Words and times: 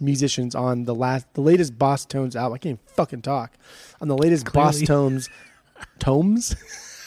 musicians 0.00 0.54
on 0.54 0.84
the 0.84 0.94
last, 0.94 1.26
the 1.34 1.40
latest 1.40 1.78
Boss 1.78 2.04
Tones 2.04 2.36
album. 2.36 2.54
I 2.54 2.58
can't 2.58 2.72
even 2.78 2.94
fucking 2.94 3.22
talk. 3.22 3.52
On 4.00 4.08
the 4.08 4.16
latest 4.16 4.52
Boss 4.52 4.74
Clearly. 4.78 4.86
Tones, 4.86 5.30
tomes, 5.98 6.56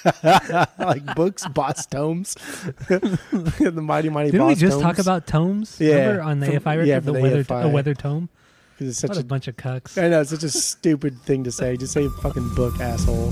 like 0.24 1.16
books, 1.16 1.48
Boss 1.48 1.86
Tomes, 1.86 2.34
the 2.90 3.72
Mighty 3.82 4.10
Mighty. 4.10 4.32
Didn't 4.32 4.48
we 4.48 4.54
Boss 4.54 4.60
just 4.60 4.72
Tomes. 4.74 4.84
talk 4.84 5.00
about 5.00 5.28
tomes? 5.28 5.78
Yeah, 5.80 5.96
Remember 5.96 6.22
on 6.24 6.40
the 6.40 6.46
from- 6.48 6.56
AFI 6.56 6.66
record, 6.66 6.88
yeah, 6.88 7.00
the, 7.00 7.12
the 7.14 7.22
weather, 7.22 7.46
a 7.50 7.70
weather 7.70 7.94
tome. 7.94 8.30
'Cause 8.80 8.88
it's 8.88 8.98
such 9.00 9.16
a 9.16 9.20
a 9.20 9.24
bunch 9.24 9.48
of 9.48 9.56
cucks. 9.58 10.02
I 10.02 10.10
know 10.10 10.22
it's 10.22 10.32
such 10.32 10.42
a 10.44 10.50
stupid 10.50 11.22
thing 11.22 11.44
to 11.44 11.52
say. 11.52 11.78
Just 11.78 11.94
say 11.94 12.08
fucking 12.24 12.56
book, 12.56 12.80
asshole. 12.80 13.32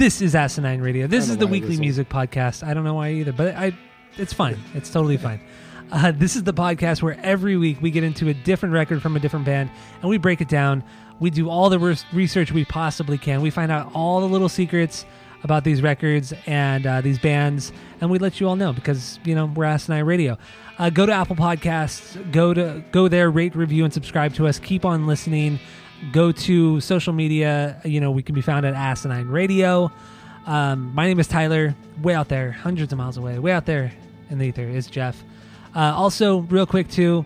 This 0.00 0.22
is 0.22 0.34
Asinine 0.34 0.80
Radio. 0.80 1.06
This 1.06 1.28
is 1.28 1.36
the 1.36 1.44
know 1.44 1.50
why 1.50 1.58
I 1.58 1.60
weekly 1.60 1.76
music 1.76 2.08
podcast. 2.08 2.66
I 2.66 2.72
don't 2.72 2.84
know 2.84 2.94
why 2.94 3.10
either, 3.10 3.34
but 3.34 3.54
I, 3.54 3.76
it's 4.16 4.32
fine. 4.32 4.58
It's 4.72 4.88
totally 4.88 5.18
fine. 5.18 5.42
Uh, 5.92 6.10
this 6.10 6.36
is 6.36 6.44
the 6.44 6.54
podcast 6.54 7.02
where 7.02 7.20
every 7.22 7.58
week 7.58 7.82
we 7.82 7.90
get 7.90 8.02
into 8.02 8.30
a 8.30 8.32
different 8.32 8.72
record 8.72 9.02
from 9.02 9.14
a 9.14 9.20
different 9.20 9.44
band 9.44 9.68
and 10.00 10.08
we 10.08 10.16
break 10.16 10.40
it 10.40 10.48
down. 10.48 10.82
We 11.18 11.28
do 11.28 11.50
all 11.50 11.68
the 11.68 11.78
res- 11.78 12.06
research 12.14 12.50
we 12.50 12.64
possibly 12.64 13.18
can. 13.18 13.42
We 13.42 13.50
find 13.50 13.70
out 13.70 13.90
all 13.92 14.22
the 14.22 14.26
little 14.26 14.48
secrets 14.48 15.04
about 15.42 15.64
these 15.64 15.82
records 15.82 16.32
and 16.46 16.86
uh, 16.86 17.02
these 17.02 17.18
bands, 17.18 17.70
and 18.00 18.10
we 18.10 18.18
let 18.18 18.40
you 18.40 18.48
all 18.48 18.56
know 18.56 18.72
because 18.72 19.18
you 19.24 19.34
know 19.34 19.46
we're 19.46 19.64
Asinine 19.64 20.04
Radio. 20.04 20.38
Uh, 20.78 20.88
go 20.88 21.04
to 21.04 21.12
Apple 21.12 21.36
Podcasts. 21.36 22.32
Go 22.32 22.54
to 22.54 22.82
go 22.90 23.08
there, 23.08 23.30
rate, 23.30 23.54
review, 23.54 23.84
and 23.84 23.92
subscribe 23.92 24.32
to 24.34 24.46
us. 24.46 24.58
Keep 24.58 24.86
on 24.86 25.06
listening. 25.06 25.58
Go 26.12 26.32
to 26.32 26.80
social 26.80 27.12
media. 27.12 27.80
You 27.84 28.00
know 28.00 28.10
we 28.10 28.22
can 28.22 28.34
be 28.34 28.40
found 28.40 28.64
at 28.66 28.74
Asinine 28.74 29.28
Radio. 29.28 29.92
Um, 30.46 30.94
my 30.94 31.06
name 31.06 31.20
is 31.20 31.28
Tyler. 31.28 31.74
Way 32.02 32.14
out 32.14 32.28
there, 32.28 32.50
hundreds 32.52 32.92
of 32.92 32.98
miles 32.98 33.16
away, 33.16 33.38
way 33.38 33.52
out 33.52 33.66
there 33.66 33.92
in 34.30 34.38
the 34.38 34.46
ether 34.46 34.62
is 34.62 34.86
Jeff. 34.86 35.22
Uh, 35.74 35.92
also, 35.94 36.38
real 36.40 36.66
quick 36.66 36.88
too, 36.88 37.24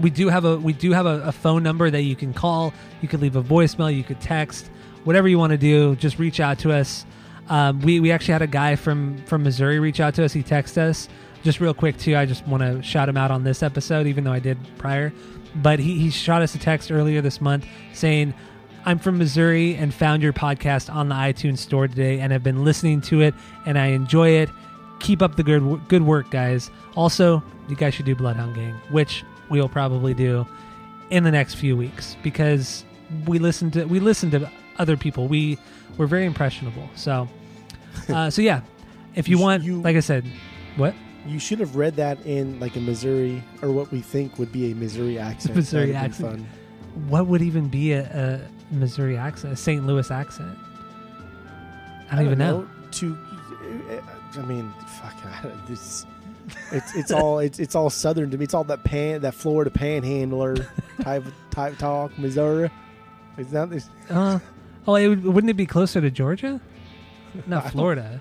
we 0.00 0.10
do 0.10 0.28
have 0.28 0.44
a 0.44 0.56
we 0.56 0.72
do 0.72 0.92
have 0.92 1.06
a, 1.06 1.22
a 1.22 1.32
phone 1.32 1.62
number 1.62 1.90
that 1.90 2.02
you 2.02 2.14
can 2.14 2.32
call. 2.32 2.72
You 3.00 3.08
could 3.08 3.20
leave 3.20 3.36
a 3.36 3.42
voicemail. 3.42 3.94
You 3.94 4.04
could 4.04 4.20
text. 4.20 4.70
Whatever 5.04 5.28
you 5.28 5.38
want 5.38 5.52
to 5.52 5.58
do, 5.58 5.96
just 5.96 6.18
reach 6.18 6.40
out 6.40 6.58
to 6.60 6.72
us. 6.72 7.06
Um, 7.48 7.80
we 7.80 7.98
we 8.00 8.12
actually 8.12 8.32
had 8.32 8.42
a 8.42 8.46
guy 8.46 8.76
from 8.76 9.18
from 9.24 9.42
Missouri 9.42 9.80
reach 9.80 10.00
out 10.00 10.14
to 10.14 10.24
us. 10.24 10.32
He 10.32 10.42
texted 10.42 10.78
us. 10.78 11.08
Just 11.42 11.58
real 11.60 11.74
quick 11.74 11.96
too. 11.96 12.16
I 12.16 12.26
just 12.26 12.46
want 12.46 12.62
to 12.62 12.82
shout 12.82 13.08
him 13.08 13.16
out 13.16 13.30
on 13.30 13.44
this 13.44 13.62
episode, 13.62 14.06
even 14.06 14.24
though 14.24 14.32
I 14.32 14.40
did 14.40 14.58
prior. 14.76 15.12
But 15.54 15.78
he 15.80 15.98
he 15.98 16.10
shot 16.10 16.42
us 16.42 16.54
a 16.54 16.58
text 16.58 16.90
earlier 16.92 17.20
this 17.20 17.40
month 17.40 17.66
saying. 17.92 18.34
I'm 18.86 18.98
from 18.98 19.18
Missouri 19.18 19.74
and 19.74 19.92
found 19.92 20.22
your 20.22 20.32
podcast 20.32 20.90
on 20.90 21.10
the 21.10 21.14
iTunes 21.14 21.58
store 21.58 21.86
today 21.86 22.18
and 22.18 22.32
have 22.32 22.42
been 22.42 22.64
listening 22.64 23.02
to 23.02 23.20
it 23.20 23.34
and 23.66 23.78
I 23.78 23.88
enjoy 23.88 24.30
it. 24.30 24.48
Keep 25.00 25.20
up 25.20 25.36
the 25.36 25.42
good 25.42 25.86
good 25.88 26.02
work, 26.02 26.30
guys. 26.30 26.70
Also, 26.96 27.42
you 27.68 27.76
guys 27.76 27.92
should 27.92 28.06
do 28.06 28.14
Bloodhound 28.14 28.54
Gang, 28.54 28.72
which 28.90 29.22
we'll 29.50 29.68
probably 29.68 30.14
do 30.14 30.46
in 31.10 31.24
the 31.24 31.30
next 31.30 31.56
few 31.56 31.76
weeks 31.76 32.16
because 32.22 32.86
we 33.26 33.38
listen 33.38 33.70
to 33.72 33.84
we 33.84 34.00
listen 34.00 34.30
to 34.30 34.50
other 34.78 34.96
people. 34.96 35.28
We 35.28 35.58
we're 35.98 36.06
very 36.06 36.24
impressionable. 36.24 36.88
So, 36.94 37.28
uh, 38.08 38.30
so 38.30 38.40
yeah, 38.40 38.62
if 39.14 39.28
you 39.28 39.36
You 39.36 39.42
want, 39.42 39.62
you- 39.62 39.82
like 39.82 39.96
I 39.96 40.00
said, 40.00 40.24
what 40.76 40.94
You 41.26 41.38
should 41.38 41.60
have 41.60 41.76
read 41.76 41.96
that 41.96 42.24
in 42.24 42.58
like 42.60 42.76
a 42.76 42.80
Missouri 42.80 43.42
or 43.62 43.70
what 43.72 43.90
we 43.92 44.00
think 44.00 44.38
would 44.38 44.50
be 44.52 44.72
a 44.72 44.74
Missouri 44.74 45.18
accent. 45.18 45.54
Missouri 45.56 45.94
accent. 45.94 46.46
what 47.08 47.26
would 47.26 47.42
even 47.42 47.68
be 47.68 47.92
a, 47.92 48.40
a 48.72 48.74
Missouri 48.74 49.16
accent, 49.16 49.52
a 49.52 49.56
St. 49.56 49.86
Louis 49.86 50.10
accent? 50.10 50.56
I 52.10 52.16
don't, 52.16 52.26
even 52.26 52.38
know. 52.38 52.66
To, 52.92 53.18
I 54.34 54.42
mean, 54.42 54.72
fuck. 55.00 55.14
I 55.24 55.42
don't, 55.42 55.66
this, 55.66 56.04
it's 56.72 56.94
it's 56.96 57.12
all 57.12 57.38
it's 57.38 57.58
it's 57.60 57.74
all 57.74 57.90
southern 57.90 58.30
to 58.30 58.38
me. 58.38 58.44
It's 58.44 58.54
all 58.54 58.64
that 58.64 58.82
pan 58.82 59.20
that 59.20 59.34
Florida 59.34 59.70
panhandler 59.70 60.56
type 61.02 61.24
type 61.50 61.78
talk. 61.78 62.18
Missouri. 62.18 62.70
It's 63.36 63.52
not 63.52 63.70
this. 63.70 63.88
Uh, 64.08 64.40
oh, 64.88 64.94
it 64.96 65.08
would, 65.08 65.24
wouldn't 65.24 65.50
it 65.50 65.54
be 65.56 65.66
closer 65.66 66.00
to 66.00 66.10
Georgia? 66.10 66.60
I 67.46 67.50
don't- 67.50 67.70
Florida. 67.70 68.20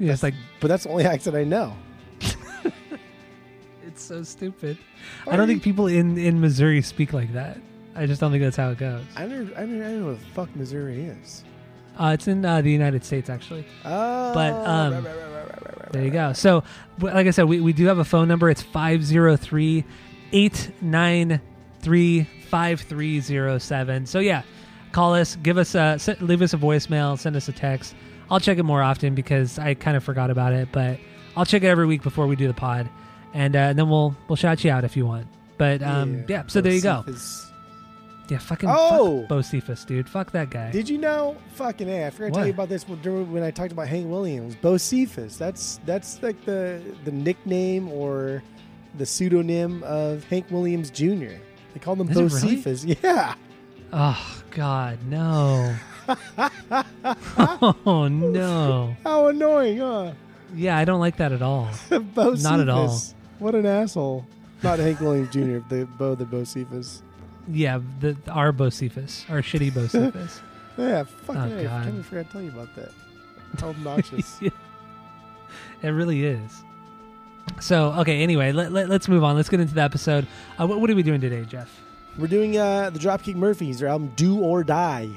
Yeah, 0.00 0.12
it's 0.12 0.22
like 0.24 0.34
But 0.58 0.68
that's 0.68 0.82
the 0.84 0.90
only 0.90 1.04
accent 1.04 1.36
I 1.36 1.44
know. 1.44 1.76
it's 3.86 4.02
so 4.02 4.24
stupid. 4.24 4.78
I 5.28 5.36
don't 5.36 5.46
think 5.46 5.62
people 5.62 5.86
in 5.86 6.18
in 6.18 6.40
Missouri 6.40 6.82
speak 6.82 7.12
like 7.12 7.32
that. 7.34 7.58
I 7.94 8.06
just 8.06 8.20
don't 8.20 8.30
think 8.30 8.42
that's 8.42 8.56
how 8.56 8.70
it 8.70 8.78
goes. 8.78 9.04
I 9.16 9.26
never, 9.26 9.42
I 9.56 9.60
don't, 9.60 9.82
I 9.82 9.84
don't 9.84 10.00
know 10.00 10.06
what 10.06 10.18
the 10.20 10.26
fuck 10.26 10.56
Missouri 10.56 11.04
is. 11.04 11.44
Uh, 11.98 12.12
it's 12.14 12.28
in 12.28 12.44
uh, 12.44 12.60
the 12.62 12.70
United 12.70 13.04
States, 13.04 13.28
actually. 13.28 13.66
Oh, 13.84 14.32
But, 14.32 14.52
um, 14.54 15.04
right, 15.04 15.04
right, 15.04 15.78
right, 15.78 15.92
There 15.92 16.04
you 16.04 16.10
go. 16.10 16.32
So, 16.32 16.64
like 16.98 17.26
I 17.26 17.30
said, 17.30 17.44
we, 17.44 17.60
we 17.60 17.74
do 17.74 17.84
have 17.86 17.98
a 17.98 18.04
phone 18.04 18.26
number. 18.28 18.48
It's 18.48 18.62
503 18.62 19.84
893 20.32 22.24
5307. 22.48 24.06
So, 24.06 24.20
yeah, 24.20 24.42
call 24.92 25.14
us, 25.14 25.36
give 25.36 25.58
us 25.58 25.74
a, 25.74 25.98
leave 26.20 26.40
us 26.42 26.54
a 26.54 26.58
voicemail, 26.58 27.18
send 27.18 27.36
us 27.36 27.48
a 27.48 27.52
text. 27.52 27.94
I'll 28.30 28.40
check 28.40 28.58
it 28.58 28.62
more 28.62 28.82
often 28.82 29.14
because 29.14 29.58
I 29.58 29.74
kind 29.74 29.96
of 29.96 30.04
forgot 30.04 30.30
about 30.30 30.52
it, 30.52 30.68
but 30.72 30.98
I'll 31.36 31.44
check 31.46 31.62
it 31.62 31.66
every 31.66 31.86
week 31.86 32.02
before 32.02 32.26
we 32.26 32.36
do 32.36 32.46
the 32.46 32.54
pod. 32.54 32.88
And, 33.32 33.54
uh, 33.54 33.58
and 33.60 33.78
then 33.78 33.88
we'll 33.88 34.16
we'll 34.28 34.36
shout 34.36 34.64
you 34.64 34.70
out 34.70 34.84
if 34.84 34.96
you 34.96 35.06
want. 35.06 35.26
But 35.58 35.82
um, 35.82 36.24
yeah, 36.28 36.44
so 36.46 36.60
there 36.60 36.72
you 36.72 36.80
go. 36.80 37.04
Yeah, 38.28 38.38
fucking 38.38 38.68
Oh! 38.72 39.22
fuck 39.22 39.38
Bocephus, 39.38 39.84
dude. 39.84 40.08
Fuck 40.08 40.30
that 40.32 40.50
guy. 40.50 40.70
Did 40.70 40.88
you 40.88 40.98
know? 40.98 41.36
Fucking 41.54 41.88
a! 41.88 42.06
I 42.06 42.10
forgot 42.10 42.28
to 42.28 42.32
tell 42.34 42.46
you 42.46 42.52
about 42.52 42.68
this 42.68 42.88
when, 42.88 43.42
I 43.42 43.50
talked 43.50 43.72
about 43.72 43.88
Hank 43.88 44.08
Williams. 44.08 44.54
Bocephus. 44.56 45.36
That's 45.36 45.80
that's 45.84 46.22
like 46.22 46.44
the 46.44 46.80
the 47.04 47.10
nickname 47.10 47.88
or 47.88 48.42
the 48.96 49.04
pseudonym 49.04 49.82
of 49.82 50.22
Hank 50.24 50.46
Williams 50.50 50.90
Jr. 50.90 51.34
They 51.74 51.80
called 51.80 52.00
him 52.00 52.08
Is 52.08 52.14
Bo 52.16 52.22
really? 52.22 52.56
Cephas. 52.62 52.84
Yeah. 53.02 53.34
oh 53.92 54.42
God, 54.52 54.98
no. 55.06 55.74
oh 57.86 58.08
no. 58.10 58.96
How 59.04 59.28
annoying, 59.28 59.78
huh? 59.78 60.12
Yeah, 60.54 60.76
I 60.76 60.84
don't 60.84 61.00
like 61.00 61.16
that 61.18 61.32
at 61.32 61.42
all. 61.42 61.68
Bo 61.90 62.34
Not 62.34 62.60
at 62.60 62.68
all. 62.68 63.00
What 63.38 63.54
an 63.54 63.66
asshole. 63.66 64.26
Not 64.62 64.78
Hank 64.78 65.00
Williams 65.00 65.30
Jr. 65.30 65.58
The 65.68 65.88
Bo 65.98 66.14
the 66.14 66.24
Bocephus. 66.24 67.02
Yeah, 67.48 67.80
the 68.00 68.16
our 68.28 68.52
Bocephus, 68.52 69.28
our 69.30 69.42
shitty 69.42 69.72
Bocephus. 69.72 70.40
Yeah. 70.78 71.02
Fucking 71.04 71.42
Oh! 71.42 71.58
I 71.58 71.84
kind 71.84 71.98
of 71.98 72.06
forgot 72.06 72.26
to 72.26 72.32
tell 72.32 72.40
you 72.40 72.48
about 72.50 72.74
that. 72.76 72.90
How 73.58 73.68
obnoxious. 73.70 74.40
it 74.40 74.52
really 75.88 76.24
is. 76.24 76.62
So, 77.60 77.92
okay, 77.98 78.22
anyway, 78.22 78.52
let, 78.52 78.72
let, 78.72 78.90
us 78.90 79.08
move 79.08 79.22
on. 79.24 79.36
Let's 79.36 79.50
get 79.50 79.60
into 79.60 79.74
the 79.74 79.82
episode. 79.82 80.26
Uh, 80.58 80.66
what, 80.66 80.80
what 80.80 80.88
are 80.88 80.94
we 80.94 81.02
doing 81.02 81.20
today, 81.20 81.44
Jeff? 81.44 81.82
We're 82.16 82.28
doing 82.28 82.56
uh, 82.56 82.90
the 82.90 82.98
Dropkick 82.98 83.34
Murphys, 83.34 83.80
their 83.80 83.88
album 83.88 84.12
"Do 84.16 84.40
or 84.40 84.64
Die." 84.64 85.10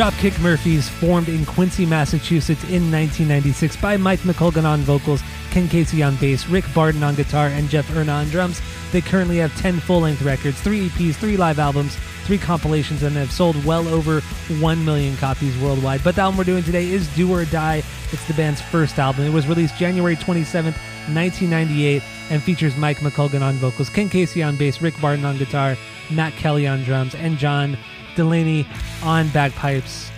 Dropkick 0.00 0.40
Murphys, 0.40 0.88
formed 0.88 1.28
in 1.28 1.44
Quincy, 1.44 1.84
Massachusetts 1.84 2.64
in 2.64 2.90
1996 2.90 3.76
by 3.76 3.98
Mike 3.98 4.20
McColgan 4.20 4.64
on 4.64 4.80
vocals, 4.80 5.20
Ken 5.50 5.68
Casey 5.68 6.02
on 6.02 6.16
bass, 6.16 6.46
Rick 6.46 6.64
Barton 6.74 7.02
on 7.02 7.14
guitar, 7.14 7.48
and 7.48 7.68
Jeff 7.68 7.94
Erna 7.94 8.12
on 8.12 8.30
drums. 8.30 8.62
They 8.92 9.02
currently 9.02 9.36
have 9.36 9.54
10 9.58 9.78
full 9.78 10.00
length 10.00 10.22
records, 10.22 10.58
3 10.62 10.88
EPs, 10.88 11.16
3 11.16 11.36
live 11.36 11.58
albums, 11.58 11.98
3 12.24 12.38
compilations, 12.38 13.02
and 13.02 13.14
have 13.14 13.30
sold 13.30 13.62
well 13.62 13.86
over 13.88 14.22
1 14.58 14.84
million 14.86 15.18
copies 15.18 15.54
worldwide. 15.58 16.02
But 16.02 16.14
the 16.14 16.22
album 16.22 16.38
we're 16.38 16.44
doing 16.44 16.64
today 16.64 16.88
is 16.88 17.06
Do 17.14 17.30
or 17.30 17.44
Die. 17.44 17.82
It's 18.10 18.26
the 18.26 18.32
band's 18.32 18.62
first 18.62 18.98
album. 18.98 19.26
It 19.26 19.34
was 19.34 19.46
released 19.46 19.76
January 19.76 20.16
27th, 20.16 20.78
1998, 21.12 22.02
and 22.30 22.42
features 22.42 22.74
Mike 22.74 23.00
McColgan 23.00 23.42
on 23.42 23.56
vocals, 23.56 23.90
Ken 23.90 24.08
Casey 24.08 24.42
on 24.42 24.56
bass, 24.56 24.80
Rick 24.80 24.98
Barton 24.98 25.26
on 25.26 25.36
guitar, 25.36 25.76
Matt 26.10 26.32
Kelly 26.36 26.66
on 26.66 26.84
drums, 26.84 27.14
and 27.14 27.36
John 27.36 27.76
Delaney 28.16 28.66
on 29.02 29.28
bagpipes. 29.30 30.10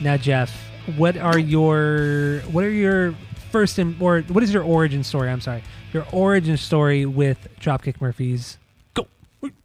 Now, 0.00 0.16
Jeff, 0.16 0.50
what 0.96 1.16
are 1.16 1.38
your 1.38 2.40
what 2.50 2.64
are 2.64 2.70
your 2.70 3.14
first 3.50 3.78
in, 3.78 3.96
or 4.00 4.20
what 4.22 4.42
is 4.42 4.52
your 4.52 4.62
origin 4.62 5.02
story? 5.04 5.30
I'm 5.30 5.40
sorry, 5.40 5.62
your 5.92 6.06
origin 6.12 6.56
story 6.56 7.06
with 7.06 7.48
Dropkick 7.60 8.00
Murphys. 8.00 8.58
Go. 8.94 9.08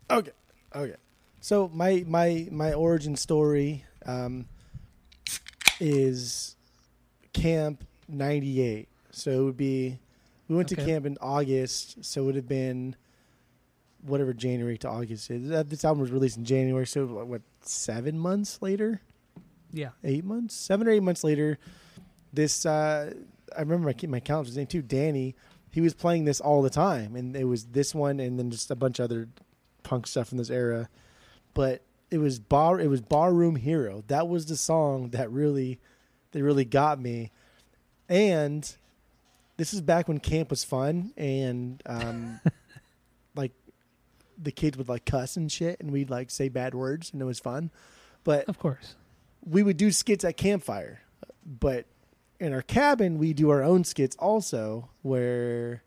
Okay. 0.10 0.32
Okay. 0.76 0.96
So 1.40 1.70
my 1.74 2.04
my 2.08 2.48
my 2.52 2.74
origin 2.74 3.16
story 3.16 3.86
um, 4.06 4.46
is 5.80 6.56
camp 7.34 7.84
'98. 8.08 8.88
So 9.12 9.32
it 9.32 9.44
would 9.44 9.58
be 9.58 10.00
we 10.48 10.56
went 10.56 10.70
to 10.70 10.76
camp 10.76 11.06
in 11.06 11.18
August. 11.22 12.04
So 12.04 12.22
it 12.22 12.26
would 12.26 12.36
have 12.36 12.48
been 12.48 12.96
whatever 14.06 14.34
January 14.34 14.78
to 14.80 14.90
August 14.90 15.30
is. 15.32 15.50
This 15.68 15.86
album 15.86 16.02
was 16.02 16.12
released 16.12 16.38
in 16.38 16.46
January. 16.46 16.86
So 16.86 17.06
what 17.06 17.42
seven 17.62 18.20
months 18.20 18.62
later? 18.62 19.02
Yeah. 19.72 19.90
eight 20.04 20.24
months, 20.24 20.54
seven 20.56 20.88
or 20.88 20.92
eight 20.92 21.02
months 21.02 21.24
later, 21.24 21.58
this 22.32 22.66
uh, 22.66 23.14
I 23.56 23.60
remember 23.60 23.88
my 23.88 24.08
my 24.08 24.20
counselor's 24.20 24.58
name 24.58 24.68
too, 24.68 24.82
Danny. 24.82 25.36
He 25.72 25.82
was 25.82 25.96
playing 25.96 26.26
this 26.26 26.40
all 26.40 26.62
the 26.62 26.70
time, 26.70 27.16
and 27.16 27.36
it 27.36 27.46
was 27.46 27.66
this 27.66 27.96
one, 27.96 28.20
and 28.20 28.38
then 28.38 28.52
just 28.52 28.70
a 28.70 28.76
bunch 28.76 29.00
of 29.00 29.06
other 29.06 29.30
punk 29.82 30.06
stuff 30.06 30.30
from 30.30 30.38
this 30.38 30.52
era. 30.52 30.90
But 31.56 31.82
it 32.12 32.20
was 32.20 32.38
bar, 32.40 32.80
it 32.80 32.88
was 32.88 33.02
Barroom 33.02 33.56
Hero. 33.56 34.04
That 34.08 34.28
was 34.28 34.46
the 34.46 34.56
song 34.56 35.10
that 35.10 35.32
really, 35.32 35.80
that 36.32 36.44
really 36.44 36.66
got 36.66 37.00
me. 37.00 37.32
And 38.08 38.72
this 39.58 39.74
is 39.74 39.82
back 39.82 40.08
when 40.08 40.20
camp 40.20 40.52
was 40.52 40.64
fun, 40.64 41.12
and 41.18 41.82
um, 41.88 42.40
the 44.42 44.52
kids 44.52 44.78
would 44.78 44.90
like 44.90 45.06
cuss 45.06 45.36
and 45.38 45.52
shit, 45.52 45.80
and 45.80 45.92
we'd 45.92 46.10
like 46.10 46.30
say 46.32 46.50
bad 46.50 46.74
words, 46.74 47.12
and 47.12 47.22
it 47.22 47.26
was 47.26 47.40
fun. 47.40 47.72
But 48.24 48.48
Of 48.50 48.58
course. 48.60 48.96
we 49.46 49.64
would 49.64 49.78
do 49.78 49.92
skits 49.92 50.24
at 50.24 50.38
campfire, 50.38 51.02
but 51.46 51.86
in 52.40 52.54
our 52.54 52.62
cabin 52.62 53.18
we 53.18 53.34
do 53.34 53.50
our 53.50 53.64
own 53.64 53.84
skits 53.84 54.16
also, 54.18 54.90
where 55.02 55.84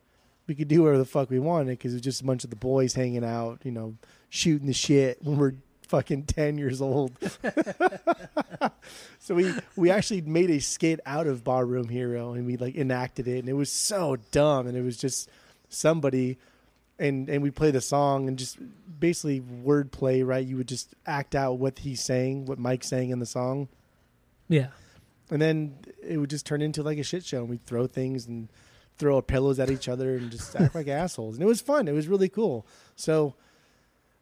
we 0.46 0.54
could 0.54 0.68
do 0.68 0.82
whatever 0.82 0.98
the 0.98 1.04
fuck 1.04 1.28
we 1.30 1.38
wanted 1.38 1.70
because 1.78 1.92
it 1.92 1.96
was 1.96 2.02
just 2.02 2.20
a 2.20 2.24
bunch 2.24 2.44
of 2.44 2.50
the 2.50 2.56
boys 2.56 2.94
hanging 2.94 3.24
out, 3.24 3.60
you 3.64 3.72
know, 3.72 3.96
shooting 4.28 4.66
the 4.66 4.72
shit 4.72 5.18
when 5.22 5.38
we're 5.38 5.54
fucking 5.88 6.22
ten 6.26 6.56
years 6.58 6.80
old. 6.80 7.12
so 9.18 9.34
we 9.34 9.52
we 9.76 9.90
actually 9.90 10.20
made 10.20 10.50
a 10.50 10.60
skit 10.60 11.00
out 11.06 11.26
of 11.26 11.42
Barroom 11.44 11.88
Hero 11.88 12.32
and 12.32 12.46
we 12.46 12.56
like 12.56 12.76
enacted 12.76 13.26
it, 13.28 13.40
and 13.40 13.48
it 13.48 13.54
was 13.54 13.70
so 13.72 14.16
dumb, 14.30 14.66
and 14.66 14.76
it 14.76 14.82
was 14.82 14.96
just 14.96 15.28
somebody. 15.68 16.38
And, 16.98 17.28
and 17.28 17.42
we 17.42 17.50
play 17.50 17.70
the 17.70 17.80
song 17.82 18.26
and 18.26 18.38
just 18.38 18.56
basically 18.98 19.40
wordplay, 19.42 20.26
right? 20.26 20.46
You 20.46 20.56
would 20.56 20.68
just 20.68 20.94
act 21.06 21.34
out 21.34 21.58
what 21.58 21.80
he's 21.80 22.00
saying, 22.00 22.46
what 22.46 22.58
Mike's 22.58 22.86
saying 22.88 23.10
in 23.10 23.18
the 23.18 23.26
song 23.26 23.68
Yeah. 24.48 24.68
and 25.30 25.42
then 25.42 25.76
it 26.02 26.16
would 26.16 26.30
just 26.30 26.46
turn 26.46 26.62
into 26.62 26.82
like 26.82 26.96
a 26.98 27.02
shit 27.02 27.22
show 27.24 27.40
and 27.40 27.50
we'd 27.50 27.66
throw 27.66 27.86
things 27.86 28.26
and 28.26 28.48
throw 28.96 29.20
pillows 29.20 29.58
at 29.60 29.70
each 29.70 29.88
other 29.90 30.16
and 30.16 30.30
just 30.30 30.56
act 30.56 30.74
like 30.74 30.88
assholes 31.02 31.34
and 31.36 31.42
it 31.42 31.46
was 31.46 31.60
fun 31.60 31.86
it 31.86 31.92
was 31.92 32.08
really 32.08 32.30
cool 32.30 32.66
so 32.94 33.34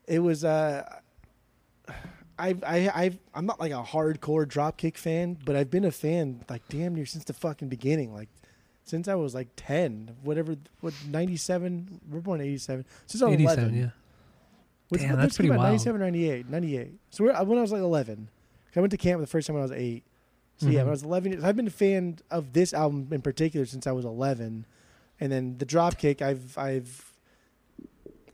it 0.09 0.19
was 0.19 0.45
uh 0.45 0.83
I've, 2.37 2.65
I, 2.65 2.91
I've, 2.93 3.19
I'm 3.33 3.47
not 3.47 3.61
like 3.61 3.71
a 3.71 3.83
hardcore 3.85 4.45
dropkick 4.45 4.97
fan, 4.97 5.39
but 5.45 5.55
I've 5.55 5.71
been 5.71 5.85
a 5.85 5.93
fan 5.93 6.43
like 6.51 6.63
damn 6.69 6.93
near 6.97 7.07
since 7.07 7.23
the 7.23 7.33
fucking 7.33 7.69
beginning. 7.69 8.13
Like 8.13 8.29
since 8.85 9.09
I 9.09 9.15
was 9.15 9.35
like 9.35 9.49
10, 9.57 10.17
whatever, 10.23 10.57
what, 10.81 10.95
97, 11.09 12.01
we're 12.11 12.21
born 12.21 12.41
87. 12.41 12.85
Since 13.07 13.23
I 13.23 13.27
was 13.27 13.35
87. 13.35 13.59
11. 13.65 13.79
Yeah. 13.81 13.89
What's, 14.91 15.03
Damn, 15.05 15.17
that's 15.19 15.37
pretty 15.37 15.49
about 15.49 15.59
wild. 15.59 15.71
97 15.73 16.01
98. 16.01 16.49
98. 16.51 16.93
So 17.11 17.25
we're, 17.25 17.45
when 17.45 17.59
I 17.59 17.63
was 17.63 17.73
like 17.73 17.81
eleven, 17.81 18.29
I 18.77 18.81
went 18.81 18.91
to 18.91 18.97
camp 18.97 19.21
the 19.21 19.27
first 19.27 19.47
time 19.47 19.55
when 19.55 19.63
I 19.63 19.65
was 19.67 19.73
8. 19.73 20.03
So 20.59 20.67
yeah, 20.69 20.73
Mhm. 20.73 20.77
when 20.83 20.89
I 20.89 20.91
was 20.91 21.03
11 21.03 21.33
years, 21.33 21.45
I've 21.45 21.57
been 21.57 21.67
a 21.67 21.71
fan 21.71 22.19
of 22.31 22.53
this 22.53 22.73
album 22.75 23.09
in 23.11 23.23
particular 23.23 23.67
since 23.67 23.87
I 23.87 23.93
was 23.93 24.05
11. 24.05 24.67
And 25.21 25.33
then 25.33 25.57
the 25.59 25.67
Dropkick, 25.67 26.21
I've 26.23 26.57
I've 26.59 27.13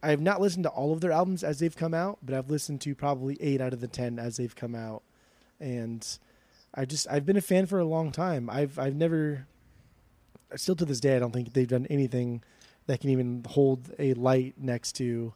I 0.03 0.11
have 0.11 0.21
not 0.21 0.41
listened 0.41 0.65
to 0.65 0.71
all 0.71 0.93
of 0.93 1.01
their 1.03 1.13
albums 1.13 1.45
as 1.45 1.59
they've 1.59 1.77
come 1.77 1.93
out, 1.95 2.19
but 2.23 2.35
I've 2.35 2.51
listened 2.51 2.81
to 2.83 2.95
probably 2.95 3.37
8 3.41 3.61
out 3.61 3.73
of 3.75 3.81
the 3.81 3.87
10 3.89 4.19
as 4.19 4.39
they've 4.39 4.55
come 4.57 4.75
out. 4.75 5.03
And 5.61 6.07
I 6.75 6.85
just 6.87 7.07
I've 7.11 7.27
been 7.27 7.37
a 7.37 7.43
fan 7.43 7.67
for 7.67 7.79
a 7.79 7.85
long 7.85 8.11
time. 8.11 8.49
I've 8.51 8.79
I've 8.79 8.97
never 8.97 9.47
still 10.57 10.77
to 10.77 10.85
this 10.85 11.01
day 11.01 11.17
I 11.17 11.19
don't 11.19 11.33
think 11.33 11.53
they've 11.53 11.67
done 11.69 11.87
anything 11.91 12.43
that 12.87 13.01
can 13.01 13.11
even 13.11 13.45
hold 13.49 13.91
a 13.99 14.15
light 14.15 14.55
next 14.59 14.93
to 14.97 15.33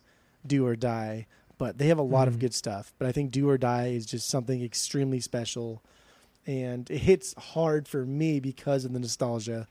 Do 0.47 0.66
or 0.66 0.76
Die. 0.76 1.26
But 1.56 1.78
they 1.78 1.87
have 1.87 1.99
a 1.99 2.02
lot 2.02 2.26
Mhm. 2.26 2.33
of 2.33 2.38
good 2.40 2.52
stuff. 2.54 2.92
But 2.99 3.06
I 3.06 3.12
think 3.12 3.30
Do 3.30 3.49
or 3.49 3.56
Die 3.59 3.87
is 3.88 4.06
just 4.06 4.28
something 4.28 4.62
extremely 4.62 5.21
special 5.21 5.83
and 6.47 6.90
it 6.90 6.99
hits 6.99 7.33
hard 7.38 7.88
for 7.88 8.04
me 8.04 8.38
because 8.40 8.85
of 8.85 8.92
the 8.92 8.99
nostalgia. 8.99 9.66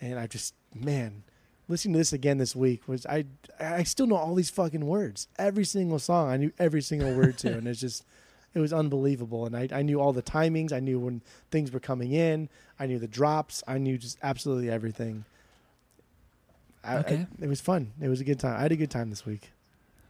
And 0.00 0.18
I 0.18 0.26
just, 0.26 0.54
man, 0.74 1.22
listening 1.68 1.92
to 1.94 1.98
this 1.98 2.12
again 2.12 2.38
this 2.38 2.56
week 2.56 2.86
was 2.88 3.06
I 3.06 3.24
I 3.58 3.84
still 3.84 4.06
know 4.06 4.16
all 4.16 4.34
these 4.34 4.50
fucking 4.50 4.86
words. 4.86 5.28
Every 5.38 5.64
single 5.64 5.98
song 5.98 6.28
I 6.28 6.36
knew 6.36 6.52
every 6.58 6.82
single 6.82 7.14
word 7.14 7.38
to, 7.38 7.56
and 7.56 7.68
it's 7.68 7.80
just 7.80 8.04
it 8.54 8.60
was 8.60 8.72
unbelievable. 8.72 9.46
And 9.46 9.56
I 9.56 9.68
I 9.72 9.82
knew 9.82 10.00
all 10.00 10.12
the 10.12 10.22
timings. 10.22 10.72
I 10.72 10.80
knew 10.80 10.98
when 10.98 11.22
things 11.50 11.72
were 11.72 11.80
coming 11.80 12.12
in. 12.12 12.48
I 12.78 12.86
knew 12.86 12.98
the 12.98 13.08
drops. 13.08 13.62
I 13.68 13.78
knew 13.78 13.98
just 13.98 14.18
absolutely 14.22 14.70
everything. 14.70 15.24
I, 16.82 16.96
Okay. 16.98 17.26
I, 17.40 17.44
it 17.44 17.48
was 17.48 17.60
fun. 17.60 17.92
It 18.00 18.08
was 18.08 18.20
a 18.20 18.24
good 18.24 18.40
time. 18.40 18.56
I 18.56 18.62
had 18.62 18.72
a 18.72 18.76
good 18.76 18.90
time 18.90 19.10
this 19.10 19.26
week. 19.26 19.52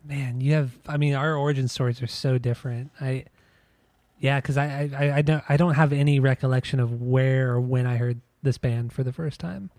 Man, 0.05 0.41
you 0.41 0.55
have. 0.55 0.79
I 0.87 0.97
mean, 0.97 1.15
our 1.15 1.35
origin 1.35 1.69
stories 1.69 2.01
are 2.01 2.07
so 2.07 2.39
different. 2.39 2.91
I, 3.01 3.25
yeah, 4.19 4.41
because 4.41 4.57
I, 4.57 4.91
I, 4.97 5.13
I 5.17 5.23
don't, 5.23 5.45
I 5.49 5.57
don't 5.57 5.75
have 5.75 5.93
any 5.93 6.21
recollection 6.21 6.81
of 6.81 7.03
where 7.03 7.53
or 7.53 7.61
when 7.61 7.87
I 7.87 7.97
heard 7.97 8.21
this 8.43 8.57
band 8.57 8.93
for 8.93 9.03
the 9.03 9.13
first 9.13 9.41
time. 9.41 9.71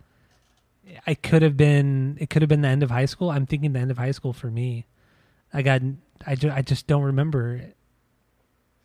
I 1.07 1.13
could 1.13 1.41
have 1.41 1.55
been. 1.57 2.17
It 2.19 2.29
could 2.29 2.41
have 2.41 2.49
been 2.49 2.61
the 2.61 2.67
end 2.67 2.83
of 2.83 2.91
high 2.91 3.05
school. 3.05 3.31
I'm 3.31 3.45
thinking 3.45 3.73
the 3.73 3.79
end 3.79 3.91
of 3.91 3.97
high 3.97 4.11
school 4.11 4.33
for 4.33 4.51
me. 4.51 4.85
I 5.53 5.61
got. 5.61 5.81
I 6.27 6.35
just, 6.35 6.55
I 6.55 6.61
just 6.61 6.85
don't 6.85 7.03
remember. 7.03 7.61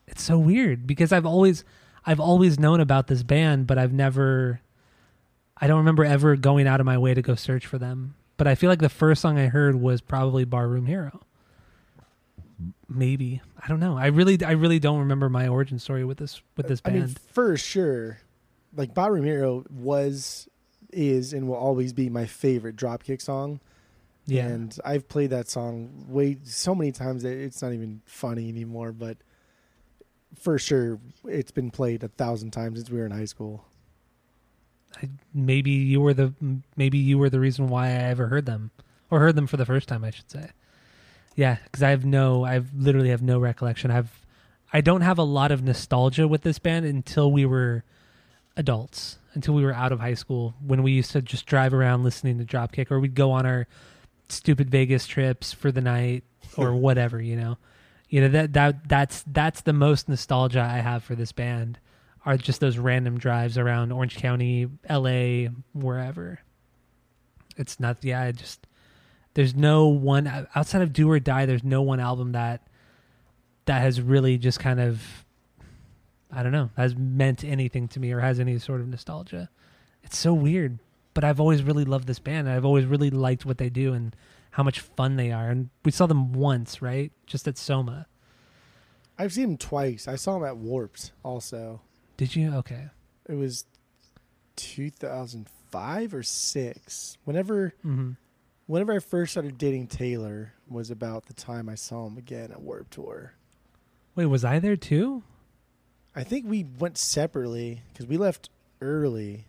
It's 0.06 0.22
so 0.22 0.38
weird 0.38 0.86
because 0.86 1.12
I've 1.12 1.26
always, 1.26 1.64
I've 2.04 2.20
always 2.20 2.58
known 2.58 2.80
about 2.80 3.06
this 3.08 3.22
band, 3.22 3.66
but 3.66 3.78
I've 3.78 3.92
never. 3.92 4.60
I 5.58 5.66
don't 5.66 5.78
remember 5.78 6.04
ever 6.04 6.36
going 6.36 6.66
out 6.66 6.80
of 6.80 6.86
my 6.86 6.98
way 6.98 7.14
to 7.14 7.22
go 7.22 7.34
search 7.34 7.66
for 7.66 7.78
them. 7.78 8.14
But 8.36 8.46
I 8.46 8.54
feel 8.54 8.68
like 8.68 8.80
the 8.80 8.90
first 8.90 9.22
song 9.22 9.38
I 9.38 9.46
heard 9.46 9.76
was 9.76 10.02
probably 10.02 10.44
Barroom 10.44 10.84
Hero. 10.86 11.22
Maybe 12.88 13.40
I 13.62 13.68
don't 13.68 13.80
know. 13.80 13.98
I 13.98 14.06
really, 14.06 14.42
I 14.44 14.52
really 14.52 14.78
don't 14.78 15.00
remember 15.00 15.28
my 15.28 15.48
origin 15.48 15.78
story 15.78 16.04
with 16.04 16.18
this 16.18 16.40
with 16.56 16.68
this 16.68 16.80
band. 16.80 16.96
I 16.96 17.00
mean, 17.00 17.16
for 17.32 17.56
sure, 17.56 18.18
like 18.76 18.94
Barroom 18.94 19.24
Hero 19.24 19.64
was, 19.70 20.48
is, 20.92 21.32
and 21.32 21.48
will 21.48 21.56
always 21.56 21.92
be 21.92 22.08
my 22.08 22.26
favorite 22.26 22.76
Dropkick 22.76 23.20
song. 23.20 23.60
yeah, 24.26 24.46
And 24.46 24.78
I've 24.84 25.08
played 25.08 25.30
that 25.30 25.48
song 25.48 26.04
way 26.08 26.38
so 26.44 26.74
many 26.74 26.92
times 26.92 27.24
that 27.24 27.32
it's 27.32 27.60
not 27.60 27.72
even 27.72 28.02
funny 28.06 28.48
anymore. 28.48 28.92
But 28.92 29.16
for 30.38 30.58
sure, 30.58 30.98
it's 31.24 31.50
been 31.50 31.70
played 31.70 32.02
a 32.02 32.08
thousand 32.08 32.52
times 32.52 32.78
since 32.78 32.90
we 32.90 32.98
were 32.98 33.06
in 33.06 33.12
high 33.12 33.24
school. 33.24 33.64
I, 35.02 35.08
maybe 35.34 35.70
you 35.70 36.00
were 36.00 36.14
the 36.14 36.32
maybe 36.76 36.98
you 36.98 37.18
were 37.18 37.28
the 37.28 37.40
reason 37.40 37.68
why 37.68 37.88
I 37.88 38.04
ever 38.04 38.28
heard 38.28 38.46
them 38.46 38.70
or 39.10 39.20
heard 39.20 39.36
them 39.36 39.46
for 39.46 39.56
the 39.56 39.66
first 39.66 39.88
time. 39.88 40.04
I 40.04 40.10
should 40.10 40.30
say. 40.30 40.50
Yeah, 41.36 41.58
because 41.64 41.82
I 41.82 41.90
have 41.90 42.04
no, 42.04 42.44
I've 42.44 42.72
literally 42.74 43.10
have 43.10 43.22
no 43.22 43.38
recollection. 43.38 43.90
I've, 43.90 44.24
I 44.72 44.80
don't 44.80 45.02
have 45.02 45.18
a 45.18 45.22
lot 45.22 45.52
of 45.52 45.62
nostalgia 45.62 46.26
with 46.26 46.42
this 46.42 46.58
band 46.58 46.86
until 46.86 47.30
we 47.30 47.44
were 47.44 47.84
adults, 48.56 49.18
until 49.34 49.52
we 49.54 49.62
were 49.62 49.72
out 49.72 49.92
of 49.92 50.00
high 50.00 50.14
school, 50.14 50.54
when 50.66 50.82
we 50.82 50.92
used 50.92 51.12
to 51.12 51.20
just 51.20 51.44
drive 51.44 51.74
around 51.74 52.04
listening 52.04 52.38
to 52.38 52.44
Dropkick, 52.44 52.90
or 52.90 52.98
we'd 52.98 53.14
go 53.14 53.30
on 53.32 53.44
our 53.44 53.66
stupid 54.30 54.70
Vegas 54.70 55.06
trips 55.06 55.52
for 55.52 55.70
the 55.70 55.82
night 55.82 56.24
or 56.56 56.72
whatever. 56.74 57.20
You 57.20 57.36
know, 57.36 57.58
you 58.08 58.20
know 58.20 58.28
that 58.28 58.52
that 58.52 58.88
that's 58.88 59.24
that's 59.26 59.62
the 59.62 59.72
most 59.72 60.08
nostalgia 60.08 60.60
I 60.60 60.78
have 60.78 61.02
for 61.02 61.14
this 61.14 61.32
band 61.32 61.78
are 62.24 62.36
just 62.36 62.60
those 62.60 62.76
random 62.76 63.18
drives 63.18 63.56
around 63.56 63.92
Orange 63.92 64.16
County, 64.16 64.66
LA, 64.90 65.48
wherever. 65.72 66.40
It's 67.56 67.78
not, 67.78 67.98
yeah, 68.02 68.20
I 68.20 68.32
just, 68.32 68.66
there's 69.34 69.54
no 69.54 69.86
one, 69.86 70.26
outside 70.56 70.82
of 70.82 70.92
Do 70.92 71.08
or 71.08 71.20
Die, 71.20 71.46
there's 71.46 71.62
no 71.62 71.82
one 71.82 72.00
album 72.00 72.32
that, 72.32 72.66
that 73.66 73.80
has 73.80 74.00
really 74.00 74.38
just 74.38 74.58
kind 74.58 74.80
of 74.80 75.24
I 76.30 76.42
don't 76.42 76.52
know, 76.52 76.70
has 76.76 76.96
meant 76.96 77.44
anything 77.44 77.88
to 77.88 78.00
me 78.00 78.12
or 78.12 78.20
has 78.20 78.40
any 78.40 78.58
sort 78.58 78.80
of 78.80 78.88
nostalgia. 78.88 79.48
It's 80.02 80.18
so 80.18 80.34
weird, 80.34 80.78
but 81.14 81.24
I've 81.24 81.40
always 81.40 81.62
really 81.62 81.84
loved 81.84 82.06
this 82.06 82.18
band. 82.18 82.48
I've 82.48 82.64
always 82.64 82.84
really 82.84 83.10
liked 83.10 83.46
what 83.46 83.58
they 83.58 83.70
do 83.70 83.94
and 83.94 84.14
how 84.56 84.62
much 84.62 84.80
fun 84.80 85.16
they 85.16 85.30
are. 85.30 85.50
And 85.50 85.68
we 85.84 85.90
saw 85.90 86.06
them 86.06 86.32
once, 86.32 86.80
right? 86.80 87.12
Just 87.26 87.46
at 87.46 87.58
Soma. 87.58 88.06
I've 89.18 89.34
seen 89.34 89.48
them 89.48 89.56
twice. 89.58 90.08
I 90.08 90.16
saw 90.16 90.38
them 90.38 90.48
at 90.48 90.56
Warped 90.56 91.12
also. 91.22 91.82
Did 92.16 92.34
you? 92.34 92.54
Okay. 92.54 92.86
It 93.28 93.34
was 93.34 93.66
2005 94.56 96.14
or 96.14 96.22
6. 96.22 97.18
Whenever 97.24 97.74
hmm 97.82 98.12
whenever 98.64 98.94
I 98.94 98.98
first 98.98 99.32
started 99.32 99.58
dating 99.58 99.88
Taylor 99.88 100.54
was 100.66 100.90
about 100.90 101.26
the 101.26 101.34
time 101.34 101.68
I 101.68 101.74
saw 101.74 102.06
him 102.06 102.16
again 102.16 102.50
at 102.50 102.62
Warped 102.62 102.92
Tour. 102.92 103.34
Wait, 104.14 104.26
was 104.26 104.42
I 104.42 104.58
there 104.58 104.76
too? 104.76 105.22
I 106.14 106.24
think 106.24 106.46
we 106.48 106.64
went 106.64 106.96
separately 106.96 107.82
because 107.92 108.06
we 108.06 108.16
left 108.16 108.48
early 108.80 109.44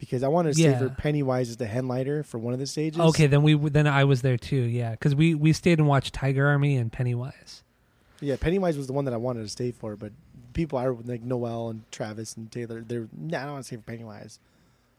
because 0.00 0.22
I 0.24 0.28
wanted 0.28 0.54
to 0.54 0.60
stay 0.60 0.76
for 0.76 0.86
Yeah. 0.86 0.94
Pennywise 0.96 1.50
as 1.50 1.58
the 1.58 1.66
headliner 1.66 2.22
for 2.24 2.38
one 2.38 2.52
of 2.54 2.58
the 2.58 2.66
stages. 2.66 2.98
Okay, 3.00 3.26
then 3.28 3.42
we 3.42 3.54
then 3.54 3.86
I 3.86 4.04
was 4.04 4.22
there 4.22 4.38
too. 4.38 4.56
Yeah, 4.56 4.92
because 4.92 5.14
we 5.14 5.34
we 5.34 5.52
stayed 5.52 5.78
and 5.78 5.86
watched 5.86 6.14
Tiger 6.14 6.48
Army 6.48 6.76
and 6.76 6.90
Pennywise. 6.90 7.62
Yeah, 8.20 8.36
Pennywise 8.40 8.76
was 8.76 8.86
the 8.86 8.92
one 8.92 9.04
that 9.04 9.14
I 9.14 9.18
wanted 9.18 9.42
to 9.42 9.48
stay 9.48 9.70
for, 9.70 9.96
but 9.96 10.12
people 10.54 10.78
are 10.78 10.92
like 10.92 11.22
Noel 11.22 11.68
and 11.68 11.84
Travis 11.92 12.36
and 12.36 12.50
Taylor. 12.50 12.80
They're 12.80 13.08
nah, 13.16 13.38
I 13.38 13.42
don't 13.42 13.52
want 13.52 13.64
to 13.64 13.66
stay 13.66 13.76
for 13.76 13.82
Pennywise. 13.82 14.40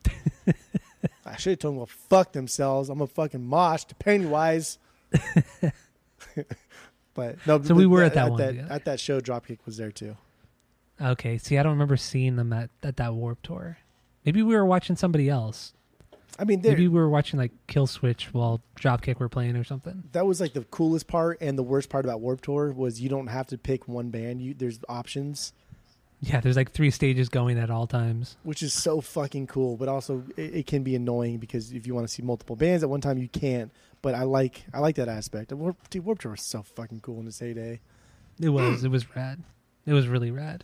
I 1.25 1.35
should 1.37 1.51
have 1.51 1.59
told 1.59 1.75
them 1.75 1.85
to 1.85 1.91
go 1.91 1.97
fuck 2.09 2.31
themselves. 2.31 2.89
I'm 2.89 3.01
a 3.01 3.07
fucking 3.07 3.43
mosh 3.43 3.83
to 3.85 3.95
Pennywise. 3.95 4.77
but 7.13 7.37
no, 7.47 7.61
So 7.61 7.73
we 7.73 7.87
were 7.87 8.03
at 8.03 8.13
that 8.13 8.25
at 8.25 8.31
one 8.31 8.39
that, 8.39 8.71
at 8.71 8.85
that 8.85 8.99
show. 8.99 9.19
Dropkick 9.19 9.59
was 9.65 9.77
there 9.77 9.91
too. 9.91 10.15
Okay, 11.01 11.39
see, 11.39 11.57
I 11.57 11.63
don't 11.63 11.71
remember 11.73 11.97
seeing 11.97 12.35
them 12.35 12.53
at 12.53 12.69
at 12.83 12.97
that 12.97 13.15
Warped 13.15 13.45
Tour. 13.45 13.79
Maybe 14.25 14.41
we 14.43 14.53
were 14.55 14.65
watching 14.65 14.95
somebody 14.95 15.29
else. 15.29 15.73
I 16.39 16.43
mean, 16.45 16.61
there 16.61 16.71
Maybe 16.71 16.87
we 16.87 16.99
were 16.99 17.09
watching 17.09 17.37
like 17.39 17.51
Killswitch 17.67 18.25
while 18.33 18.61
Dropkick 18.79 19.19
were 19.19 19.29
playing 19.29 19.55
or 19.57 19.63
something. 19.63 20.03
that 20.13 20.25
was 20.25 20.39
like 20.41 20.53
the 20.53 20.63
coolest 20.65 21.07
part 21.07 21.37
and 21.41 21.57
the 21.57 21.63
worst 21.63 21.89
part 21.89 22.05
about 22.05 22.21
Warped 22.21 22.45
Tour 22.45 22.71
was 22.71 22.99
you 23.01 23.09
don't 23.09 23.27
have 23.27 23.47
to 23.47 23.57
pick 23.57 23.87
one 23.87 24.09
band. 24.09 24.41
You 24.41 24.53
there's 24.53 24.79
options, 24.89 25.53
Yeah, 26.21 26.39
there's 26.39 26.55
like 26.55 26.71
three 26.71 26.89
stages 26.89 27.29
going 27.29 27.59
at 27.59 27.69
all 27.69 27.85
times. 27.85 28.37
which 28.43 28.63
is 28.63 28.73
so 28.73 29.01
fucking 29.01 29.47
cool. 29.47 29.75
But 29.75 29.89
also 29.89 30.23
it, 30.37 30.55
it 30.55 30.67
can 30.67 30.83
be 30.83 30.95
annoying 30.95 31.37
because 31.37 31.73
if 31.73 31.85
you 31.85 31.93
want 31.93 32.07
to 32.07 32.13
see 32.13 32.23
multiple 32.23 32.55
bands 32.55 32.81
at 32.81 32.89
one 32.89 33.01
time, 33.01 33.17
you 33.17 33.27
can't. 33.27 33.71
But 34.01 34.15
I 34.15 34.23
like 34.23 34.63
I 34.73 34.79
like 34.79 34.95
that 34.95 35.09
aspect. 35.09 35.51
And 35.51 35.59
Warp, 35.59 35.89
dude, 35.89 36.05
Warped 36.05 36.21
Tour 36.21 36.31
was 36.31 36.41
so 36.41 36.63
fucking 36.63 37.01
cool 37.01 37.19
in 37.19 37.27
its 37.27 37.39
heyday. 37.39 37.81
It 38.39 38.49
was. 38.49 38.83
it 38.83 38.89
was 38.89 39.15
rad. 39.15 39.43
It 39.85 39.93
was 39.93 40.07
really 40.07 40.31
rad. 40.31 40.63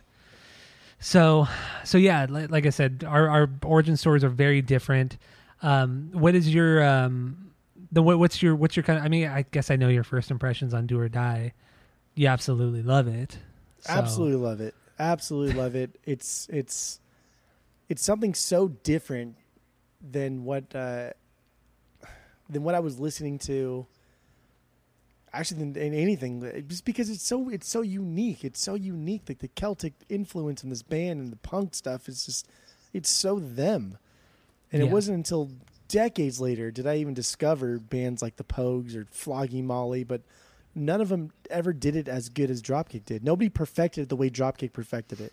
So, 1.00 1.46
so 1.84 1.96
yeah, 1.98 2.26
like, 2.28 2.50
like 2.50 2.66
I 2.66 2.70
said, 2.70 3.04
our 3.06 3.28
our 3.28 3.50
origin 3.64 3.96
stories 3.96 4.24
are 4.24 4.28
very 4.28 4.62
different. 4.62 5.16
Um, 5.62 6.10
what 6.12 6.34
is 6.34 6.52
your 6.52 6.82
um, 6.84 7.52
the 7.92 8.02
what, 8.02 8.18
what's 8.18 8.42
your 8.42 8.54
what's 8.56 8.76
your 8.76 8.82
kind 8.82 8.98
of? 8.98 9.04
I 9.04 9.08
mean, 9.08 9.28
I 9.28 9.42
guess 9.50 9.70
I 9.70 9.76
know 9.76 9.88
your 9.88 10.04
first 10.04 10.30
impressions 10.30 10.74
on 10.74 10.86
Do 10.86 10.98
or 10.98 11.08
Die. 11.08 11.52
You 12.14 12.26
absolutely 12.28 12.82
love 12.82 13.06
it. 13.06 13.38
So- 13.80 13.92
Absolutely 13.92 14.36
love 14.36 14.60
it. 14.60 14.74
Absolutely 14.98 15.54
love 15.54 15.76
it. 15.76 15.96
It's 16.04 16.48
it's 16.50 17.00
it's 17.88 18.02
something 18.02 18.34
so 18.34 18.68
different 18.68 19.36
than 20.00 20.44
what 20.44 20.74
uh, 20.74 21.10
than 22.50 22.64
what 22.64 22.74
I 22.74 22.80
was 22.80 22.98
listening 22.98 23.38
to. 23.40 23.86
Actually, 25.32 25.58
than, 25.60 25.72
than 25.74 25.94
anything, 25.94 26.64
just 26.68 26.84
because 26.84 27.10
it's 27.10 27.22
so 27.26 27.48
it's 27.50 27.68
so 27.68 27.82
unique. 27.82 28.44
It's 28.44 28.60
so 28.60 28.74
unique. 28.74 29.22
Like 29.28 29.38
the 29.40 29.48
Celtic 29.48 29.92
influence 30.08 30.62
in 30.64 30.70
this 30.70 30.82
band 30.82 31.20
and 31.20 31.30
the 31.30 31.36
punk 31.36 31.74
stuff 31.74 32.08
is 32.08 32.24
just 32.24 32.48
it's 32.92 33.10
so 33.10 33.38
them. 33.38 33.98
And 34.72 34.82
Yeah. 34.82 34.88
it 34.88 34.92
wasn't 34.92 35.16
until 35.16 35.50
decades 35.88 36.40
later 36.40 36.70
did 36.70 36.86
I 36.86 36.96
even 36.96 37.14
discover 37.14 37.78
bands 37.78 38.20
like 38.22 38.36
the 38.36 38.44
Pogues 38.44 38.94
or 38.96 39.06
Flogging 39.10 39.66
Molly, 39.66 40.04
but 40.04 40.22
none 40.74 41.00
of 41.00 41.08
them 41.08 41.30
ever 41.50 41.72
did 41.72 41.96
it 41.96 42.08
as 42.08 42.28
good 42.28 42.50
as 42.50 42.62
Dropkick 42.62 43.04
did. 43.04 43.22
Nobody 43.24 43.48
perfected 43.48 44.02
it 44.04 44.08
the 44.08 44.16
way 44.16 44.30
Dropkick 44.30 44.72
perfected 44.72 45.20
it. 45.20 45.32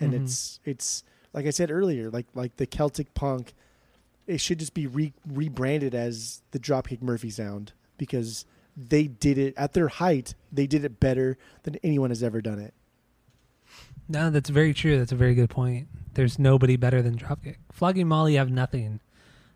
And 0.00 0.12
Mhm. 0.12 0.22
it's 0.24 0.60
it's 0.64 1.04
like 1.32 1.46
I 1.46 1.50
said 1.50 1.70
earlier, 1.70 2.10
like 2.10 2.26
like 2.34 2.56
the 2.56 2.66
Celtic 2.66 3.14
punk, 3.14 3.54
it 4.26 4.40
should 4.40 4.58
just 4.58 4.74
be 4.74 4.86
re- 4.86 5.12
rebranded 5.26 5.94
as 5.94 6.42
the 6.50 6.58
Dropkick 6.58 7.02
Murphy 7.02 7.30
sound 7.30 7.72
because 7.98 8.44
they 8.76 9.06
did 9.06 9.38
it 9.38 9.54
at 9.56 9.72
their 9.72 9.88
height. 9.88 10.34
They 10.50 10.66
did 10.66 10.84
it 10.84 11.00
better 11.00 11.38
than 11.62 11.76
anyone 11.82 12.10
has 12.10 12.22
ever 12.22 12.40
done 12.40 12.58
it. 12.58 12.74
No, 14.08 14.30
that's 14.30 14.50
very 14.50 14.74
true. 14.74 14.98
That's 14.98 15.12
a 15.12 15.16
very 15.16 15.34
good 15.34 15.50
point. 15.50 15.88
There's 16.14 16.38
nobody 16.38 16.76
better 16.76 17.00
than 17.02 17.16
Dropkick. 17.16 17.56
Flogging 17.72 18.08
Molly 18.08 18.34
have 18.34 18.50
nothing. 18.50 19.00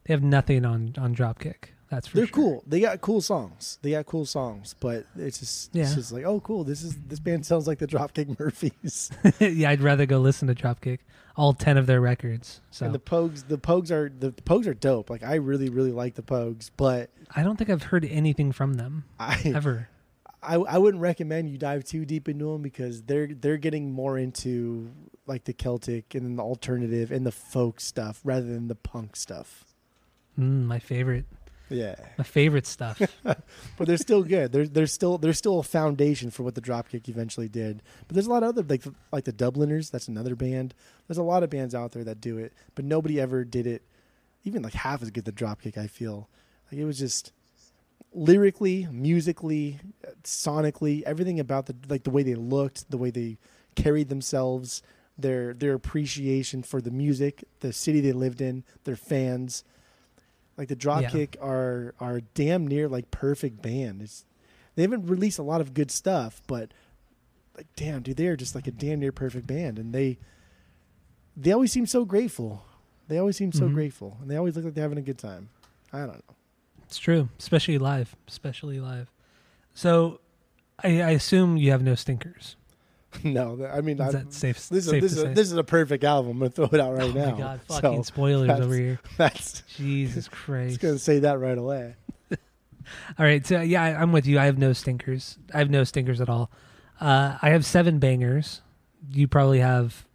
They 0.04 0.14
have 0.14 0.22
nothing 0.22 0.64
on 0.64 0.94
on 0.98 1.14
Dropkick. 1.14 1.74
That's 1.88 2.08
for 2.08 2.16
They're 2.16 2.26
sure. 2.26 2.34
cool. 2.34 2.64
They 2.66 2.80
got 2.80 3.00
cool 3.00 3.20
songs. 3.20 3.78
They 3.82 3.92
got 3.92 4.06
cool 4.06 4.26
songs, 4.26 4.74
but 4.80 5.06
it's 5.16 5.38
just 5.38 5.74
Yeah. 5.74 5.84
it's 5.84 5.94
just 5.94 6.12
like 6.12 6.24
oh 6.24 6.40
cool. 6.40 6.64
This 6.64 6.82
is 6.82 6.96
this 7.06 7.20
band 7.20 7.46
sounds 7.46 7.66
like 7.66 7.78
the 7.78 7.86
Dropkick 7.86 8.38
Murphys. 8.40 9.10
yeah, 9.40 9.70
I'd 9.70 9.80
rather 9.80 10.04
go 10.06 10.18
listen 10.18 10.48
to 10.48 10.54
Dropkick. 10.54 10.98
All 11.36 11.52
ten 11.52 11.76
of 11.76 11.86
their 11.86 12.00
records. 12.00 12.60
So 12.70 12.86
And 12.86 12.94
the 12.94 12.98
Pogues, 12.98 13.46
the 13.46 13.58
Pogues 13.58 13.90
are 13.90 14.08
the 14.08 14.32
Pogues 14.32 14.66
are 14.66 14.74
dope. 14.74 15.10
Like 15.10 15.22
I 15.22 15.34
really, 15.36 15.68
really 15.68 15.92
like 15.92 16.14
the 16.14 16.22
Pogues, 16.22 16.70
but 16.76 17.10
I 17.34 17.42
don't 17.42 17.56
think 17.56 17.70
I've 17.70 17.84
heard 17.84 18.04
anything 18.04 18.52
from 18.52 18.74
them 18.74 19.04
I, 19.20 19.40
ever. 19.44 19.88
I, 20.42 20.54
I 20.56 20.78
wouldn't 20.78 21.00
recommend 21.02 21.50
you 21.50 21.58
dive 21.58 21.84
too 21.84 22.04
deep 22.04 22.28
into 22.28 22.52
them 22.52 22.62
because 22.62 23.02
they're 23.02 23.28
they're 23.28 23.56
getting 23.58 23.92
more 23.92 24.18
into 24.18 24.90
like 25.26 25.44
the 25.44 25.52
Celtic 25.52 26.14
and 26.14 26.24
then 26.24 26.36
the 26.36 26.42
alternative 26.42 27.10
and 27.12 27.24
the 27.26 27.32
folk 27.32 27.80
stuff 27.80 28.20
rather 28.24 28.46
than 28.46 28.66
the 28.68 28.74
punk 28.74 29.14
stuff. 29.16 29.64
Mm, 30.38 30.64
my 30.66 30.78
favorite. 30.78 31.24
Yeah, 31.68 31.96
My 32.16 32.24
favorite 32.24 32.66
stuff. 32.66 33.00
but 33.22 33.38
they're 33.78 33.96
still 33.96 34.22
good. 34.22 34.52
They're 34.52 34.68
they're 34.68 34.86
still 34.86 35.18
they're 35.18 35.32
still 35.32 35.58
a 35.58 35.64
foundation 35.64 36.30
for 36.30 36.42
what 36.44 36.54
the 36.54 36.60
Dropkick 36.60 37.08
eventually 37.08 37.48
did. 37.48 37.82
But 38.06 38.14
there's 38.14 38.26
a 38.26 38.30
lot 38.30 38.42
of 38.44 38.50
other 38.50 38.62
like 38.62 38.84
like 39.12 39.24
the 39.24 39.32
Dubliners. 39.32 39.90
That's 39.90 40.08
another 40.08 40.36
band. 40.36 40.74
There's 41.08 41.18
a 41.18 41.22
lot 41.22 41.42
of 41.42 41.50
bands 41.50 41.74
out 41.74 41.92
there 41.92 42.04
that 42.04 42.20
do 42.20 42.38
it, 42.38 42.52
but 42.74 42.84
nobody 42.84 43.20
ever 43.20 43.44
did 43.44 43.66
it, 43.66 43.82
even 44.44 44.62
like 44.62 44.74
half 44.74 45.02
as 45.02 45.10
good 45.10 45.26
as 45.26 45.34
the 45.34 45.44
Dropkick. 45.44 45.76
I 45.76 45.88
feel 45.88 46.28
like 46.70 46.80
it 46.80 46.84
was 46.84 46.98
just 46.98 47.32
lyrically, 48.12 48.86
musically, 48.90 49.78
sonically, 50.22 51.02
everything 51.02 51.40
about 51.40 51.66
the 51.66 51.74
like 51.88 52.04
the 52.04 52.10
way 52.10 52.22
they 52.22 52.34
looked, 52.34 52.90
the 52.90 52.98
way 52.98 53.10
they 53.10 53.38
carried 53.74 54.08
themselves, 54.08 54.82
their 55.18 55.52
their 55.52 55.74
appreciation 55.74 56.62
for 56.62 56.80
the 56.80 56.90
music, 56.90 57.44
the 57.60 57.72
city 57.72 58.00
they 58.00 58.12
lived 58.12 58.40
in, 58.40 58.64
their 58.84 58.96
fans. 58.96 59.64
Like 60.56 60.68
the 60.68 60.76
Dropkick 60.76 61.36
are 61.40 61.94
are 62.00 62.20
damn 62.34 62.66
near 62.66 62.88
like 62.88 63.10
perfect 63.10 63.60
band. 63.62 64.02
It's 64.02 64.24
they 64.74 64.82
haven't 64.82 65.06
released 65.06 65.38
a 65.38 65.42
lot 65.42 65.60
of 65.60 65.74
good 65.74 65.90
stuff, 65.90 66.40
but 66.46 66.72
like 67.56 67.66
damn, 67.76 68.02
dude, 68.02 68.16
they 68.16 68.26
are 68.28 68.36
just 68.36 68.54
like 68.54 68.66
a 68.66 68.70
damn 68.70 69.00
near 69.00 69.12
perfect 69.12 69.46
band, 69.46 69.78
and 69.78 69.92
they 69.94 70.18
they 71.36 71.52
always 71.52 71.72
seem 71.72 71.86
so 71.86 72.04
grateful. 72.04 72.64
They 73.08 73.18
always 73.18 73.36
seem 73.36 73.52
so 73.52 73.68
Mhm. 73.68 73.74
grateful, 73.74 74.16
and 74.20 74.30
they 74.30 74.36
always 74.36 74.56
look 74.56 74.64
like 74.64 74.74
they're 74.74 74.82
having 74.82 74.98
a 74.98 75.02
good 75.02 75.18
time. 75.18 75.50
I 75.92 75.98
don't 76.00 76.08
know. 76.14 76.34
It's 76.84 76.98
true, 76.98 77.28
especially 77.38 77.78
live. 77.78 78.16
Especially 78.26 78.80
live. 78.80 79.10
So, 79.74 80.20
I, 80.82 81.02
I 81.02 81.10
assume 81.10 81.56
you 81.56 81.70
have 81.70 81.82
no 81.82 81.94
stinkers. 81.94 82.56
no, 83.24 83.68
I 83.72 83.80
mean, 83.80 84.00
Is 84.00 84.14
I, 84.14 84.24
safe? 84.30 84.68
this 84.68 84.84
is 84.84 84.90
safe 84.90 85.02
this 85.02 85.14
to 85.14 85.18
is 85.18 85.24
a, 85.24 85.28
this 85.34 85.46
is 85.52 85.56
a 85.56 85.64
perfect 85.64 86.04
album. 86.04 86.32
I'm 86.32 86.38
gonna 86.38 86.50
throw 86.50 86.64
it 86.72 86.80
out 86.80 86.94
right 86.94 87.04
oh 87.04 87.12
now. 87.12 87.30
my 87.32 87.38
god! 87.38 87.60
So, 87.68 87.80
Fucking 87.80 88.04
spoilers 88.04 88.50
over 88.50 88.74
here. 88.74 89.00
That's 89.16 89.62
Jesus 89.76 90.28
Christ! 90.28 90.80
gonna 90.80 90.98
say 90.98 91.20
that 91.20 91.38
right 91.40 91.58
away. 91.58 91.94
All 93.18 93.26
right, 93.26 93.44
so 93.44 93.60
yeah, 93.62 93.82
I- 93.82 94.00
I'm 94.00 94.12
with 94.12 94.26
you. 94.26 94.38
I 94.38 94.44
have 94.44 94.58
no 94.58 94.72
stinkers. 94.72 95.38
I 95.52 95.58
have 95.58 95.70
no 95.70 95.82
stinkers 95.84 96.20
at 96.20 96.28
all. 96.28 96.50
Uh, 97.00 97.36
I 97.42 97.50
have 97.50 97.64
seven 97.66 97.98
bangers. 97.98 98.62
You 99.10 99.26
probably 99.28 99.58
have, 99.58 100.06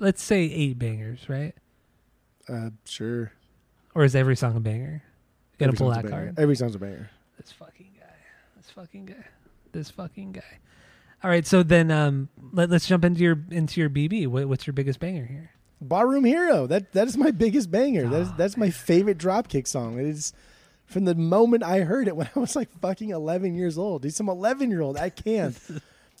let's 0.00 0.22
say, 0.22 0.42
eight 0.42 0.78
bangers, 0.78 1.28
right? 1.28 1.54
Uh, 2.48 2.70
sure. 2.84 3.32
Or 3.94 4.04
is 4.04 4.14
every 4.16 4.36
song 4.36 4.56
a 4.56 4.60
banger? 4.60 5.02
You 5.52 5.58
gotta 5.58 5.68
Every 5.70 5.78
pull 5.78 5.90
that 5.90 6.08
card. 6.08 6.34
Every 6.36 6.56
song's 6.56 6.74
a 6.74 6.78
banger. 6.80 7.10
This 7.38 7.52
fucking 7.52 7.92
guy. 7.98 8.06
This 8.56 8.70
fucking 8.70 9.06
guy. 9.06 9.24
This 9.72 9.90
fucking 9.90 10.32
guy. 10.32 10.58
All 11.24 11.30
right, 11.30 11.46
so 11.46 11.62
then 11.62 11.90
um, 11.90 12.28
let, 12.52 12.68
let's 12.68 12.86
jump 12.86 13.02
into 13.02 13.22
your 13.22 13.42
into 13.50 13.80
your 13.80 13.88
BB. 13.88 14.26
What, 14.26 14.46
what's 14.46 14.66
your 14.66 14.74
biggest 14.74 15.00
banger 15.00 15.24
here? 15.24 15.50
Barroom 15.80 16.24
Hero. 16.24 16.66
That 16.66 16.92
that 16.92 17.08
is 17.08 17.16
my 17.16 17.30
biggest 17.30 17.70
banger. 17.70 18.06
That 18.08 18.20
is 18.20 18.28
Oh, 18.28 18.34
that's 18.36 18.58
my 18.58 18.68
favorite 18.68 19.16
Dropkick 19.16 19.66
song. 19.66 19.98
It 19.98 20.04
is 20.06 20.34
from 20.84 21.06
the 21.06 21.14
moment 21.14 21.62
I 21.62 21.80
heard 21.80 22.08
it 22.08 22.16
when 22.16 22.28
I 22.36 22.38
was 22.38 22.54
like 22.54 22.68
fucking 22.80 23.08
eleven 23.08 23.54
years 23.54 23.78
old. 23.78 24.04
He's 24.04 24.16
some 24.16 24.28
eleven 24.28 24.68
year 24.70 24.82
old 24.82 24.98
at 24.98 25.16
camp. 25.16 25.56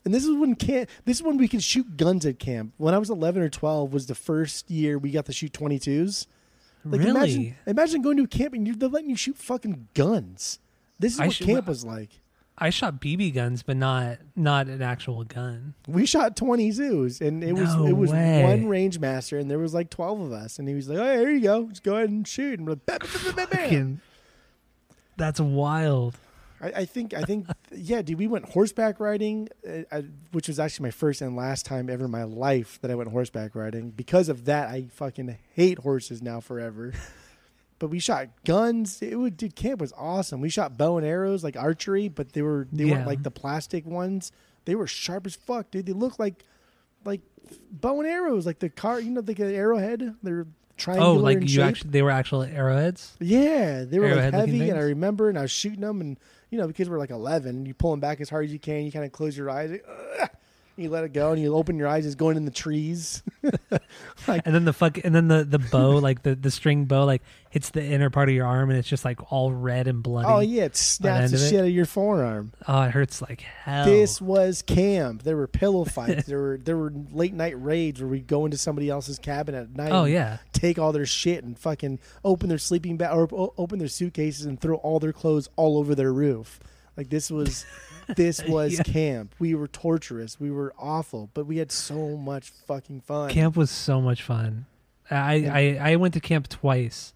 and 0.06 0.14
this 0.14 0.24
is 0.24 0.34
when 0.34 0.54
camp 0.54 0.88
this 1.04 1.18
is 1.18 1.22
when 1.22 1.36
we 1.36 1.48
could 1.48 1.62
shoot 1.62 1.98
guns 1.98 2.24
at 2.24 2.38
camp. 2.38 2.72
When 2.78 2.94
I 2.94 2.98
was 2.98 3.10
eleven 3.10 3.42
or 3.42 3.50
twelve 3.50 3.92
was 3.92 4.06
the 4.06 4.14
first 4.14 4.70
year 4.70 4.96
we 4.98 5.10
got 5.10 5.26
to 5.26 5.34
shoot 5.34 5.52
twenty 5.52 5.78
twos. 5.78 6.26
Like 6.82 7.00
really? 7.00 7.10
imagine 7.10 7.56
imagine 7.66 8.00
going 8.00 8.16
to 8.16 8.22
a 8.24 8.26
camp 8.26 8.54
and 8.54 8.66
you're, 8.66 8.76
they're 8.76 8.88
letting 8.88 9.10
you 9.10 9.16
shoot 9.16 9.36
fucking 9.36 9.88
guns. 9.92 10.60
This 10.98 11.12
is 11.14 11.20
I 11.20 11.26
what 11.26 11.36
should- 11.36 11.46
camp 11.46 11.66
was 11.66 11.84
like. 11.84 12.08
I 12.56 12.70
shot 12.70 13.00
BB 13.00 13.34
guns, 13.34 13.62
but 13.64 13.76
not 13.76 14.18
not 14.36 14.68
an 14.68 14.80
actual 14.80 15.24
gun. 15.24 15.74
We 15.88 16.06
shot 16.06 16.36
20 16.36 16.70
zoos, 16.70 17.20
and 17.20 17.42
it 17.42 17.52
was 17.54 17.74
it 17.74 17.96
was 17.96 18.12
way. 18.12 18.44
one 18.44 18.68
range 18.68 18.98
master, 19.00 19.38
and 19.38 19.50
there 19.50 19.58
was 19.58 19.74
like 19.74 19.90
12 19.90 20.20
of 20.20 20.32
us, 20.32 20.58
and 20.58 20.68
he 20.68 20.74
was 20.74 20.88
like, 20.88 20.98
"Oh, 20.98 21.18
here 21.18 21.30
you 21.30 21.40
go, 21.40 21.66
just 21.66 21.82
go 21.82 21.96
ahead 21.96 22.10
and 22.10 22.26
shoot." 22.26 22.58
And 22.60 22.68
we're 22.68 22.76
like. 22.86 23.04
Fucking- 23.04 24.00
That's 25.16 25.40
wild. 25.40 26.16
I, 26.60 26.66
I 26.68 26.84
think 26.84 27.12
I 27.12 27.22
think 27.22 27.46
yeah, 27.72 28.02
dude. 28.02 28.18
We 28.18 28.28
went 28.28 28.50
horseback 28.50 29.00
riding, 29.00 29.48
uh, 29.68 29.82
I, 29.90 30.04
which 30.30 30.46
was 30.46 30.60
actually 30.60 30.84
my 30.84 30.90
first 30.92 31.20
and 31.20 31.34
last 31.36 31.66
time 31.66 31.90
ever 31.90 32.04
in 32.04 32.10
my 32.12 32.22
life 32.24 32.78
that 32.82 32.90
I 32.90 32.94
went 32.94 33.10
horseback 33.10 33.54
riding. 33.56 33.90
Because 33.90 34.28
of 34.28 34.44
that, 34.44 34.68
I 34.68 34.86
fucking 34.92 35.36
hate 35.54 35.80
horses 35.80 36.22
now 36.22 36.38
forever. 36.40 36.92
but 37.78 37.88
we 37.88 37.98
shot 37.98 38.28
guns. 38.44 39.02
It 39.02 39.16
would, 39.16 39.36
dude. 39.36 39.54
Camp 39.56 39.80
was 39.80 39.92
awesome. 39.96 40.40
We 40.40 40.48
shot 40.48 40.76
bow 40.78 40.96
and 40.98 41.06
arrows 41.06 41.42
like 41.44 41.56
archery, 41.56 42.08
but 42.08 42.32
they 42.32 42.42
were 42.42 42.66
they 42.72 42.84
Yeah. 42.84 42.92
weren't 42.94 43.06
like 43.06 43.22
the 43.22 43.30
plastic 43.30 43.84
ones. 43.86 44.32
They 44.64 44.74
were 44.74 44.86
sharp 44.86 45.26
as 45.26 45.34
fuck, 45.34 45.70
dude. 45.70 45.86
They 45.86 45.92
looked 45.92 46.18
like 46.18 46.44
like 47.04 47.20
bow 47.70 48.00
and 48.00 48.08
arrows, 48.08 48.46
like 48.46 48.58
the 48.60 48.70
car. 48.70 49.00
You 49.00 49.10
know, 49.10 49.22
like 49.26 49.38
an 49.38 49.54
arrowhead. 49.54 50.14
They're 50.22 50.46
triangular 50.76 51.10
Oh, 51.18 51.22
like 51.22 51.42
you 51.42 51.48
shape. 51.48 51.64
actually 51.64 51.90
they 51.90 52.02
were 52.02 52.10
actual 52.10 52.42
arrowheads. 52.42 53.14
Yeah, 53.20 53.84
they 53.84 53.98
were 53.98 54.14
like 54.14 54.32
heavy, 54.34 54.70
and 54.70 54.78
I 54.78 54.82
remember, 54.82 55.28
and 55.28 55.38
I 55.38 55.42
was 55.42 55.50
shooting 55.50 55.80
them, 55.82 56.00
and 56.00 56.18
you 56.50 56.58
know, 56.58 56.66
because 56.66 56.88
we're 56.88 56.98
like 56.98 57.10
eleven, 57.10 57.56
and 57.56 57.66
you 57.68 57.74
pull 57.74 57.90
them 57.90 58.00
back 58.00 58.20
as 58.20 58.28
hard 58.30 58.46
as 58.46 58.52
you 58.52 58.58
can. 58.58 58.84
You 58.84 58.90
kind 58.92 59.04
of 59.04 59.12
close 59.12 59.36
your 59.36 59.50
eyes, 59.50 59.70
like, 59.70 59.84
you 60.76 60.90
let 60.90 61.04
it 61.04 61.12
go, 61.12 61.32
and 61.32 61.40
you 61.40 61.54
open 61.54 61.78
your 61.78 61.88
eyes, 61.88 62.06
it's 62.06 62.14
going 62.14 62.36
in 62.36 62.44
the 62.44 62.50
trees. 62.50 63.22
And 64.26 64.54
then 64.54 64.64
the 64.64 64.72
fuck 64.72 64.98
and 65.04 65.14
then 65.14 65.28
the 65.28 65.44
the 65.44 65.58
bow, 65.58 65.90
like 65.98 66.22
the 66.22 66.34
the 66.34 66.50
string 66.50 66.86
bow 66.86 67.04
like 67.04 67.22
hits 67.50 67.70
the 67.70 67.84
inner 67.84 68.08
part 68.08 68.28
of 68.30 68.34
your 68.34 68.46
arm 68.46 68.70
and 68.70 68.78
it's 68.78 68.88
just 68.88 69.04
like 69.04 69.30
all 69.32 69.52
red 69.52 69.86
and 69.86 70.02
bloody. 70.02 70.26
oh 70.26 70.40
yeah, 70.40 70.64
it 70.64 70.76
snaps 70.76 71.30
the 71.30 71.36
it? 71.36 71.50
shit 71.50 71.60
out 71.60 71.66
of 71.66 71.70
your 71.70 71.84
forearm. 71.84 72.52
Oh, 72.66 72.82
it 72.82 72.90
hurts 72.92 73.20
like 73.20 73.42
hell. 73.42 73.84
This 73.84 74.20
was 74.22 74.62
camp. 74.62 75.22
There 75.22 75.36
were 75.36 75.46
pillow 75.46 75.84
fights. 75.84 76.26
there 76.26 76.38
were 76.38 76.58
there 76.62 76.76
were 76.76 76.92
late 77.12 77.34
night 77.34 77.62
raids 77.62 78.00
where 78.00 78.08
we 78.08 78.20
go 78.20 78.46
into 78.46 78.56
somebody 78.56 78.88
else's 78.88 79.18
cabin 79.18 79.54
at 79.54 79.76
night. 79.76 79.92
Oh 79.92 80.04
yeah. 80.04 80.38
take 80.52 80.78
all 80.78 80.92
their 80.92 81.06
shit 81.06 81.44
and 81.44 81.58
fucking 81.58 81.98
open 82.24 82.48
their 82.48 82.58
sleeping 82.58 82.96
bag 82.96 83.14
or 83.14 83.52
open 83.58 83.78
their 83.78 83.88
suitcases 83.88 84.46
and 84.46 84.58
throw 84.60 84.76
all 84.76 84.98
their 85.00 85.12
clothes 85.12 85.48
all 85.56 85.76
over 85.76 85.94
their 85.94 86.12
roof. 86.12 86.60
Like 86.96 87.10
this 87.10 87.30
was 87.30 87.66
this 88.16 88.42
was 88.48 88.74
Yeah. 88.74 88.82
camp. 88.84 89.34
We 89.38 89.54
were 89.54 89.68
torturous. 89.68 90.38
We 90.40 90.50
were 90.50 90.74
awful, 90.78 91.30
but 91.34 91.46
we 91.46 91.58
had 91.58 91.70
so 91.72 92.16
much 92.16 92.50
fucking 92.66 93.00
fun. 93.02 93.30
Camp 93.30 93.56
was 93.56 93.70
so 93.70 94.00
much 94.00 94.22
fun. 94.22 94.66
I, 95.10 95.78
I 95.80 95.92
I 95.92 95.96
went 95.96 96.14
to 96.14 96.20
camp 96.20 96.48
twice, 96.48 97.12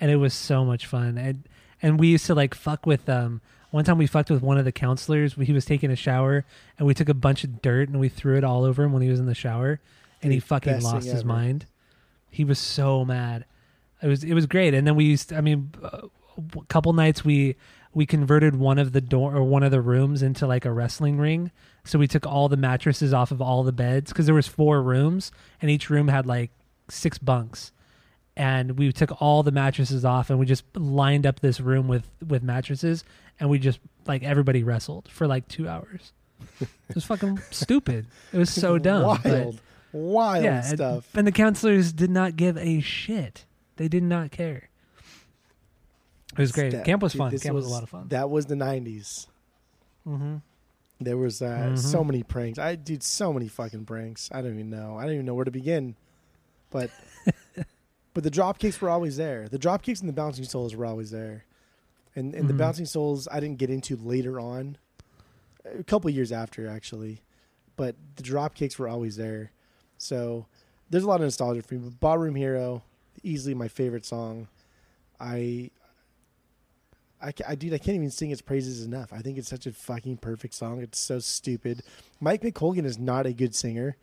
and 0.00 0.10
it 0.10 0.16
was 0.16 0.34
so 0.34 0.64
much 0.64 0.86
fun. 0.86 1.16
And 1.18 1.44
and 1.80 1.98
we 2.00 2.08
used 2.08 2.26
to 2.26 2.34
like 2.34 2.54
fuck 2.54 2.86
with 2.86 3.08
um. 3.08 3.40
One 3.70 3.84
time 3.84 3.98
we 3.98 4.08
fucked 4.08 4.30
with 4.30 4.42
one 4.42 4.58
of 4.58 4.64
the 4.64 4.72
counselors. 4.72 5.34
He 5.34 5.52
was 5.52 5.64
taking 5.64 5.92
a 5.92 5.96
shower, 5.96 6.44
and 6.76 6.88
we 6.88 6.92
took 6.94 7.08
a 7.08 7.14
bunch 7.14 7.44
of 7.44 7.62
dirt 7.62 7.88
and 7.88 8.00
we 8.00 8.08
threw 8.08 8.36
it 8.36 8.42
all 8.42 8.64
over 8.64 8.82
him 8.82 8.92
when 8.92 9.00
he 9.00 9.08
was 9.08 9.20
in 9.20 9.26
the 9.26 9.34
shower, 9.34 9.78
and 10.22 10.32
he 10.32 10.40
fucking 10.40 10.80
lost 10.80 11.06
his 11.06 11.20
ever. 11.20 11.28
mind. 11.28 11.66
He 12.30 12.42
was 12.44 12.58
so 12.58 13.04
mad. 13.04 13.44
It 14.02 14.08
was 14.08 14.24
it 14.24 14.34
was 14.34 14.46
great. 14.46 14.74
And 14.74 14.84
then 14.88 14.96
we 14.96 15.04
used. 15.04 15.32
I 15.32 15.40
mean, 15.40 15.70
a 15.84 16.08
couple 16.66 16.92
nights 16.94 17.24
we 17.24 17.54
we 17.92 18.06
converted 18.06 18.56
one 18.56 18.78
of 18.78 18.92
the 18.92 19.00
door 19.00 19.34
or 19.36 19.42
one 19.42 19.62
of 19.62 19.70
the 19.70 19.80
rooms 19.80 20.22
into 20.22 20.46
like 20.46 20.64
a 20.64 20.72
wrestling 20.72 21.18
ring. 21.18 21.50
So 21.84 21.98
we 21.98 22.06
took 22.06 22.26
all 22.26 22.48
the 22.48 22.56
mattresses 22.56 23.12
off 23.12 23.30
of 23.30 23.40
all 23.42 23.62
the 23.64 23.72
beds 23.72 24.12
because 24.12 24.26
there 24.26 24.34
was 24.34 24.46
four 24.46 24.82
rooms 24.82 25.32
and 25.60 25.70
each 25.70 25.90
room 25.90 26.08
had 26.08 26.26
like 26.26 26.50
six 26.88 27.18
bunks. 27.18 27.72
And 28.36 28.78
we 28.78 28.92
took 28.92 29.20
all 29.20 29.42
the 29.42 29.50
mattresses 29.50 30.04
off 30.04 30.30
and 30.30 30.38
we 30.38 30.46
just 30.46 30.64
lined 30.76 31.26
up 31.26 31.40
this 31.40 31.60
room 31.60 31.88
with 31.88 32.08
with 32.26 32.42
mattresses 32.42 33.04
and 33.40 33.50
we 33.50 33.58
just 33.58 33.80
like 34.06 34.22
everybody 34.22 34.62
wrestled 34.62 35.08
for 35.10 35.26
like 35.26 35.48
two 35.48 35.68
hours. 35.68 36.12
It 36.60 36.94
was 36.94 37.04
fucking 37.04 37.38
stupid. 37.50 38.06
It 38.32 38.38
was 38.38 38.50
so 38.50 38.78
dumb. 38.78 39.02
Wild, 39.02 39.60
wild 39.92 40.44
yeah, 40.44 40.58
and- 40.58 40.66
stuff. 40.78 41.08
And, 41.14 41.26
the 41.26 41.32
counselors 41.32 41.92
did 41.92 42.10
not 42.10 42.36
give 42.36 42.56
a 42.56 42.80
shit. 42.80 43.44
They 43.76 43.88
did 43.88 44.04
not 44.04 44.30
care. 44.30 44.69
It 46.32 46.38
was 46.38 46.52
great. 46.52 46.72
That- 46.72 46.84
Camp 46.84 47.02
was 47.02 47.12
dude, 47.12 47.18
fun. 47.18 47.38
Camp 47.38 47.54
was, 47.54 47.66
a 47.66 47.68
lot 47.68 47.82
of 47.82 47.88
fun. 47.88 48.08
That 48.08 48.30
was 48.30 48.46
the 48.46 48.54
'90s. 48.54 49.26
mm-hmm. 50.06 50.36
There 51.02 51.16
was 51.16 51.40
uh, 51.40 51.70
Mhm. 51.72 51.78
so 51.78 52.04
many 52.04 52.22
pranks. 52.22 52.58
I 52.58 52.74
did 52.76 53.02
so 53.02 53.32
many 53.32 53.48
fucking 53.48 53.86
pranks. 53.86 54.28
I 54.32 54.42
don't 54.42 54.52
even 54.54 54.68
know. 54.70 54.96
I 54.98 55.04
don't 55.04 55.14
even 55.14 55.24
know 55.26 55.34
where 55.34 55.46
to 55.46 55.50
begin. 55.50 55.96
But 56.70 56.90
but 58.14 58.22
the 58.22 58.30
drop 58.30 58.58
kicks 58.58 58.80
were 58.80 58.90
always 58.90 59.16
there. 59.16 59.48
The 59.48 59.58
drop 59.58 59.82
kicks 59.82 60.00
and 60.00 60.08
the 60.08 60.12
bouncing 60.12 60.44
souls 60.44 60.74
were 60.76 60.84
always 60.86 61.10
there. 61.10 61.44
And 62.14 62.34
and 62.34 62.48
the 62.48 62.54
Mhm. 62.54 62.58
bouncing 62.58 62.84
souls 62.86 63.26
I 63.32 63.40
didn't 63.40 63.58
get 63.58 63.70
into 63.70 63.96
later 63.96 64.38
on, 64.38 64.76
a 65.64 65.82
couple 65.84 66.10
years 66.10 66.32
after 66.32 66.68
actually. 66.68 67.22
But 67.76 67.96
the 68.16 68.22
drop 68.22 68.54
kicks 68.54 68.78
were 68.78 68.88
always 68.88 69.16
there. 69.16 69.52
So 69.96 70.46
there's 70.90 71.04
a 71.04 71.08
lot 71.08 71.16
of 71.16 71.22
nostalgia 71.22 71.62
for 71.62 71.74
me. 71.74 71.80
But 71.88 71.98
Barroom 72.00 72.34
Hero, 72.34 72.82
easily 73.22 73.54
my 73.54 73.68
favorite 73.68 74.04
song. 74.04 74.48
I 75.18 75.70
I, 77.22 77.32
I 77.46 77.54
dude, 77.54 77.74
I 77.74 77.78
can't 77.78 77.96
even 77.96 78.10
sing 78.10 78.30
its 78.30 78.40
praises 78.40 78.84
enough. 78.84 79.12
I 79.12 79.18
think 79.18 79.36
it's 79.38 79.48
such 79.48 79.66
a 79.66 79.72
fucking 79.72 80.18
perfect 80.18 80.54
song. 80.54 80.80
It's 80.80 80.98
so 80.98 81.18
stupid. 81.18 81.82
Mike 82.20 82.42
McColgan 82.42 82.84
is 82.84 82.98
not 82.98 83.26
a 83.26 83.32
good 83.32 83.54
singer 83.54 83.96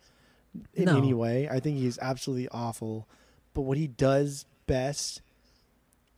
in 0.74 0.84
No. 0.84 0.96
any 0.96 1.12
way. 1.14 1.48
I 1.48 1.60
think 1.60 1.78
he 1.78 1.86
is 1.86 1.98
absolutely 2.00 2.48
awful. 2.48 3.08
But 3.54 3.62
what 3.62 3.76
he 3.76 3.86
does 3.88 4.44
best 4.66 5.20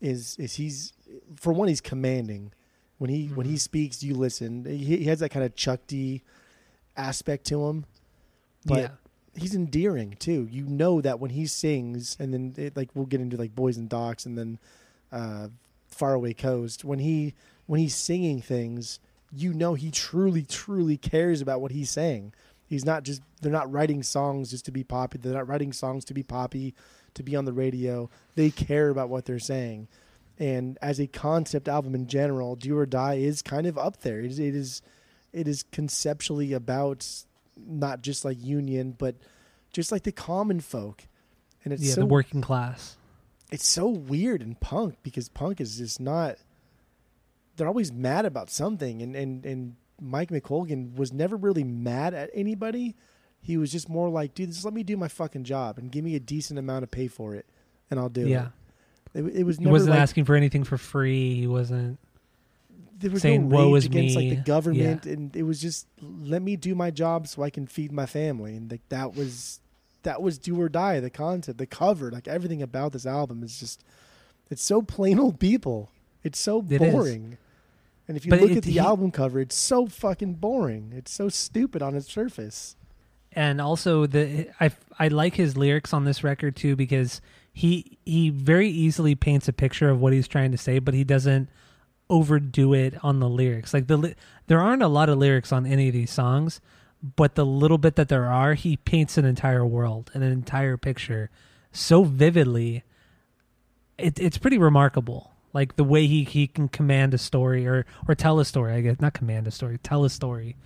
is 0.01 0.37
is 0.39 0.55
he's 0.55 0.93
for 1.37 1.53
one 1.53 1.69
he's 1.69 1.81
commanding. 1.81 2.53
When 2.99 3.09
he 3.11 3.29
when 3.29 3.47
he 3.47 3.55
Mhm. 3.55 3.61
speaks, 3.61 4.03
you 4.03 4.15
listen. 4.15 4.65
He, 4.67 4.99
he 4.99 5.05
has 5.05 5.21
that 5.21 5.31
kind 5.31 5.45
of 5.45 5.55
Chuck 5.57 5.81
D 5.87 6.23
aspect 6.97 7.47
to 7.47 7.65
him. 7.67 7.87
But 8.67 8.79
yeah. 8.79 8.89
he's 9.41 9.55
endearing 9.55 10.17
too. 10.19 10.47
You 10.51 10.65
know 10.67 11.01
that 11.01 11.19
when 11.19 11.31
he 11.31 11.47
sings, 11.47 12.17
and 12.21 12.35
then 12.35 12.55
it, 12.59 12.77
like 12.77 12.91
we'll 12.95 13.07
get 13.07 13.23
into 13.23 13.39
like 13.39 13.55
Boys 13.55 13.79
and 13.79 13.89
Docks, 13.89 14.27
and 14.27 14.37
then 14.37 14.59
uh, 15.11 15.49
Faraway 16.01 16.33
Coast. 16.33 16.85
When 16.85 16.99
he 16.99 17.35
when 17.67 17.79
he's 17.79 17.95
singing 17.95 18.41
things, 18.41 18.99
you 19.31 19.53
know 19.53 19.75
he 19.75 19.91
truly 19.91 20.43
truly 20.43 20.97
cares 20.97 21.41
about 21.41 21.61
what 21.61 21.71
he's 21.71 21.91
saying. 21.91 22.33
He's 22.67 22.85
not 22.85 23.03
just 23.03 23.21
they're 23.43 23.53
not 23.53 23.71
writing 23.71 24.03
songs 24.03 24.51
just 24.51 24.65
to 24.65 24.73
be 24.73 24.83
poppy. 24.83 25.19
They're 25.19 25.35
not 25.35 25.47
writing 25.47 25.73
songs 25.75 26.05
to 26.07 26.15
be 26.15 26.23
poppy, 26.23 26.75
to 27.15 27.23
be 27.23 27.37
on 27.37 27.45
the 27.45 27.53
radio. 27.53 28.09
They 28.35 28.51
care 28.51 28.89
about 28.89 29.11
what 29.11 29.27
they're 29.27 29.39
saying. 29.39 29.89
And 30.39 30.79
as 30.81 30.99
a 30.99 31.07
concept 31.07 31.69
album 31.69 31.95
in 31.95 32.07
general, 32.07 32.57
Do 32.57 32.79
or 32.79 32.87
Die 32.87 33.15
is 33.15 33.43
kind 33.43 33.67
of 33.67 33.77
up 33.77 34.01
there. 34.01 34.21
It 34.21 34.31
is, 34.31 34.39
it 34.39 34.55
is, 34.55 34.81
it 35.35 35.47
is 35.47 35.65
conceptually 35.65 36.55
about 36.55 37.07
not 37.59 38.01
just 38.01 38.25
like 38.25 38.43
union, 38.43 38.97
but 38.97 39.17
just 39.71 39.93
like 39.93 40.05
the 40.05 40.13
common 40.13 40.61
folk. 40.61 41.07
And 41.63 41.75
it's 41.75 41.83
yeah, 41.83 41.93
so 41.93 42.01
the 42.01 42.07
working 42.07 42.41
class. 42.41 42.97
It's 43.51 43.67
so 43.67 43.89
weird 43.89 44.43
in 44.43 44.55
punk 44.57 44.97
because 45.03 45.29
punk 45.29 45.61
is 45.61 45.79
just 45.79 46.01
not. 46.01 46.37
They're 47.57 47.69
always 47.69 47.93
mad 47.93 48.25
about 48.25 48.51
something, 48.51 49.03
and 49.03 49.15
and 49.17 49.45
and 49.45 49.77
Mike 50.01 50.31
McColgan 50.31 50.97
was 50.97 51.13
never 51.13 51.37
really 51.37 51.65
mad 51.65 52.15
at 52.15 52.31
anybody. 52.33 52.95
He 53.43 53.57
was 53.57 53.73
just 53.73 53.89
more 53.89 54.09
like, 54.09 54.35
dude, 54.35 54.51
just 54.51 54.65
let 54.65 54.75
me 54.75 54.83
do 54.83 54.97
my 54.97 55.09
fucking 55.09 55.45
job 55.45 55.79
and 55.79 55.91
give 55.91 56.05
me 56.05 56.15
a 56.15 56.21
decent 56.21 56.59
amount 56.59 56.85
of 56.85 56.91
pay 56.91 57.09
for 57.09 57.35
it, 57.35 57.47
and 57.91 57.99
I'll 57.99 58.09
do 58.09 58.27
Yeah. 58.29 58.49
it. 59.15 59.21
It, 59.27 59.37
it 59.41 59.45
was. 59.45 59.59
he 59.59 59.67
wasn't 59.67 59.91
like, 59.91 60.01
asking 60.01 60.25
for 60.27 60.35
anything 60.37 60.63
for 60.65 60.79
free. 60.79 61.35
He 61.35 61.47
wasn't. 61.47 61.99
there 62.99 63.11
was 63.11 63.23
saying, 63.23 63.49
no 63.49 63.57
"Woe 63.57 63.75
is 63.75 63.87
against 63.87 64.15
like 64.15 64.29
the 64.29 64.37
government, 64.37 65.05
and 65.07 65.35
it 65.35 65.43
was 65.43 65.61
just 65.61 65.87
let 66.01 66.43
me 66.43 66.55
do 66.57 66.75
my 66.75 66.91
job 66.91 67.27
so 67.27 67.43
I 67.43 67.51
can 67.51 67.67
feed 67.67 67.91
my 67.93 68.07
family, 68.07 68.55
and 68.55 68.71
like 68.71 68.89
that 68.91 69.17
was 69.17 69.61
that 70.03 70.23
was 70.23 70.39
do 70.39 70.61
or 70.61 70.69
die. 70.69 71.01
The 71.01 71.11
concept, 71.11 71.59
the 71.59 71.67
cover, 71.67 72.11
like 72.11 72.27
everything 72.29 72.63
about 72.63 72.93
this 72.93 73.07
album 73.07 73.43
is 73.43 73.59
just 73.61 73.85
it's 74.51 74.63
so 74.63 74.83
plain 74.83 75.19
old 75.19 75.39
people. 75.39 75.91
It's 76.23 76.39
so 76.39 76.65
It 76.69 76.79
boring. 76.79 77.39
And 78.09 78.17
if 78.17 78.27
you 78.27 78.31
But 78.31 78.41
look 78.41 78.51
it- 78.51 78.57
at 78.59 78.63
the 78.65 78.73
he- 78.73 78.79
album 78.79 79.11
cover, 79.13 79.41
it's 79.41 79.55
so 79.55 79.87
fucking 79.87 80.35
boring. 80.35 80.93
It's 80.95 81.13
so 81.13 81.29
stupid 81.29 81.81
on 81.83 81.95
its 81.95 82.11
surface. 82.13 82.77
and 83.33 83.61
also 83.61 84.07
the 84.07 84.49
I 84.59 84.73
I 84.99 85.07
like 85.09 85.35
his 85.37 85.57
lyrics 85.57 85.93
on 85.95 86.05
this 86.05 86.25
record 86.25 86.57
too 86.57 86.75
because 86.75 87.21
he 87.53 87.99
he 88.05 88.29
very 88.31 88.69
easily 88.69 89.15
paints 89.15 89.47
a 89.47 89.53
picture 89.53 89.89
of 89.89 90.01
what 90.01 90.13
he's 90.13 90.27
trying 90.27 90.51
to 90.51 90.59
say, 90.59 90.81
but 90.81 90.95
he 90.95 91.05
doesn't 91.05 91.49
overdo 92.09 92.75
it 92.75 92.95
on 93.05 93.21
the 93.21 93.29
lyrics. 93.29 93.73
Like 93.73 93.87
the 93.87 94.15
there 94.49 94.61
aren't 94.61 94.83
a 94.83 94.89
lot 94.89 95.09
of 95.09 95.19
lyrics 95.19 95.53
on 95.53 95.65
any 95.67 95.87
of 95.89 95.95
these 95.95 96.11
songs, 96.11 96.61
but 97.17 97.35
the 97.35 97.47
little 97.47 97.79
bit 97.79 97.97
that 97.97 98.09
there 98.09 98.27
are, 98.27 98.55
he 98.55 98.77
paints 98.77 99.17
an 99.17 99.25
entire 99.25 99.65
world 99.65 100.11
and 100.15 100.23
an 100.23 100.33
entire 100.33 100.77
picture 100.77 101.31
so 101.73 102.05
vividly. 102.05 102.83
It, 103.99 104.19
it's 104.19 104.39
pretty 104.39 104.59
remarkable, 104.59 105.33
like 105.53 105.77
the 105.77 105.85
way 105.85 106.07
he, 106.07 106.25
he 106.25 106.47
can 106.47 106.69
command 106.69 107.13
a 107.15 107.19
story 107.19 107.67
or 107.67 107.85
or 108.09 108.15
tell 108.15 108.39
a 108.41 108.45
story. 108.45 108.73
I 108.75 108.81
guess 108.81 109.01
not 109.01 109.13
command 109.15 109.47
a 109.47 109.51
story, 109.51 109.79
tell 109.83 110.05
a 110.05 110.11
story 110.11 110.57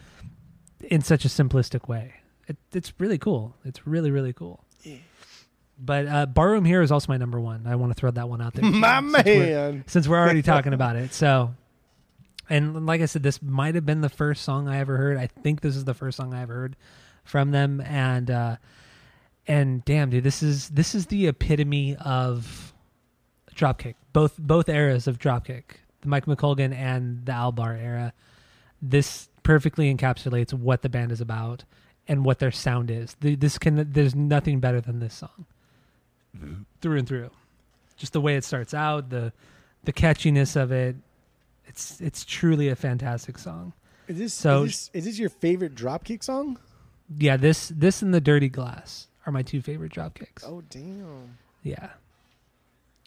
in 0.83 1.03
such 1.03 1.25
a 1.25 1.29
simplistic 1.29 1.89
way. 1.89 2.15
It, 2.47 2.57
it's 2.73 2.93
really 2.99 3.19
cool. 3.19 3.57
It's 3.65 3.87
really 3.87 4.11
really 4.11 4.33
cool. 4.33 4.65
Yeah. 4.83 4.97
But 5.79 6.07
uh, 6.07 6.27
Barroom 6.27 6.65
Hero 6.65 6.85
is 6.85 6.93
also 6.93 7.07
my 7.11 7.17
number 7.17 7.41
one. 7.41 7.67
I 7.67 7.75
want 7.75 7.91
to 7.91 7.99
throw 7.99 8.13
that 8.13 8.29
one 8.29 8.41
out 8.41 8.55
there. 8.55 8.65
My 8.71 9.01
since 9.01 9.25
we're- 9.25 9.39
man. 9.53 9.85
since 9.89 10.07
we're 10.07 10.19
already 10.21 10.43
talking 10.43 10.73
about 10.73 10.95
it. 10.95 11.13
So, 11.13 11.55
And 12.49 12.87
like 12.87 13.01
I 13.01 13.07
said, 13.07 13.23
this 13.23 13.43
might 13.43 13.75
have 13.75 13.87
been 13.87 14.01
the 14.01 14.09
first 14.09 14.43
song 14.43 14.69
I 14.69 14.79
ever 14.79 14.97
heard. 14.97 15.17
I 15.17 15.27
think 15.27 15.61
this 15.61 15.77
is 15.77 15.85
the 15.85 15.95
first 15.95 16.17
song 16.17 16.35
I 16.35 16.43
ever 16.43 16.55
heard 16.55 16.77
from 17.25 17.51
them. 17.53 17.81
And 17.81 18.31
uh, 18.31 18.57
and 19.47 19.85
damn, 19.85 20.11
dude, 20.11 20.25
this 20.25 20.43
is 20.43 20.69
this 20.71 20.95
is 20.95 21.07
the 21.07 21.27
epitome 21.27 21.97
of 21.97 22.75
Dropkick. 23.55 23.95
Both 24.13 24.37
both 24.39 24.69
eras 24.69 25.07
of 25.07 25.19
Dropkick, 25.19 25.65
the 26.03 26.09
Mike 26.09 26.27
McColgan 26.27 26.75
and 26.75 27.25
the 27.27 27.33
Al 27.33 27.53
Barr 27.53 27.77
era. 27.77 28.13
This 28.81 29.29
perfectly 29.43 29.95
encapsulates 29.95 30.53
what 30.53 30.83
the 30.83 30.89
band 30.89 31.13
is 31.13 31.21
about 31.21 31.65
and 32.07 32.25
what 32.25 32.39
their 32.39 32.51
sound 32.51 32.91
is. 32.91 33.17
The, 33.21 33.35
this 33.35 33.59
can 33.59 33.93
there's 33.93 34.15
nothing 34.15 34.61
better 34.61 34.81
than 34.81 35.01
this 35.01 35.15
song 35.15 35.47
through 36.81 36.99
and 36.99 37.09
through. 37.09 37.31
Just 37.97 38.13
the 38.13 38.21
way 38.21 38.37
it 38.37 38.45
starts 38.45 38.75
out, 38.75 39.11
the 39.11 39.33
the 39.85 39.93
catchiness 39.93 40.57
of 40.61 40.73
it. 40.73 40.97
It's 41.67 42.01
it's 42.01 42.25
truly 42.25 42.69
a 42.69 42.77
fantastic 42.77 43.39
song. 43.39 43.73
Is 44.09 44.19
this 44.19 44.35
So- 44.35 44.65
is 44.65 44.71
this, 44.71 44.91
is 44.93 45.05
this 45.07 45.19
your 45.19 45.31
favorite 45.31 45.75
Dropkick 45.75 46.23
song? 46.23 46.59
Yeah, 47.19 47.37
this 47.37 47.69
this 47.75 48.03
and 48.03 48.13
the 48.15 48.21
Dirty 48.21 48.49
Glass 48.49 49.09
are 49.27 49.33
my 49.33 49.43
two 49.43 49.61
favorite 49.63 49.93
drop 49.93 50.15
kicks. 50.15 50.45
Oh 50.47 50.63
damn. 50.71 51.39
Yeah, 51.63 51.91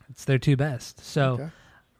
it's 0.09 0.25
their 0.25 0.37
two 0.39 0.55
best. 0.55 0.99
So 1.03 1.33
Okay. 1.33 1.49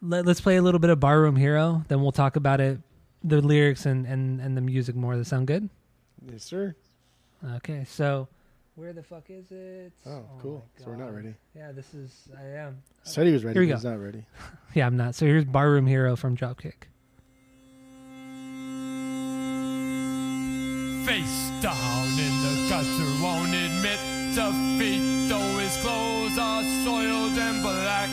let, 0.01 0.27
us 0.27 0.41
play 0.41 0.57
a 0.57 0.61
little 0.61 0.79
bit 0.79 0.89
of 0.89 0.99
Barroom 0.99 1.35
Hero, 1.35 1.83
then 1.87 2.01
we'll 2.01 2.11
talk 2.11 2.35
about 2.35 2.59
it, 2.61 2.79
the 3.23 3.41
lyrics 3.41 3.85
and 3.85 4.05
and 4.05 4.39
and 4.41 4.55
the 4.57 4.61
music 4.61 4.95
more. 4.95 5.13
Does 5.13 5.25
that 5.25 5.29
sound 5.35 5.47
good? 5.47 5.69
Yes, 6.31 6.43
sir. 6.43 6.75
Okay, 7.57 7.83
so 7.87 8.27
where 8.77 8.93
the 8.93 9.01
fuck 9.01 9.23
is 9.29 9.51
it? 9.51 9.91
Oh, 10.05 10.11
oh 10.11 10.25
cool. 10.39 10.65
So 10.77 10.85
we're 10.87 10.95
not 10.95 11.13
ready. 11.13 11.33
Yeah, 11.55 11.71
this 11.71 11.93
is 11.95 12.29
I 12.37 12.45
am. 12.59 12.77
Said 13.03 13.25
he 13.25 13.33
was 13.33 13.43
ready. 13.43 13.55
Here 13.55 13.63
we 13.63 13.67
but 13.67 13.71
go. 13.71 13.75
He's 13.77 13.85
not 13.85 13.99
ready. 13.99 14.25
Yeah, 14.73 14.85
I'm 14.85 14.95
not. 14.95 15.15
So 15.15 15.25
here's 15.25 15.45
Barroom 15.45 15.87
Hero 15.87 16.15
from 16.15 16.37
Dropkick. 16.37 16.85
Face 21.07 21.51
down 21.61 22.07
in 22.19 22.33
the 22.43 22.67
gutter, 22.69 23.23
won't 23.23 23.49
admit 23.49 23.97
defeat, 24.35 25.29
though 25.29 25.57
his 25.57 25.75
clothes 25.77 26.37
are 26.37 26.61
soiled 26.85 27.35
and 27.39 27.63
black. 27.63 28.09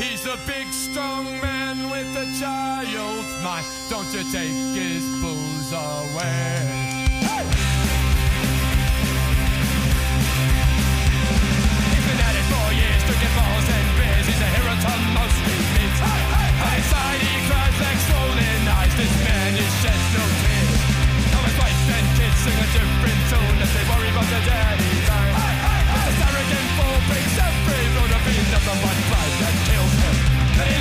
He's 0.00 0.24
a 0.24 0.38
big, 0.46 0.72
strong 0.72 1.24
man 1.42 1.90
with 1.90 2.16
a 2.16 2.24
child's 2.40 3.44
mind. 3.44 3.66
Don't 3.90 4.08
you 4.14 4.24
take 4.32 4.56
his 4.72 5.04
blues 5.20 5.72
away. 5.72 6.81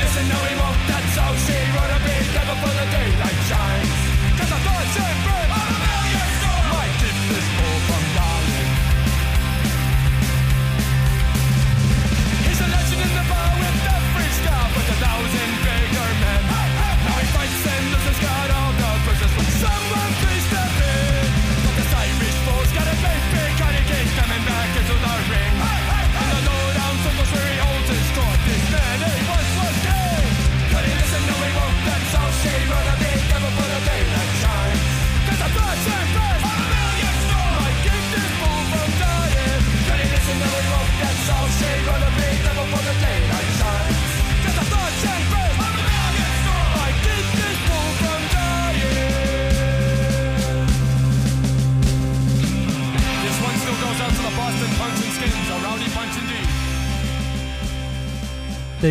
Listen, 0.04 0.28
no 0.30 0.40
he 0.46 0.56
won't, 0.56 0.78
that's 0.88 1.16
how 1.16 1.34
she 1.36 1.58
wrote 1.74 1.94
a 1.96 2.00
beat 2.06 2.28
never 2.36 2.56
for 2.62 2.74
the 2.80 2.86
daylight 2.92 3.21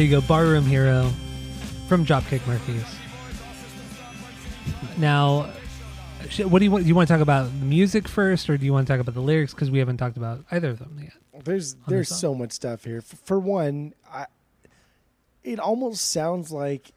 There 0.01 0.07
you 0.07 0.19
go, 0.19 0.27
Barroom 0.27 0.65
Hero 0.65 1.13
from 1.87 2.07
Dropkick 2.07 2.47
Murphys. 2.47 2.87
Now, 4.97 5.53
what 6.45 6.61
do 6.61 6.65
you 6.65 6.71
want? 6.71 6.85
Do 6.85 6.89
you 6.89 6.95
want 6.95 7.09
to 7.09 7.13
talk 7.13 7.21
about 7.21 7.51
the 7.61 7.67
music 7.67 8.09
first, 8.09 8.49
or 8.49 8.57
do 8.57 8.65
you 8.65 8.73
want 8.73 8.87
to 8.87 8.93
talk 8.95 8.99
about 8.99 9.15
the 9.15 9.21
lyrics? 9.21 9.53
Because 9.53 9.71
we 9.71 9.79
haven't 9.79 9.99
talked 9.99 10.17
about 10.17 10.43
either 10.53 10.71
of 10.71 10.79
them 10.79 10.99
yet. 11.03 11.45
There's 11.45 11.75
there's 11.87 12.09
song. 12.09 12.19
so 12.19 12.35
much 12.35 12.53
stuff 12.53 12.85
here. 12.85 13.03
For 13.03 13.39
one, 13.39 13.93
I, 14.11 14.25
it 15.45 15.61
almost 15.61 16.11
sounds 16.11 16.51
like 16.51 16.93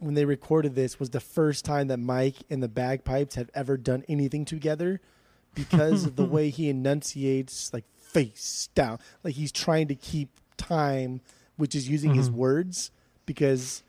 when 0.00 0.14
they 0.14 0.24
recorded 0.24 0.74
this 0.74 0.98
was 0.98 1.10
the 1.10 1.20
first 1.20 1.64
time 1.64 1.86
that 1.86 1.98
Mike 1.98 2.34
and 2.50 2.60
the 2.60 2.68
bagpipes 2.68 3.36
had 3.36 3.52
ever 3.54 3.76
done 3.76 4.02
anything 4.08 4.44
together 4.44 5.00
because 5.54 6.04
of 6.04 6.16
the 6.16 6.24
way 6.24 6.50
he 6.50 6.68
enunciates 6.68 7.72
like 7.72 7.84
face 8.00 8.70
down. 8.74 8.98
Like 9.22 9.34
he's 9.34 9.52
trying 9.52 9.86
to 9.86 9.94
keep 9.94 10.30
time, 10.56 11.20
which 11.60 11.74
is 11.74 11.88
using 11.88 12.14
his 12.14 12.28
Mhm. 12.30 12.34
words 12.34 12.90
because 13.26 13.82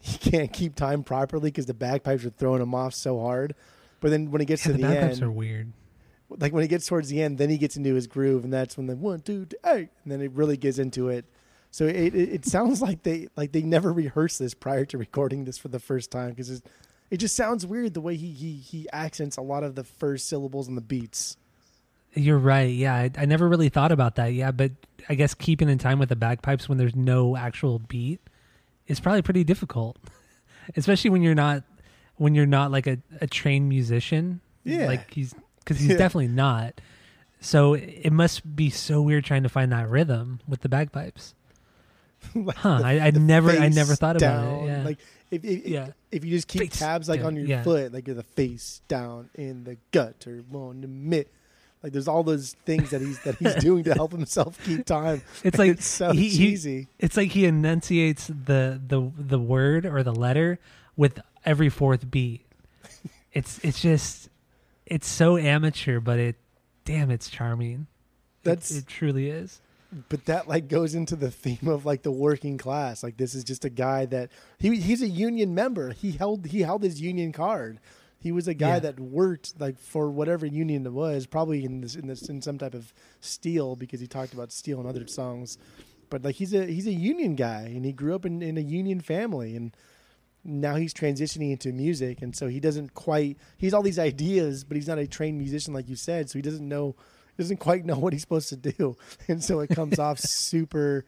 he 0.00 0.18
can't 0.30 0.52
keep 0.52 0.74
time 0.74 1.02
properly 1.04 1.50
because 1.50 1.66
the 1.66 1.74
bagpipes 1.74 2.24
are 2.24 2.30
throwing 2.30 2.62
him 2.62 2.74
off 2.74 2.94
so 2.94 3.20
hard. 3.20 3.54
But 4.00 4.10
then 4.10 4.30
when 4.30 4.40
he 4.40 4.46
gets 4.46 4.64
Yeah, 4.64 4.72
to 4.72 4.78
the 4.78 4.82
the, 4.82 4.88
bagpipes 4.88 5.12
end, 5.16 5.22
are 5.22 5.30
weird. 5.30 5.72
like 6.30 6.52
when 6.52 6.64
it 6.64 6.68
gets 6.68 6.86
towards 6.86 7.08
the 7.10 7.20
end, 7.22 7.38
then 7.38 7.50
he 7.50 7.58
gets 7.58 7.76
into 7.76 7.94
his 7.94 8.06
groove, 8.06 8.44
and 8.44 8.52
that's 8.52 8.76
when 8.76 8.86
the 8.86 8.96
one, 8.96 9.20
two, 9.20 9.44
three, 9.44 9.58
eight, 9.66 9.88
and 10.02 10.10
then 10.12 10.20
it 10.22 10.32
really 10.32 10.56
gets 10.56 10.78
into 10.78 11.08
it. 11.08 11.26
So 11.70 11.86
it, 11.86 12.14
it, 12.14 12.28
it 12.32 12.46
sounds 12.46 12.80
like 12.86 13.02
they 13.02 13.28
like 13.36 13.52
they 13.52 13.62
never 13.62 13.92
rehearsed 13.92 14.38
this 14.38 14.54
prior 14.54 14.84
to 14.86 14.96
recording 14.98 15.44
this 15.44 15.58
for 15.58 15.68
the 15.68 15.78
first 15.78 16.10
time 16.10 16.30
because 16.30 16.48
it, 16.50 16.62
it 17.10 17.16
just 17.18 17.36
sounds 17.36 17.66
weird 17.66 17.92
the 17.94 18.00
way 18.00 18.16
he, 18.16 18.30
he 18.32 18.54
he 18.54 18.88
accents 18.92 19.36
a 19.36 19.42
lot 19.42 19.62
of 19.64 19.74
the 19.74 19.84
first 19.84 20.28
syllables 20.28 20.66
and 20.66 20.76
the 20.76 20.82
beats. 20.82 21.36
You're 22.14 22.38
right. 22.38 22.72
Yeah, 22.74 22.94
I, 22.94 23.10
I 23.18 23.24
never 23.26 23.48
really 23.48 23.68
thought 23.68 23.92
about 23.92 24.16
that. 24.16 24.32
Yeah, 24.32 24.50
but 24.50 24.72
I 25.08 25.14
guess 25.14 25.34
keeping 25.34 25.68
in 25.68 25.78
time 25.78 25.98
with 25.98 26.08
the 26.08 26.16
bagpipes 26.16 26.68
when 26.68 26.78
there's 26.78 26.94
no 26.96 27.36
actual 27.36 27.78
beat 27.78 28.20
is 28.86 29.00
probably 29.00 29.22
pretty 29.22 29.44
difficult, 29.44 29.96
especially 30.76 31.10
when 31.10 31.22
you're 31.22 31.34
not 31.34 31.62
when 32.16 32.34
you're 32.34 32.46
not 32.46 32.70
like 32.70 32.86
a, 32.86 32.98
a 33.20 33.26
trained 33.26 33.68
musician. 33.68 34.40
Yeah. 34.64 34.86
like 34.86 35.12
he's 35.12 35.34
because 35.60 35.78
he's 35.78 35.88
Yeah. 35.90 35.96
definitely 35.96 36.28
not. 36.28 36.80
So 37.40 37.72
it 37.74 38.10
must 38.12 38.54
be 38.54 38.68
so 38.68 39.00
weird 39.00 39.24
trying 39.24 39.44
to 39.44 39.48
find 39.48 39.72
that 39.72 39.88
rhythm 39.88 40.40
with 40.46 40.60
the 40.60 40.68
bagpipes. 40.68 41.34
Like 42.34 42.56
Huh? 42.56 42.78
the- 42.78 42.84
I, 42.84 43.06
I 43.06 43.10
never 43.12 43.50
I 43.50 43.68
never 43.70 43.94
thought 43.94 44.16
about 44.16 44.42
down, 44.42 44.54
it. 44.64 44.66
Yeah. 44.66 44.82
Like 44.84 44.98
if 45.30 45.42
if, 45.44 45.66
Yeah. 45.66 45.88
if 46.12 46.22
you 46.24 46.32
just 46.32 46.48
keep 46.48 46.60
Face 46.60 46.78
tabs 46.78 47.08
like 47.08 47.20
down, 47.20 47.28
on 47.28 47.36
your 47.36 47.46
yeah. 47.46 47.62
foot, 47.62 47.92
like 47.94 48.06
you're 48.06 48.14
the 48.16 48.22
face 48.22 48.82
down 48.88 49.30
in 49.34 49.64
the 49.64 49.78
gut 49.90 50.26
or 50.26 50.42
on 50.52 50.82
the 50.82 50.88
mitt. 50.88 51.32
Like 51.82 51.92
there's 51.92 52.08
all 52.08 52.22
those 52.22 52.52
things 52.66 52.90
that 52.90 53.00
he's 53.00 53.18
that 53.20 53.36
he's 53.36 53.54
doing 53.56 53.84
to 53.84 53.94
help 53.94 54.12
himself 54.12 54.62
keep 54.64 54.84
time. 54.84 55.22
It's 55.44 55.58
like 55.58 55.70
it's 55.72 55.86
so 55.86 56.12
he- 56.12 56.28
he- 56.28 56.36
cheesy. 56.36 56.88
it's 56.98 57.16
like 57.16 57.30
he 57.30 57.46
enunciates 57.46 58.26
the 58.26 58.80
the 58.86 59.10
the 59.18 59.38
word 59.38 59.86
or 59.86 60.02
the 60.02 60.14
letter 60.14 60.58
with 60.96 61.20
every 61.44 61.68
fourth 61.70 62.10
beat. 62.10 62.44
It's 63.32 63.58
it's 63.62 63.80
just 63.80 64.28
it's 64.86 65.06
so 65.08 65.36
amateur, 65.38 66.00
but 66.00 66.18
it 66.18 66.36
damn 66.84 67.10
it's 67.10 67.30
charming. 67.30 67.86
It- 68.42 68.44
That's 68.44 68.70
it, 68.70 68.86
truly 68.86 69.30
is. 69.30 69.60
but 70.08 70.24
that 70.26 70.48
like 70.48 70.68
goes 70.68 70.94
into 70.94 71.16
the 71.16 71.30
theme 71.30 71.66
of 71.68 71.86
like 71.86 72.02
the 72.02 72.10
working 72.12 72.58
class. 72.58 73.02
Like 73.02 73.16
this 73.16 73.34
is 73.34 73.42
just 73.44 73.64
a 73.64 73.70
guy 73.70 74.04
that 74.06 74.30
he 74.58 74.76
he's 74.76 75.00
a 75.02 75.08
union 75.08 75.54
member. 75.54 75.92
He 75.92 76.12
held 76.12 76.46
he 76.46 76.60
held 76.60 76.82
his 76.82 77.00
union 77.00 77.32
card. 77.32 77.78
He 78.20 78.32
was 78.32 78.46
a 78.46 78.54
guy 78.54 78.74
Yeah. 78.74 78.78
that 78.80 79.00
worked 79.00 79.58
like 79.58 79.78
for 79.78 80.10
whatever 80.10 80.44
union 80.46 80.84
it 80.86 80.92
was, 80.92 81.26
probably 81.26 81.64
in 81.64 81.80
this 81.80 81.96
in 81.96 82.06
this 82.06 82.28
in 82.28 82.42
some 82.42 82.58
type 82.58 82.74
of 82.74 82.92
steel 83.20 83.76
because 83.76 84.00
he 84.00 84.06
talked 84.06 84.32
about 84.34 84.52
steel 84.52 84.78
in 84.80 84.86
other 84.86 85.06
songs. 85.06 85.56
But 86.10 86.22
like 86.24 86.34
he's 86.36 86.52
a 86.52 86.66
he's 86.66 86.86
a 86.86 86.92
union 86.92 87.34
guy 87.34 87.62
and 87.74 87.84
he 87.84 87.92
grew 87.92 88.14
up 88.14 88.26
in, 88.26 88.42
in 88.42 88.58
a 88.58 88.62
union 88.62 89.00
family 89.00 89.56
and 89.56 89.74
now 90.44 90.74
he's 90.76 90.94
transitioning 90.94 91.52
into 91.52 91.70
music 91.72 92.22
and 92.22 92.34
so 92.34 92.48
he 92.48 92.60
doesn't 92.60 92.94
quite 92.94 93.36
he's 93.58 93.74
all 93.74 93.82
these 93.82 93.98
ideas 93.98 94.64
but 94.64 94.74
he's 94.74 94.88
not 94.88 94.98
a 94.98 95.06
trained 95.06 95.36
musician 95.36 95.74
like 95.74 95.86
you 95.86 95.94
said 95.96 96.30
so 96.30 96.38
he 96.38 96.42
doesn't 96.42 96.66
know 96.66 96.96
doesn't 97.36 97.58
quite 97.58 97.84
know 97.84 97.98
what 97.98 98.14
he's 98.14 98.22
supposed 98.22 98.48
to 98.48 98.56
do 98.56 98.96
and 99.28 99.44
so 99.44 99.60
it 99.60 99.68
comes 99.68 99.98
off 99.98 100.18
super 100.18 101.04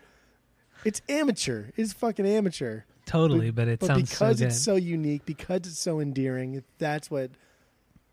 it's 0.85 1.01
amateur 1.09 1.71
it's 1.77 1.95
fucking 1.95 2.27
amateur 2.27 2.83
totally, 3.07 3.51
but, 3.51 3.69
it 3.69 3.81
but 3.81 3.87
sounds 3.87 4.11
so 4.11 4.15
because 4.15 4.39
good. 4.39 4.47
it's 4.47 4.61
so 4.61 4.77
unique, 4.77 5.25
because 5.25 5.61
it's 5.61 5.79
so 5.79 6.01
endearing, 6.01 6.63
that's 6.79 7.11
what 7.11 7.31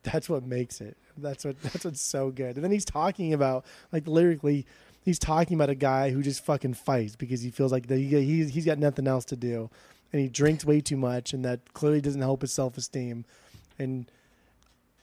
that's 0.03 0.29
what 0.29 0.43
makes 0.43 0.81
it. 0.81 0.97
That's 1.17 1.45
what 1.45 1.61
that's 1.61 1.85
what's 1.85 2.01
so 2.01 2.31
good. 2.31 2.55
And 2.55 2.63
then 2.63 2.71
he's 2.71 2.85
talking 2.85 3.33
about 3.33 3.65
like 3.91 4.07
lyrically, 4.07 4.65
he's 5.03 5.19
talking 5.19 5.55
about 5.55 5.69
a 5.69 5.75
guy 5.75 6.11
who 6.11 6.21
just 6.21 6.43
fucking 6.45 6.75
fights 6.75 7.15
because 7.15 7.41
he 7.41 7.51
feels 7.51 7.71
like 7.71 7.87
that 7.87 7.97
he, 7.97 8.07
he's 8.23 8.49
he's 8.49 8.65
got 8.65 8.77
nothing 8.77 9.07
else 9.07 9.25
to 9.25 9.35
do, 9.35 9.69
and 10.11 10.21
he 10.21 10.27
drinks 10.27 10.65
way 10.65 10.81
too 10.81 10.97
much, 10.97 11.33
and 11.33 11.43
that 11.45 11.73
clearly 11.73 12.01
doesn't 12.01 12.21
help 12.21 12.41
his 12.41 12.53
self 12.53 12.77
esteem. 12.77 13.25
And 13.77 14.09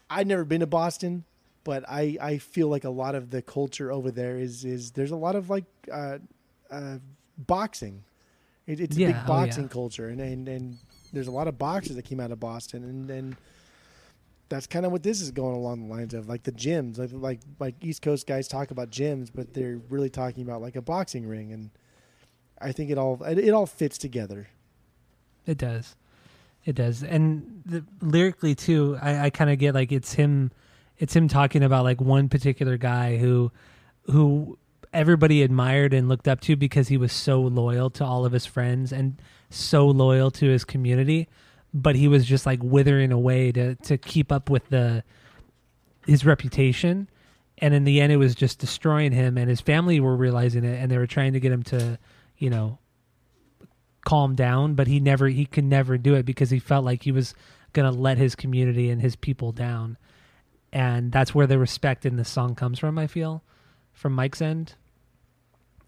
I've 0.08 0.26
never 0.26 0.44
been 0.44 0.60
to 0.60 0.66
Boston, 0.66 1.24
but 1.64 1.84
I 1.88 2.16
I 2.20 2.38
feel 2.38 2.68
like 2.68 2.84
a 2.84 2.90
lot 2.90 3.14
of 3.14 3.30
the 3.30 3.42
culture 3.42 3.92
over 3.92 4.10
there 4.10 4.38
is 4.38 4.64
is 4.64 4.92
there's 4.92 5.10
a 5.10 5.16
lot 5.16 5.36
of 5.36 5.50
like 5.50 5.64
uh, 5.92 6.18
uh, 6.70 6.98
boxing. 7.38 8.04
It, 8.66 8.80
it's 8.80 8.96
a 8.96 9.00
Yeah, 9.00 9.06
big 9.08 9.16
oh, 9.16 9.18
yeah. 9.20 9.26
boxing 9.26 9.68
culture, 9.68 10.08
and, 10.08 10.20
and 10.20 10.48
and 10.48 10.78
there's 11.12 11.28
a 11.28 11.32
lot 11.32 11.48
of 11.48 11.58
boxers 11.58 11.96
that 11.96 12.04
came 12.04 12.20
out 12.20 12.32
of 12.32 12.40
Boston, 12.40 12.84
and 12.84 13.10
and 13.10 13.36
that's 14.48 14.66
kind 14.66 14.86
of 14.86 14.92
what 14.92 15.02
this 15.02 15.20
is 15.20 15.30
going 15.32 15.56
along 15.56 15.88
the 15.88 15.94
lines 15.94 16.14
of, 16.14 16.28
like 16.28 16.44
the 16.44 16.52
gyms, 16.52 16.98
like 16.98 17.10
like 17.12 17.40
like 17.58 17.74
East 17.84 18.02
Coast 18.02 18.26
guys 18.26 18.48
talk 18.48 18.70
about 18.70 18.90
gyms, 18.90 19.30
but 19.34 19.54
they're 19.54 19.80
really 19.88 20.10
talking 20.10 20.42
about 20.42 20.60
like 20.62 20.76
a 20.76 20.82
boxing 20.82 21.26
ring, 21.26 21.52
and 21.52 21.70
I 22.60 22.72
think 22.72 22.90
it 22.90 22.98
all 22.98 23.22
it, 23.24 23.38
it 23.38 23.50
all 23.50 23.66
fits 23.66 23.98
together. 23.98 24.48
It 25.46 25.58
does. 25.58 25.94
It 26.64 26.74
does. 26.74 27.04
And 27.04 27.62
the, 27.64 27.84
lyrically 28.00 28.56
too, 28.56 28.98
I, 29.00 29.26
I 29.26 29.30
kind 29.30 29.50
of 29.50 29.58
get 29.58 29.74
like 29.74 29.92
it's 29.92 30.14
him 30.14 30.50
it's 30.98 31.14
him 31.14 31.28
talking 31.28 31.62
about 31.62 31.84
like 31.84 32.00
one 32.00 32.28
particular 32.28 32.76
guy 32.76 33.16
who 33.16 33.52
who 34.06 34.58
everybody 34.92 35.42
admired 35.42 35.92
and 35.92 36.08
looked 36.08 36.28
up 36.28 36.40
to 36.42 36.56
because 36.56 36.88
he 36.88 36.96
was 36.96 37.12
so 37.12 37.40
loyal 37.40 37.90
to 37.90 38.04
all 38.04 38.24
of 38.24 38.32
his 38.32 38.46
friends 38.46 38.92
and 38.92 39.20
so 39.50 39.86
loyal 39.86 40.30
to 40.32 40.46
his 40.46 40.64
community, 40.64 41.28
but 41.72 41.96
he 41.96 42.08
was 42.08 42.24
just 42.24 42.46
like 42.46 42.62
withering 42.62 43.12
away 43.12 43.52
to 43.52 43.74
to 43.76 43.98
keep 43.98 44.32
up 44.32 44.50
with 44.50 44.68
the 44.68 45.02
his 46.06 46.24
reputation. 46.24 47.08
And 47.58 47.72
in 47.72 47.84
the 47.84 48.00
end 48.00 48.12
it 48.12 48.18
was 48.18 48.34
just 48.34 48.58
destroying 48.58 49.12
him 49.12 49.38
and 49.38 49.48
his 49.48 49.60
family 49.60 49.98
were 50.00 50.16
realizing 50.16 50.64
it 50.64 50.80
and 50.80 50.90
they 50.90 50.98
were 50.98 51.06
trying 51.06 51.32
to 51.32 51.40
get 51.40 51.52
him 51.52 51.62
to, 51.64 51.98
you 52.38 52.50
know, 52.50 52.78
calm 54.04 54.34
down, 54.34 54.74
but 54.74 54.86
he 54.86 55.00
never 55.00 55.28
he 55.28 55.46
could 55.46 55.64
never 55.64 55.98
do 55.98 56.14
it 56.14 56.24
because 56.24 56.50
he 56.50 56.58
felt 56.58 56.84
like 56.84 57.02
he 57.02 57.12
was 57.12 57.34
gonna 57.72 57.90
let 57.90 58.18
his 58.18 58.34
community 58.34 58.90
and 58.90 59.00
his 59.00 59.16
people 59.16 59.52
down. 59.52 59.96
And 60.72 61.12
that's 61.12 61.34
where 61.34 61.46
the 61.46 61.58
respect 61.58 62.04
in 62.04 62.16
the 62.16 62.24
song 62.24 62.54
comes 62.54 62.78
from, 62.78 62.98
I 62.98 63.06
feel, 63.06 63.42
from 63.96 64.12
Mike's 64.14 64.40
end. 64.40 64.74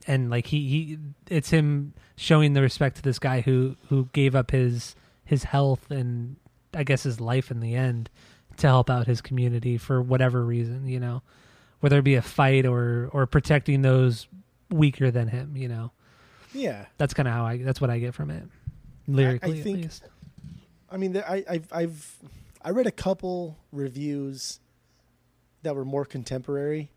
And 0.06 0.30
like 0.30 0.46
he, 0.46 0.58
he 0.68 0.98
it's 1.28 1.50
him 1.50 1.92
showing 2.16 2.54
the 2.54 2.62
respect 2.62 2.96
to 2.96 3.02
this 3.02 3.18
guy 3.18 3.42
who 3.42 3.76
who 3.88 4.08
gave 4.12 4.34
up 4.34 4.50
his 4.50 4.96
his 5.24 5.44
health 5.44 5.90
and 5.90 6.36
I 6.74 6.82
guess 6.82 7.02
his 7.02 7.20
life 7.20 7.50
in 7.50 7.60
the 7.60 7.74
end 7.74 8.08
to 8.56 8.66
help 8.66 8.90
out 8.90 9.06
his 9.06 9.20
community 9.20 9.76
for 9.78 10.00
whatever 10.02 10.42
reason, 10.44 10.88
you 10.88 10.98
know. 10.98 11.22
Whether 11.80 11.98
it 11.98 12.02
be 12.04 12.14
a 12.16 12.22
fight 12.22 12.64
or 12.66 13.08
or 13.12 13.26
protecting 13.26 13.82
those 13.82 14.26
weaker 14.70 15.10
than 15.10 15.28
him, 15.28 15.56
you 15.56 15.68
know 15.68 15.92
Yeah, 16.52 16.86
that's 16.96 17.14
kind 17.14 17.28
of 17.28 17.34
how 17.34 17.44
I 17.46 17.58
that's 17.58 17.80
what 17.80 17.90
I 17.90 17.98
get 17.98 18.14
from 18.14 18.30
it 18.30 18.44
lyrically 19.06 19.60
I 19.60 19.62
think- 19.62 19.76
at 19.78 19.82
least. 19.84 20.04
I 20.90 20.96
mean, 20.96 21.14
I, 21.18 21.44
I've, 21.46 21.70
I've, 21.70 22.16
I 22.64 22.70
read 22.70 22.86
a 22.86 22.90
couple 22.90 23.58
reviews 23.72 24.58
that 25.62 25.76
were 25.76 25.84
more 25.84 26.06
contemporary, 26.06 26.90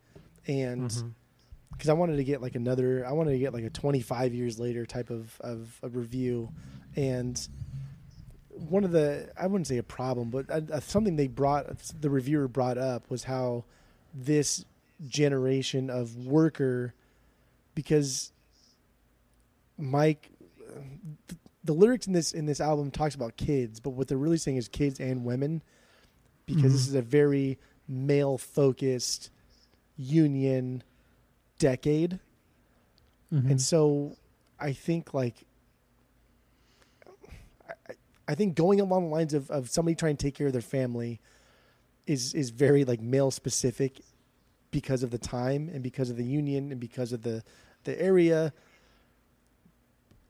and 0.51 1.13
because 1.71 1.89
I 1.89 1.93
wanted 1.93 2.17
to 2.17 2.23
get 2.23 2.41
like 2.41 2.55
another, 2.55 3.05
I 3.07 3.11
wanted 3.13 3.31
to 3.31 3.39
get 3.39 3.53
like 3.53 3.63
a 3.63 3.69
25 3.69 4.33
years 4.33 4.59
later 4.59 4.85
type 4.85 5.09
of 5.09 5.39
of 5.41 5.79
a 5.81 5.89
review, 5.89 6.49
and 6.95 7.47
one 8.49 8.83
of 8.83 8.91
the, 8.91 9.31
I 9.39 9.47
wouldn't 9.47 9.67
say 9.67 9.77
a 9.77 9.83
problem, 9.83 10.29
but 10.29 10.49
uh 10.49 10.61
uh 10.71 10.79
something 10.81 11.15
they 11.15 11.27
brought, 11.27 11.65
the 11.99 12.09
reviewer 12.09 12.47
brought 12.47 12.77
up 12.77 13.09
was 13.09 13.23
how 13.23 13.63
this 14.13 14.65
generation 15.07 15.89
of 15.89 16.15
worker, 16.17 16.93
because 17.73 18.31
Mike 19.77 20.29
the 21.63 21.73
lyrics 21.73 22.07
in 22.07 22.13
this 22.13 22.33
in 22.33 22.45
this 22.45 22.59
album 22.59 22.91
talks 22.91 23.15
about 23.15 23.37
kids, 23.37 23.79
but 23.79 23.91
what 23.91 24.07
they're 24.07 24.17
really 24.17 24.37
saying 24.37 24.57
is 24.57 24.67
kids 24.67 24.99
and 24.99 25.23
women, 25.25 25.61
because 26.45 26.71
this 26.73 26.85
Mhm. 26.85 26.89
is 26.89 26.95
a 26.95 27.01
very 27.01 27.57
male 27.87 28.37
focused 28.37 29.29
union 30.01 30.83
decade, 31.59 32.19
Mhm. 33.31 33.51
and 33.51 33.61
so 33.61 34.17
I 34.59 34.73
think 34.73 35.13
like 35.13 35.45
I, 37.67 37.93
I 38.27 38.35
think 38.35 38.55
going 38.55 38.79
along 38.81 39.05
the 39.05 39.09
lines 39.11 39.33
of, 39.33 39.49
of 39.51 39.69
somebody 39.69 39.95
trying 39.95 40.17
to 40.17 40.23
take 40.25 40.35
care 40.35 40.47
of 40.47 40.53
their 40.53 40.61
family 40.61 41.19
is 42.07 42.33
is 42.33 42.49
very 42.49 42.83
like 42.83 42.99
male 43.01 43.31
specific 43.31 44.01
because 44.71 45.03
of 45.03 45.11
the 45.11 45.17
time 45.17 45.69
and 45.73 45.83
because 45.83 46.09
of 46.09 46.17
the 46.17 46.23
union 46.25 46.71
and 46.71 46.79
because 46.79 47.11
of 47.13 47.21
the 47.21 47.43
the 47.83 47.99
area. 48.01 48.53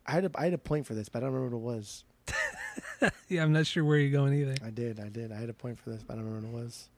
I 0.05 0.11
had 0.13 0.25
a 0.25 0.31
I 0.35 0.45
had 0.45 0.53
a 0.53 0.57
point 0.57 0.85
for 0.87 0.93
this, 0.95 1.09
but 1.09 1.19
I 1.19 1.25
don't 1.27 1.33
remember 1.35 1.57
what 1.57 1.73
it 1.73 1.75
was. 1.77 2.03
yeah, 3.29 3.43
I'm 3.43 3.53
not 3.53 3.65
sure 3.67 3.83
where 3.85 3.97
you're 3.97 4.11
going 4.11 4.33
either. 4.33 4.55
I 4.63 4.69
did, 4.71 4.99
I 4.99 5.09
did. 5.09 5.31
I 5.31 5.35
had 5.35 5.49
a 5.49 5.53
point 5.53 5.79
for 5.79 5.89
this, 5.91 6.01
but 6.03 6.13
I 6.13 6.15
don't 6.17 6.25
remember 6.25 6.47
what 6.49 6.61
it 6.61 6.63
was. 6.65 6.89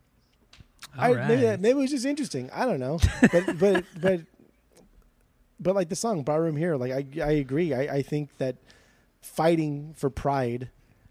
I, 0.98 1.12
right. 1.14 1.28
maybe, 1.28 1.42
that- 1.44 1.60
maybe 1.62 1.80
it 1.80 1.82
was 1.82 1.92
just 1.92 2.06
interesting. 2.06 2.50
I 2.54 2.66
don't 2.66 2.80
know, 2.80 3.00
but 3.32 3.44
but 3.60 3.86
but 4.00 4.22
but 5.60 5.76
like 5.76 5.90
the 5.90 5.96
song 5.96 6.24
"Barroom 6.24 6.56
Hero," 6.58 6.78
like 6.78 6.92
I 6.92 7.06
I 7.24 7.32
agree. 7.34 7.74
I, 7.74 7.96
I 7.98 8.02
think 8.02 8.38
that 8.38 8.56
fighting 9.22 9.94
for 9.96 10.10
pride 10.10 10.70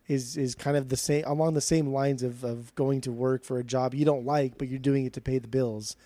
is 0.08 0.36
is 0.36 0.54
kind 0.54 0.76
of 0.76 0.88
the 0.88 0.96
same 0.96 1.24
along 1.26 1.54
the 1.54 1.60
same 1.60 1.88
lines 1.92 2.22
of 2.22 2.44
of 2.44 2.74
going 2.74 3.00
to 3.02 3.12
work 3.12 3.44
for 3.44 3.58
a 3.58 3.64
job 3.64 3.94
you 3.94 4.04
don't 4.04 4.26
like, 4.26 4.58
but 4.58 4.68
you're 4.68 4.78
doing 4.78 5.06
it 5.06 5.12
to 5.14 5.20
pay 5.20 5.38
the 5.38 5.48
bills, 5.48 5.96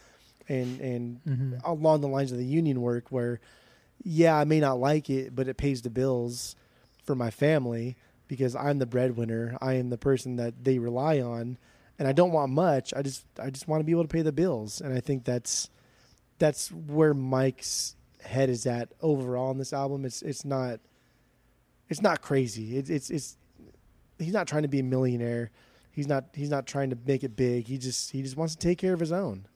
and 0.48 0.80
and 0.80 1.20
Mhm. 1.24 1.60
along 1.64 2.00
the 2.02 2.08
lines 2.08 2.30
of 2.32 2.38
the 2.38 2.44
union 2.44 2.80
work 2.80 3.06
where 3.10 3.40
yeah 4.04 4.36
i 4.36 4.44
may 4.44 4.60
not 4.60 4.78
like 4.78 5.08
it 5.08 5.34
but 5.34 5.48
it 5.48 5.56
pays 5.56 5.80
the 5.82 5.88
bills 5.90 6.54
for 7.02 7.14
my 7.16 7.30
family 7.30 7.96
because 8.28 8.54
i'm 8.54 8.78
the 8.78 8.84
breadwinner 8.86 9.56
i 9.62 9.72
am 9.72 9.88
the 9.88 9.96
person 9.96 10.36
that 10.36 10.62
they 10.64 10.78
rely 10.78 11.18
on 11.18 11.56
and 11.98 12.06
i 12.06 12.12
don't 12.12 12.32
want 12.32 12.52
much. 12.52 12.92
I 12.94 13.02
just 13.02 13.24
i 13.40 13.50
just 13.50 13.68
want 13.68 13.80
to 13.80 13.84
be 13.84 13.92
able 13.92 14.04
to 14.04 14.08
pay 14.08 14.22
the 14.22 14.32
bills. 14.32 14.80
And 14.80 14.94
i 14.94 15.00
think 15.00 15.24
that's 15.24 15.70
that's 16.38 16.70
where 16.70 17.14
mike's 17.14 17.96
head 18.22 18.50
is 18.50 18.66
at 18.66 18.92
overall 19.00 19.50
on 19.50 19.58
this 19.58 19.72
album. 19.72 20.04
It's 20.04 20.22
it's 20.22 20.44
not 20.44 20.80
it's 21.88 22.02
not 22.02 22.20
crazy. 22.22 22.76
It's 22.76 22.90
it's 22.90 23.10
it's 23.10 23.36
he's 24.18 24.32
not 24.32 24.46
trying 24.46 24.62
to 24.62 24.68
be 24.68 24.80
a 24.80 24.84
millionaire. 24.84 25.50
He's 25.90 26.06
not 26.06 26.26
he's 26.34 26.50
not 26.50 26.66
trying 26.66 26.90
to 26.90 26.98
make 27.06 27.24
it 27.24 27.36
big. 27.36 27.66
He 27.66 27.78
just 27.78 28.10
he 28.10 28.22
just 28.22 28.36
wants 28.36 28.54
to 28.54 28.66
take 28.66 28.78
care 28.78 28.92
of 28.92 29.00
his 29.00 29.12
own. 29.12 29.46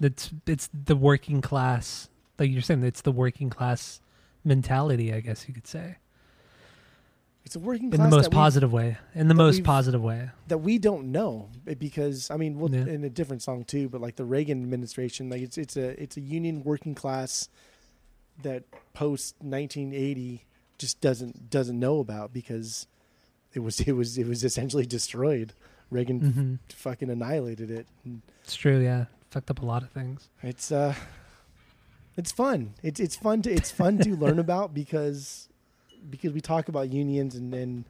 It's 0.00 0.30
it's 0.46 0.68
the 0.72 0.96
working 0.96 1.40
class, 1.40 2.08
like 2.38 2.50
you're 2.50 2.62
saying. 2.62 2.82
It's 2.82 3.02
the 3.02 3.12
working 3.12 3.50
class 3.50 4.00
mentality, 4.44 5.12
I 5.12 5.20
guess 5.20 5.46
you 5.46 5.54
could 5.54 5.66
say, 5.66 5.96
it's 7.44 7.56
a 7.56 7.58
working 7.58 7.92
in 7.92 8.02
the 8.02 8.08
most 8.08 8.30
positive 8.30 8.72
way. 8.72 8.98
In 9.14 9.28
the 9.28 9.34
most 9.34 9.64
positive 9.64 10.02
way. 10.02 10.30
that 10.48 10.58
we 10.58 10.78
don't 10.78 11.10
know 11.10 11.48
eh, 11.66 11.74
because 11.74 12.30
I 12.30 12.36
mean, 12.36 12.58
well, 12.58 12.70
Yeah. 12.72 12.86
in 12.86 13.02
a 13.04 13.10
different 13.10 13.42
song 13.42 13.64
too, 13.64 13.88
but 13.88 14.00
like 14.00 14.16
the 14.16 14.24
Reagan 14.24 14.62
administration, 14.62 15.30
like 15.30 15.42
it's 15.42 15.58
it's 15.58 15.76
a 15.76 16.00
it's 16.02 16.16
a 16.16 16.20
union 16.20 16.62
working 16.64 16.94
class 16.94 17.48
that 18.42 18.64
post 18.94 19.34
1980 19.40 20.44
just 20.78 21.00
doesn't 21.00 21.50
doesn't 21.50 21.78
know 21.78 21.98
about 22.00 22.32
because 22.32 22.86
it 23.52 23.60
was 23.60 23.80
it 23.80 23.92
was 23.92 24.16
it 24.18 24.26
was 24.26 24.44
essentially 24.44 24.86
destroyed. 24.86 25.52
Reagan 25.90 26.20
hmm 26.20 26.54
fucking 26.74 27.10
annihilated 27.10 27.70
it. 27.70 27.86
And 28.04 28.22
It's 28.44 28.54
true. 28.54 28.78
Yeah, 28.78 29.06
fucked 29.30 29.50
up 29.50 29.60
a 29.60 29.66
lot 29.66 29.82
of 29.82 29.90
things. 29.90 30.28
it's 30.42 30.70
uh, 30.70 30.94
it's 32.16 32.32
fun. 32.32 32.74
It's 32.82 33.00
it's 33.00 33.16
fun 33.16 33.42
to 33.42 33.50
it's 33.52 33.70
fun 33.70 33.98
to 33.98 34.14
learn 34.24 34.38
about 34.38 34.72
because 34.72 35.48
because 36.08 36.32
we 36.32 36.40
talk 36.40 36.68
about 36.68 36.90
unions 36.92 37.34
and 37.34 37.52
and 37.54 37.84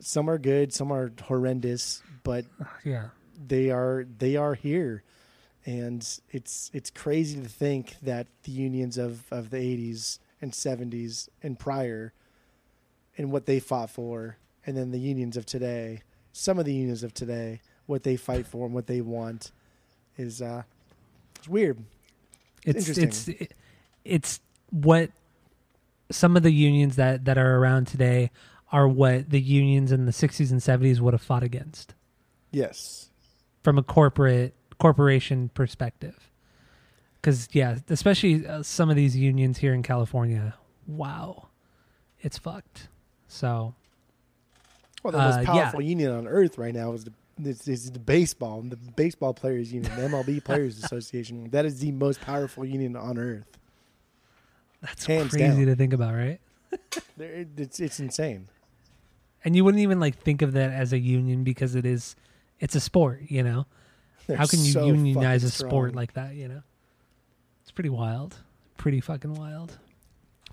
some 0.00 0.28
are 0.28 0.38
good, 0.38 0.72
some 0.72 0.92
are 0.92 1.10
horrendous, 1.22 2.02
but 2.22 2.44
Yeah. 2.84 3.08
they 3.46 3.70
are 3.70 4.06
they 4.18 4.36
are 4.36 4.54
here. 4.54 5.02
And 5.64 6.06
it's 6.30 6.70
it's 6.72 6.90
crazy 6.90 7.40
to 7.40 7.48
think 7.48 7.96
that 8.02 8.26
the 8.44 8.52
unions 8.52 8.98
of 8.98 9.24
of 9.32 9.50
the 9.50 9.56
80s 9.56 10.18
and 10.40 10.52
70s 10.52 11.28
and 11.42 11.58
prior 11.58 12.12
and 13.18 13.32
what 13.32 13.46
they 13.46 13.58
fought 13.58 13.90
for 13.90 14.36
and 14.66 14.76
then 14.76 14.90
the 14.92 14.98
unions 14.98 15.36
of 15.36 15.46
today 15.46 16.02
some 16.32 16.58
of 16.58 16.66
the 16.66 16.74
unions 16.74 17.02
of 17.02 17.14
today 17.14 17.62
what 17.86 18.02
they 18.02 18.16
fight 18.16 18.46
for 18.46 18.66
and 18.66 18.74
what 18.74 18.86
they 18.86 19.00
want 19.00 19.50
is 20.18 20.42
uh 20.42 20.62
it's 21.36 21.48
weird. 21.48 21.78
It's 22.64 22.88
it's 22.98 23.28
it, 23.28 23.54
it's 24.04 24.40
what 24.70 25.10
some 26.10 26.36
of 26.36 26.42
the 26.42 26.52
unions 26.52 26.96
that 26.96 27.24
that 27.24 27.36
are 27.38 27.56
around 27.58 27.86
today 27.86 28.30
are 28.72 28.88
what 28.88 29.30
the 29.30 29.40
unions 29.40 29.92
in 29.92 30.06
the 30.06 30.12
60s 30.12 30.50
and 30.50 30.60
70s 30.60 31.00
would 31.00 31.14
have 31.14 31.22
fought 31.22 31.42
against 31.42 31.94
yes 32.52 33.10
from 33.62 33.78
a 33.78 33.82
corporate 33.82 34.54
corporation 34.78 35.48
perspective. 35.54 36.30
Because 37.14 37.48
yeah, 37.52 37.78
especially 37.88 38.46
uh, 38.46 38.62
some 38.62 38.88
of 38.90 38.94
these 38.96 39.16
unions 39.16 39.58
here 39.58 39.74
in 39.74 39.82
California, 39.82 40.54
wow, 40.86 41.48
it's 42.20 42.38
fucked. 42.38 42.88
So 43.26 43.74
Well, 45.02 45.10
the 45.12 45.18
most 45.18 45.38
Uh, 45.38 45.40
yeah. 45.40 45.46
powerful 45.46 45.82
union 45.82 46.12
on 46.12 46.28
earth 46.28 46.56
right 46.58 46.74
now 46.74 46.92
is 46.92 47.04
the 47.04 47.12
is, 47.44 47.66
is 47.68 47.90
the 47.90 47.98
baseball, 47.98 48.62
the 48.62 48.76
baseball 48.76 49.34
players 49.34 49.72
union, 49.72 49.94
the 49.96 50.02
MLB 50.02 50.42
Players 50.44 50.82
Association. 50.82 51.50
That 51.50 51.64
is 51.66 51.80
the 51.80 51.90
most 51.92 52.20
powerful 52.20 52.64
union 52.64 52.94
on 52.96 53.18
earth. 53.18 53.58
That's 54.80 55.06
Hands 55.06 55.30
crazy 55.30 55.46
down. 55.64 55.66
to 55.66 55.74
think 55.76 55.92
about, 55.92 56.14
right? 56.14 56.40
There- 57.16 57.46
It's 57.56 57.80
it's 57.80 57.98
insane. 58.00 58.48
And 59.44 59.54
you 59.54 59.64
wouldn't 59.64 59.80
even 59.82 60.00
like 60.00 60.16
think 60.18 60.42
of 60.42 60.52
that 60.52 60.70
as 60.70 60.92
a 60.92 60.98
union 60.98 61.44
because 61.44 61.74
it 61.74 61.86
is 61.86 62.16
it's 62.60 62.74
a 62.74 62.80
sport, 62.80 63.22
you 63.28 63.42
know. 63.42 63.66
They're 64.26 64.36
How 64.36 64.46
can 64.46 64.58
you 64.60 64.72
so 64.72 64.86
unionize 64.86 65.44
a 65.44 65.50
sport 65.50 65.90
strong. 65.90 65.92
like 65.94 66.14
that, 66.14 66.34
you 66.34 66.48
know? 66.48 66.62
It's 67.62 67.70
pretty 67.70 67.90
wild. 67.90 68.36
Pretty 68.76 69.00
fucking 69.00 69.34
wild. 69.34 69.78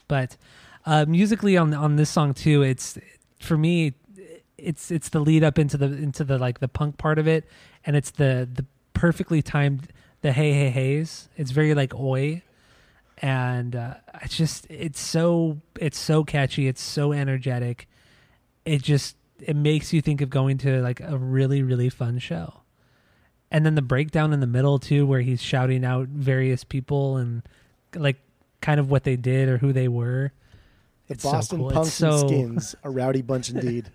But 0.07 0.37
uh, 0.85 1.05
musically 1.07 1.57
on 1.57 1.73
on 1.73 1.95
this 1.95 2.09
song 2.09 2.33
too, 2.33 2.61
it's 2.61 2.97
for 3.39 3.57
me 3.57 3.93
it's 4.57 4.91
it's 4.91 5.09
the 5.09 5.19
lead 5.19 5.43
up 5.43 5.57
into 5.59 5.75
the 5.77 5.87
into 5.87 6.23
the 6.23 6.37
like 6.37 6.59
the 6.59 6.67
punk 6.67 6.97
part 6.97 7.17
of 7.19 7.27
it 7.27 7.45
and 7.85 7.95
it's 7.95 8.11
the 8.11 8.47
the 8.53 8.65
perfectly 8.93 9.41
timed 9.41 9.87
the 10.21 10.31
hey 10.31 10.53
hey 10.53 10.71
heys. 11.01 11.27
It's 11.35 11.51
very 11.51 11.73
like 11.73 11.93
oi 11.95 12.43
and 13.21 13.75
uh, 13.75 13.95
it's 14.21 14.35
just 14.37 14.65
it's 14.69 14.99
so 14.99 15.61
it's 15.79 15.97
so 15.97 16.23
catchy, 16.23 16.67
it's 16.67 16.81
so 16.81 17.11
energetic. 17.13 17.87
It 18.65 18.81
just 18.81 19.15
it 19.39 19.55
makes 19.55 19.91
you 19.93 20.01
think 20.01 20.21
of 20.21 20.29
going 20.29 20.57
to 20.59 20.81
like 20.81 20.99
a 21.01 21.17
really 21.17 21.61
really 21.63 21.89
fun 21.89 22.17
show 22.19 22.61
and 23.51 23.65
then 23.65 23.75
the 23.75 23.81
breakdown 23.81 24.31
in 24.31 24.39
the 24.39 24.47
middle 24.47 24.79
too 24.79 25.05
where 25.05 25.19
he's 25.19 25.41
shouting 25.41 25.83
out 25.83 26.07
various 26.07 26.63
people 26.63 27.17
and 27.17 27.43
like 27.93 28.15
kind 28.61 28.79
of 28.79 28.89
what 28.89 29.03
they 29.03 29.15
did 29.17 29.49
or 29.49 29.57
who 29.57 29.73
they 29.73 29.87
were 29.89 30.31
The 31.07 31.13
It's 31.15 31.23
so 31.23 31.31
Boston 31.31 31.57
cool. 31.59 31.69
It's 31.69 31.75
Punks 31.75 31.93
so- 31.93 32.11
and 32.11 32.29
Skins, 32.29 32.75
a 32.83 32.89
rowdy 32.89 33.21
bunch 33.21 33.49
indeed. 33.51 33.89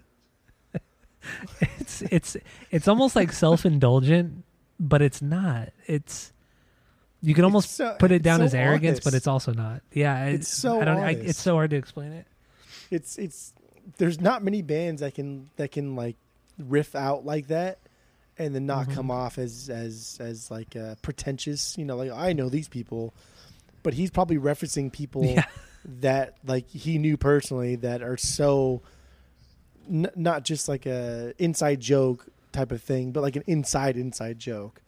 it's 1.61 2.03
it's 2.03 2.37
it's 2.71 2.89
almost 2.89 3.17
like 3.17 3.33
self-indulgent 3.33 4.45
but 4.79 5.01
it's 5.03 5.21
not 5.23 5.71
it's 5.87 6.33
you 7.23 7.35
can 7.35 7.45
almost 7.45 7.71
so- 7.75 7.97
put 7.99 8.13
it 8.13 8.23
down 8.23 8.39
so 8.41 8.45
as 8.45 8.55
arrogance 8.55 9.01
but 9.01 9.15
it's 9.15 9.27
also 9.27 9.53
not 9.53 9.83
yeah 9.93 10.27
it- 10.27 10.35
It's 10.37 10.49
so 10.49 10.81
I 10.81 10.85
don't 10.85 10.99
I, 10.99 11.11
it's 11.13 11.41
so 11.41 11.55
hard 11.55 11.71
to 11.71 11.77
explain 11.77 12.13
it 12.13 12.27
It's 12.91 13.19
it's 13.19 13.53
there's 13.97 14.21
not 14.21 14.43
many 14.45 14.63
bands 14.63 15.01
that 15.01 15.15
can 15.15 15.51
that 15.57 15.73
can 15.73 15.97
like 15.97 16.17
riff 16.59 16.95
out 16.95 17.25
like 17.25 17.49
that 17.49 17.79
and 18.39 18.55
then 18.55 18.67
not 18.67 18.89
Mhm. 18.89 18.95
come 18.95 19.11
off 19.11 19.39
as 19.39 19.69
as 19.69 20.17
as 20.21 20.51
like 20.51 20.77
uh, 20.77 20.95
pretentious. 21.03 21.77
You 21.77 21.85
know, 21.85 21.97
like 21.97 22.13
I 22.13 22.33
know 22.35 22.49
these 22.49 22.69
people, 22.69 23.13
but 23.83 23.95
he's 23.95 24.11
probably 24.13 24.37
referencing 24.39 24.93
people 24.93 25.25
yeah 25.25 25.45
that 26.01 26.37
like 26.47 26.69
he 26.69 26.99
knew 26.99 27.17
personally 27.17 27.77
that 27.77 28.01
are 28.03 28.17
so 28.17 28.83
n- 29.91 30.11
not 30.15 30.45
just 30.45 30.69
like 30.69 30.87
a 30.87 31.33
inside 31.39 31.81
joke 31.81 32.27
type 32.53 32.71
of 32.73 32.83
thing, 32.83 33.11
but 33.13 33.23
like 33.23 33.37
an 33.37 33.45
inside 33.47 33.97
inside 33.97 34.39
joke. 34.39 34.83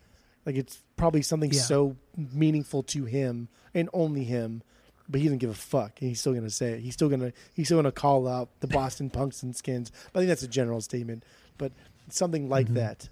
Like 0.46 0.56
it's 0.56 0.80
probably 0.96 1.22
something 1.22 1.52
Yeah. 1.52 1.60
so 1.60 1.96
meaningful 2.16 2.82
to 2.84 3.04
him 3.04 3.48
and 3.74 3.88
only 3.92 4.24
him, 4.24 4.62
but 5.08 5.20
he 5.20 5.26
doesn't 5.26 5.38
give 5.38 5.50
a 5.50 5.54
fuck, 5.54 6.00
and 6.00 6.08
he's 6.08 6.20
still 6.20 6.32
gonna 6.34 6.50
say 6.50 6.72
it. 6.72 6.80
He's 6.80 6.94
still 6.94 7.08
gonna 7.08 7.32
he's 7.54 7.66
still 7.68 7.78
gonna 7.78 7.92
call 7.92 8.26
out 8.26 8.48
the 8.60 8.66
Boston 8.78 9.10
Punks 9.10 9.42
and 9.42 9.54
Skins. 9.54 9.90
But 10.12 10.20
I 10.20 10.22
think 10.22 10.28
that's 10.28 10.42
a 10.42 10.48
general 10.48 10.80
statement, 10.80 11.24
but 11.58 11.72
something 12.08 12.48
like 12.48 12.68
Mhm. 12.68 12.74
that. 12.74 13.08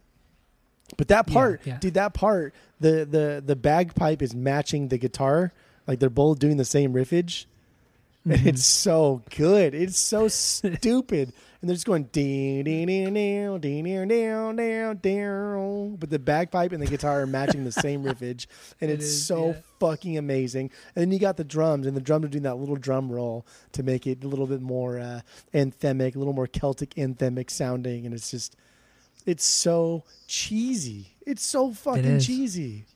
But 0.96 1.08
that 1.08 1.26
part, 1.26 1.60
yeah. 1.66 1.76
dude, 1.78 1.94
that 1.94 2.14
part, 2.14 2.54
the 2.80 3.04
the 3.04 3.42
the 3.44 3.56
bagpipe 3.56 4.22
is 4.22 4.34
matching 4.34 4.88
the 4.88 4.96
guitar, 4.98 5.52
like 5.86 5.98
they're 5.98 6.08
both 6.10 6.38
doing 6.38 6.56
the 6.56 6.64
same 6.64 6.92
riffage. 6.94 7.44
Mhm. 8.26 8.34
And 8.38 8.46
it's 8.48 8.64
so 8.66 9.22
good. 9.36 9.74
It's 9.74 9.96
so 9.98 10.28
stupid. 10.28 11.32
And 11.60 11.68
they're 11.68 11.74
just 11.74 11.86
going 11.86 12.04
ding 12.04 12.62
ding 12.64 12.86
ding 12.86 13.12
ding 13.12 13.60
ding 13.60 13.84
ding 13.84 14.08
ding 14.08 14.56
ding 14.56 14.96
ding. 15.02 15.96
But 15.98 16.10
the 16.10 16.18
bagpipe 16.18 16.70
and 16.72 16.80
the 16.80 16.86
guitar 16.86 17.22
are 17.22 17.26
matching 17.26 17.64
the 17.64 17.72
same 17.72 18.04
riffage, 18.04 18.46
and 18.80 18.90
It 18.90 19.00
it's 19.00 19.12
so 19.22 19.48
yeah. 19.48 19.60
fucking 19.80 20.18
amazing. 20.18 20.70
And 20.94 21.02
then 21.02 21.10
you 21.10 21.18
got 21.18 21.36
the 21.36 21.44
drums, 21.44 21.86
and 21.86 21.96
the 21.96 22.00
drums 22.00 22.26
are 22.26 22.28
doing 22.28 22.44
that 22.44 22.56
little 22.56 22.76
drum 22.76 23.10
roll 23.10 23.44
to 23.72 23.82
make 23.82 24.06
it 24.06 24.22
a 24.22 24.28
little 24.28 24.46
bit 24.46 24.60
more 24.60 25.00
uh, 25.00 25.20
anthemic, 25.52 26.14
a 26.14 26.18
little 26.18 26.32
more 26.32 26.46
Celtic 26.46 26.90
anthemic 26.94 27.50
sounding, 27.50 28.06
and 28.06 28.14
it's 28.14 28.30
just, 28.30 28.54
it's 29.26 29.44
so 29.44 30.04
cheesy. 30.28 31.16
It's 31.26 31.44
so 31.44 31.72
fucking 31.72 32.04
is. 32.04 32.26
cheesy. 32.26 32.86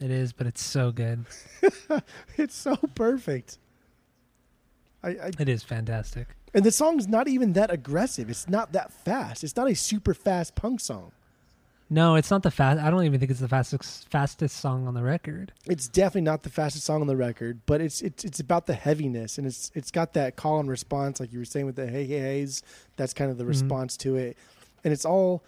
it 0.00 0.10
is 0.10 0.32
but 0.32 0.46
it's 0.46 0.62
so 0.62 0.92
good 0.92 1.24
It's 2.36 2.54
so 2.54 2.76
perfect. 2.94 3.58
I, 5.02 5.08
I 5.08 5.30
it 5.38 5.48
is 5.48 5.62
fantastic 5.62 6.28
And 6.52 6.64
the 6.64 6.72
song's 6.72 7.06
not 7.06 7.28
even 7.28 7.52
that 7.52 7.70
aggressive. 7.70 8.28
It's 8.28 8.48
not 8.48 8.72
that 8.72 8.92
fast. 8.92 9.44
It's 9.44 9.56
not 9.56 9.70
a 9.70 9.74
super 9.74 10.14
fast 10.14 10.54
punk 10.54 10.80
song. 10.80 11.12
no 11.92 12.14
it's 12.14 12.30
not 12.30 12.42
the 12.44 12.50
fast 12.52 12.78
i 12.78 12.88
don't 12.88 13.04
even 13.04 13.18
think 13.18 13.32
it's 13.32 13.40
the 13.40 13.48
fastest 13.48 14.08
fastest 14.08 14.56
song 14.58 14.86
on 14.86 14.94
the 14.94 15.02
record 15.02 15.50
It's 15.66 15.88
definitely 15.88 16.20
not 16.32 16.44
the 16.44 16.48
fastest 16.50 16.84
song 16.86 17.00
on 17.00 17.08
the 17.08 17.16
record, 17.16 17.58
but 17.66 17.80
it's 17.80 18.00
it's 18.00 18.24
it's 18.24 18.38
about 18.40 18.66
the 18.66 18.74
heaviness 18.74 19.38
and 19.38 19.46
it's 19.46 19.72
it's 19.74 19.90
got 19.90 20.12
that 20.14 20.36
call 20.36 20.60
and 20.60 20.68
response, 20.70 21.18
like 21.20 21.32
you 21.32 21.40
were 21.40 21.44
saying 21.54 21.66
with 21.66 21.74
the 21.76 21.86
hey 21.88 22.04
hey 22.06 22.20
heys. 22.44 22.62
That's 22.96 23.12
kind 23.12 23.28
of 23.30 23.38
the 23.38 23.44
Mhm. 23.44 23.48
response 23.56 23.96
to 24.04 24.16
it, 24.16 24.36
and 24.84 24.92
it's 24.92 25.04
all 25.04 25.42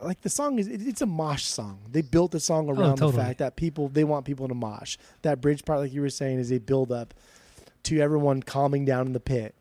like 0.00 0.20
the 0.22 0.30
song 0.30 0.58
is 0.60 0.66
it, 0.68 0.80
it's 0.86 1.02
a 1.02 1.06
mosh 1.06 1.44
song. 1.44 1.78
They 1.90 2.02
built 2.02 2.30
the 2.32 2.40
song 2.40 2.68
around 2.68 2.98
the 2.98 3.06
Oh, 3.06 3.10
totally. 3.10 3.24
fact 3.24 3.38
that 3.38 3.56
people 3.56 3.88
they 3.88 4.04
want 4.04 4.24
people 4.24 4.46
to 4.48 4.54
mosh. 4.54 4.96
That 5.22 5.40
bridge 5.40 5.64
part, 5.64 5.80
like 5.80 5.92
you 5.92 6.02
were 6.02 6.10
saying, 6.10 6.38
is 6.38 6.52
a 6.52 6.58
build 6.58 6.90
up 6.92 7.14
to 7.84 7.98
everyone 8.00 8.42
calming 8.42 8.84
down 8.84 9.06
in 9.08 9.12
the 9.12 9.20
pit 9.34 9.54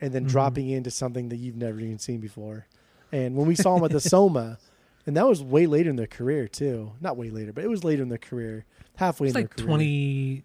and 0.00 0.12
then 0.12 0.24
Mhm. 0.24 0.28
dropping 0.28 0.68
into 0.70 0.90
something 0.90 1.28
that 1.30 1.36
you've 1.36 1.56
never 1.56 1.80
even 1.80 1.98
seen 1.98 2.20
before. 2.20 2.66
And 3.12 3.36
when 3.36 3.46
we 3.46 3.54
saw 3.54 3.76
him 3.76 3.84
at 3.84 3.90
the 3.90 4.00
Soma, 4.14 4.58
and 5.06 5.16
that 5.16 5.26
was 5.26 5.42
way 5.42 5.66
later 5.66 5.88
in 5.90 5.96
their 5.96 6.06
career 6.06 6.46
too. 6.48 6.92
Not 7.00 7.16
way 7.16 7.30
later, 7.30 7.52
but 7.52 7.64
it 7.64 7.68
was 7.70 7.82
later 7.84 8.02
in 8.02 8.08
their 8.10 8.18
career, 8.18 8.64
halfway 8.96 9.28
it's 9.28 9.36
in 9.36 9.42
like 9.42 9.56
their 9.56 9.64
career. 9.64 9.66
20 9.76 10.44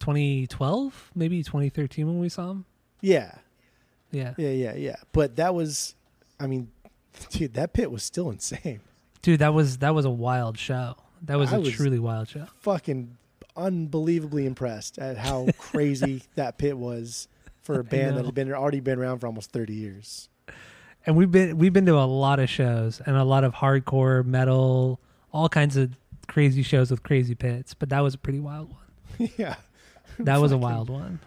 2012 0.00 1.10
maybe 1.14 1.42
2013 1.42 2.06
when 2.06 2.18
we 2.20 2.28
saw 2.30 2.50
him 2.52 2.64
Yeah, 3.02 3.34
yeah 4.10 4.34
yeah, 4.38 4.50
yeah, 4.50 4.74
yeah. 4.74 4.96
But 5.12 5.36
that 5.36 5.54
was, 5.54 5.94
I 6.38 6.46
mean, 6.46 6.70
dude, 7.30 7.54
that 7.54 7.72
pit 7.74 7.90
was 7.90 8.02
still 8.02 8.30
insane. 8.30 8.80
dude 9.22 9.40
that 9.40 9.52
was 9.52 9.78
that 9.78 9.94
was 9.94 10.04
a 10.06 10.10
wild 10.10 10.56
show 10.58 10.94
that 11.22 11.38
was 11.38 11.52
I 11.52 11.56
a 11.56 11.60
was- 11.60 11.72
truly 11.72 11.98
wild 11.98 12.28
show 12.28 12.46
Fucking 12.60 13.16
unbelievably 13.56 14.46
impressed 14.46 14.98
at 14.98 15.18
how 15.18 15.48
crazy 15.58 16.22
that 16.36 16.56
pit 16.56 16.78
was 16.78 17.28
for 17.62 17.78
a 17.80 17.84
band 17.92 18.16
that 18.16 18.24
had 18.24 18.34
been 18.34 18.52
already 18.52 18.80
been 18.80 18.98
around 18.98 19.18
for 19.20 19.26
almost 19.26 19.50
thirty 19.52 19.74
years. 19.74 20.28
and 21.06 21.16
we've 21.16 21.30
been 21.30 21.56
we've 21.58 21.72
been 21.72 21.86
to 21.86 21.98
a 21.98 22.04
lot 22.04 22.38
of 22.40 22.48
shows 22.50 23.00
and 23.06 23.16
a 23.16 23.24
lot 23.24 23.44
of 23.44 23.54
hardcore 23.54 24.24
metal 24.24 25.00
all 25.32 25.48
kinds 25.48 25.76
of 25.76 25.90
crazy 26.28 26.62
shows 26.62 26.90
with 26.90 27.02
crazy 27.02 27.34
pits 27.34 27.74
but 27.74 27.88
that 27.88 28.00
was 28.00 28.14
a 28.14 28.18
pretty 28.18 28.40
wild 28.40 28.70
one 28.70 29.30
yeah, 29.38 29.56
that 30.18 30.40
was 30.40 30.52
a 30.52 30.58
wild 30.58 30.88
one 30.90 31.18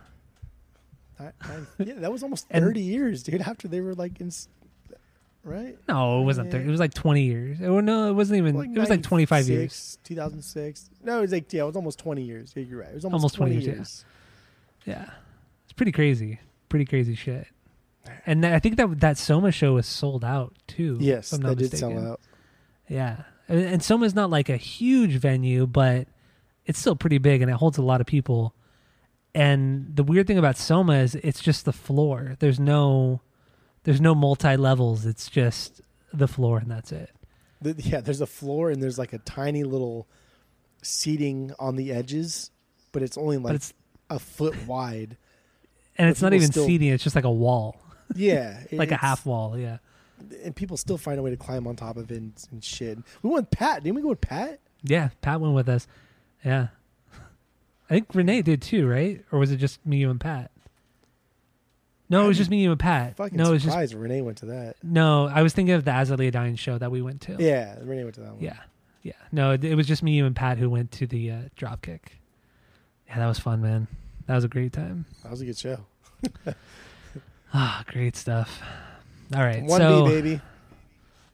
I, 1.19 1.25
I, 1.25 1.31
yeah, 1.79 1.93
that 1.97 2.11
was 2.11 2.23
almost 2.23 2.47
And- 2.49 2.63
thirty 2.63 2.81
years, 2.81 3.23
dude. 3.23 3.41
After 3.41 3.67
they 3.67 3.81
were 3.81 3.93
like 3.95 4.19
in, 4.19 4.31
right? 5.43 5.77
no 5.87 6.21
it 6.21 6.23
wasn't 6.25 6.51
30 6.51 6.65
it 6.65 6.71
was 6.71 6.79
like 6.79 6.93
20 6.93 7.21
years 7.21 7.61
it, 7.61 7.69
no 7.69 8.09
it 8.09 8.13
wasn't 8.13 8.37
even 8.37 8.55
it 8.75 8.79
was 8.79 8.89
like 8.89 9.03
25 9.03 9.47
years 9.49 9.97
2006. 10.03 10.89
No, 11.03 11.19
it 11.19 11.21
was 11.21 11.31
like 11.31 11.51
yeah, 11.53 11.63
it 11.63 11.65
was 11.65 11.75
almost 11.75 11.99
20 11.99 12.21
years. 12.23 12.53
Yeah, 12.55 12.63
you're 12.63 12.79
right. 12.79 12.89
It 12.89 12.95
was 12.95 13.05
almost, 13.05 13.21
Almost 13.21 13.35
20 13.35 13.51
20, 13.55 13.65
years, 13.65 13.77
years. 13.77 14.05
yeah 14.85 15.09
it's 15.73 15.77
pretty 15.77 15.91
crazy 15.91 16.39
pretty 16.69 16.85
crazy 16.85 17.15
shit 17.15 17.47
and 18.25 18.45
I 18.45 18.59
think 18.59 18.77
that 18.77 18.99
that 18.99 19.17
Soma 19.17 19.51
show 19.51 19.73
was 19.73 19.87
sold 19.87 20.25
out 20.25 20.53
too. 20.67 20.97
Yes, 20.99 21.31
if 21.33 21.41
that 21.41 21.57
did 21.57 21.77
sell 21.77 21.97
out. 21.97 22.19
Yeah, 22.89 23.23
and, 23.47 23.59
and 23.61 23.83
Soma's 23.83 24.15
not 24.15 24.29
like 24.29 24.49
a 24.49 24.57
huge 24.57 25.15
venue, 25.15 25.65
but 25.67 26.07
it's 26.65 26.79
still 26.79 26.95
pretty 26.95 27.17
big 27.17 27.41
and 27.41 27.49
it 27.49 27.55
holds 27.55 27.77
a 27.77 27.81
lot 27.81 28.01
of 28.01 28.07
people. 28.07 28.55
And 29.35 29.95
the 29.95 30.03
weird 30.03 30.27
thing 30.27 30.37
about 30.37 30.57
Soma 30.57 30.97
is 30.97 31.15
it's 31.15 31.41
just 31.41 31.65
the 31.65 31.73
floor. 31.73 32.35
There's 32.39 32.59
no, 32.59 33.21
there's 33.83 34.01
no 34.01 34.13
multi 34.13 34.55
levels. 34.57 35.05
It's 35.05 35.29
just 35.29 35.81
the 36.13 36.27
floor 36.27 36.59
and 36.59 36.69
that's 36.69 36.91
it. 36.91 37.09
The, 37.61 37.75
yeah, 37.77 38.01
there's 38.01 38.21
a 38.21 38.27
floor 38.27 38.69
and 38.69 38.81
there's 38.83 38.99
like 38.99 39.13
a 39.13 39.17
tiny 39.19 39.63
little 39.63 40.07
seating 40.81 41.53
on 41.57 41.75
the 41.77 41.91
edges, 41.91 42.51
but 42.91 43.01
it's 43.01 43.17
only 43.17 43.37
like 43.37 43.55
it's 43.55 43.73
a 44.09 44.19
foot 44.19 44.67
wide. 44.67 45.17
And 45.97 46.09
it's 46.09 46.21
not 46.21 46.33
even 46.33 46.47
still- 46.51 46.65
seating. 46.65 46.89
It's 46.89 47.03
just 47.03 47.15
like 47.15 47.25
a 47.25 47.31
wall, 47.31 47.79
Yeah, 48.15 48.63
like 48.71 48.91
a 48.91 48.97
half 48.97 49.25
wall. 49.25 49.57
Yeah. 49.57 49.77
And 50.43 50.55
people 50.55 50.77
still 50.77 50.97
find 50.97 51.19
a 51.19 51.21
way 51.23 51.29
to 51.31 51.37
climb 51.37 51.67
on 51.67 51.75
top 51.75 51.97
of 51.97 52.09
it 52.11 52.17
and, 52.17 52.33
and 52.51 52.63
shit. 52.63 52.97
We 53.21 53.29
went 53.29 53.43
with 53.45 53.51
Pat. 53.51 53.83
Didn't 53.83 53.95
we 53.95 54.01
go 54.01 54.09
with 54.09 54.21
Pat? 54.21 54.59
Yeah, 54.83 55.09
Pat 55.21 55.39
went 55.41 55.53
with 55.53 55.67
us. 55.69 55.87
Yeah. 56.45 56.67
I 57.89 57.93
think 57.95 58.07
Renee 58.13 58.41
did 58.41 58.61
too, 58.61 58.87
right? 58.87 59.23
Or 59.31 59.39
was 59.39 59.51
it 59.51 59.57
just 59.57 59.85
me, 59.85 59.97
you, 59.97 60.09
and 60.09 60.19
Pat? 60.19 60.49
No, 62.09 62.25
it 62.25 62.27
was 62.27 62.37
just 62.37 62.49
me, 62.49 62.61
you, 62.63 62.71
and 62.71 62.79
Pat. 62.79 63.15
Fucking 63.17 63.37
No, 63.37 63.49
it 63.49 63.51
was 63.51 63.63
just 63.63 63.93
Renee 63.93 64.21
went 64.21 64.37
to 64.39 64.45
that. 64.47 64.75
no. 64.83 65.27
I 65.27 65.41
was 65.41 65.53
thinking 65.53 65.73
of 65.73 65.83
the 65.85 65.91
As 65.91 66.11
I 66.11 66.15
Lay 66.15 66.29
Dying 66.31 66.55
show 66.55 66.77
that 66.77 66.91
we 66.91 67.01
went 67.01 67.21
to. 67.21 67.35
Yeah, 67.39 67.75
Renee 67.81 68.03
went 68.03 68.15
to 68.15 68.21
that 68.21 68.33
one. 68.33 68.43
yeah, 68.43 68.57
yeah. 69.01 69.13
No, 69.31 69.51
it, 69.51 69.63
it 69.63 69.75
was 69.75 69.87
just 69.87 70.03
me, 70.03 70.11
you, 70.13 70.25
and 70.25 70.35
Pat 70.35 70.57
who 70.57 70.69
went 70.69 70.91
to 70.93 71.07
the 71.07 71.31
uh, 71.31 71.37
Dropkick. 71.57 71.99
Yeah, 73.07 73.17
that 73.19 73.27
was 73.27 73.39
fun, 73.39 73.61
man. 73.61 73.87
That 74.27 74.35
was 74.35 74.43
a 74.43 74.47
great 74.47 74.73
time. 74.73 75.05
that 75.23 75.31
was 75.31 75.41
a 75.41 75.45
good 75.45 75.57
show. 75.57 75.79
Ah, 77.53 77.83
great 77.87 78.15
stuff. 78.15 78.61
All 79.35 79.41
right, 79.43 79.63
One 79.63 79.79
so 79.79 80.05
B 80.05 80.11
baby. 80.11 80.41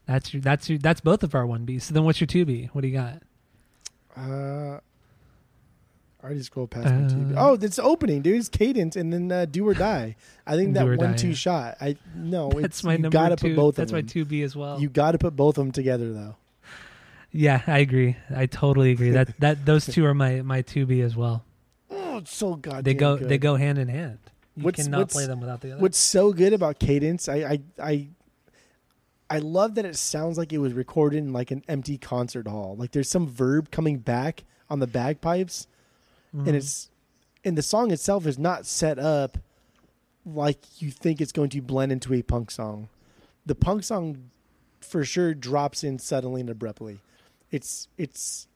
that's 0.05 0.33
your 0.33 0.41
that's 0.41 0.69
your 0.69 0.77
that's 0.77 0.99
both 0.99 1.23
of 1.23 1.33
our 1.33 1.45
one 1.45 1.63
B. 1.63 1.79
So 1.79 1.93
then, 1.93 2.03
what's 2.03 2.19
your 2.19 2.27
two 2.27 2.43
B? 2.43 2.69
What 2.73 2.81
do 2.81 2.87
you 2.89 2.93
got? 2.93 3.21
Uh, 4.17 4.79
I 6.21 6.25
already 6.25 6.43
scrolled 6.43 6.71
past 6.71 6.87
my 6.93 7.07
two. 7.07 7.15
B. 7.15 7.35
Uh, 7.35 7.49
Oh, 7.51 7.53
it's 7.53 7.79
opening, 7.79 8.21
dude. 8.21 8.37
It's 8.37 8.49
cadence 8.49 8.97
and 8.97 9.13
then 9.13 9.31
uh, 9.31 9.45
do 9.45 9.65
or 9.65 9.73
die. 9.91 10.17
I 10.45 10.57
think 10.57 10.73
that 10.73 10.85
one 10.85 10.97
Die, 10.97 11.13
two 11.15 11.29
yeah. 11.29 11.33
shot. 11.35 11.77
I 11.79 11.95
no, 12.13 12.49
That's 12.49 12.65
it's, 12.65 12.83
my 12.83 12.93
you 12.93 12.99
number 12.99 13.13
gotta 13.13 13.37
two. 13.37 13.49
put 13.49 13.55
both 13.55 13.75
that's 13.75 13.91
of 13.91 13.95
my 13.95 14.01
two 14.01 14.25
B 14.25 14.41
as 14.43 14.57
well. 14.57 14.81
You 14.81 14.89
got 14.89 15.13
to 15.13 15.17
put 15.19 15.37
both 15.37 15.57
of 15.57 15.63
them 15.65 15.71
together 15.71 16.11
though. 16.11 16.35
yeah, 17.31 17.61
I 17.65 17.79
agree. 17.79 18.17
I 18.35 18.45
totally 18.45 18.91
agree. 18.91 19.11
that 19.11 19.39
that 19.39 19.65
those 19.65 19.85
two 19.85 20.05
are 20.05 20.13
my 20.13 20.41
my 20.41 20.63
two 20.63 20.85
B 20.85 20.99
as 20.99 21.15
well. 21.15 21.45
Oh, 22.19 22.23
so 22.25 22.55
goddamn 22.55 22.83
They 22.83 22.93
go 22.93 23.17
good. 23.17 23.29
they 23.29 23.37
go 23.37 23.55
hand 23.55 23.77
in 23.77 23.87
hand. 23.87 24.19
You 24.55 24.63
What's- 24.65 24.83
cannot 24.83 24.97
what's- 24.99 25.13
play 25.13 25.25
them 25.25 25.39
without 25.39 25.61
the 25.61 25.71
other. 25.73 25.81
What's 25.81 25.97
so 25.97 26.33
good 26.33 26.53
about 26.53 26.79
cadence? 26.79 27.27
I 27.29 27.35
I 27.37 27.59
I 27.81 28.07
I 29.29 29.37
love 29.39 29.75
that 29.75 29.85
it 29.85 29.95
sounds 29.95 30.37
like 30.37 30.51
it 30.51 30.57
was 30.57 30.73
recorded 30.73 31.17
in 31.17 31.31
like 31.33 31.51
an 31.51 31.63
empty 31.67 31.97
concert 31.97 32.47
hall. 32.47 32.75
Like 32.77 32.91
there's 32.91 33.09
some 33.09 33.27
verb 33.27 33.69
coming 33.71 33.99
back 33.99 34.43
on 34.69 34.79
the 34.79 34.87
bagpipes, 34.87 35.67
Mhm. 36.35 36.47
and 36.47 36.55
it's 36.55 36.89
and 37.45 37.57
the 37.57 37.61
song 37.61 37.91
itself 37.91 38.25
is 38.25 38.37
not 38.37 38.65
set 38.65 38.99
up 38.99 39.37
like 40.25 40.81
you 40.81 40.91
think 40.91 41.21
it's 41.21 41.31
going 41.31 41.49
to 41.51 41.61
blend 41.61 41.91
into 41.91 42.13
a 42.13 42.21
punk 42.21 42.51
song. 42.51 42.89
The 43.45 43.55
punk 43.55 43.83
song 43.83 44.29
for 44.81 45.05
sure 45.05 45.33
drops 45.33 45.83
in 45.83 45.99
suddenly 45.99 46.41
and 46.41 46.49
abruptly. 46.49 46.99
It's 47.51 47.87
it's 47.97 48.47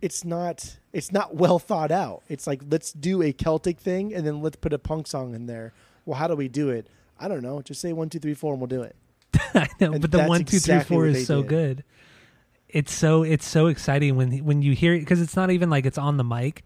it's 0.00 0.24
not 0.24 0.78
it's 0.92 1.12
not 1.12 1.34
well 1.34 1.58
thought 1.58 1.90
out. 1.90 2.22
It's 2.28 2.46
like 2.46 2.62
let's 2.70 2.92
do 2.92 3.22
a 3.22 3.32
Celtic 3.32 3.78
thing 3.78 4.14
and 4.14 4.26
then 4.26 4.42
let's 4.42 4.56
put 4.56 4.72
a 4.72 4.78
punk 4.78 5.06
song 5.06 5.34
in 5.34 5.46
there. 5.46 5.72
Well, 6.04 6.18
how 6.18 6.26
do 6.28 6.34
we 6.36 6.48
do 6.48 6.70
it? 6.70 6.86
I 7.18 7.28
don't 7.28 7.42
know. 7.42 7.62
Just 7.62 7.80
say 7.80 7.92
one, 7.92 8.08
two, 8.08 8.18
three, 8.18 8.34
four, 8.34 8.52
and 8.52 8.60
we'll 8.60 8.68
do 8.68 8.82
it. 8.82 8.96
I 9.54 9.68
know, 9.80 9.92
And 9.92 10.02
but 10.02 10.10
the 10.10 10.24
one, 10.24 10.44
two, 10.44 10.58
three, 10.58 10.80
four 10.80 11.06
is 11.06 11.26
so 11.26 11.40
did. 11.42 11.48
good. 11.48 11.84
It's 12.68 12.92
so 12.92 13.22
it's 13.22 13.46
so 13.46 13.66
exciting 13.66 14.16
when 14.16 14.44
when 14.44 14.62
you 14.62 14.72
hear 14.74 14.94
it 14.94 15.00
because 15.00 15.20
it's 15.20 15.36
not 15.36 15.50
even 15.50 15.70
like 15.70 15.86
it's 15.86 15.98
on 15.98 16.16
the 16.16 16.24
mic. 16.24 16.64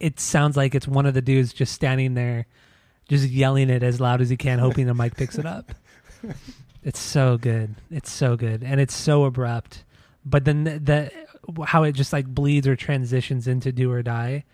It 0.00 0.18
sounds 0.18 0.56
like 0.56 0.74
it's 0.74 0.88
one 0.88 1.06
of 1.06 1.14
the 1.14 1.22
dudes 1.22 1.52
just 1.52 1.72
standing 1.72 2.14
there, 2.14 2.46
just 3.08 3.28
yelling 3.28 3.70
it 3.70 3.82
as 3.82 4.00
loud 4.00 4.20
as 4.20 4.28
he 4.30 4.36
can, 4.36 4.58
hoping 4.58 4.86
the 4.86 4.94
mic 4.94 5.16
picks 5.16 5.38
it 5.38 5.46
up. 5.46 5.72
It's 6.84 6.98
so 6.98 7.38
good. 7.38 7.76
It's 7.92 8.10
so 8.10 8.36
good, 8.36 8.64
and 8.64 8.80
it's 8.80 8.94
so 8.94 9.24
abrupt. 9.24 9.84
But 10.24 10.44
then 10.44 10.64
the, 10.64 10.78
the 10.80 11.10
how 11.66 11.82
it 11.82 11.92
just 11.92 12.12
like 12.12 12.26
bleeds 12.26 12.66
or 12.66 12.76
transitions 12.76 13.46
into 13.48 13.72
do 13.72 13.90
or 13.90 14.02
die 14.02 14.44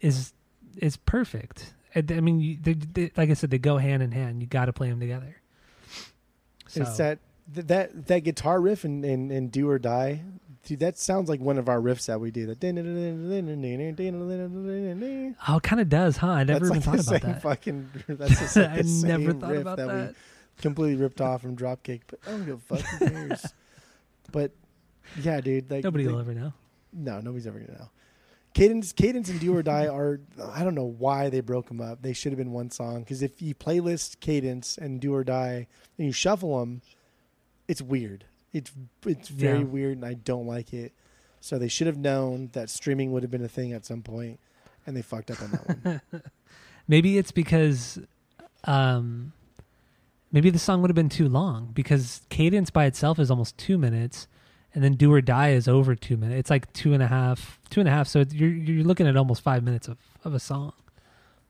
is 0.00 0.32
is 0.76 0.96
perfect. 0.96 1.74
I, 1.94 2.04
I 2.10 2.20
mean, 2.20 2.40
you, 2.40 2.58
they, 2.60 2.74
they, 2.74 3.10
like 3.16 3.30
I 3.30 3.34
said, 3.34 3.50
they 3.50 3.58
go 3.58 3.78
hand 3.78 4.02
in 4.02 4.12
hand. 4.12 4.40
You 4.40 4.46
got 4.46 4.66
to 4.66 4.72
play 4.72 4.90
them 4.90 5.00
together. 5.00 5.36
So, 6.68 6.82
It's 6.82 6.96
that 6.98 7.18
that 7.54 8.06
that 8.06 8.20
guitar 8.20 8.60
riff 8.60 8.84
and 8.84 9.04
and, 9.04 9.32
and 9.32 9.50
do 9.50 9.68
or 9.68 9.78
die. 9.78 10.22
Dude, 10.64 10.80
that 10.80 10.98
sounds 10.98 11.30
like 11.30 11.40
one 11.40 11.56
of 11.56 11.68
our 11.68 11.80
riffs 11.80 12.06
that 12.06 12.20
we 12.20 12.30
do. 12.30 12.46
That 12.46 12.60
oh, 15.48 15.56
it 15.56 15.62
kind 15.62 15.80
of 15.80 15.88
does, 15.88 16.18
huh? 16.18 16.28
I 16.28 16.44
never 16.44 16.68
that's 16.68 16.76
even 16.76 16.92
like 16.92 17.00
thought 17.04 17.04
the 17.06 17.16
about 17.16 17.22
same 17.22 17.32
that. 17.32 17.42
fucking. 17.42 17.90
That's 18.08 18.38
just 18.38 18.56
like 18.56 18.70
I 18.70 18.82
the 18.82 19.02
never 19.06 19.32
thought 19.32 19.50
riff 19.50 19.60
about 19.62 19.76
that, 19.78 19.86
that. 19.86 20.08
we 20.08 20.14
completely 20.62 20.96
ripped 20.96 21.22
off 21.22 21.40
from 21.40 21.56
Dropkick. 21.56 22.02
But 22.06 22.18
I 22.26 22.30
don't 22.32 22.44
give 22.44 22.56
a 22.70 22.76
fuck. 22.76 22.80
Who 22.80 23.08
cares? 23.08 23.46
but 24.30 24.50
yeah, 25.20 25.40
dude. 25.40 25.70
Like 25.70 25.84
Nobody 25.84 26.04
the- 26.04 26.12
will 26.12 26.20
ever 26.20 26.34
know. 26.34 26.52
No, 26.92 27.20
nobody's 27.20 27.46
ever 27.46 27.58
gonna 27.58 27.78
know. 27.78 27.90
Cadence, 28.54 28.92
Cadence, 28.92 29.28
and 29.28 29.38
Do 29.38 29.54
or 29.54 29.62
Die 29.62 29.86
are. 29.86 30.20
I 30.52 30.64
don't 30.64 30.74
know 30.74 30.84
why 30.86 31.28
they 31.28 31.40
broke 31.40 31.68
them 31.68 31.80
up. 31.80 32.02
They 32.02 32.12
should 32.14 32.32
have 32.32 32.38
been 32.38 32.50
one 32.52 32.70
song. 32.70 33.00
Because 33.00 33.22
if 33.22 33.40
you 33.42 33.54
playlist 33.54 34.20
Cadence 34.20 34.78
and 34.78 35.00
Do 35.00 35.14
or 35.14 35.22
Die 35.22 35.66
and 35.98 36.06
you 36.06 36.12
shuffle 36.12 36.58
them, 36.60 36.80
it's 37.68 37.82
weird. 37.82 38.24
It's 38.52 38.72
it's 39.06 39.28
very 39.28 39.58
Yeah. 39.58 39.64
weird, 39.64 39.96
and 39.98 40.04
I 40.04 40.14
don't 40.14 40.46
like 40.46 40.72
it. 40.72 40.92
So 41.40 41.58
they 41.58 41.68
should 41.68 41.86
have 41.86 41.98
known 41.98 42.48
that 42.54 42.70
streaming 42.70 43.12
would 43.12 43.22
have 43.22 43.30
been 43.30 43.44
a 43.44 43.48
thing 43.48 43.72
at 43.74 43.84
some 43.84 44.02
point, 44.02 44.40
and 44.86 44.96
they 44.96 45.02
fucked 45.02 45.30
up 45.30 45.40
on 45.42 45.50
that 45.52 45.84
one. 46.12 46.22
Maybe 46.88 47.18
it's 47.18 47.30
because, 47.30 48.00
um, 48.64 49.32
maybe 50.32 50.48
the 50.48 50.58
song 50.58 50.80
would 50.80 50.88
have 50.90 50.94
been 50.96 51.10
too 51.10 51.28
long 51.28 51.70
because 51.74 52.22
Cadence 52.30 52.70
by 52.70 52.86
itself 52.86 53.18
is 53.18 53.30
almost 53.30 53.58
two 53.58 53.76
minutes, 53.76 54.26
and 54.74 54.82
then 54.84 54.94
Do 54.94 55.12
or 55.12 55.20
Die 55.20 55.50
is 55.50 55.66
over 55.68 55.94
two 55.94 56.16
minutes. 56.16 56.38
It's 56.40 56.50
like 56.50 56.72
two 56.72 56.92
and 56.94 57.02
a 57.02 57.06
half, 57.06 57.58
two 57.70 57.80
and 57.80 57.88
a 57.88 57.92
half. 57.92 58.06
So 58.08 58.20
it's- 58.20 58.34
you're 58.34 58.50
you're 58.50 58.84
looking 58.84 59.06
at 59.06 59.16
almost 59.16 59.42
five 59.42 59.62
minutes 59.62 59.88
of 59.88 59.98
of 60.24 60.34
a 60.34 60.40
song. 60.40 60.72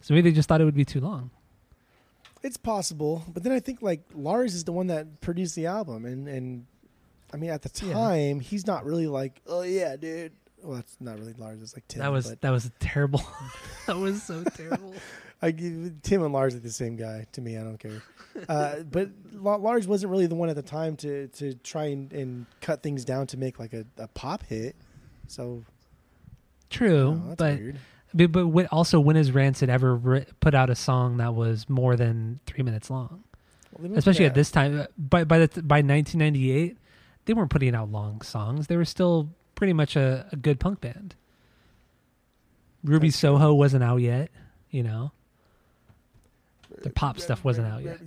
So 0.01 0.15
maybe 0.15 0.31
they 0.31 0.35
just 0.35 0.49
thought 0.49 0.61
it 0.61 0.65
would 0.65 0.75
be 0.77 0.85
too 0.85 1.01
long. 1.01 1.31
It's 2.43 2.57
possible, 2.57 3.25
but 3.33 3.43
then 3.43 3.53
I 3.53 3.59
think 3.61 3.83
like 3.83 4.03
Lars 4.15 4.55
is 4.55 4.63
the 4.65 4.73
one 4.73 4.87
that 4.87 5.21
produced 5.21 5.57
the 5.57 5.67
album, 5.67 6.05
and 6.05 6.29
and 6.29 6.67
I 7.33 7.37
mean 7.37 7.51
at 7.51 7.63
the 7.63 7.87
Yeah. 7.87 7.93
time 7.95 8.41
he's 8.41 8.67
not 8.67 8.85
really 8.85 9.07
like, 9.09 9.41
oh 9.47 9.63
yeah, 9.63 9.97
dude. 9.97 10.33
Well, 10.63 10.77
that's 10.77 10.97
not 11.01 11.19
really 11.19 11.35
Lars. 11.35 11.61
It's 11.63 11.75
like 11.75 11.87
Tim. 11.89 12.01
that 12.01 12.13
was 12.13 12.35
that 12.41 12.51
was 12.51 12.71
terrible. 12.79 13.23
that 13.87 13.97
was 13.97 14.23
so 14.23 14.43
terrible. 14.45 14.95
I 15.41 15.53
give 15.53 16.03
Tim 16.03 16.23
and 16.23 16.33
Lars 16.33 16.55
are 16.55 16.61
the 16.61 16.71
same 16.71 16.97
guy 16.97 17.27
to 17.33 17.41
me. 17.41 17.57
I 17.57 17.63
don't 17.63 17.79
care. 17.79 18.03
Uh, 18.49 18.81
but 18.91 19.11
La- 19.33 19.57
Lars 19.57 19.87
wasn't 19.87 20.11
really 20.11 20.27
the 20.27 20.35
one 20.35 20.49
at 20.49 20.57
the 20.57 20.63
time 20.63 20.97
to 20.97 21.29
to 21.29 21.55
try 21.55 21.87
and, 21.87 22.13
and 22.13 22.47
cut 22.61 22.83
things 22.83 23.05
down 23.05 23.27
to 23.29 23.37
make 23.37 23.59
like 23.59 23.73
a, 23.73 23.85
a 23.99 24.09
pop 24.09 24.45
hit. 24.45 24.75
So 25.29 25.65
True, 26.71 27.21
oh, 27.23 27.29
that's 27.29 27.37
but 27.37 27.59
weird. 27.59 27.79
But, 28.15 28.33
but 28.33 28.47
when, 28.49 28.67
also, 28.69 29.01
when 29.01 29.17
has 29.17 29.33
Rancid 29.33 29.69
ever 29.69 29.95
ri 29.95 30.25
put 30.41 30.55
out 30.55 30.71
a 30.71 30.75
song 30.75 31.19
that 31.19 31.35
was 31.35 31.69
more 31.69 31.97
than 31.97 32.41
three 32.47 32.63
minutes 32.63 32.91
long? 32.91 33.25
Well, 33.79 33.97
Especially 33.97 34.25
at 34.25 34.35
this 34.35 34.51
time. 34.51 34.87
By 34.97 35.25
by 35.25 35.47
the 35.47 35.63
by 35.63 35.77
1998, 35.77 36.77
they 37.27 37.33
weren't 37.33 37.51
putting 37.51 37.75
out 37.75 37.91
long 37.91 38.23
songs. 38.23 38.67
They 38.67 38.77
were 38.77 38.85
still 38.85 39.31
pretty 39.55 39.73
much 39.73 39.95
a, 39.95 40.27
a 40.33 40.37
good 40.37 40.59
punk 40.59 40.81
band. 40.81 41.15
Ruby 42.83 43.09
That's 43.09 43.21
true. 43.21 43.31
Soho 43.31 43.55
wasn't 43.55 43.85
out 43.85 43.99
yet. 43.99 44.31
You 44.71 44.83
know, 44.83 45.13
the 46.83 46.91
pop 46.91 47.19
stuff 47.21 47.45
wasn't 47.45 47.67
out 47.67 47.83
yet. 47.83 47.99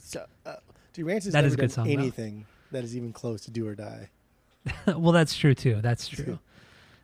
Uh, 0.45 0.55
dude, 0.93 1.05
Rancid's 1.05 1.33
That 1.33 1.39
never 1.41 1.47
is 1.47 1.53
a 1.53 1.57
good 1.57 1.71
song, 1.71 1.85
though. 1.87 1.91
anything 1.93 2.45
that 2.71 2.83
is 2.83 2.95
even 2.95 3.11
close 3.13 3.41
to 3.45 3.51
Do 3.51 3.67
or 3.67 3.75
Die. 3.75 4.09
well, 4.87 5.11
that's 5.11 5.35
true 5.35 5.53
too. 5.55 5.79
That's 5.81 6.07
true. 6.07 6.39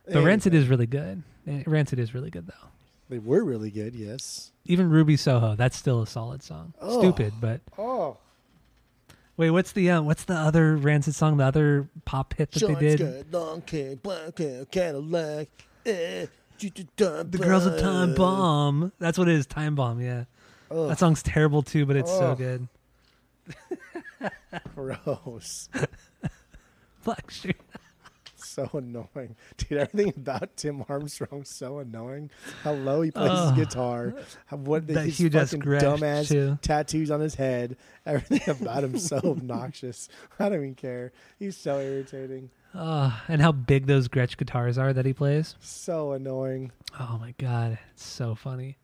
But 0.04 0.12
Anyway, 0.14 0.26
Rancid 0.30 0.54
is 0.54 0.68
really 0.68 0.86
good. 0.86 1.22
Eh, 1.46 1.62
Rancid 1.66 1.98
is 1.98 2.14
really 2.14 2.30
good 2.30 2.46
though. 2.46 2.68
They 3.10 3.18
were 3.18 3.42
really 3.44 3.70
good. 3.70 3.94
Yes. 3.94 4.52
Even 4.66 4.90
Ruby 4.90 5.16
Soho, 5.16 5.54
that's 5.56 5.76
still 5.76 6.02
a 6.02 6.06
solid 6.06 6.42
song. 6.42 6.72
Oh. 6.80 7.00
Stupid, 7.00 7.32
but 7.40 7.60
Oh, 7.78 8.16
wait, 9.36 9.50
what's 9.50 9.72
the 9.72 9.90
uh, 9.90 10.02
what's 10.02 10.24
the 10.24 10.34
other 10.34 10.76
Rancid 10.76 11.14
song? 11.14 11.36
The 11.38 11.44
other 11.44 11.88
pop 12.04 12.34
hit 12.34 12.50
that 12.52 12.60
Sean 12.60 12.74
they 12.74 12.96
did? 12.96 12.98
Scott, 13.28 13.32
long 13.32 13.62
hair, 13.70 13.96
black 13.96 14.38
hair, 14.38 14.64
Cadillac. 14.66 15.48
eh, 15.86 16.26
The 16.58 17.38
girls 17.40 17.66
of 17.66 17.80
Time 17.80 18.14
Bomb. 18.14 18.92
That's 18.98 19.16
what 19.18 19.28
it 19.28 19.34
is. 19.34 19.46
Time 19.46 19.74
Bomb. 19.74 20.00
Yeah, 20.00 20.24
Ugh, 20.70 20.88
that 20.88 20.98
song's 20.98 21.22
terrible 21.22 21.62
too, 21.62 21.86
but 21.86 21.96
it's 21.96 22.10
so 22.10 22.34
good. 22.34 22.68
gross. 24.74 25.68
Black 27.04 27.30
Sheep. 27.30 27.62
so 28.36 28.68
annoying, 28.74 29.36
dude. 29.56 29.78
Everything 29.78 30.12
about 30.16 30.56
Tim 30.56 30.84
Armstrong's 30.88 31.48
so 31.48 31.78
annoying. 31.78 32.30
How 32.62 32.72
low 32.72 33.02
he 33.02 33.10
plays 33.10 33.30
Ugh. 33.30 33.56
his 33.56 33.66
guitar, 33.66 34.14
how, 34.46 34.56
what 34.58 34.86
That 34.88 35.06
his 35.06 35.18
huge 35.18 35.34
ass 35.36 35.50
fucking 35.50 35.62
scratch, 35.62 35.82
dumbass 35.84 36.28
too. 36.28 36.58
tattoos 36.60 37.10
on 37.10 37.20
his 37.20 37.36
head. 37.36 37.76
Everything 38.04 38.40
about 38.60 38.84
him 38.84 38.98
so 38.98 39.16
obnoxious. 39.24 40.08
I 40.38 40.48
don't 40.48 40.58
even 40.58 40.74
care. 40.74 41.12
He's 41.38 41.56
so 41.56 41.78
irritating, 41.78 42.50
Oh, 42.74 43.18
and 43.28 43.40
how 43.40 43.52
big 43.52 43.86
those 43.86 44.08
Gretsch 44.08 44.36
guitars 44.36 44.76
are 44.76 44.92
that 44.92 45.06
he 45.06 45.12
plays. 45.14 45.54
so 45.60 46.12
annoying. 46.12 46.72
Oh 47.00 47.16
my 47.20 47.34
god, 47.38 47.78
it's 47.92 48.04
so 48.04 48.34
funny. 48.34 48.76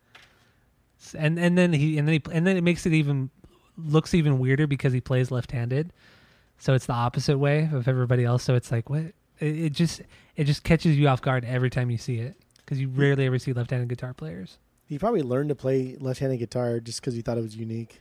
And 1.13 1.39
and 1.39 1.59
then 1.59 1.73
he 1.73 1.99
and 1.99 2.09
then 2.09 2.15
he 2.15 2.23
and 2.33 2.47
then 2.47 2.57
it 2.57 2.63
makes 2.63 2.87
it 2.87 2.93
even 2.93 3.31
looks 3.77 4.15
even 4.15 4.39
weirder 4.39 4.67
because 4.67 4.93
he 4.93 5.01
plays 5.01 5.31
left-handed. 5.31 5.93
So 6.59 6.73
it's 6.75 6.87
the 6.87 6.93
opposite 6.93 7.39
way 7.39 7.69
of 7.73 7.89
everybody 7.89 8.25
else. 8.25 8.45
So 8.45 8.55
it's 8.55 8.71
like 8.71 8.89
what 8.89 9.01
it, 9.01 9.15
it 9.41 9.73
just 9.73 10.03
it 10.37 10.45
just 10.45 10.63
catches 10.63 10.97
you 10.97 11.09
off 11.09 11.21
guard 11.21 11.45
every 11.45 11.71
time 11.71 11.91
you 11.91 11.99
see 11.99 12.19
it 12.19 12.37
because 12.59 12.81
you 12.81 12.89
rarely 12.89 13.27
ever 13.27 13.39
see 13.39 13.53
left-handed 13.53 13.89
guitar 13.89 14.15
players. 14.15 14.59
He 14.87 14.99
probably 14.99 15.23
learned 15.23 15.49
to 15.49 15.55
play 15.55 15.97
left-handed 15.99 16.39
guitar 16.39 16.81
just 16.81 17.01
because 17.01 17.15
he 17.15 17.23
thought 17.23 17.39
it 17.39 17.43
was 17.43 17.57
unique. 17.57 18.01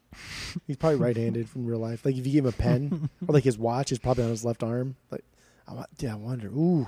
He's 0.66 0.76
probably 0.76 0.98
right-handed 0.98 1.48
from 1.48 1.66
real 1.66 1.78
life. 1.78 2.04
Like 2.04 2.16
if 2.16 2.26
you 2.26 2.32
give 2.32 2.44
him 2.44 2.48
a 2.48 2.52
pen, 2.52 3.10
or 3.26 3.32
like 3.32 3.44
his 3.44 3.58
watch 3.58 3.92
is 3.92 3.98
probably 3.98 4.24
on 4.24 4.30
his 4.30 4.44
left 4.44 4.62
arm. 4.62 4.96
Like, 5.10 5.24
I, 5.66 5.84
yeah, 5.98 6.12
I 6.12 6.16
wonder. 6.16 6.48
Ooh, 6.48 6.86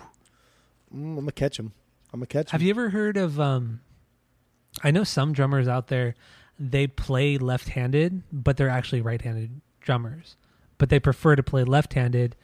mm, 0.94 0.94
I'm 0.94 1.14
gonna 1.16 1.32
catch 1.32 1.58
him. 1.58 1.72
I'm 2.12 2.20
gonna 2.20 2.26
catch 2.26 2.48
him. 2.48 2.52
Have 2.52 2.62
you 2.62 2.70
ever 2.70 2.90
heard 2.90 3.16
of? 3.16 3.38
um 3.38 3.80
I 4.82 4.90
know 4.90 5.04
some 5.04 5.32
drummers 5.32 5.68
out 5.68 5.88
there. 5.88 6.14
They 6.58 6.86
play 6.86 7.38
left-handed, 7.38 8.22
but 8.32 8.56
they're 8.56 8.68
actually 8.68 9.00
right-handed 9.00 9.60
drummers. 9.80 10.36
But 10.78 10.88
they 10.88 11.00
prefer 11.00 11.36
to 11.36 11.42
play 11.42 11.64
left-handed 11.64 12.36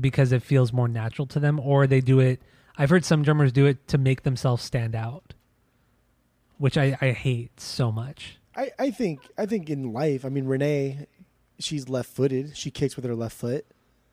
because 0.00 0.32
it 0.32 0.42
feels 0.42 0.72
more 0.72 0.88
natural 0.88 1.26
to 1.28 1.40
them, 1.40 1.60
or 1.60 1.86
they 1.86 2.00
do 2.00 2.20
it. 2.20 2.42
I've 2.76 2.90
heard 2.90 3.04
some 3.04 3.22
drummers 3.22 3.52
do 3.52 3.66
it 3.66 3.86
to 3.88 3.98
make 3.98 4.22
themselves 4.22 4.62
stand 4.62 4.94
out, 4.94 5.34
which 6.58 6.76
I, 6.76 6.96
I 7.00 7.10
hate 7.12 7.60
so 7.60 7.92
much. 7.92 8.38
I, 8.56 8.70
I 8.78 8.90
think 8.90 9.20
I 9.36 9.46
think 9.46 9.70
in 9.70 9.92
life, 9.92 10.24
I 10.24 10.28
mean 10.28 10.46
Renee, 10.46 11.06
she's 11.58 11.88
left 11.88 12.10
footed. 12.10 12.56
She 12.56 12.70
kicks 12.70 12.96
with 12.96 13.04
her 13.04 13.14
left 13.14 13.36
foot. 13.36 13.66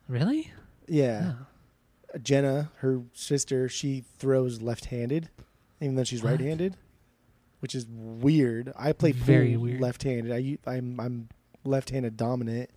Really? 0.08 0.52
Yeah. 0.86 1.34
Oh. 1.34 2.18
Jenna, 2.22 2.70
her 2.78 3.02
sister, 3.14 3.68
she 3.68 4.04
throws 4.18 4.60
left 4.60 4.86
handed, 4.86 5.30
even 5.80 5.94
though 5.94 6.04
she's 6.04 6.22
right 6.22 6.38
handed, 6.38 6.76
which 7.62 7.76
is 7.76 7.86
weird. 7.88 8.72
I 8.76 8.90
play 8.92 9.12
Very 9.12 9.52
pool 9.54 9.62
weird. 9.62 9.80
left 9.80 10.02
handed. 10.02 10.32
I 10.32 10.58
I'm 10.68 10.98
I'm 10.98 11.28
left 11.64 11.90
handed 11.90 12.16
dominant 12.16 12.68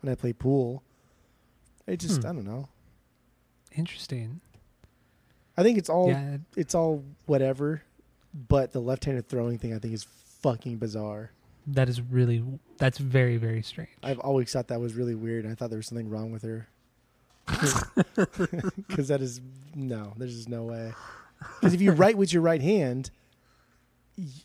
when 0.00 0.10
I 0.10 0.14
play 0.14 0.32
pool. 0.32 0.82
It 1.86 1.98
just 2.00 2.22
Hmm. 2.22 2.28
I 2.28 2.32
don't 2.32 2.46
know. 2.46 2.68
Interesting. 3.76 4.40
I 5.58 5.62
think 5.62 5.76
it's 5.76 5.90
all 5.90 6.08
yeah. 6.08 6.38
it's 6.56 6.74
all 6.74 7.04
whatever, 7.26 7.82
but 8.48 8.72
the 8.72 8.80
left 8.80 9.04
handed 9.04 9.28
throwing 9.28 9.58
thing 9.58 9.74
I 9.74 9.78
think 9.78 9.92
is 9.92 10.04
fucking 10.42 10.78
bizarre. 10.78 11.32
That 11.66 11.90
is 11.90 12.00
really. 12.00 12.42
That's 12.78 12.96
very 12.96 13.36
very 13.36 13.62
strange. 13.62 13.90
I've 14.02 14.20
always 14.20 14.50
thought 14.50 14.68
that 14.68 14.80
was 14.80 14.94
really 14.94 15.14
weird. 15.14 15.44
I 15.44 15.54
thought 15.54 15.68
there 15.68 15.76
was 15.76 15.86
something 15.88 16.08
wrong 16.08 16.32
with 16.32 16.42
her. 16.44 16.66
Because 18.88 19.08
that 19.08 19.20
is 19.20 19.42
no, 19.74 20.14
there's 20.16 20.34
just 20.34 20.48
no 20.48 20.64
way. 20.64 20.92
Because 21.60 21.74
if 21.74 21.80
you 21.82 21.92
write 21.92 22.16
with 22.16 22.32
your 22.32 22.42
right 22.42 22.62
hand, 22.62 23.10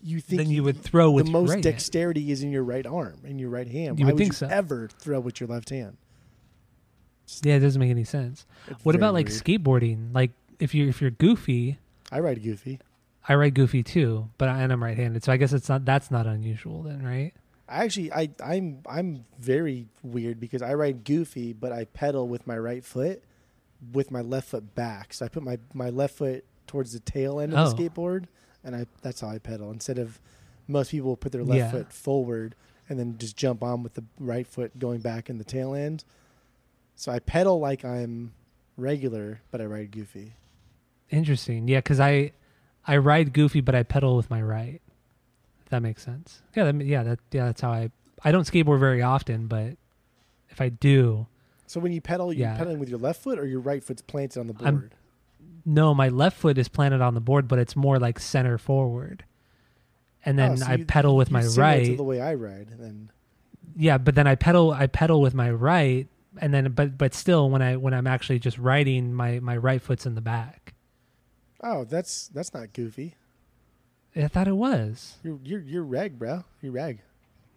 you 0.02 0.20
think 0.22 0.40
then 0.42 0.50
you 0.50 0.64
would 0.64 0.82
throw 0.82 1.12
with 1.12 1.26
the 1.26 1.32
your 1.32 1.42
most 1.42 1.50
right 1.50 1.56
hand. 1.56 1.64
dexterity 1.64 2.32
is 2.32 2.44
in 2.44 2.52
your 2.52 2.64
right 2.64 2.86
arm, 2.86 3.20
in 3.24 3.40
your 3.40 3.50
right 3.50 3.68
hand. 3.68 4.00
You 4.00 4.06
Why 4.06 4.12
would 4.14 4.18
think 4.20 4.32
you 4.34 4.36
so. 4.38 4.48
ever 4.48 4.90
throw 5.00 5.20
with 5.20 5.40
your 5.40 5.48
left 5.48 5.70
hand? 5.70 5.98
Yeah, 7.42 7.56
it 7.56 7.60
doesn't 7.60 7.80
make 7.80 7.90
any 7.90 8.04
sense. 8.04 8.46
What 8.84 8.96
about 8.96 9.14
like 9.14 9.28
weird. 9.28 9.44
skateboarding? 9.44 10.14
Like 10.14 10.32
if 10.60 10.74
you 10.76 10.88
if 10.88 11.02
you're 11.02 11.12
goofy, 11.12 11.80
I 12.12 12.20
ride 12.20 12.44
goofy. 12.44 12.80
I 13.28 13.34
ride 13.36 13.56
goofy 13.56 13.82
too, 13.82 14.30
but 14.38 14.50
I, 14.50 14.62
and 14.62 14.72
I'm 14.72 14.84
right-handed, 14.84 15.24
so 15.24 15.32
I 15.32 15.38
guess 15.38 15.52
it's 15.52 15.68
not 15.68 15.84
that's 15.84 16.12
not 16.12 16.28
unusual 16.28 16.84
then, 16.84 17.04
right? 17.04 17.34
I 17.68 17.84
actually, 17.84 18.14
I, 18.14 18.30
I'm, 18.46 18.82
I'm 18.88 19.26
very 19.40 19.88
weird 20.04 20.40
because 20.40 20.62
I 20.62 20.76
ride 20.76 21.04
goofy, 21.04 21.52
but 21.52 21.72
I 21.72 21.86
pedal 21.86 22.28
with 22.28 22.46
my 22.46 22.56
right 22.56 22.86
foot, 22.86 23.24
with 23.92 24.12
my 24.12 24.22
left 24.22 24.50
foot 24.50 24.76
back. 24.76 25.16
So 25.16 25.26
I 25.26 25.30
put 25.30 25.42
my, 25.42 25.58
my 25.74 25.90
left 25.90 26.16
foot 26.20 26.46
towards 26.68 26.94
the 26.94 27.00
tail 27.00 27.40
end 27.40 27.56
of 27.56 27.58
Oh. 27.68 27.72
the 27.72 27.76
skateboard, 27.90 28.26
and 28.66 28.76
I 28.76 28.86
that's 29.02 29.22
how 29.22 29.30
I 29.30 29.38
pedal. 29.38 29.72
Instead 29.72 29.98
of 30.00 30.20
most 30.68 30.92
people 30.92 31.16
put 31.16 31.32
their 31.32 31.44
left 31.44 31.58
Yeah. 31.60 31.72
foot 31.72 31.94
forward 31.94 32.56
and 32.90 33.00
then 33.00 33.18
just 33.18 33.38
jump 33.38 33.64
on 33.64 33.84
with 33.84 33.94
the 33.94 34.04
right 34.20 34.46
foot 34.48 34.78
going 34.80 35.00
back 35.00 35.30
in 35.30 35.38
the 35.38 35.44
tail 35.44 35.74
end. 35.74 36.04
So 36.96 37.12
I 37.12 37.20
pedal 37.20 37.60
like 37.60 37.86
I'm 37.86 38.34
regular, 38.78 39.42
but 39.52 39.62
I 39.62 39.66
ride 39.66 39.92
goofy. 39.92 40.34
Interesting. 41.10 41.68
Yeah, 41.68 41.80
because 41.80 42.00
I 42.00 42.32
I 42.88 42.98
ride 42.98 43.34
goofy, 43.34 43.62
but 43.62 43.76
I 43.76 43.84
pedal 43.84 44.16
with 44.18 44.30
my 44.30 44.42
right. 44.42 44.82
If 45.64 45.70
that 45.70 45.82
makes 45.82 46.04
sense. 46.04 46.42
Yeah, 46.56 46.72
that, 46.72 46.86
yeah, 46.86 47.04
that 47.04 47.20
yeah, 47.32 47.46
that's 47.46 47.62
how 47.62 47.72
I. 47.72 47.90
I 48.24 48.32
don't 48.32 48.44
skateboard 48.48 48.80
very 48.80 49.02
often, 49.02 49.48
but 49.48 49.78
if 50.50 50.62
I 50.62 50.70
do, 50.70 51.28
So 51.68 51.80
when 51.80 51.92
you 51.92 52.00
pedal, 52.02 52.32
you're 52.32 52.48
Yeah. 52.48 52.58
pedaling 52.58 52.78
with 52.80 52.90
your 52.90 53.00
left 53.00 53.22
foot, 53.24 53.40
or 53.40 53.46
your 53.48 53.60
right 53.60 53.84
foot's 53.84 54.02
planted 54.04 54.40
on 54.40 54.48
the 54.48 54.56
I'm- 54.64 54.76
board. 54.78 54.96
No, 55.66 55.94
my 55.94 56.10
left 56.10 56.38
foot 56.38 56.58
is 56.58 56.68
planted 56.68 57.02
on 57.02 57.14
the 57.16 57.22
board, 57.22 57.48
but 57.48 57.60
it's 57.60 57.76
more 57.76 57.98
like 58.00 58.20
center 58.20 58.58
forward. 58.58 59.24
And 60.24 60.38
then 60.40 60.52
Oh, 60.54 60.56
so 60.58 60.66
I 60.68 60.76
you- 60.76 60.86
pedal 60.86 61.16
with 61.16 61.30
you're 61.32 61.40
my 61.42 61.46
right. 61.56 61.98
the 61.98 62.04
way 62.04 62.22
I 62.22 62.34
ride. 62.36 62.70
Then 62.80 63.10
yeah, 63.76 63.98
but 63.98 64.16
then 64.16 64.28
I 64.28 64.36
pedal 64.36 64.72
I 64.72 64.88
pedal 64.88 65.22
with 65.22 65.34
my 65.34 65.50
right, 65.52 66.08
and 66.40 66.54
then 66.54 66.72
but 66.72 66.98
but 66.98 67.14
still 67.14 67.50
when 67.50 67.62
I 67.62 67.76
when 67.78 67.94
I'm 67.94 68.08
actually 68.08 68.40
just 68.40 68.58
riding, 68.58 69.14
my 69.14 69.40
my 69.40 69.56
right 69.58 69.82
foot's 69.82 70.06
in 70.06 70.16
the 70.16 70.22
back. 70.22 70.74
oh, 71.62 71.84
that's 71.84 72.28
that's 72.30 72.54
not 72.54 72.74
goofy. 72.74 73.16
I 74.16 74.28
thought 74.30 74.48
it 74.48 74.56
was. 74.56 75.18
You're 75.24 75.40
you're 75.44 75.60
you're 75.62 75.84
reg, 75.84 76.18
bro. 76.18 76.46
You're 76.62 76.72
reg. 76.72 77.00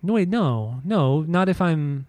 No, 0.03 0.15
wait, 0.15 0.29
no, 0.29 0.81
no, 0.85 1.23
not 1.23 1.49
if 1.49 1.61
I'm. 1.61 2.07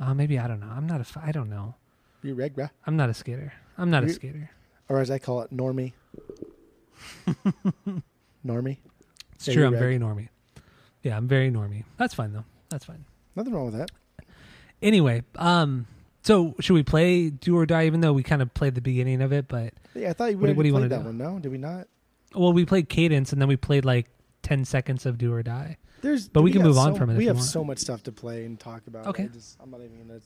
Uh, 0.00 0.14
maybe 0.14 0.38
I 0.38 0.46
don't 0.48 0.60
know. 0.60 0.70
I'm 0.74 0.86
not 0.86 1.00
a. 1.00 1.20
I 1.24 1.32
don't 1.32 1.48
know. 1.50 1.74
You're 2.22 2.34
reg, 2.34 2.54
bro. 2.54 2.68
I'm 2.86 2.96
not 2.96 3.08
a 3.10 3.14
skater. 3.14 3.52
I'm 3.76 3.90
not 3.90 4.02
a 4.04 4.08
skater. 4.08 4.50
Or 4.88 5.00
as 5.00 5.10
I 5.10 5.18
call 5.18 5.42
it, 5.42 5.54
normie. 5.54 5.92
normie. 8.46 8.78
It's 9.34 9.48
Yeah, 9.48 9.54
true. 9.54 9.66
I'm 9.66 9.72
very 9.78 9.98
normy. 9.98 10.28
Yeah, 11.02 11.16
I'm 11.16 11.28
very 11.28 11.50
normy. 11.50 11.84
That's 11.96 12.14
fine 12.14 12.32
though. 12.32 12.44
That's 12.70 12.84
fine. 12.84 13.04
Nothing 13.36 13.54
wrong 13.54 13.66
with 13.66 13.76
that. 13.76 13.90
Anyway, 14.82 15.22
um, 15.36 15.86
so 16.22 16.54
should 16.60 16.74
we 16.74 16.82
play 16.82 17.30
Do 17.30 17.56
or 17.56 17.66
Die? 17.66 17.86
Even 17.86 18.00
though 18.00 18.12
we 18.12 18.22
kind 18.22 18.42
of 18.42 18.52
played 18.54 18.74
the 18.74 18.80
beginning 18.80 19.22
of 19.22 19.32
it, 19.32 19.48
but 19.48 19.74
Yeah, 19.94 20.10
I 20.10 20.12
thought 20.12 20.30
you 20.32 20.38
What 20.38 20.54
what 20.56 20.62
do 20.62 20.68
you 20.68 20.74
wanna 20.74 20.88
that 20.88 21.00
do? 21.00 21.06
one. 21.06 21.18
No, 21.18 21.38
did 21.38 21.52
we 21.52 21.58
not? 21.58 21.86
well, 22.34 22.52
we 22.52 22.64
played 22.66 22.88
Cadence 22.88 23.32
and 23.32 23.40
then 23.40 23.48
we 23.48 23.56
played 23.56 23.84
like 23.84 24.06
ten 24.42 24.64
seconds 24.64 25.06
of 25.06 25.18
Do 25.18 25.32
or 25.32 25.42
Die. 25.42 25.76
There's, 26.00 26.28
But 26.28 26.42
we 26.42 26.52
can 26.52 26.60
got 26.62 26.68
move 26.68 26.78
on 26.78 26.94
from 26.94 27.10
it 27.10 27.14
if 27.14 27.18
We 27.18 27.26
have 27.26 27.36
want. 27.36 27.48
so 27.48 27.64
much 27.64 27.78
stuff 27.78 28.04
to 28.04 28.12
play 28.12 28.44
and 28.44 28.58
talk 28.60 28.86
about. 28.86 29.08
Okay. 29.08 29.28
Just, 29.32 29.56
I'm 29.60 29.70
not 29.70 29.80
even 29.80 29.98
gonna. 30.06 30.20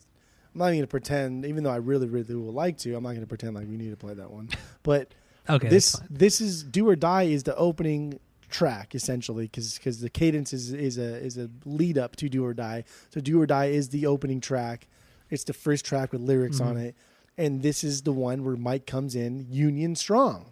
I'm 0.54 0.58
not 0.58 0.66
even 0.68 0.78
gonna 0.80 0.86
pretend. 0.86 1.44
Even 1.46 1.64
though 1.64 1.70
I 1.70 1.76
really, 1.76 2.08
really 2.08 2.34
would 2.34 2.54
like 2.54 2.76
to, 2.78 2.94
I'm 2.94 3.02
not 3.02 3.14
gonna 3.14 3.26
pretend 3.26 3.54
like 3.54 3.66
we 3.68 3.76
need 3.76 3.90
to 3.90 3.96
play 3.96 4.14
that 4.14 4.30
one. 4.30 4.48
But 4.82 5.14
Okay, 5.48 5.68
this, 5.68 6.00
this 6.08 6.40
is 6.40 6.62
Do 6.62 6.88
or 6.88 6.94
Die 6.94 7.22
is 7.24 7.42
the 7.42 7.56
opening 7.56 8.20
track 8.50 8.94
essentially 8.94 9.44
because 9.46 9.78
because 9.78 10.00
the 10.00 10.10
cadence 10.10 10.52
is 10.52 10.72
is 10.72 10.98
a 10.98 11.16
is 11.16 11.38
a 11.38 11.48
lead 11.64 11.96
up 11.98 12.16
to 12.16 12.28
Do 12.28 12.44
or 12.44 12.54
Die. 12.54 12.84
So 13.10 13.20
Do 13.20 13.40
or 13.40 13.46
Die 13.46 13.64
is 13.66 13.88
the 13.88 14.06
opening 14.06 14.40
track. 14.40 14.86
It's 15.30 15.44
the 15.44 15.54
first 15.54 15.84
track 15.84 16.12
with 16.12 16.20
lyrics 16.20 16.60
on 16.60 16.76
Mhm. 16.76 16.84
it, 16.84 16.94
and 17.38 17.62
this 17.62 17.82
is 17.82 18.02
the 18.02 18.12
one 18.12 18.44
where 18.44 18.56
Mike 18.56 18.86
comes 18.86 19.14
in 19.16 19.46
Union 19.50 19.96
Strong. 19.96 20.46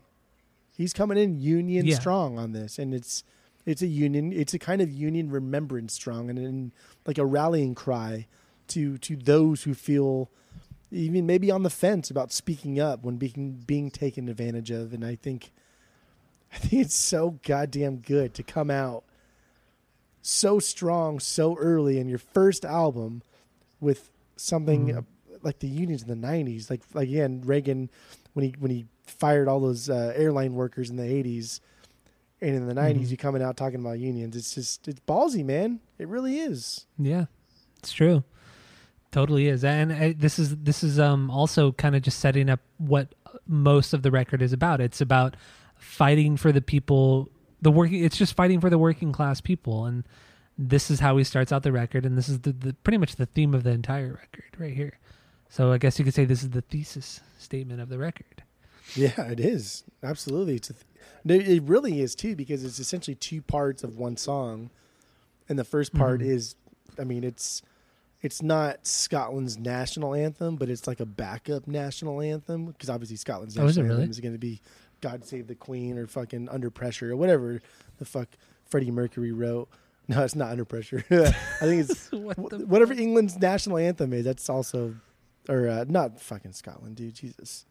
He's 0.76 0.94
coming 0.94 1.18
in 1.18 1.38
Union 1.40 1.86
Yeah. 1.86 1.98
Strong 1.98 2.38
on 2.38 2.52
this, 2.52 2.78
and 2.78 2.94
it's 2.94 3.22
it's 3.66 3.82
a 3.82 3.86
union. 3.86 4.32
It's 4.32 4.54
a 4.54 4.58
kind 4.58 4.80
of 4.80 4.90
Union 4.90 5.30
Remembrance 5.30 5.92
Strong, 5.92 6.30
and, 6.30 6.38
and 6.38 6.72
like 7.06 7.18
a 7.18 7.26
rallying 7.26 7.74
cry 7.74 8.26
to 8.70 8.98
to 8.98 9.16
those 9.16 9.62
who 9.64 9.74
feel 9.74 10.30
even 10.90 11.24
maybe 11.26 11.50
on 11.50 11.62
the 11.62 11.70
fence 11.70 12.10
about 12.10 12.32
speaking 12.32 12.80
up 12.80 13.04
when 13.04 13.16
being 13.16 13.62
being 13.66 13.90
taken 13.90 14.28
advantage 14.28 14.70
of. 14.70 14.92
And 14.92 15.04
I 15.04 15.14
think 15.14 15.52
I 16.52 16.56
think 16.58 16.82
it's 16.82 16.94
so 16.96 17.38
goddamn 17.44 17.98
good 17.98 18.34
to 18.34 18.42
come 18.42 18.70
out 18.70 19.04
so 20.22 20.58
strong 20.58 21.18
so 21.18 21.56
early 21.56 21.98
in 21.98 22.08
your 22.08 22.18
first 22.18 22.64
album 22.64 23.22
with 23.80 24.10
something 24.36 24.94
uh, 24.94 25.00
like 25.42 25.58
the 25.60 25.68
unions 25.68 26.02
in 26.02 26.08
the 26.08 26.26
90s 26.26 26.68
like 26.68 26.82
like 26.92 27.08
again 27.08 27.42
Reagan 27.44 27.88
when 28.34 28.44
he 28.46 28.54
when 28.58 28.70
he 28.70 28.86
fired 29.06 29.48
all 29.48 29.60
those 29.60 29.88
uh, 29.88 30.12
airline 30.14 30.54
workers 30.54 30.90
in 30.90 30.96
the 30.96 31.02
80s 31.02 31.60
and 32.42 32.54
in 32.54 32.66
the 32.66 32.74
90s 32.74 33.06
Mhm. 33.06 33.10
you 33.12 33.16
coming 33.16 33.42
out 33.42 33.56
talking 33.56 33.80
about 33.80 33.98
unions 33.98 34.36
it's 34.36 34.54
just 34.54 34.86
it's 34.88 35.00
ballsy 35.00 35.44
man 35.44 35.80
it 35.98 36.06
really 36.08 36.38
is 36.38 36.86
Yeah, 36.98 37.26
it's 37.78 37.92
true. 37.92 38.22
Totally 39.12 39.48
is, 39.48 39.64
and 39.64 39.90
uh, 39.90 40.12
this 40.16 40.38
is 40.38 40.56
this 40.58 40.84
is 40.84 41.00
um 41.00 41.30
also 41.30 41.72
kind 41.72 41.96
of 41.96 42.02
just 42.02 42.20
setting 42.20 42.48
up 42.48 42.60
what 42.78 43.12
most 43.46 43.92
of 43.92 44.02
the 44.02 44.10
record 44.10 44.40
is 44.40 44.52
about. 44.52 44.80
It's 44.80 45.00
about 45.00 45.36
fighting 45.76 46.36
for 46.36 46.52
the 46.52 46.60
people, 46.60 47.28
the 47.60 47.72
working. 47.72 48.04
It's 48.04 48.16
just 48.16 48.34
fighting 48.36 48.60
for 48.60 48.70
the 48.70 48.78
working 48.78 49.10
class 49.10 49.40
people, 49.40 49.84
and 49.86 50.04
this 50.56 50.92
is 50.92 51.00
how 51.00 51.16
he 51.16 51.24
starts 51.24 51.50
out 51.50 51.64
the 51.64 51.72
record, 51.72 52.06
and 52.06 52.16
this 52.16 52.28
is 52.28 52.40
the, 52.40 52.52
the 52.52 52.72
pretty 52.84 52.98
much 52.98 53.16
the 53.16 53.26
theme 53.26 53.52
of 53.52 53.64
the 53.64 53.70
entire 53.70 54.12
record 54.12 54.44
right 54.58 54.74
here. 54.74 54.98
So 55.48 55.72
I 55.72 55.78
guess 55.78 55.98
you 55.98 56.04
could 56.04 56.14
say 56.14 56.24
this 56.24 56.44
is 56.44 56.50
the 56.50 56.60
thesis 56.62 57.20
statement 57.38 57.80
of 57.80 57.88
the 57.88 57.98
record. 57.98 58.44
Yeah, 58.94 59.20
it 59.22 59.40
is 59.40 59.82
absolutely. 60.04 60.54
It's 60.54 60.70
a 60.70 60.74
th- 61.26 61.48
it 61.48 61.62
really 61.64 62.00
is 62.00 62.14
too 62.14 62.36
because 62.36 62.64
it's 62.64 62.78
essentially 62.78 63.16
two 63.16 63.42
parts 63.42 63.82
of 63.82 63.98
one 63.98 64.16
song, 64.16 64.70
and 65.48 65.58
the 65.58 65.64
first 65.64 65.92
part 65.92 66.20
Mhm. 66.20 66.26
is, 66.26 66.54
I 66.96 67.02
mean, 67.02 67.24
it's 67.24 67.62
it's 68.22 68.42
not 68.42 68.86
Scotland's 68.86 69.56
national 69.58 70.14
anthem, 70.14 70.56
but 70.56 70.68
it's 70.68 70.86
like 70.86 71.00
a 71.00 71.06
backup 71.06 71.66
national 71.66 72.20
anthem 72.20 72.66
because 72.66 72.90
obviously 72.90 73.16
Scotland's 73.16 73.56
Oh, 73.58 73.66
is 73.66 73.76
really? 73.78 73.90
anthem 73.90 74.10
is 74.10 74.20
going 74.20 74.34
to 74.34 74.38
be 74.38 74.60
"God 75.00 75.24
Save 75.24 75.46
the 75.46 75.54
Queen" 75.54 75.96
or 75.98 76.06
fucking 76.06 76.48
"Under 76.48 76.70
Pressure" 76.70 77.12
or 77.12 77.16
whatever 77.16 77.60
the 77.98 78.04
fuck 78.04 78.28
Freddie 78.66 78.90
Mercury 78.90 79.32
wrote. 79.32 79.68
No, 80.08 80.22
it's 80.22 80.34
not 80.34 80.50
"Under 80.50 80.64
Pressure." 80.64 81.04
I 81.10 81.32
think 81.64 81.88
it's 81.88 82.10
what 82.12 82.36
wh- 82.36 82.68
whatever 82.68 82.92
England's 82.92 83.38
national 83.38 83.78
anthem 83.78 84.12
is. 84.12 84.24
That's 84.24 84.48
also, 84.50 84.96
or 85.48 85.68
uh, 85.68 85.84
not 85.88 86.20
fucking 86.20 86.52
Scotland, 86.52 86.96
dude. 86.96 87.14
Jesus. 87.14 87.64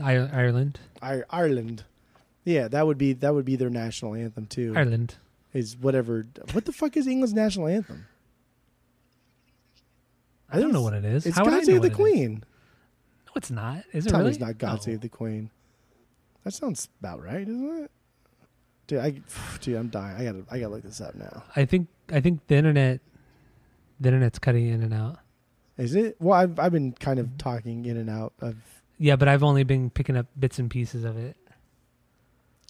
I- 0.00 0.16
Ireland, 0.16 0.78
Ir- 1.02 1.26
Ireland. 1.30 1.84
Yeah, 2.44 2.68
that 2.68 2.86
would 2.86 2.98
be 2.98 3.12
that 3.14 3.34
would 3.34 3.44
be 3.46 3.56
their 3.56 3.70
national 3.70 4.14
anthem 4.14 4.46
too. 4.46 4.74
Ireland. 4.76 5.14
Is 5.54 5.74
whatever. 5.76 6.26
What 6.52 6.66
the 6.66 6.72
fuck 6.72 6.96
is 6.98 7.06
England's 7.06 7.32
national 7.32 7.66
anthem? 7.68 8.06
I 10.50 10.60
don't 10.60 10.72
know 10.72 10.82
what 10.82 10.94
it 10.94 11.04
is. 11.04 11.26
It's 11.26 11.36
How 11.36 11.44
would 11.44 11.54
I 11.54 11.58
God 11.58 11.66
Save 11.66 11.82
the 11.82 11.88
it? 11.88 11.94
Queen. 11.94 12.44
No, 13.26 13.32
it's 13.36 13.50
not. 13.50 13.84
Is 13.92 14.06
it 14.06 14.10
Tell 14.10 14.20
really? 14.20 14.30
it's 14.30 14.40
not 14.40 14.58
God. 14.58 14.82
Save 14.82 15.00
the 15.00 15.08
Queen. 15.08 15.50
That 16.44 16.52
sounds 16.52 16.88
about 17.00 17.22
right, 17.22 17.46
isn't 17.46 17.78
it? 17.84 17.90
Dude, 18.86 19.00
I 19.00 19.10
dude, 19.60 19.76
I'm 19.76 19.88
dying. 19.88 20.16
I 20.16 20.24
gotta 20.24 20.44
I 20.50 20.58
gotta 20.60 20.74
look 20.74 20.82
this 20.82 21.00
up 21.00 21.14
now. 21.14 21.42
I 21.56 21.64
think 21.64 21.88
I 22.12 22.20
think 22.20 22.46
the 22.46 22.54
internet 22.56 23.00
the 23.98 24.08
internet's 24.08 24.38
cutting 24.38 24.68
in 24.68 24.82
and 24.82 24.94
out. 24.94 25.18
Is 25.76 25.94
it? 25.94 26.16
Well, 26.20 26.38
I've 26.38 26.58
I've 26.58 26.72
been 26.72 26.92
kind 26.92 27.18
of 27.18 27.36
talking 27.38 27.84
in 27.84 27.96
and 27.96 28.08
out 28.08 28.32
of. 28.40 28.56
Yeah, 28.98 29.16
but 29.16 29.28
I've 29.28 29.42
only 29.42 29.64
been 29.64 29.90
picking 29.90 30.16
up 30.16 30.26
bits 30.38 30.58
and 30.58 30.70
pieces 30.70 31.04
of 31.04 31.16
it. 31.18 31.36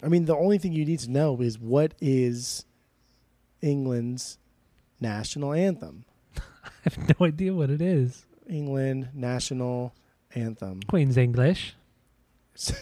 I 0.02 0.08
mean, 0.08 0.24
the 0.24 0.36
only 0.36 0.58
thing 0.58 0.72
you 0.72 0.84
need 0.84 0.98
to 1.00 1.10
know 1.10 1.40
is 1.40 1.58
what 1.58 1.94
is 2.00 2.64
England's 3.62 4.38
national 5.00 5.52
anthem. 5.52 6.04
I 6.86 6.90
have 6.94 7.18
no 7.20 7.26
idea 7.26 7.52
what 7.54 7.68
it 7.70 7.80
is. 7.82 8.24
England 8.48 9.08
national 9.14 9.92
anthem. 10.34 10.80
Queen's 10.88 11.16
English. 11.16 11.74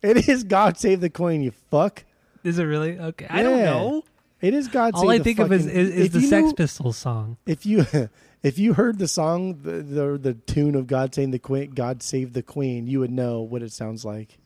It 0.00 0.28
is 0.28 0.44
God 0.44 0.78
Save 0.78 1.00
the 1.00 1.10
Queen, 1.10 1.42
you 1.42 1.50
fuck. 1.50 2.04
Is 2.44 2.60
it 2.60 2.64
really? 2.64 2.98
Okay. 3.00 3.26
I 3.28 3.42
don't 3.42 3.58
Yeah. 3.58 3.64
know. 3.64 4.04
It 4.40 4.54
is 4.54 4.68
God 4.68 4.94
Save 4.94 5.00
the 5.00 5.00
Queen. 5.00 5.04
All 5.08 5.10
I 5.10 5.18
the 5.18 5.24
think 5.24 5.38
of 5.40 5.52
is, 5.52 5.64
fucking- 5.64 5.76
is, 5.76 5.88
is 5.90 6.06
if 6.06 6.12
the 6.12 6.20
you 6.20 6.26
Sex 6.28 6.44
knew- 6.46 6.54
Pistols 6.54 6.96
song. 6.96 7.36
If 7.46 7.66
you 7.66 7.84
if 8.44 8.58
you 8.60 8.74
heard 8.74 8.98
the 9.00 9.08
song, 9.08 9.60
the, 9.62 9.72
the 9.82 10.18
the 10.18 10.34
tune 10.34 10.76
of 10.76 10.86
God 10.86 11.14
Save 11.16 11.32
the 11.32 11.40
Queen, 11.40 11.70
God 11.72 12.02
Save 12.04 12.32
the 12.32 12.44
Queen, 12.44 12.86
you 12.86 13.00
would 13.00 13.10
know 13.10 13.40
what 13.40 13.60
it 13.62 13.72
sounds 13.72 14.04
like, 14.04 14.38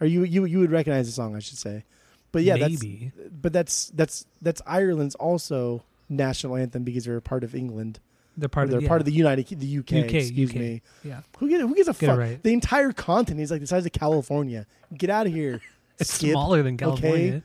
or 0.00 0.06
you 0.06 0.22
you 0.22 0.44
you 0.44 0.60
would 0.60 0.70
recognize 0.70 1.06
the 1.06 1.12
song, 1.12 1.34
I 1.34 1.40
should 1.40 1.58
say. 1.58 1.82
But 2.30 2.44
yeah, 2.44 2.54
Maybe. 2.54 3.10
that's 3.16 3.32
but 3.42 3.52
that's 3.52 3.86
that's 3.94 4.26
that's 4.40 4.62
Ireland's 4.68 5.16
also 5.16 5.82
national 6.08 6.56
anthem 6.56 6.82
because 6.82 7.04
they're 7.04 7.16
a 7.16 7.22
part 7.22 7.44
of 7.44 7.54
England. 7.54 8.00
They're 8.36 8.48
part 8.48 8.68
they're 8.68 8.78
of 8.78 8.82
yeah. 8.84 8.88
part 8.88 9.00
of 9.00 9.04
the 9.04 9.12
United 9.12 9.46
the 9.46 9.78
UK. 9.78 10.04
UK, 10.04 10.14
excuse 10.14 10.50
UK. 10.50 10.56
me. 10.56 10.82
Yeah. 11.04 11.20
Who 11.38 11.48
gives, 11.48 11.62
who 11.62 11.74
gives 11.74 11.88
a 11.88 11.92
Get 11.92 12.02
it 12.02 12.06
fuck? 12.06 12.18
right. 12.18 12.42
The 12.42 12.52
entire 12.52 12.92
continent 12.92 13.42
is 13.42 13.50
like 13.50 13.60
the 13.60 13.66
size 13.66 13.84
of 13.84 13.92
California. 13.92 14.66
Get 14.96 15.10
out 15.10 15.26
of 15.26 15.32
here. 15.32 15.60
It's 15.98 16.14
Skip. 16.14 16.30
smaller 16.32 16.62
than 16.64 16.78
California. 16.78 17.42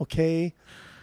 Okay. 0.00 0.54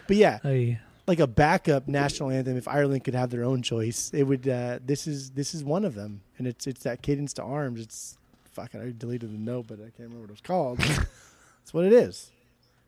But 0.06 0.16
yeah, 0.16 0.38
Ay. 0.44 0.80
like 1.06 1.18
a 1.18 1.26
backup 1.26 1.86
national 1.86 2.30
anthem 2.30 2.56
if 2.56 2.66
Ireland 2.66 3.04
could 3.04 3.14
have 3.14 3.28
their 3.28 3.44
own 3.44 3.62
choice, 3.62 4.10
it 4.14 4.22
would 4.22 4.48
uh, 4.48 4.78
this 4.82 5.06
is 5.06 5.30
this 5.30 5.54
is 5.54 5.64
one 5.64 5.84
of 5.84 5.94
them. 5.94 6.22
And 6.38 6.46
it's 6.46 6.66
it's 6.66 6.84
that 6.84 7.02
cadence 7.02 7.34
to 7.34 7.42
arms. 7.42 7.80
It's 7.80 8.16
fucking. 8.52 8.80
I 8.80 8.94
deleted 8.96 9.34
the 9.34 9.38
note, 9.38 9.66
but 9.66 9.80
I 9.80 9.90
can't 9.90 9.98
remember 9.98 10.20
what 10.20 10.30
it 10.30 10.32
was 10.32 10.40
called. 10.40 10.78
That's 10.78 11.74
what 11.74 11.84
it 11.84 11.92
is. 11.92 12.30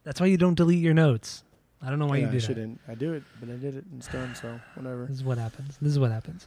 That's 0.05 0.21
why 0.21 0.29
you 0.29 0.39
don't 0.39 0.55
delete 0.55 0.79
your 0.79 0.95
notes. 0.95 1.43
I 1.83 1.89
don't 1.89 1.99
know 1.99 2.07
why 2.07 2.19
Yeah, 2.19 2.27
you 2.27 2.31
do 2.33 2.37
I 2.37 2.41
shouldn't. 2.41 2.81
I 2.89 2.95
do 2.95 3.15
it, 3.15 3.23
but 3.41 3.49
I 3.49 3.53
did 3.53 3.77
it 3.77 3.85
and 3.91 3.99
it's 3.99 4.09
done. 4.09 4.35
so 4.35 4.61
whatever. 4.75 5.07
This 5.07 5.17
is 5.17 5.25
what 5.25 5.39
happens. 5.39 5.79
This 5.81 5.93
is 5.93 5.99
what 5.99 6.11
happens. 6.11 6.47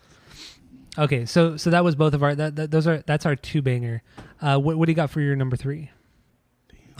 Okay, 0.98 1.26
so 1.26 1.58
so 1.58 1.72
that 1.72 1.84
was 1.84 1.96
both 1.96 2.14
of 2.14 2.22
our 2.22 2.36
that, 2.36 2.56
that 2.56 2.70
those 2.72 2.86
are 2.86 3.04
that's 3.08 3.26
our 3.26 3.36
two 3.36 3.62
banger. 3.62 4.04
Uh, 4.42 4.58
what 4.60 4.78
what 4.78 4.86
do 4.86 4.92
you 4.92 4.96
got 4.96 5.10
for 5.10 5.22
your 5.22 5.36
number 5.36 5.56
three? 5.56 5.90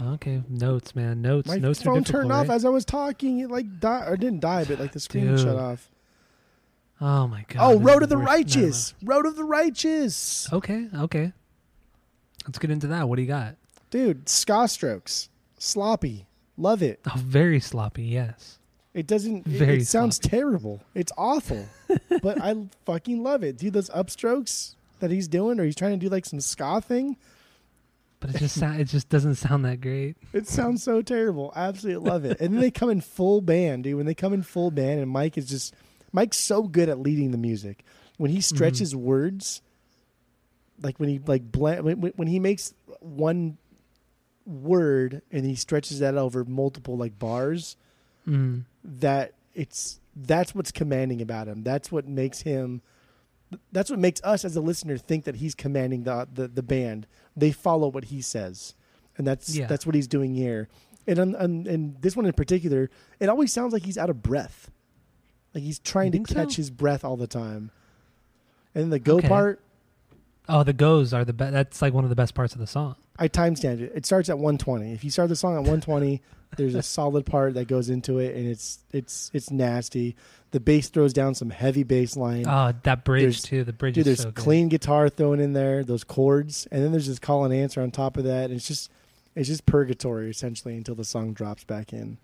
Okay, 0.02 0.42
notes, 0.48 0.96
man, 0.96 1.22
notes, 1.22 1.46
My 1.46 1.56
notes 1.56 1.80
phone 1.80 2.02
turned 2.02 2.32
off 2.32 2.48
right? 2.48 2.54
as 2.56 2.64
I 2.64 2.68
was 2.68 2.84
talking. 2.84 3.38
It 3.38 3.50
like 3.50 3.78
died 3.78 4.08
or 4.08 4.16
didn't 4.16 4.40
die, 4.40 4.64
but 4.64 4.80
like 4.80 4.90
the 4.90 4.98
screen 4.98 5.28
Dude. 5.28 5.38
shut 5.40 5.54
off. 5.56 5.88
Oh 7.00 7.28
my 7.28 7.44
god! 7.48 7.60
oh, 7.60 7.78
Road 7.78 8.02
of 8.02 8.08
the 8.08 8.16
worst. 8.16 8.26
No, 8.26 8.32
no. 8.32 8.36
Righteous. 8.36 8.94
Road 9.04 9.26
of 9.26 9.36
the 9.36 9.44
Righteous. 9.44 10.52
Okay, 10.52 10.88
okay. 10.96 11.32
Let's 12.46 12.58
get 12.58 12.72
into 12.72 12.88
that. 12.88 13.08
What 13.08 13.16
do 13.16 13.22
you 13.22 13.28
got? 13.28 13.54
Dude, 13.90 14.28
ska 14.28 14.66
strokes. 14.66 15.28
Sloppy. 15.58 16.26
Love 16.56 16.82
it. 16.82 17.00
Oh, 17.06 17.14
very 17.16 17.60
sloppy. 17.60 18.04
Yes. 18.04 18.58
It 18.94 19.08
doesn't. 19.08 19.38
It, 19.38 19.46
Very 19.46 19.78
it 19.78 19.88
sounds 19.88 20.20
terrible. 20.20 20.80
It's 20.94 21.10
awful, 21.18 21.66
but 22.22 22.40
I 22.40 22.54
fucking 22.86 23.24
love 23.24 23.42
it. 23.42 23.58
Dude, 23.58 23.72
those 23.72 23.90
upstrokes 23.90 24.76
that 25.00 25.10
he's 25.10 25.26
doing, 25.26 25.58
or 25.58 25.64
he's 25.64 25.74
trying 25.74 25.98
to 25.98 26.06
do 26.06 26.08
like 26.08 26.24
some 26.24 26.40
ska 26.40 26.80
thing. 26.80 27.16
But 28.20 28.30
it 28.30 28.38
just 28.38 28.58
sound, 28.58 28.80
it 28.80 28.84
just 28.84 29.08
doesn't 29.08 29.34
sound 29.34 29.64
that 29.64 29.80
great. 29.80 30.16
It 30.32 30.48
sounds 30.48 30.82
so 30.82 31.02
terrible. 31.02 31.52
I 31.56 31.64
absolutely 31.64 32.08
love 32.08 32.24
it. 32.24 32.40
And 32.40 32.54
then 32.54 32.60
they 32.60 32.70
come 32.70 32.88
in 32.88 33.00
full 33.00 33.40
band, 33.40 33.84
dude. 33.84 33.96
When 33.96 34.06
they 34.06 34.14
come 34.14 34.32
in 34.32 34.42
full 34.42 34.70
band, 34.70 35.00
and 35.00 35.10
Mike 35.10 35.36
is 35.36 35.48
just 35.48 35.74
Mike's 36.12 36.36
so 36.36 36.62
good 36.62 36.88
at 36.88 37.00
leading 37.00 37.32
the 37.32 37.38
music. 37.38 37.84
When 38.16 38.30
he 38.30 38.38
mm-hmm. 38.38 38.54
stretches 38.56 38.94
words, 38.94 39.60
like 40.80 41.00
when 41.00 41.08
he 41.08 41.18
like 41.18 41.50
blend 41.50 41.82
when- 41.82 42.12
when 42.14 42.28
he 42.28 42.38
makes 42.38 42.72
one 43.00 43.58
word 44.46 45.22
and 45.30 45.44
he 45.44 45.54
stretches 45.54 45.98
that 46.00 46.16
over 46.16 46.44
multiple 46.44 46.96
like 46.96 47.18
bars, 47.18 47.76
Mm. 48.26 48.64
that 48.82 49.34
it's 49.54 50.00
that's 50.16 50.54
what's 50.54 50.72
commanding 50.72 51.20
about 51.20 51.46
him. 51.48 51.62
That's 51.62 51.92
what 51.92 52.06
makes 52.08 52.42
him. 52.42 52.80
That's 53.72 53.90
what 53.90 53.98
makes 53.98 54.20
us 54.24 54.44
as 54.44 54.56
a 54.56 54.60
listener 54.60 54.96
think 54.96 55.24
that 55.24 55.36
he's 55.36 55.54
commanding 55.54 56.04
the 56.04 56.26
the, 56.32 56.48
the 56.48 56.62
band. 56.62 57.06
They 57.36 57.52
follow 57.52 57.88
what 57.88 58.04
he 58.04 58.20
says, 58.22 58.74
and 59.18 59.26
that's 59.26 59.54
Yeah. 59.54 59.66
that's 59.66 59.84
what 59.86 59.94
he's 59.94 60.06
doing 60.08 60.34
here. 60.34 60.68
And 61.06 61.18
on, 61.18 61.34
on, 61.36 61.66
and 61.66 62.00
this 62.00 62.16
one 62.16 62.24
in 62.24 62.32
particular, 62.32 62.88
it 63.20 63.28
always 63.28 63.52
sounds 63.52 63.74
like 63.74 63.82
he's 63.84 63.98
out 63.98 64.08
of 64.08 64.22
breath, 64.22 64.70
like 65.54 65.62
he's 65.62 65.78
trying 65.78 66.12
to 66.12 66.16
think 66.18 66.28
so? 66.28 66.34
catch 66.34 66.56
his 66.56 66.70
breath 66.70 67.04
all 67.04 67.16
the 67.18 67.26
time. 67.26 67.70
And 68.74 68.90
the 68.90 68.98
go 68.98 69.18
Okay. 69.18 69.28
part, 69.28 69.60
Oh, 70.48 70.62
the 70.62 70.72
goes 70.72 71.12
are 71.14 71.24
the 71.24 71.32
best. 71.34 71.52
That's 71.52 71.82
like 71.82 71.92
one 71.94 72.04
of 72.04 72.10
the 72.10 72.16
best 72.16 72.34
parts 72.34 72.54
of 72.54 72.58
the 72.58 72.66
song. 72.66 72.96
I 73.18 73.28
timestamped 73.28 73.80
it. 73.80 73.92
It 73.94 74.06
starts 74.06 74.28
at 74.28 74.36
120. 74.38 74.92
If 74.92 75.04
you 75.04 75.10
start 75.10 75.28
the 75.28 75.36
song 75.36 75.52
at 75.54 75.58
120, 75.60 76.20
there's 76.56 76.74
a 76.74 76.82
solid 76.96 77.24
part 77.26 77.54
that 77.54 77.68
goes 77.68 77.88
into 77.90 78.18
it, 78.18 78.34
and 78.36 78.46
it's 78.46 78.80
it's 78.92 79.30
it's 79.32 79.50
nasty. 79.50 80.16
The 80.50 80.60
bass 80.60 80.88
throws 80.88 81.12
down 81.12 81.34
some 81.34 81.50
heavy 81.50 81.82
bass 81.82 82.16
line. 82.16 82.44
Oh, 82.46 82.72
that 82.84 83.04
bridge 83.04 83.22
There's- 83.22 83.42
too. 83.42 83.64
The 83.64 83.72
bridge 83.72 83.94
Dude, 83.96 84.02
is 84.06 84.18
there's 84.18 84.22
so 84.22 84.30
good. 84.30 84.42
clean 84.42 84.68
guitar 84.68 85.08
thrown 85.08 85.40
in 85.40 85.52
there, 85.52 85.82
those 85.82 86.04
chords, 86.04 86.66
and 86.70 86.82
then 86.82 86.92
there's 86.92 87.06
this 87.08 87.18
call 87.18 87.44
and 87.44 87.52
answer 87.52 87.80
on 87.82 87.90
top 87.90 88.16
of 88.16 88.24
that. 88.24 88.44
And 88.46 88.54
it's 88.54 88.66
just 88.68 88.90
it's 89.34 89.48
just 89.48 89.66
purgatory 89.66 90.30
essentially 90.30 90.76
until 90.76 90.94
the 90.94 91.04
song 91.04 91.32
drops 91.32 91.64
back 91.64 91.92
in, 91.92 92.18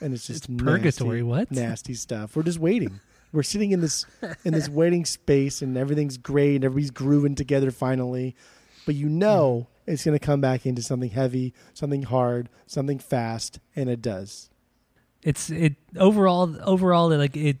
and 0.00 0.12
it's 0.14 0.26
just 0.26 0.48
It's 0.48 0.62
purgatory, 0.62 1.18
nasty, 1.18 1.22
what? 1.22 1.50
nasty 1.52 1.94
stuff. 1.94 2.34
We're 2.36 2.42
just 2.44 2.58
waiting. 2.58 3.00
We're 3.32 3.42
sitting 3.42 3.72
in 3.72 3.80
this 3.80 4.06
in 4.44 4.54
this 4.54 4.68
waiting 4.68 5.04
space, 5.04 5.62
and 5.62 5.76
everything's 5.76 6.16
great, 6.16 6.56
and 6.56 6.64
everybody's 6.64 6.90
grooving 6.90 7.34
together 7.34 7.70
finally. 7.70 8.34
But 8.88 8.94
you 8.94 9.10
know 9.10 9.66
it's 9.86 10.02
going 10.02 10.18
to 10.18 10.26
come 10.26 10.40
back 10.40 10.64
into 10.64 10.80
something 10.80 11.10
heavy, 11.10 11.52
something 11.74 12.04
hard, 12.04 12.48
something 12.66 12.98
fast, 12.98 13.60
and 13.76 13.90
it 13.90 14.00
does. 14.00 14.48
It's 15.22 15.50
it 15.50 15.74
overall 15.98 16.56
overall 16.62 17.10
like 17.10 17.36
it. 17.36 17.58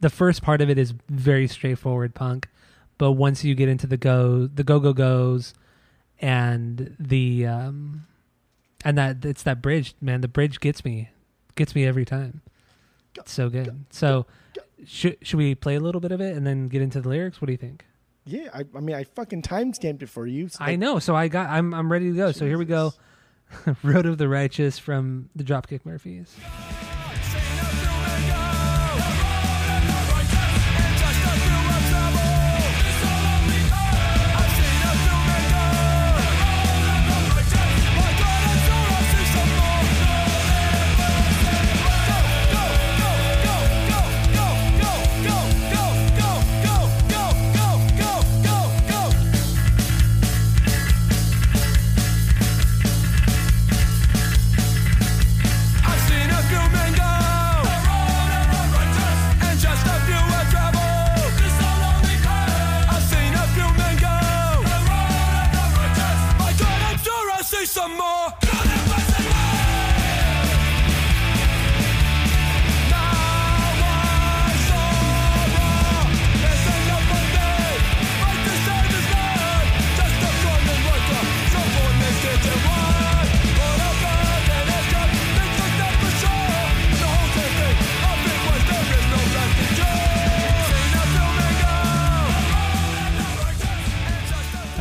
The 0.00 0.10
first 0.10 0.42
part 0.42 0.60
of 0.60 0.68
it 0.68 0.76
is 0.76 0.92
very 1.08 1.46
straightforward 1.46 2.16
punk, 2.16 2.48
but 2.98 3.12
once 3.12 3.44
you 3.44 3.54
get 3.54 3.68
into 3.68 3.86
the 3.86 3.96
go 3.96 4.48
the 4.48 4.64
go 4.64 4.80
go 4.80 4.92
goes, 4.92 5.54
and 6.18 6.96
the 6.98 7.46
um, 7.46 8.08
and 8.84 8.98
that 8.98 9.24
it's 9.24 9.44
that 9.44 9.62
bridge 9.62 9.94
man. 10.00 10.22
The 10.22 10.26
bridge 10.26 10.58
gets 10.58 10.84
me, 10.84 11.10
gets 11.54 11.76
me 11.76 11.86
every 11.86 12.04
time. 12.04 12.40
It's 13.14 13.30
so 13.30 13.48
good. 13.48 13.84
So 13.90 14.26
should 14.84 15.18
should 15.22 15.38
we 15.38 15.54
play 15.54 15.76
a 15.76 15.80
little 15.80 16.00
bit 16.00 16.10
of 16.10 16.20
it 16.20 16.36
and 16.36 16.44
then 16.44 16.66
get 16.66 16.82
into 16.82 17.00
the 17.00 17.08
lyrics? 17.08 17.40
What 17.40 17.46
do 17.46 17.52
you 17.52 17.58
think? 17.58 17.84
Yeah, 18.26 18.48
I, 18.54 18.64
I 18.74 18.80
mean, 18.80 18.96
I 18.96 19.04
fucking 19.04 19.42
time 19.42 19.74
stamped 19.74 20.02
it 20.02 20.08
for 20.08 20.26
you. 20.26 20.48
so 20.48 20.58
I 20.64 20.76
know. 20.76 20.98
So 20.98 21.14
I 21.14 21.28
got. 21.28 21.50
I'm. 21.50 21.74
I'm 21.74 21.92
ready 21.92 22.10
to 22.10 22.16
go. 22.16 22.32
So 22.32 22.46
here 22.46 22.58
we 22.58 22.64
go. 22.64 22.92
Road 23.82 24.06
of 24.06 24.18
the 24.18 24.28
Righteous 24.28 24.78
from 24.78 25.28
the 25.36 25.44
Dropkick 25.44 25.84
Murphys. 25.84 26.34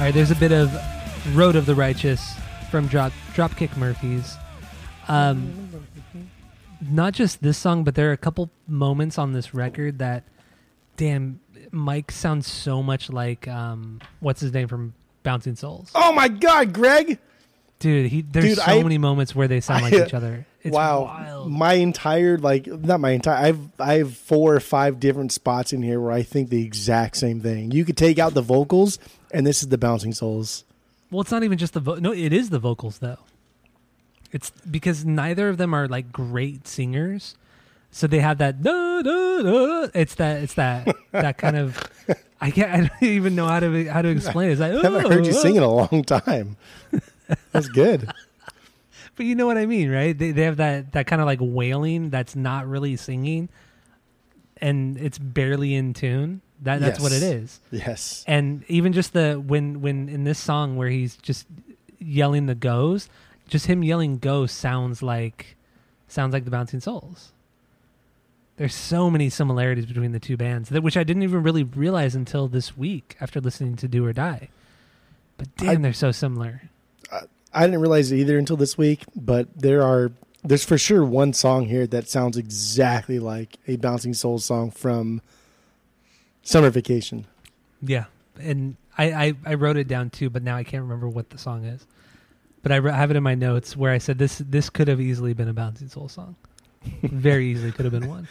All 0.04 0.08
right, 0.08 0.14
there's 0.14 0.32
a 0.32 0.36
bit 0.36 0.52
of 0.52 0.70
Road 1.34 1.56
of 1.56 1.66
the 1.66 1.76
Righteous 1.76 2.36
from 2.70 2.88
Drop 2.88 3.14
Dropkick 3.36 3.78
Murphys. 3.78 4.36
Um, 5.08 5.70
not 6.82 7.14
just 7.14 7.42
this 7.42 7.58
song, 7.58 7.86
but 7.86 7.96
there 7.96 8.10
are 8.10 8.12
a 8.12 8.18
couple 8.18 8.50
moments 8.68 9.18
on 9.18 9.32
this 9.32 9.54
record 9.54 10.00
that, 10.00 10.24
damn, 10.98 11.40
Mike 11.72 12.12
sounds 12.12 12.48
so 12.48 12.84
much 12.84 13.10
like 13.10 13.48
um, 13.48 14.02
what's 14.20 14.42
his 14.42 14.52
name 14.52 14.68
from 14.68 14.94
Bouncing 15.24 15.56
Souls. 15.56 15.90
Oh 15.96 16.12
my 16.12 16.28
God, 16.28 16.74
Greg! 16.74 17.18
dude. 17.80 18.12
He 18.12 18.24
there's 18.24 18.46
Dude, 18.46 18.58
so 18.58 18.64
I- 18.64 18.84
many 18.84 18.98
moments 18.98 19.34
where 19.34 19.48
they 19.48 19.62
sound 19.62 19.84
like 19.84 19.94
I- 19.94 20.06
each 20.06 20.14
other. 20.14 20.46
It's 20.64 20.74
wow, 20.74 21.04
wild. 21.04 21.52
my 21.52 21.74
entire 21.74 22.38
like 22.38 22.68
not 22.68 23.02
my 23.02 23.10
entire. 23.12 23.36
I've 23.36 23.60
I 23.82 23.96
have 23.96 24.16
four 24.16 24.56
or 24.56 24.62
five 24.62 24.98
different 24.98 25.34
spots 25.34 25.74
in 25.74 25.82
here 25.84 26.00
where 26.00 26.14
I 26.14 26.24
think 26.24 26.50
the 26.50 26.64
exact 26.64 27.18
same 27.18 27.42
thing. 27.42 27.72
You 27.72 27.84
could 27.84 27.98
take 27.98 28.18
out 28.18 28.34
the 28.34 28.42
vocals, 28.42 28.98
and 29.34 29.46
this 29.46 29.64
is 29.64 29.70
the 29.70 29.78
bouncing 29.78 30.14
souls. 30.14 30.64
Well, 31.12 31.22
it's 31.22 31.32
not 31.32 31.44
even 31.44 31.58
just 31.58 31.74
the 31.74 31.80
vo- 31.80 31.96
no. 31.96 32.14
It 32.14 32.32
is 32.32 32.50
the 32.50 32.60
vocals 32.60 33.00
though. 33.00 33.20
It's 34.32 34.52
because 34.70 35.04
neither 35.04 35.50
of 35.50 35.58
them 35.58 35.74
are 35.74 35.88
like 35.88 36.12
great 36.12 36.68
singers, 36.68 37.36
so 37.92 38.08
they 38.08 38.20
have 38.20 38.38
that 38.38 38.64
da, 38.64 39.02
da, 39.02 39.42
da. 39.42 39.88
It's 39.94 40.16
that 40.16 40.44
it's 40.44 40.54
that 40.54 40.96
that 41.12 41.38
kind 41.38 41.58
of. 41.58 41.84
I 42.40 42.52
can't. 42.52 42.72
I 42.72 42.78
don't 42.88 43.04
even 43.04 43.36
know 43.36 43.48
how 43.48 43.60
to 43.60 43.86
how 43.86 44.02
to 44.02 44.10
explain 44.10 44.50
it. 44.50 44.54
It's 44.54 44.62
like 44.62 44.74
I 44.74 44.82
haven't 44.82 45.12
heard 45.12 45.26
you 45.26 45.34
"Oh, 45.34 45.42
sing 45.42 45.56
in 45.56 45.64
a 45.64 45.68
oh. 45.68 45.88
long 45.92 46.04
time. 46.04 46.58
That's 47.52 47.70
good. 47.70 48.12
but 49.16 49.26
you 49.26 49.36
know 49.36 49.46
what 49.46 49.58
I 49.58 49.66
mean, 49.66 49.90
right? 49.90 50.18
They 50.18 50.32
they 50.32 50.44
have 50.44 50.58
that 50.58 50.92
that 50.94 51.08
kind 51.08 51.22
of 51.22 51.26
like 51.26 51.40
wailing 51.42 52.10
that's 52.10 52.36
not 52.36 52.68
really 52.68 52.96
singing, 52.98 53.50
and 54.58 54.98
it's 54.98 55.18
barely 55.18 55.76
in 55.76 55.94
tune. 55.94 56.42
That 56.64 56.80
that's 56.82 57.00
what 57.00 57.12
it 57.12 57.24
is. 57.24 57.60
Yes. 57.72 58.24
and 58.28 58.64
even 58.68 58.94
just 58.94 59.14
the 59.14 59.36
when 59.36 59.82
when 59.82 60.10
in 60.10 60.24
this 60.24 60.40
song 60.40 60.76
where 60.78 60.90
he's 60.90 61.16
just 61.18 61.46
yelling 62.00 62.46
the 62.48 62.56
goes 62.56 63.10
just 63.48 63.66
him 63.68 63.84
yelling 63.84 64.18
go 64.18 64.46
sounds 64.46 65.02
like 65.04 65.56
sounds 66.08 66.34
like 66.34 66.46
the 66.46 66.52
bouncing 66.52 66.80
souls 66.80 67.32
there's 68.58 68.76
so 68.76 69.10
many 69.10 69.30
similarities 69.30 69.86
between 69.86 70.12
the 70.12 70.20
two 70.20 70.38
bands 70.38 70.70
that 70.70 70.84
which 70.84 70.98
i 70.98 71.04
didn't 71.04 71.24
even 71.24 71.42
really 71.44 71.64
realize 71.64 72.14
until 72.14 72.48
this 72.48 72.78
week 72.78 73.16
after 73.22 73.40
listening 73.40 73.76
to 73.76 73.88
do 73.88 74.06
or 74.06 74.12
die 74.14 74.50
but 75.38 75.48
damn 75.56 75.70
I- 75.70 75.76
they're 75.76 75.94
so 75.94 76.12
similar 76.12 76.64
I 77.56 77.66
didn't 77.68 77.82
realize 77.82 78.12
it 78.12 78.18
either 78.18 78.40
until 78.40 78.58
this 78.58 78.80
week, 78.80 79.04
but 79.16 79.48
there 79.56 79.84
are 79.84 80.12
there's 80.44 80.66
for 80.66 80.80
sure 80.80 81.06
one 81.06 81.34
song 81.34 81.66
here 81.66 81.86
that 81.86 82.10
sounds 82.10 82.36
exactly 82.36 83.20
like 83.20 83.58
a 83.68 83.76
Bouncing 83.76 84.16
Souls 84.16 84.44
song 84.44 84.72
from 84.72 85.22
Summer 86.44 86.70
Vacation. 86.70 87.26
yeah 87.82 88.06
and 88.40 88.76
I, 88.98 89.12
I 89.12 89.34
i 89.46 89.54
wrote 89.56 89.78
it 89.78 89.88
down 89.88 90.10
too 90.10 90.30
but 90.30 90.44
now 90.44 90.56
i 90.56 90.64
can't 90.64 90.84
remember 90.84 91.08
what 91.08 91.30
the 91.30 91.38
song 91.38 91.66
is 91.66 91.86
but 92.62 92.72
i, 92.72 92.76
have 92.76 93.12
it 93.12 93.18
in 93.18 93.24
my 93.24 93.36
notes 93.36 93.76
where 93.76 93.92
i 93.92 93.98
said 93.98 94.18
this 94.18 94.38
this 94.40 94.70
could 94.70 94.88
have 94.88 95.02
easily 95.02 95.34
been 95.34 95.48
a 95.48 95.54
bouncing 95.54 95.88
soul 95.88 96.08
song 96.08 96.36
very 97.04 97.48
easily 97.48 97.72
could 97.72 97.86
have 97.86 97.94
been 97.94 98.10
one 98.10 98.28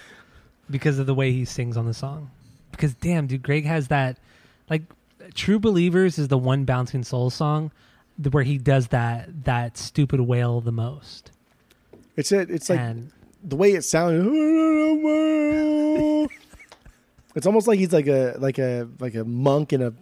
because 0.71 0.99
of 0.99 1.07
the 1.07 1.15
way 1.15 1.33
he 1.33 1.45
sings 1.45 1.77
on 1.77 1.87
the 1.87 1.95
song. 1.95 2.31
Because 2.71 2.95
damn, 2.95 3.27
dude, 3.27 3.43
Greg 3.43 3.65
has 3.67 3.89
that 3.89 4.19
like 4.69 4.83
True 5.35 5.59
Believers 5.59 6.19
is 6.19 6.29
the 6.29 6.39
one 6.39 6.65
bouncing 6.65 7.05
soul 7.05 7.31
song 7.31 7.71
where 8.31 8.43
he 8.43 8.59
does 8.59 8.89
that 8.89 9.45
that 9.45 9.79
stupid 9.79 10.21
wail 10.21 10.61
the 10.61 10.73
most. 10.73 11.31
It's 12.17 12.33
it. 12.33 12.51
It's 12.51 12.69
like 12.69 12.81
and 12.81 13.11
the 13.45 13.57
way 13.57 13.73
it 13.73 13.83
sounds. 13.83 14.27
It's 17.35 17.47
almost 17.47 17.67
like 17.67 17.79
he's 17.79 17.93
like 17.93 18.07
a 18.07 18.35
like 18.39 18.59
a 18.59 18.89
like 18.99 19.15
a 19.15 19.25
monk 19.25 19.73
in 19.73 19.83
a 19.83 19.93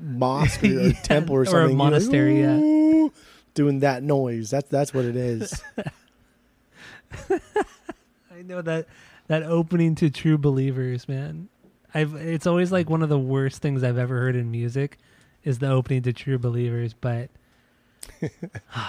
mosque 0.00 0.62
or 0.64 0.66
a 0.66 0.70
Yeah, 0.88 0.92
temple 1.02 1.34
or 1.34 1.44
something, 1.44 1.58
or 1.58 1.62
a 1.62 1.68
something. 1.68 1.78
Like, 1.78 1.84
monastery, 1.92 2.40
yeah. 2.40 3.08
Doing 3.54 3.80
that 3.80 4.02
noise. 4.02 4.50
That's 4.50 4.68
that's 4.68 4.92
what 4.94 5.04
it 5.04 5.16
is. 5.16 5.62
I 7.30 8.42
know 8.44 8.62
that 8.62 8.86
that 9.28 9.42
opening 9.42 9.94
to 9.96 10.10
True 10.10 10.38
Believers, 10.38 11.08
man. 11.08 11.48
I've 11.94 12.14
it's 12.14 12.46
always 12.46 12.70
like 12.70 12.90
one 12.90 13.02
of 13.02 13.08
the 13.08 13.18
worst 13.18 13.62
things 13.62 13.82
I've 13.82 13.98
ever 13.98 14.18
heard 14.18 14.36
in 14.36 14.50
music 14.50 14.98
is 15.42 15.58
the 15.58 15.70
opening 15.70 16.02
to 16.02 16.12
True 16.12 16.38
Believers, 16.38 16.92
but 16.94 17.30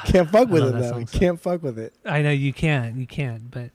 Can't 0.05 0.29
fuck 0.29 0.49
with 0.49 0.63
it 0.63 0.73
though. 0.73 1.05
Can't 1.05 1.39
fuck 1.39 1.63
with 1.63 1.79
it. 1.79 1.93
I 2.05 2.21
know 2.21 2.31
you 2.31 2.53
can't, 2.53 2.97
you 2.97 3.07
can't, 3.07 3.49
but 3.49 3.71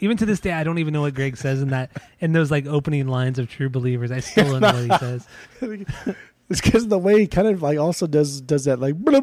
even 0.00 0.16
to 0.18 0.26
this 0.26 0.40
day, 0.40 0.52
I 0.52 0.64
don't 0.64 0.78
even 0.78 0.92
know 0.92 1.02
what 1.02 1.14
Greg 1.14 1.36
says 1.36 1.62
in 1.62 1.68
that 1.68 1.90
in 2.20 2.32
those 2.32 2.50
like 2.50 2.66
opening 2.66 3.06
lines 3.08 3.38
of 3.38 3.48
True 3.48 3.68
Believers. 3.68 4.10
I 4.10 4.20
still 4.20 4.58
don't 4.58 4.60
know 4.60 4.86
what 4.88 5.00
he 5.00 5.06
says. 5.06 5.26
It's 6.50 6.60
because 6.62 6.88
the 6.88 6.98
way 6.98 7.20
he 7.20 7.26
kind 7.26 7.46
of 7.48 7.60
like 7.62 7.78
also 7.78 8.06
does 8.06 8.40
does 8.40 8.64
that 8.64 8.78
like. 8.80 8.94
Does 9.04 9.20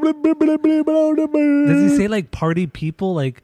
Does 1.68 1.92
he 1.92 1.98
say 1.98 2.08
like 2.08 2.32
party 2.32 2.68
people? 2.68 3.16
Like, 3.16 3.42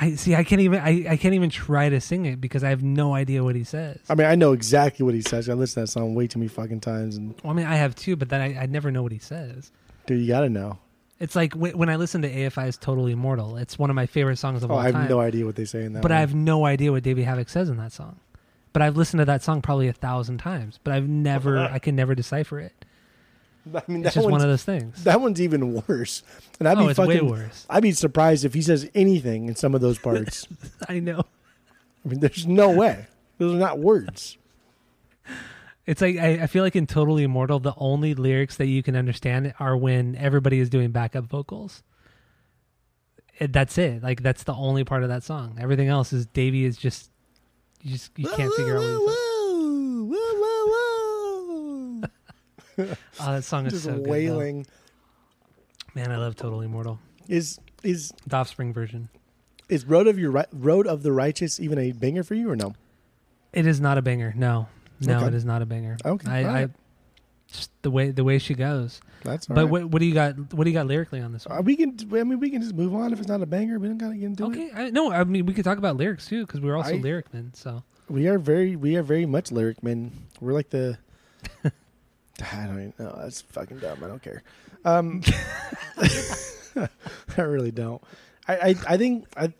I 0.00 0.14
see. 0.16 0.34
I 0.34 0.42
can't 0.44 0.60
even. 0.60 0.80
I, 0.80 1.06
I 1.10 1.16
can't 1.16 1.34
even 1.34 1.48
try 1.50 1.88
to 1.88 2.00
sing 2.00 2.26
it 2.26 2.40
because 2.40 2.64
I 2.64 2.70
have 2.70 2.82
no 2.82 3.14
idea 3.14 3.44
what 3.44 3.54
he 3.54 3.64
says. 3.64 3.98
I 4.08 4.14
mean, 4.14 4.26
I 4.26 4.34
know 4.34 4.52
exactly 4.52 5.04
what 5.04 5.14
he 5.14 5.22
says. 5.22 5.48
I 5.48 5.52
listened 5.54 5.74
to 5.74 5.80
that 5.82 5.92
song 5.92 6.14
way 6.14 6.26
too 6.26 6.38
many 6.40 6.48
fucking 6.48 6.80
times, 6.80 7.16
and 7.16 7.34
Well, 7.42 7.52
I 7.52 7.56
mean, 7.56 7.66
I 7.66 7.76
have 7.76 7.94
too, 7.94 8.16
but 8.16 8.28
then 8.30 8.40
I, 8.40 8.62
I 8.62 8.66
never 8.66 8.90
know 8.90 9.02
what 9.02 9.12
he 9.12 9.18
says. 9.18 9.70
dude, 10.06 10.20
you 10.20 10.26
gotta 10.28 10.48
know. 10.50 10.78
It's 11.18 11.34
like 11.34 11.52
w- 11.52 11.76
when 11.76 11.88
I 11.88 11.96
listen 11.96 12.22
to 12.22 12.30
AFI's 12.30 12.76
"Totally 12.76 13.12
Immortal." 13.12 13.56
It's 13.56 13.78
one 13.78 13.88
of 13.90 13.96
my 13.96 14.06
favorite 14.06 14.36
songs 14.36 14.62
of 14.62 14.70
Oh, 14.70 14.74
all 14.74 14.80
time. 14.82 14.94
I 14.94 14.98
have 15.00 15.08
time. 15.08 15.10
no 15.10 15.20
idea 15.20 15.46
what 15.46 15.56
they 15.56 15.64
say 15.64 15.84
in 15.84 15.94
that. 15.94 16.02
but 16.02 16.12
I 16.12 16.20
have 16.20 16.34
no 16.34 16.64
idea 16.66 16.92
what 16.92 17.02
Davey 17.02 17.24
Havok 17.24 17.48
says 17.48 17.68
in 17.70 17.76
that 17.78 17.92
song. 17.92 18.20
But 18.72 18.82
I've 18.82 18.96
listened 18.96 19.20
to 19.20 19.24
that 19.24 19.42
song 19.42 19.62
probably 19.62 19.88
a 19.88 19.92
thousand 19.94 20.38
times, 20.38 20.78
but 20.84 20.92
I've 20.92 21.08
never, 21.08 21.58
I 21.72 21.78
can 21.78 21.96
never 21.96 22.14
decipher 22.14 22.60
it. 22.60 22.72
I 23.74 23.82
mean, 23.88 24.04
It's 24.04 24.14
that 24.14 24.20
just 24.20 24.30
one 24.30 24.42
of 24.42 24.46
those 24.48 24.62
things. 24.62 25.02
that 25.04 25.20
one's 25.20 25.40
even 25.40 25.82
worse. 25.88 26.22
And 26.60 26.68
I'd 26.68 26.76
oh, 26.78 26.84
be 26.84 26.90
it's 26.90 26.98
fucking. 26.98 27.24
way 27.24 27.30
worse. 27.30 27.66
I'd 27.70 27.82
be 27.82 27.92
surprised 27.92 28.44
if 28.44 28.52
he 28.54 28.60
says 28.62 28.88
anything 28.94 29.48
in 29.48 29.56
some 29.56 29.74
of 29.74 29.80
those 29.80 29.98
parts. 30.08 30.46
I 30.88 31.00
know. 31.00 31.24
I 32.04 32.08
mean, 32.08 32.20
there's 32.20 32.46
no 32.46 32.70
way. 32.70 33.06
Those 33.38 33.54
are 33.54 33.58
not 33.58 33.78
words. 33.78 34.36
It's 35.86 36.00
like 36.00 36.16
I, 36.16 36.42
I 36.42 36.46
feel 36.48 36.64
like 36.64 36.74
in 36.76 36.86
Totally 36.86 37.22
Immortal, 37.22 37.60
the 37.60 37.74
only 37.76 38.14
lyrics 38.14 38.56
that 38.56 38.66
you 38.66 38.82
can 38.82 38.96
understand 38.96 39.54
are 39.60 39.76
when 39.76 40.16
everybody 40.16 40.58
is 40.58 40.68
doing 40.68 40.90
backup 40.90 41.24
vocals. 41.26 41.82
It, 43.38 43.52
that's 43.52 43.78
it. 43.78 44.02
Like 44.02 44.22
that's 44.22 44.42
the 44.44 44.54
only 44.54 44.82
part 44.84 45.02
of 45.04 45.10
that 45.10 45.22
song. 45.22 45.58
Everything 45.60 45.88
else 45.88 46.12
is 46.12 46.26
Davey 46.26 46.64
is 46.64 46.76
just 46.76 47.10
you 47.82 47.92
just 47.92 48.10
you 48.18 48.28
can't 48.30 48.52
figure 48.54 48.76
out 48.78 48.82
what 48.82 48.88
he 49.00 49.06
says. 49.06 49.16
Oh, 53.18 53.32
that 53.32 53.42
song 53.42 53.64
is 53.66 53.72
Just 53.72 53.84
so 53.86 53.94
good. 53.94 54.06
wailing. 54.06 54.66
Man, 55.94 56.12
I 56.12 56.18
love 56.18 56.36
Totally 56.36 56.66
Immortal. 56.66 56.98
Is 57.26 57.58
is 57.82 58.12
The 58.26 58.36
Offspring 58.36 58.74
version. 58.74 59.08
is 59.70 59.86
road 59.86 60.06
of 60.06 60.18
your 60.18 60.30
Ri- 60.30 60.44
road 60.52 60.86
of 60.86 61.02
the 61.02 61.10
righteous 61.10 61.58
even 61.58 61.78
a 61.78 61.92
banger 61.92 62.22
for 62.22 62.34
you 62.34 62.50
or 62.50 62.56
no? 62.56 62.74
It 63.54 63.66
is 63.66 63.80
not 63.80 63.96
a 63.96 64.02
banger. 64.02 64.34
No, 64.36 64.68
no, 65.00 65.16
Okay. 65.18 65.26
it 65.28 65.34
is 65.34 65.44
not 65.44 65.62
a 65.62 65.66
banger. 65.66 65.96
Okay, 66.04 66.30
I, 66.30 66.44
all 66.44 66.54
I 66.56 66.68
just 67.48 67.70
the 67.82 67.90
way 67.90 68.10
the 68.10 68.24
way 68.24 68.38
she 68.38 68.54
goes. 68.54 69.00
That's 69.22 69.46
but 69.46 69.56
right. 69.56 69.64
what 69.64 69.84
what 69.86 69.98
do 70.00 70.06
you 70.06 70.14
got? 70.14 70.34
What 70.54 70.64
do 70.64 70.70
you 70.70 70.74
got 70.74 70.86
lyrically 70.86 71.20
on 71.20 71.32
this 71.32 71.46
Uh, 71.46 71.50
one? 71.54 71.64
we 71.64 71.76
can. 71.76 71.96
I 72.12 72.24
mean, 72.24 72.40
we 72.40 72.50
can 72.50 72.60
just 72.62 72.74
move 72.74 72.94
on 72.94 73.12
if 73.12 73.18
it's 73.20 73.28
not 73.28 73.40
a 73.42 73.46
banger. 73.46 73.78
We 73.78 73.88
don't 73.88 73.98
gotta 73.98 74.14
get 74.16 74.24
into 74.26 74.44
it. 74.44 74.48
Okay, 74.48 74.70
I, 74.74 74.90
no, 74.90 75.12
I 75.12 75.24
mean 75.24 75.46
we 75.46 75.52
could 75.54 75.64
talk 75.64 75.78
about 75.78 75.96
lyrics 75.96 76.26
too 76.26 76.46
because 76.46 76.60
we're 76.60 76.76
also 76.76 76.94
I- 76.94 76.98
lyric 76.98 77.32
men. 77.34 77.52
So 77.54 77.82
We 78.08 78.28
are 78.28 78.38
very, 78.38 78.76
we 78.76 78.96
are 78.96 79.02
very 79.02 79.26
much 79.26 79.50
lyric 79.52 79.82
men. 79.82 80.12
We're 80.40 80.52
like 80.52 80.70
the. 80.70 80.98
I 81.64 82.66
don't 82.66 82.78
even 82.78 82.92
know. 82.98 83.18
That's 83.22 83.40
fucking 83.42 83.78
dumb. 83.78 84.02
I 84.04 84.08
don't 84.08 84.22
care. 84.22 84.42
Um, 84.84 85.22
I 87.36 87.42
really 87.42 87.70
don't. 87.70 88.02
I, 88.48 88.56
I, 88.56 88.74
I 88.88 88.96
think 88.96 89.26
I. 89.36 89.52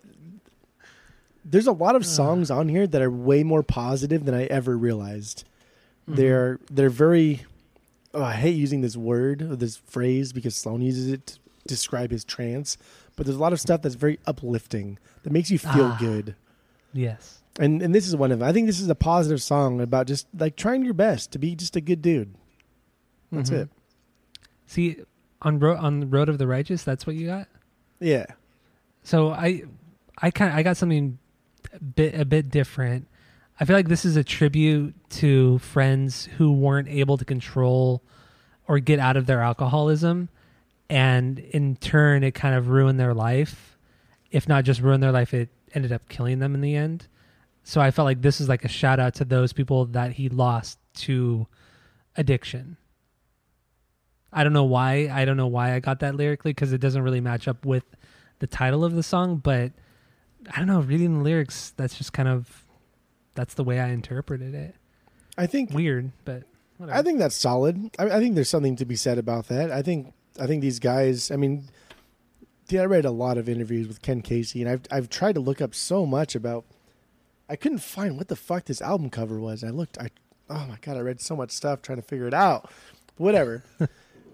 There's 1.49 1.67
a 1.69 1.73
lot 1.73 1.95
of 1.95 2.05
songs 2.05 2.51
on 2.51 2.69
here 2.69 2.87
that 2.87 3.01
are 3.01 3.11
way 3.11 3.43
more 3.45 3.63
positive 3.63 4.25
than 4.25 4.35
I 4.35 4.45
ever 4.47 4.77
realized. 4.77 5.45
They're 6.09 6.59
they're 6.71 6.91
very. 6.91 7.45
Oh, 8.15 8.23
I 8.23 8.33
hate 8.35 8.57
using 8.57 8.81
this 8.81 8.97
word 8.97 9.43
or 9.43 9.57
this 9.57 9.77
phrase 9.77 10.33
because 10.33 10.57
Sloan 10.57 10.81
uses 10.81 11.09
it 11.09 11.27
to 11.27 11.39
describe 11.69 12.11
his 12.11 12.25
trance. 12.25 12.79
But 13.17 13.27
there's 13.27 13.37
a 13.37 13.41
lot 13.41 13.53
of 13.53 13.61
stuff 13.61 13.83
that's 13.83 13.95
very 13.95 14.19
uplifting 14.27 14.99
that 15.23 15.33
makes 15.33 15.51
you 15.51 15.59
feel 15.59 15.87
Ah. 15.93 15.97
good 16.01 16.35
yes, 16.93 17.43
and 17.59 17.83
and 17.83 17.95
this 17.95 18.07
is 18.07 18.15
one 18.17 18.31
of 18.33 18.39
them. 18.39 18.49
I 18.49 18.53
think 18.53 18.67
this 18.67 18.81
is 18.81 18.89
a 18.89 18.95
positive 18.95 19.43
song 19.43 19.81
about 19.81 20.07
just 20.07 20.27
like 20.39 20.57
trying 20.57 20.85
your 20.85 20.95
best 20.95 21.31
to 21.33 21.39
be 21.39 21.55
just 21.55 21.77
a 21.77 21.81
good 21.81 22.01
dude. 22.03 22.35
That's 23.33 23.51
Mhm. 23.51 23.63
it. 23.63 23.69
See, 24.67 24.97
on 25.43 25.59
road 25.59 25.79
on 25.79 26.01
the 26.01 26.07
road 26.07 26.29
of 26.29 26.39
the 26.39 26.47
righteous, 26.47 26.85
that's 26.85 27.07
what 27.07 27.17
you 27.17 27.27
got. 27.27 27.49
Yeah. 28.01 28.27
So 29.03 29.31
I, 29.31 29.63
I 30.19 30.31
kind 30.31 30.53
I 30.53 30.63
got 30.63 30.77
something 30.77 31.19
bit 31.81 32.15
a 32.15 32.25
bit 32.25 32.51
different. 32.51 33.09
I 33.59 33.65
feel 33.65 33.77
like 33.77 33.89
this 33.89 34.05
is 34.05 34.17
a 34.17 34.25
tribute 34.25 34.95
to 35.11 35.59
friends 35.59 36.27
who 36.37 36.53
weren't 36.53 36.89
able 36.89 37.17
to 37.17 37.25
control 37.25 38.03
or 38.69 38.79
get 38.79 38.99
out 38.99 39.17
of 39.17 39.27
their 39.27 39.41
alcoholism, 39.41 40.29
and 40.91 41.39
in 41.39 41.77
turn, 41.77 42.23
it 42.23 42.33
kind 42.33 42.55
of 42.55 42.69
ruined 42.69 43.01
their 43.01 43.15
life. 43.15 43.77
If 44.31 44.49
not 44.49 44.65
just 44.65 44.81
ruined 44.81 45.03
their 45.03 45.13
life, 45.13 45.33
it 45.33 45.49
ended 45.75 45.93
up 45.93 46.09
killing 46.09 46.39
them 46.39 46.55
in 46.55 46.61
the 46.61 46.75
end. 46.75 47.07
So 47.63 47.81
I 47.81 47.91
felt 47.91 48.07
like 48.07 48.23
this 48.23 48.41
is 48.41 48.49
like 48.49 48.65
a 48.65 48.69
shout 48.69 49.01
out 49.01 49.15
to 49.15 49.25
those 49.25 49.53
people 49.53 49.87
that 49.87 50.13
he 50.13 50.29
lost 50.29 50.79
to 50.95 51.47
addiction. 52.17 52.77
I 54.33 54.45
don't 54.45 54.53
know 54.53 54.65
why. 54.65 55.09
I 55.13 55.25
don't 55.25 55.37
know 55.37 55.47
why 55.47 55.75
I 55.75 55.81
got 55.81 56.01
that 56.01 56.15
lyrically 56.15 56.51
because 56.51 56.73
it 56.73 56.81
doesn't 56.81 57.03
really 57.03 57.21
match 57.21 57.49
up 57.49 57.65
with 57.65 57.85
the 58.39 58.47
title 58.47 58.85
of 58.85 58.95
the 58.95 59.03
song, 59.03 59.39
but 59.39 59.73
I 60.55 60.59
don't 60.59 60.67
know. 60.67 60.81
Reading 60.81 61.19
the 61.19 61.25
lyrics, 61.25 61.73
that's 61.77 61.97
just 61.97 62.13
kind 62.13 62.29
of 62.29 62.65
that's 63.35 63.55
the 63.55 63.65
way 63.65 63.81
I 63.81 63.89
interpreted 63.89 64.55
it. 64.55 64.75
I 65.39 65.47
think 65.47 65.73
Weird, 65.73 66.13
but 66.25 66.45
whatever. 66.79 66.99
I 66.99 67.03
think 67.03 67.19
that's 67.19 67.35
solid. 67.35 67.91
I, 67.99 68.05
I 68.05 68.19
think 68.19 68.35
there's 68.35 68.49
something 68.49 68.77
to 68.77 68.85
be 68.85 68.97
said 68.97 69.19
about 69.19 69.49
that. 69.49 69.71
I 69.71 69.83
think 69.83 70.13
I 70.41 70.47
think 70.47 70.63
these 70.63 70.79
guys. 70.79 71.31
I 71.31 71.37
mean, 71.37 71.69
dude, 72.69 72.81
I 72.81 72.85
read 72.85 73.05
a 73.05 73.11
lot 73.11 73.39
of 73.39 73.49
interviews 73.49 73.89
with 73.89 74.03
Ken 74.03 74.23
Casey, 74.23 74.63
and 74.63 74.71
I've 74.71 74.83
I've 74.91 75.09
tried 75.09 75.35
to 75.35 75.41
look 75.41 75.61
up 75.61 75.75
so 75.75 76.07
much 76.07 76.35
about. 76.35 76.65
I 77.49 77.55
couldn't 77.55 77.79
find 77.79 78.17
what 78.17 78.27
the 78.27 78.35
fuck 78.35 78.65
this 78.65 78.83
album 78.83 79.09
cover 79.09 79.39
was. 79.39 79.63
I 79.63 79.71
looked. 79.71 79.99
I 79.99 80.09
oh 80.51 80.67
my 80.67 80.79
god, 80.81 80.97
I 80.97 81.01
read 81.01 81.21
so 81.21 81.37
much 81.37 81.51
stuff 81.51 81.83
trying 81.83 82.01
to 82.01 82.07
figure 82.07 82.27
it 82.27 82.35
out. 82.35 82.71
Whatever. 83.17 83.65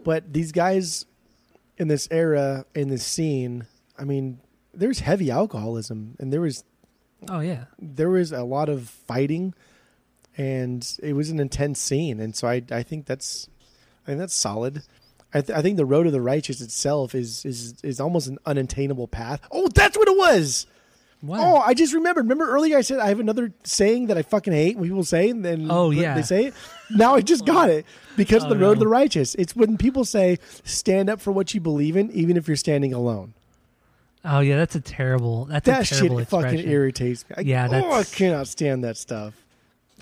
but 0.04 0.32
these 0.32 0.52
guys 0.52 1.06
in 1.78 1.88
this 1.88 2.08
era 2.10 2.64
in 2.74 2.88
this 2.88 3.04
scene, 3.04 3.66
I 3.98 4.04
mean, 4.04 4.40
there's 4.74 5.00
heavy 5.00 5.30
alcoholism, 5.30 6.16
and 6.18 6.32
there 6.32 6.40
was 6.40 6.64
Oh 7.30 7.40
yeah. 7.40 7.64
there 7.78 8.10
was 8.10 8.32
a 8.32 8.42
lot 8.42 8.68
of 8.68 8.88
fighting 8.88 9.54
and 10.36 10.96
it 11.02 11.12
was 11.12 11.30
an 11.30 11.38
intense 11.38 11.78
scene 11.78 12.18
and 12.20 12.34
so 12.34 12.48
i 12.48 12.62
i 12.70 12.82
think 12.82 13.04
that's 13.06 13.48
i 14.04 14.06
think 14.06 14.18
that's 14.18 14.34
solid 14.34 14.82
I, 15.34 15.40
th- 15.40 15.56
I 15.58 15.62
think 15.62 15.76
the 15.78 15.84
road 15.86 16.06
of 16.06 16.12
the 16.12 16.20
righteous 16.20 16.60
itself 16.60 17.14
is 17.14 17.44
is 17.46 17.74
is 17.82 18.00
almost 18.00 18.28
an 18.28 18.38
unattainable 18.44 19.08
path. 19.08 19.40
Oh, 19.50 19.66
that's 19.74 19.96
what 19.96 20.06
it 20.06 20.14
was. 20.18 20.66
What? 21.22 21.40
Oh, 21.40 21.56
I 21.56 21.72
just 21.72 21.94
remembered. 21.94 22.24
Remember 22.24 22.50
earlier 22.50 22.76
I 22.76 22.82
said 22.82 22.98
I 22.98 23.08
have 23.08 23.18
another 23.18 23.50
saying 23.64 24.08
that 24.08 24.18
I 24.18 24.22
fucking 24.22 24.52
hate 24.52 24.76
when 24.76 24.90
people 24.90 25.04
say 25.04 25.30
and 25.30 25.42
then 25.42 25.68
Oh, 25.70 25.90
yeah. 25.90 26.14
they 26.16 26.20
say 26.20 26.44
it. 26.48 26.54
Now 26.90 27.14
I 27.14 27.22
just 27.22 27.46
got 27.46 27.70
it 27.70 27.86
because 28.14 28.44
of 28.44 28.50
Oh, 28.50 28.54
the 28.54 28.60
road 28.60 28.72
of 28.72 28.78
the 28.80 28.88
righteous. 28.88 29.34
It's 29.36 29.56
when 29.56 29.78
people 29.78 30.04
say 30.04 30.36
stand 30.64 31.08
up 31.08 31.18
for 31.18 31.32
what 31.32 31.54
you 31.54 31.62
believe 31.62 31.96
in, 31.96 32.10
even 32.10 32.36
if 32.36 32.46
you're 32.46 32.54
standing 32.58 32.92
alone. 32.92 33.32
Oh 34.24 34.40
yeah, 34.40 34.56
that's 34.56 34.74
a 34.74 34.80
terrible. 34.80 35.46
That's 35.46 35.66
That 35.66 35.82
a 35.82 35.84
shit 35.84 35.98
terrible 35.98 36.24
fucking 36.24 36.60
irritates 36.68 37.24
me. 37.28 37.36
I, 37.38 37.40
Yeah, 37.42 37.68
oh, 37.70 37.92
I 37.92 38.04
cannot 38.04 38.48
stand 38.48 38.84
that 38.84 38.96
stuff. 38.96 39.34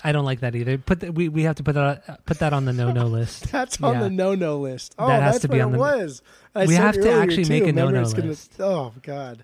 I 0.03 0.11
don't 0.13 0.25
like 0.25 0.39
that 0.39 0.55
either. 0.55 0.77
Put 0.79 0.99
the, 1.01 1.11
we 1.11 1.29
we 1.29 1.43
have 1.43 1.55
to 1.57 1.63
put 1.63 1.75
that 1.75 2.25
put 2.25 2.39
that 2.39 2.53
on 2.53 2.65
the 2.65 2.73
no 2.73 2.91
no 2.91 3.05
list. 3.17 3.51
That's 3.51 3.79
on 3.81 3.93
Yeah. 3.95 3.99
the 4.03 4.09
no-no 4.09 4.57
list. 4.59 4.95
Oh, 4.97 5.07
That 5.07 5.21
has 5.21 5.33
that's 5.35 5.41
to 5.43 5.47
be 5.49 5.57
what 5.57 5.65
on 5.65 5.69
it 5.69 5.73
the- 5.73 5.79
was. 5.79 6.21
I 6.55 6.65
We 6.65 6.73
have 6.75 6.95
to 6.95 7.11
actually 7.11 7.43
too. 7.45 7.49
make 7.53 7.67
a 7.67 7.71
no-no 7.71 8.01
it's 8.01 8.13
gonna- 8.13 8.29
list. 8.29 8.53
oh 8.59 8.93
God, 9.03 9.43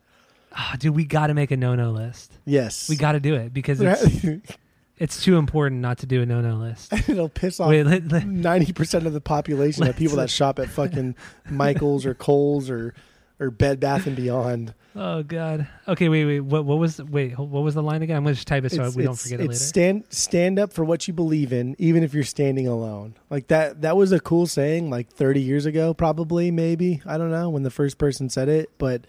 Oh, 0.59 0.73
dude, 0.79 0.95
we 0.95 1.05
got 1.05 1.27
to 1.27 1.35
make 1.35 1.51
a 1.51 1.57
no 1.57 1.75
no 1.75 1.91
list. 1.91 2.31
yes, 2.45 2.89
We 2.89 2.95
got 2.95 3.11
to 3.11 3.19
do 3.19 3.35
it 3.35 3.53
because 3.53 3.79
it's 3.81 4.25
it's 4.97 5.23
too 5.23 5.37
important 5.37 5.81
not 5.81 5.99
to 5.99 6.07
do 6.07 6.23
a 6.23 6.25
no 6.25 6.41
no 6.41 6.55
list. 6.55 6.91
It'll 7.07 7.29
piss 7.29 7.59
off 7.59 7.69
Wait, 7.69 7.83
let, 7.83 8.07
let- 8.07 8.25
ninety 8.25 8.73
percent 8.73 9.05
of 9.05 9.13
the 9.13 9.21
population 9.21 9.85
of 9.85 9.95
people 9.95 10.17
that 10.17 10.31
shop 10.31 10.57
at 10.57 10.69
fucking 10.69 11.15
Michaels 11.51 12.03
or 12.05 12.15
Kohl's 12.15 12.67
or 12.69 12.95
or 13.39 13.51
Bed 13.51 13.79
Bath 13.79 14.07
and 14.07 14.15
Beyond. 14.15 14.73
oh 14.95 15.23
god. 15.23 15.67
Okay, 15.87 16.09
wait, 16.09 16.25
wait. 16.25 16.39
What 16.39 16.65
what 16.65 16.77
was 16.77 17.01
wait? 17.01 17.37
What 17.37 17.63
was 17.63 17.75
the 17.75 17.83
line 17.83 18.01
again? 18.01 18.17
I'm 18.17 18.23
gonna 18.23 18.35
just 18.35 18.47
type 18.47 18.65
it 18.65 18.71
so 18.71 18.77
It's- 18.81 18.95
we 18.95 19.03
don't 19.03 19.17
forget 19.17 19.39
it 19.39 19.45
it's 19.45 19.59
later. 19.59 19.65
Stand 19.65 20.03
stand 20.09 20.59
up 20.59 20.73
for 20.73 20.83
what 20.83 21.07
you 21.07 21.13
believe 21.13 21.53
in, 21.53 21.75
even 21.77 22.03
if 22.03 22.13
you're 22.13 22.23
standing 22.23 22.67
alone. 22.67 23.15
Like 23.29 23.47
that. 23.47 23.81
That 23.81 23.95
was 23.95 24.11
a 24.11 24.19
cool 24.19 24.47
saying, 24.47 24.89
like 24.89 25.09
30 25.09 25.41
years 25.41 25.65
ago, 25.65 25.93
probably, 25.93 26.51
maybe. 26.51 27.01
I 27.05 27.17
don't 27.17 27.31
know 27.31 27.49
when 27.49 27.63
the 27.63 27.71
first 27.71 27.97
person 27.97 28.29
said 28.29 28.49
it, 28.49 28.71
but 28.77 29.05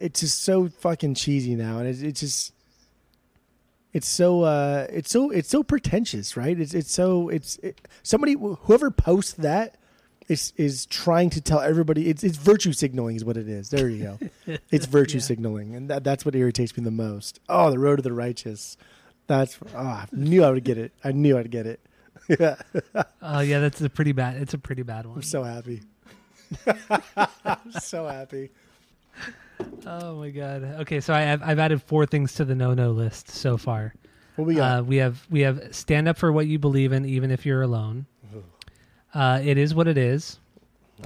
it's 0.00 0.20
just 0.20 0.42
so 0.42 0.68
fucking 0.68 1.14
cheesy 1.14 1.54
now, 1.54 1.78
and 1.78 1.88
it's, 1.88 2.00
it's 2.00 2.20
just. 2.20 2.52
It's 3.92 4.06
so 4.06 4.42
uh, 4.42 4.86
it's 4.88 5.10
so 5.10 5.30
it's 5.30 5.48
so 5.48 5.64
pretentious, 5.64 6.36
right? 6.36 6.58
It's 6.58 6.74
it's 6.74 6.92
so 6.92 7.28
it's 7.28 7.56
it, 7.56 7.88
somebody 8.04 8.34
whoever 8.34 8.92
posts 8.92 9.32
that 9.32 9.78
is 10.30 10.52
is 10.56 10.86
trying 10.86 11.28
to 11.30 11.40
tell 11.40 11.60
everybody 11.60 12.08
it's 12.08 12.22
it's 12.24 12.36
virtue 12.38 12.72
signaling 12.72 13.16
is 13.16 13.24
what 13.24 13.36
it 13.36 13.48
is. 13.48 13.68
There 13.70 13.88
you 13.88 14.02
go. 14.46 14.56
It's 14.70 14.86
virtue 14.86 15.18
Yeah. 15.18 15.22
signaling, 15.24 15.74
and 15.74 15.90
that, 15.90 16.04
that's 16.04 16.24
what 16.24 16.34
irritates 16.34 16.76
me 16.76 16.84
the 16.84 16.90
most. 16.90 17.40
Oh, 17.48 17.70
the 17.70 17.78
road 17.78 17.98
of 17.98 18.04
the 18.04 18.12
righteous. 18.12 18.76
That's 19.26 19.58
oh, 19.74 19.78
I 19.78 20.06
knew 20.12 20.42
I 20.44 20.50
would 20.50 20.64
get 20.64 20.78
it. 20.78 20.92
I 21.04 21.12
knew 21.12 21.36
I'd 21.38 21.50
get 21.50 21.66
it. 21.66 21.80
Yeah, 22.38 22.56
Oh 23.22 23.40
yeah, 23.40 23.58
that's 23.60 23.80
a 23.80 23.88
pretty 23.90 24.12
bad. 24.12 24.40
It's 24.40 24.54
a 24.54 24.58
pretty 24.58 24.82
bad 24.82 25.04
one. 25.06 25.16
I'm 25.16 25.22
so 25.22 25.42
happy. 25.42 25.82
I'm 27.44 27.72
so 27.80 28.06
happy. 28.06 28.50
Oh 29.86 30.16
my 30.16 30.30
god. 30.30 30.62
Okay, 30.80 31.00
so 31.00 31.12
I 31.12 31.20
have, 31.22 31.42
I've 31.42 31.58
added 31.58 31.82
four 31.82 32.06
things 32.06 32.34
to 32.34 32.44
the 32.44 32.54
no 32.54 32.74
no 32.74 32.92
list 32.92 33.30
so 33.30 33.56
far. 33.56 33.94
What 34.36 34.46
we 34.46 34.54
got? 34.54 34.78
Uh, 34.80 34.82
we 34.84 34.96
have 34.96 35.26
we 35.30 35.40
have 35.40 35.74
stand 35.74 36.08
up 36.08 36.18
for 36.18 36.30
what 36.32 36.46
you 36.46 36.58
believe 36.58 36.92
in, 36.92 37.04
even 37.04 37.30
if 37.30 37.44
you're 37.44 37.62
alone. 37.62 38.06
Uh, 39.14 39.40
it 39.42 39.58
is 39.58 39.74
what 39.74 39.88
it 39.88 39.98
is, 39.98 40.38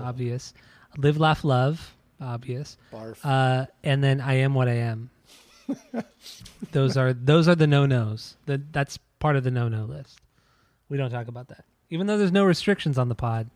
obvious. 0.00 0.52
Live, 0.96 1.18
laugh, 1.18 1.44
love, 1.44 1.94
obvious. 2.20 2.76
Barf. 2.92 3.16
Uh, 3.24 3.66
and 3.82 4.02
then 4.04 4.20
I 4.20 4.34
am 4.34 4.54
what 4.54 4.68
I 4.68 4.74
am. 4.74 5.10
those 6.72 6.96
are 6.96 7.12
those 7.12 7.48
are 7.48 7.54
the 7.54 7.66
no 7.66 7.86
nos. 7.86 8.36
That 8.46 8.72
that's 8.72 8.98
part 9.18 9.36
of 9.36 9.44
the 9.44 9.50
no 9.50 9.68
no 9.68 9.84
list. 9.84 10.18
We 10.88 10.96
don't 10.98 11.10
talk 11.10 11.28
about 11.28 11.48
that, 11.48 11.64
even 11.90 12.06
though 12.06 12.18
there's 12.18 12.32
no 12.32 12.44
restrictions 12.44 12.98
on 12.98 13.08
the 13.08 13.14
pod. 13.14 13.48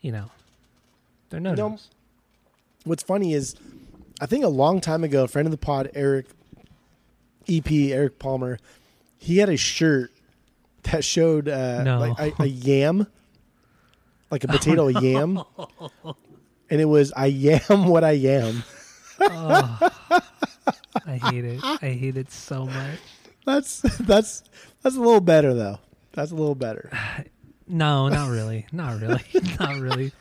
You 0.00 0.12
know, 0.12 0.30
they're 1.30 1.40
no 1.40 1.50
You 1.50 1.56
know, 1.56 1.68
nos. 1.70 1.88
What's 2.84 3.02
funny 3.02 3.32
is, 3.34 3.56
I 4.20 4.26
think 4.26 4.44
a 4.44 4.48
long 4.48 4.80
time 4.80 5.02
ago, 5.04 5.24
a 5.24 5.28
friend 5.28 5.46
of 5.46 5.52
the 5.52 5.58
pod, 5.58 5.90
Eric, 5.94 6.26
EP 7.48 7.70
Eric 7.70 8.18
Palmer, 8.18 8.58
he 9.18 9.38
had 9.38 9.48
a 9.48 9.56
shirt 9.56 10.12
that 10.84 11.02
showed 11.04 11.48
uh, 11.48 11.82
No. 11.82 11.98
like 11.98 12.38
a, 12.38 12.42
a 12.42 12.46
yam, 12.46 13.06
like 14.34 14.42
a 14.44 14.48
potato 14.48 14.88
yam, 14.88 15.40
and 16.68 16.80
it 16.80 16.86
was 16.86 17.12
"I 17.16 17.26
yam 17.26 17.60
what 17.88 18.02
I 18.02 18.12
am." 18.12 18.64
Oh, 19.20 19.90
I 21.06 21.16
hate 21.30 21.44
it. 21.44 21.60
I 21.62 21.76
hate 21.90 22.16
it 22.16 22.30
so 22.32 22.66
much. 22.66 22.98
That's 23.46 23.80
that's 24.00 24.42
that's 24.82 24.96
a 24.96 25.00
little 25.00 25.20
better 25.20 25.54
though. 25.54 25.78
That's 26.12 26.32
a 26.32 26.34
little 26.34 26.56
better. 26.56 26.90
No, 27.68 28.08
not 28.08 28.28
really. 28.30 28.66
Not 28.72 29.00
really. 29.00 29.22
not 29.60 29.76
really. 29.76 30.12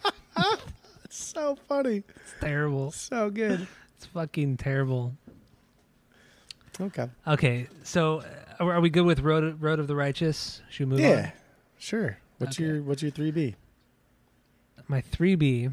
It's 1.05 1.17
so 1.23 1.55
funny, 1.67 2.03
It's 2.15 2.33
terrible. 2.39 2.91
so 2.91 3.29
good. 3.29 3.67
It's 3.97 4.05
fucking 4.07 4.57
terrible. 4.57 5.13
Okay, 6.81 7.07
Okay, 7.27 7.67
so 7.83 8.23
uh, 8.59 8.63
are 8.65 8.81
we 8.81 8.89
good 8.89 9.05
with 9.05 9.19
Road 9.21 9.61
Road 9.61 9.79
of 9.79 9.87
the 9.87 9.95
Righteous? 9.95 10.61
Should 10.69 10.87
we 10.89 10.95
move 10.95 10.99
yeah, 11.01 11.31
sure. 11.77 12.17
What's 12.39 12.57
Okay. 12.57 12.65
your 12.65 12.81
what's 12.83 13.01
your 13.01 13.11
three 13.11 13.31
B? 13.31 13.55
My 14.93 15.01
three 15.01 15.33
B 15.33 15.69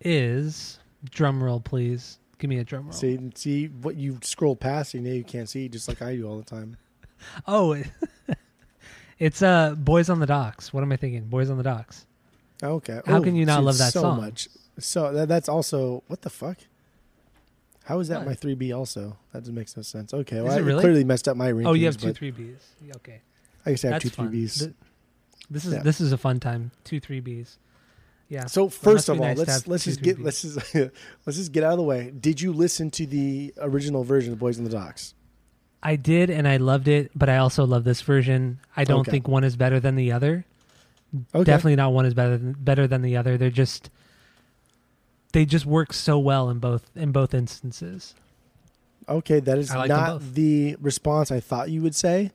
is 0.00 0.78
drum 1.10 1.42
roll, 1.44 1.60
please. 1.60 2.18
Give 2.38 2.48
me 2.48 2.60
a 2.60 2.64
drum 2.64 2.84
roll. 2.84 2.92
See 2.94 3.18
see 3.34 3.66
what 3.66 3.96
you 3.96 4.18
scroll 4.22 4.56
past, 4.56 4.94
you 4.94 5.02
know 5.02 5.10
you 5.12 5.22
can't 5.22 5.50
see, 5.50 5.68
just 5.68 5.86
like 5.86 6.00
I 6.00 6.16
do 6.16 6.26
all 6.26 6.38
the 6.38 6.44
time. 6.44 6.78
Oh, 7.46 7.76
it's 9.18 9.42
uh 9.42 9.74
Boys 9.74 10.08
on 10.08 10.18
the 10.20 10.24
Docks. 10.26 10.72
What 10.72 10.82
am 10.82 10.90
I 10.92 10.96
thinking? 10.96 11.24
Boys 11.26 11.50
on 11.50 11.58
the 11.58 11.62
Docks. 11.62 12.06
Okay. 12.62 13.02
How 13.04 13.18
Oh, 13.18 13.22
can 13.22 13.36
you 13.36 13.44
not 13.44 13.56
dude, 13.56 13.64
love 13.66 13.78
that 13.78 13.92
so 13.92 14.00
song? 14.00 14.16
much? 14.16 14.48
So 14.78 15.12
that, 15.12 15.28
that's 15.28 15.50
also 15.50 16.02
what 16.06 16.22
the 16.22 16.30
fuck. 16.30 16.56
How 17.84 17.98
is 18.00 18.08
that 18.08 18.20
What? 18.20 18.28
my 18.28 18.34
three 18.34 18.54
B? 18.54 18.72
Also, 18.72 19.14
that 19.34 19.40
doesn't 19.40 19.54
make 19.54 19.68
no 19.76 19.82
sense. 19.82 20.14
Okay, 20.14 20.40
well, 20.40 20.52
I 20.52 20.56
really? 20.58 20.80
clearly 20.80 21.04
messed 21.04 21.28
up 21.28 21.36
my 21.36 21.52
rankings. 21.52 21.66
oh, 21.66 21.74
you 21.74 21.84
have 21.84 21.98
two 21.98 22.14
three 22.14 22.32
Bs. 22.32 22.60
Okay, 22.96 23.20
I 23.66 23.72
guess 23.72 23.84
I 23.84 23.88
have 23.88 24.00
that's 24.00 24.04
two 24.04 24.22
three 24.26 24.44
Bs. 24.46 24.58
Th- 24.60 24.74
This 25.50 25.66
is 25.66 25.74
Yeah. 25.74 25.82
this 25.82 26.00
is 26.00 26.12
a 26.12 26.16
fun 26.18 26.40
time. 26.40 26.70
Two 26.84 26.98
three 26.98 27.20
Bs. 27.20 27.58
Yeah. 28.28 28.46
So 28.46 28.68
first 28.68 29.08
of 29.08 29.18
all, 29.20 29.26
nice 29.26 29.38
let's 29.38 29.66
let's 29.66 29.84
just 29.84 30.02
get 30.02 30.20
let's 30.20 30.42
just 30.42 30.74
let's 30.74 31.38
just 31.38 31.52
get 31.52 31.64
out 31.64 31.72
of 31.72 31.78
the 31.78 31.84
way. 31.84 32.10
Did 32.10 32.40
you 32.40 32.52
listen 32.52 32.90
to 32.92 33.06
the 33.06 33.54
original 33.58 34.04
version 34.04 34.32
of 34.32 34.38
Boys 34.38 34.58
in 34.58 34.64
the 34.64 34.70
Docks? 34.70 35.14
I 35.82 35.96
did, 35.96 36.28
and 36.28 36.46
I 36.48 36.56
loved 36.56 36.88
it, 36.88 37.10
but 37.14 37.28
I 37.28 37.38
also 37.38 37.64
love 37.64 37.84
this 37.84 38.00
version. 38.02 38.58
I 38.76 38.84
don't 38.84 39.00
Okay. 39.00 39.12
think 39.12 39.28
one 39.28 39.44
is 39.44 39.56
better 39.56 39.78
than 39.80 39.94
the 39.94 40.10
other. 40.12 40.44
Okay. 41.34 41.44
Definitely 41.44 41.76
not 41.76 41.92
one 41.92 42.04
is 42.04 42.12
better 42.14 42.36
than 42.36 42.52
better 42.58 42.86
than 42.86 43.00
the 43.00 43.16
other. 43.16 43.38
They're 43.38 43.48
just 43.50 43.88
they 45.32 45.46
just 45.46 45.64
work 45.64 45.92
so 45.94 46.18
well 46.18 46.50
in 46.50 46.58
both 46.58 46.90
in 46.94 47.12
both 47.12 47.32
instances. 47.32 48.14
Okay, 49.08 49.40
that 49.40 49.56
is 49.56 49.74
like 49.74 49.88
not 49.88 50.20
the 50.34 50.76
response 50.82 51.30
I 51.30 51.40
thought 51.40 51.70
you 51.70 51.80
would 51.80 51.94
say, 51.94 52.30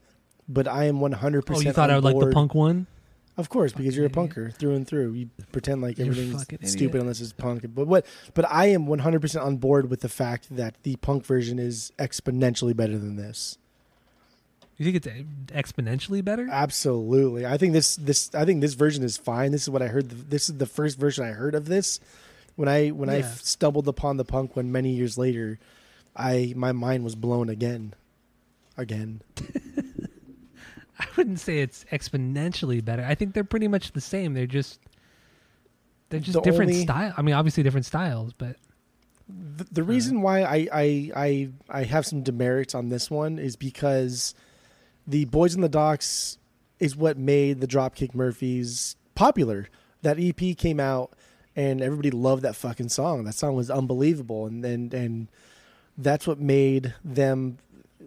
but 0.49 0.67
I 0.67 0.85
am 0.85 0.99
one 1.01 1.11
hundred 1.11 1.45
percent. 1.45 1.67
Oh, 1.67 1.69
you 1.69 1.73
thought 1.73 1.91
I 1.91 1.95
would 1.95 2.03
like 2.03 2.17
the 2.17 2.31
punk 2.31 2.55
one? 2.55 2.87
Of 3.35 3.49
course, 3.49 3.73
because 3.73 3.97
you're 3.97 4.05
a 4.05 4.09
Fucking 4.09 4.29
punker 4.29 4.53
through 4.55 4.75
and 4.75 4.87
through. 4.87 5.13
You 5.13 5.29
pretend 5.51 5.81
like 5.81 5.97
You're 5.97 6.07
everything's 6.07 6.43
fucking 6.43 6.59
idiot. 6.61 6.71
stupid 6.71 7.01
unless 7.01 7.19
it's 7.19 7.33
punk. 7.33 7.65
But 7.73 7.87
what? 7.87 8.05
But 8.35 8.45
I 8.51 8.67
am 8.67 8.85
100% 8.85 9.43
on 9.43 9.57
board 9.57 9.89
with 9.89 10.01
the 10.01 10.09
fact 10.09 10.55
that 10.55 10.75
the 10.83 10.97
punk 10.97 11.25
version 11.25 11.57
is 11.57 11.91
exponentially 11.97 12.75
better 12.75 12.97
than 12.97 13.15
this. 13.15 13.57
You 14.77 14.85
think 14.91 15.05
it's 15.05 15.07
exponentially 15.51 16.23
better? 16.23 16.47
Absolutely, 16.51 17.45
I 17.45 17.57
think 17.57 17.73
this 17.73 17.95
this 17.95 18.33
I 18.33 18.43
think 18.43 18.61
this 18.61 18.73
version 18.73 19.03
is 19.03 19.17
fine. 19.17 19.51
This 19.51 19.63
is 19.63 19.69
what 19.69 19.81
I 19.81 19.87
heard. 19.87 20.09
This 20.09 20.49
is 20.49 20.57
the 20.57 20.65
first 20.65 20.99
version 20.99 21.23
I 21.23 21.29
heard 21.29 21.55
of 21.55 21.65
this. 21.65 21.99
When 22.55 22.67
I 22.67 22.89
when 22.89 23.09
I 23.09 23.21
stumbled 23.21 23.87
upon 23.87 24.17
the 24.17 24.25
punk 24.25 24.55
one 24.55 24.71
many 24.71 24.91
years 24.91 25.17
later, 25.17 25.59
I 26.15 26.53
my 26.55 26.71
mind 26.71 27.03
was 27.03 27.15
blown 27.15 27.49
again, 27.49 27.93
again. 28.77 29.21
I 30.99 31.05
wouldn't 31.17 31.39
say 31.39 31.59
it's 31.59 31.85
exponentially 31.91 32.83
better. 32.83 33.03
I 33.03 33.15
think 33.15 33.33
they're 33.33 33.43
pretty 33.43 33.67
much 33.67 33.91
the 33.93 34.01
same. 34.01 34.33
They're 34.33 34.45
just 34.45 34.79
they're 36.09 36.19
just 36.19 36.33
The 36.33 36.41
different 36.41 36.71
only- 36.71 36.83
style. 36.83 37.13
I 37.17 37.21
mean, 37.21 37.35
obviously 37.35 37.63
different 37.63 37.85
styles, 37.85 38.33
but 38.33 38.57
The, 39.27 39.65
the 39.71 39.83
reason 39.83 40.21
why 40.21 40.43
I, 40.43 40.67
I 40.71 41.11
I 41.15 41.49
I 41.69 41.83
have 41.83 42.05
some 42.05 42.21
demerits 42.23 42.75
on 42.75 42.89
this 42.89 43.09
one 43.09 43.39
is 43.39 43.55
because 43.55 44.35
the 45.07 45.25
Boys 45.25 45.55
in 45.55 45.61
the 45.61 45.69
Docks 45.69 46.37
is 46.79 46.95
what 46.95 47.17
made 47.17 47.59
the 47.61 47.67
Dropkick 47.67 48.13
Murphys 48.13 48.95
popular. 49.15 49.67
That 50.01 50.17
EP 50.19 50.57
came 50.57 50.79
out 50.79 51.13
and 51.55 51.81
everybody 51.81 52.11
loved 52.11 52.43
that 52.43 52.55
fucking 52.55 52.89
song. 52.89 53.23
That 53.23 53.35
song 53.35 53.55
was 53.55 53.69
unbelievable, 53.71 54.45
and 54.45 54.63
and 54.65 54.93
and 54.93 55.27
that's 55.97 56.27
what 56.27 56.39
made 56.39 56.93
them 57.03 57.57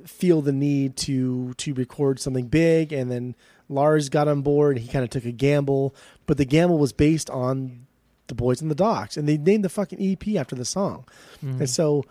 feel 0.07 0.41
the 0.43 0.53
need 0.53 0.97
to 0.97 1.55
to 1.55 1.75
record 1.75 2.21
something 2.21 2.47
big. 2.47 2.93
And 2.93 3.11
then 3.11 3.35
Lars 3.69 4.09
got 4.09 4.29
on 4.29 4.43
board. 4.43 4.79
He 4.79 4.89
kind 4.89 5.05
of 5.05 5.11
took 5.11 5.25
a 5.25 5.33
gamble, 5.33 5.95
but 6.27 6.37
the 6.39 6.45
gamble 6.45 6.79
was 6.79 6.93
based 6.93 7.29
on 7.31 7.87
the 8.29 8.35
Boys 8.35 8.61
in 8.61 8.69
the 8.69 8.75
Docks, 8.75 9.17
and 9.17 9.29
they 9.29 9.37
named 9.37 9.65
the 9.65 9.69
fucking 9.69 10.01
EP 10.01 10.37
after 10.37 10.57
the 10.57 10.65
song. 10.65 11.05
Mhm. 11.45 11.61
And 11.61 11.71
so 11.71 12.05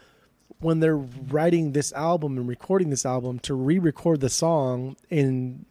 when 0.59 0.79
they're 0.79 0.95
writing 0.97 1.73
this 1.73 1.91
album 1.93 2.37
and 2.37 2.47
recording 2.47 2.89
this 2.89 3.05
album 3.05 3.39
to 3.39 3.53
re-record 3.53 4.21
the 4.21 4.29
song 4.29 4.95
in 5.09 5.65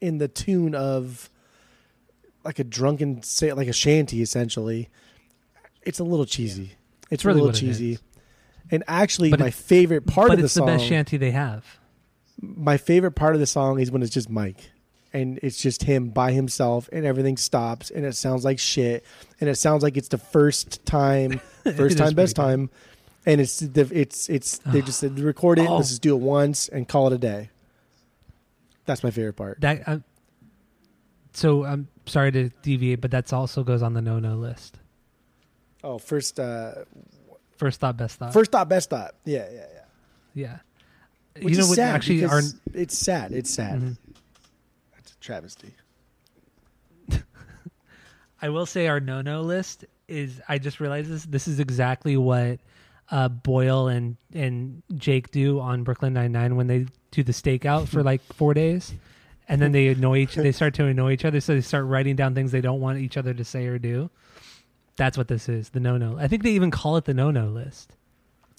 in 0.00 0.18
the 0.18 0.28
tune 0.28 0.74
of 0.74 1.30
like 2.44 2.58
a 2.58 2.64
drunken 2.64 3.22
say 3.22 3.52
like 3.52 3.68
a 3.68 3.72
shanty 3.72 4.20
essentially 4.22 4.88
it's 5.82 5.98
a 6.00 6.04
little 6.04 6.24
cheesy 6.24 6.72
it's 7.10 7.24
really 7.24 7.40
a 7.40 7.44
little 7.44 7.58
cheesy. 7.58 7.98
And 8.70 8.82
actually 8.88 9.30
But 9.30 9.40
my 9.40 9.50
favorite 9.50 10.06
part 10.06 10.30
of 10.32 10.40
the 10.40 10.48
song. 10.48 10.66
But 10.66 10.72
it's 10.74 10.82
the 10.82 10.84
best 10.84 10.88
shanty 10.88 11.16
they 11.16 11.30
have. 11.32 11.64
my 12.40 12.76
favorite 12.76 13.12
part 13.12 13.34
of 13.34 13.40
the 13.40 13.46
song 13.46 13.80
is 13.80 13.90
when 13.90 14.02
it's 14.02 14.12
just 14.12 14.30
Mike 14.30 14.70
and 15.12 15.38
it's 15.42 15.60
just 15.60 15.82
him 15.82 16.08
by 16.08 16.32
himself 16.32 16.88
and 16.92 17.04
everything 17.04 17.36
stops 17.36 17.90
and 17.90 18.04
it 18.06 18.14
sounds 18.16 18.44
like 18.44 18.58
shit 18.58 19.04
and 19.40 19.50
it 19.50 19.56
sounds 19.56 19.82
like 19.82 19.96
it's 19.98 20.08
the 20.08 20.16
first 20.18 20.84
time 20.86 21.38
first 21.76 21.98
time 21.98 22.14
best 22.14 22.34
time 22.34 22.70
and 23.26 23.40
it's 23.40 23.60
the 23.60 23.88
it's 23.92 24.30
it's 24.30 24.58
they 24.66 24.80
just 24.80 24.98
said 24.98 25.18
record 25.20 25.58
it 25.58 25.68
Oh. 25.68 25.76
let's 25.76 25.90
just 25.90 26.00
do 26.02 26.16
it 26.16 26.20
once 26.20 26.68
and 26.68 26.88
call 26.88 27.08
it 27.08 27.12
a 27.12 27.18
day 27.18 27.50
that's 28.86 29.04
my 29.04 29.10
favorite 29.10 29.34
part 29.34 29.60
That 29.60 29.86
uh, 29.86 29.98
so 31.34 31.64
I'm 31.64 31.88
sorry 32.06 32.30
to 32.32 32.48
deviate, 32.62 33.00
but 33.00 33.10
that's 33.10 33.32
also 33.32 33.62
goes 33.64 33.82
on 33.82 33.94
the 33.94 34.02
no 34.02 34.18
no 34.18 34.36
list. 34.36 34.78
oh 35.84 35.98
first 35.98 36.40
uh 36.40 36.72
First 37.62 37.78
thought, 37.80 37.96
best 37.96 38.18
thought. 38.18 38.32
first 38.32 38.50
thought 38.50 38.68
best 38.68 38.90
thought 38.90 39.14
yeah 39.24 39.46
yeah 39.52 39.66
yeah 39.74 39.84
yeah. 40.34 40.58
Which 41.42 41.54
you 41.54 41.60
know 41.60 41.68
what? 41.68 41.76
sad 41.76 41.94
Actually, 41.94 42.24
our 42.24 42.42
it's 42.74 42.98
sad 42.98 43.30
it's 43.32 43.50
sad 43.54 43.80
Mhm. 43.80 43.96
that's 44.94 45.12
a 45.12 45.16
travesty 45.18 45.74
I 48.42 48.48
will 48.48 48.66
say 48.66 48.88
our 48.88 48.98
no 49.00 49.22
no 49.22 49.42
list 49.42 49.84
is. 50.08 50.40
I 50.48 50.58
just 50.58 50.80
realized 50.80 51.08
this. 51.10 51.24
This 51.24 51.46
is 51.46 51.60
exactly 51.60 52.16
what 52.16 52.58
uh, 53.10 53.28
Boyle 53.28 53.86
and 53.88 54.16
and 54.34 54.82
Jake 54.96 55.30
do 55.30 55.60
on 55.60 55.84
Brooklyn 55.84 56.12
Nine 56.12 56.32
Nine 56.32 56.56
when 56.56 56.66
they 56.66 56.86
do 57.12 57.22
the 57.22 57.32
stakeout 57.32 57.86
for 57.86 58.02
like 58.02 58.20
four 58.34 58.52
days, 58.54 58.92
and 59.48 59.62
then 59.62 59.70
they 59.70 59.86
annoy 59.88 60.18
each. 60.18 60.34
They 60.34 60.50
start 60.52 60.74
to 60.74 60.86
annoy 60.86 61.12
each 61.12 61.24
other, 61.24 61.40
so 61.40 61.54
they 61.54 61.60
start 61.60 61.84
writing 61.86 62.16
down 62.16 62.34
things 62.34 62.50
they 62.50 62.60
don't 62.60 62.80
want 62.80 62.98
each 62.98 63.16
other 63.16 63.32
to 63.32 63.44
say 63.44 63.66
or 63.66 63.78
do. 63.78 64.10
That's 64.96 65.16
what 65.16 65.28
this 65.28 65.48
is. 65.48 65.70
The 65.70 65.80
no 65.80 65.96
no. 65.96 66.18
I 66.18 66.28
think 66.28 66.42
they 66.42 66.50
even 66.52 66.70
call 66.70 66.96
it 66.96 67.04
the 67.04 67.14
no 67.14 67.30
no 67.30 67.46
list. 67.48 67.92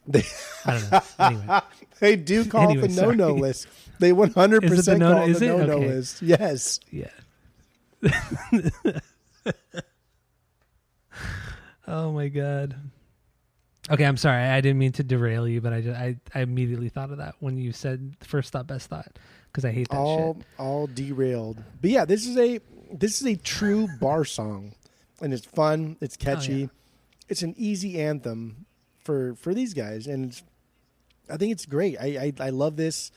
They- 0.08 0.24
I 0.66 0.80
don't 0.80 0.92
know. 0.92 1.00
Anyway, 1.20 1.60
they 2.00 2.16
do 2.18 2.44
call 2.46 2.70
Anyway, 2.72 2.86
it 2.86 2.92
the 2.92 3.02
no 3.02 3.12
no 3.12 3.34
list 3.36 3.68
they 4.00 4.12
100% 4.12 4.64
Is 4.74 4.88
it 4.88 5.00
the 5.00 5.06
call 5.06 5.24
it 5.30 5.34
the 5.40 5.46
no 5.48 5.66
no 5.66 5.74
Okay. 5.74 5.88
list 5.88 6.22
yes 6.22 6.80
yeah. 6.92 7.08
oh 11.88 12.12
my 12.12 12.28
god. 12.28 12.76
Okay, 13.92 14.06
I'm 14.06 14.18
sorry. 14.18 14.44
I 14.44 14.62
didn't 14.62 14.78
mean 14.80 14.94
to 14.94 15.04
derail 15.04 15.48
you, 15.48 15.60
but 15.60 15.74
I 15.74 15.82
just, 15.82 16.00
I, 16.00 16.16
I 16.34 16.40
immediately 16.42 16.88
thought 16.90 17.12
of 17.12 17.18
that 17.18 17.36
when 17.40 17.58
you 17.58 17.74
said 17.74 18.16
first 18.22 18.52
thought, 18.54 18.66
best 18.66 18.88
thought, 18.90 19.20
because 19.52 19.66
I 19.66 19.72
hate 19.72 19.90
that 19.90 19.98
all 19.98 20.36
shit. 20.36 20.46
all 20.58 20.88
derailed. 20.88 21.62
But 21.82 21.90
yeah, 21.90 22.06
this 22.06 22.26
is 22.26 22.38
a 22.38 22.60
this 22.92 23.20
is 23.22 23.28
a 23.28 23.36
true 23.36 23.88
bar 24.00 24.24
song, 24.24 24.74
and 25.22 25.34
it's 25.34 25.46
fun. 25.46 25.98
It's 26.02 26.18
catchy. 26.18 26.54
Oh, 26.54 26.58
yeah. 26.58 26.68
It's 27.30 27.42
an 27.42 27.54
easy 27.58 28.00
anthem 28.02 28.66
for 29.04 29.36
for 29.36 29.54
these 29.54 29.74
guys, 29.74 30.08
and 30.08 30.26
it's, 30.26 30.44
I 31.30 31.38
think 31.38 31.52
it's 31.52 31.66
great. 31.66 31.98
I, 32.00 32.34
I 32.40 32.48
I 32.48 32.50
love 32.50 32.76
this. 32.76 33.12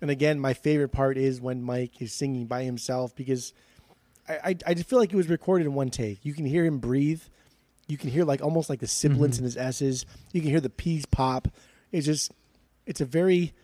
And 0.00 0.10
again, 0.10 0.38
my 0.38 0.54
favorite 0.54 0.90
part 0.90 1.16
is 1.18 1.40
when 1.40 1.62
Mike 1.62 2.00
is 2.00 2.12
singing 2.12 2.46
by 2.46 2.62
himself 2.64 3.14
because 3.16 3.52
I, 4.28 4.34
I 4.44 4.56
I 4.66 4.74
just 4.74 4.88
feel 4.88 4.98
like 4.98 5.12
it 5.12 5.16
was 5.16 5.28
recorded 5.28 5.66
in 5.66 5.74
one 5.74 5.90
take. 5.90 6.24
You 6.24 6.34
can 6.34 6.46
hear 6.46 6.64
him 6.64 6.78
breathe. 6.78 7.22
You 7.86 7.96
can 7.96 8.10
hear 8.10 8.24
like 8.24 8.42
almost 8.42 8.68
like 8.68 8.80
the 8.80 8.86
sibilants 8.86 9.36
Mhm. 9.36 9.40
in 9.40 9.44
his 9.44 9.56
s's. 9.56 10.04
You 10.32 10.40
can 10.40 10.50
hear 10.50 10.60
the 10.60 10.68
p's 10.70 11.06
pop. 11.06 11.48
It's 11.90 12.06
just 12.06 12.32
it's 12.86 13.00
a 13.00 13.04
very 13.06 13.54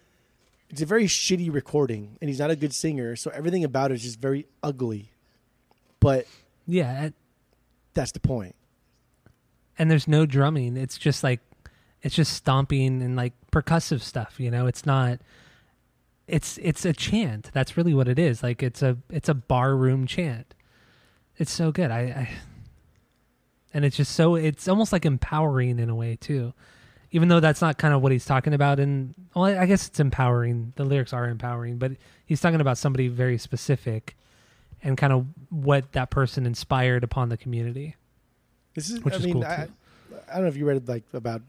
it's 0.71 0.81
a 0.81 0.87
very 0.87 1.05
shitty 1.07 1.53
recording, 1.53 2.17
and 2.21 2.29
he's 2.31 2.39
not 2.39 2.51
a 2.51 2.57
good 2.57 2.73
singer, 2.73 3.17
so 3.17 3.31
everything 3.33 3.65
about 3.65 3.91
it 3.91 3.95
is 3.95 4.03
just 4.03 4.19
very 4.21 4.47
ugly. 4.62 5.11
But 6.01 6.27
Yeah, 6.67 7.11
that's 7.95 8.12
the 8.12 8.20
point. 8.20 8.55
and 9.78 9.90
there's 9.90 10.07
no 10.09 10.26
drumming. 10.26 10.76
It's 10.76 10.99
just 10.99 11.22
like 11.24 11.40
it's 12.03 12.14
just 12.14 12.32
stomping 12.32 13.03
and 13.03 13.16
like 13.16 13.32
percussive 13.51 14.01
stuff. 14.03 14.38
You 14.38 14.51
know, 14.51 14.66
it's 14.66 14.86
not. 14.86 15.20
It's 16.26 16.59
it's 16.59 16.84
a 16.84 16.92
chant. 16.92 17.51
That's 17.53 17.76
really 17.76 17.95
what 17.95 18.09
it 18.09 18.18
is. 18.18 18.42
Like 18.42 18.62
it's 18.62 18.82
a 18.82 18.97
it's 19.11 19.28
a 19.28 19.34
bar 19.34 19.76
room 19.76 20.07
chant. 20.07 20.55
It's 21.36 21.51
so 21.53 21.72
good. 21.72 21.90
I, 21.90 22.01
I 22.01 22.30
and 23.72 23.84
it's 23.84 23.97
just 23.97 24.12
so 24.14 24.36
it's 24.36 24.68
almost 24.68 24.92
like 24.92 25.05
empowering 25.05 25.78
in 25.78 25.90
a 25.90 25.95
way 25.95 26.16
too. 26.16 26.55
Even 27.11 27.28
though 27.28 27.40
that's 27.40 27.61
not 27.61 27.78
kind 27.78 27.95
of 27.95 28.03
what 28.03 28.11
he's 28.12 28.24
talking 28.24 28.55
about 28.55 28.80
and 28.80 29.14
well, 29.34 29.45
I 29.45 29.66
guess 29.66 29.86
it's 29.86 30.01
empowering. 30.01 30.72
The 30.76 30.84
lyrics 30.84 31.12
are 31.12 31.28
empowering, 31.28 31.78
but 31.78 31.92
he's 32.26 32.40
talking 32.40 32.61
about 32.61 32.78
somebody 32.78 33.09
very 33.09 33.38
specific 33.38 34.16
and 34.85 34.97
kind 34.97 35.12
of 35.12 35.26
what 35.51 35.93
that 35.93 36.11
person 36.11 36.47
inspired 36.47 37.03
upon 37.03 37.30
the 37.30 37.37
community. 37.37 37.97
This 38.74 38.91
is, 38.91 39.03
Which 39.03 39.14
I 39.14 39.16
is 39.16 39.24
mean, 39.24 39.35
cool, 39.35 39.45
I, 39.45 39.66
too. 39.66 39.72
I 40.30 40.35
don't 40.35 40.43
know 40.43 40.49
if 40.49 40.57
you 40.57 40.66
read 40.66 40.87
like 40.87 41.05
about 41.12 41.43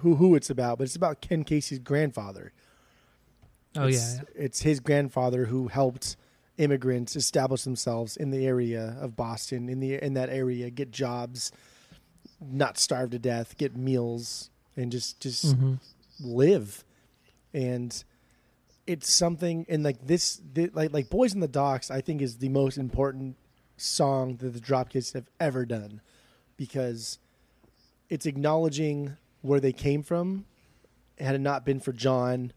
who 0.00 0.16
who 0.16 0.34
it's 0.34 0.48
about, 0.48 0.78
but 0.78 0.84
it's 0.84 0.96
about 0.96 1.20
Ken 1.20 1.44
Casey's 1.44 1.78
grandfather. 1.78 2.52
Oh 3.76 3.86
it's, 3.86 4.16
yeah, 4.16 4.22
it's 4.34 4.62
his 4.62 4.80
grandfather 4.80 5.46
who 5.46 5.68
helped 5.68 6.16
immigrants 6.56 7.16
establish 7.16 7.64
themselves 7.64 8.16
in 8.16 8.30
the 8.30 8.46
area 8.46 8.96
of 9.00 9.16
Boston, 9.16 9.68
in 9.68 9.80
the 9.80 10.02
in 10.02 10.14
that 10.14 10.30
area, 10.30 10.70
get 10.70 10.90
jobs, 10.90 11.52
not 12.40 12.78
starve 12.78 13.10
to 13.10 13.18
death, 13.18 13.58
get 13.58 13.76
meals, 13.76 14.50
and 14.76 14.90
just 14.92 15.20
just 15.20 15.56
hmm 15.56 15.74
live 16.18 16.82
and 17.52 18.02
it's 18.86 19.10
something 19.10 19.66
and 19.68 19.82
like 19.82 20.06
this 20.06 20.40
thi- 20.54 20.70
like 20.72 20.92
like 20.92 21.10
boys 21.10 21.34
in 21.34 21.40
the 21.40 21.48
docks 21.48 21.90
i 21.90 22.00
think 22.00 22.22
is 22.22 22.38
the 22.38 22.48
most 22.48 22.78
important 22.78 23.36
song 23.76 24.36
that 24.36 24.50
the 24.50 24.60
dropkicks 24.60 25.12
have 25.12 25.28
ever 25.40 25.66
done 25.66 26.00
because 26.56 27.18
it's 28.08 28.24
acknowledging 28.24 29.16
where 29.42 29.60
they 29.60 29.72
came 29.72 30.02
from. 30.02 30.46
Had 31.18 31.34
it 31.34 31.40
not 31.40 31.64
been 31.64 31.80
for 31.80 31.92
john 31.92 32.52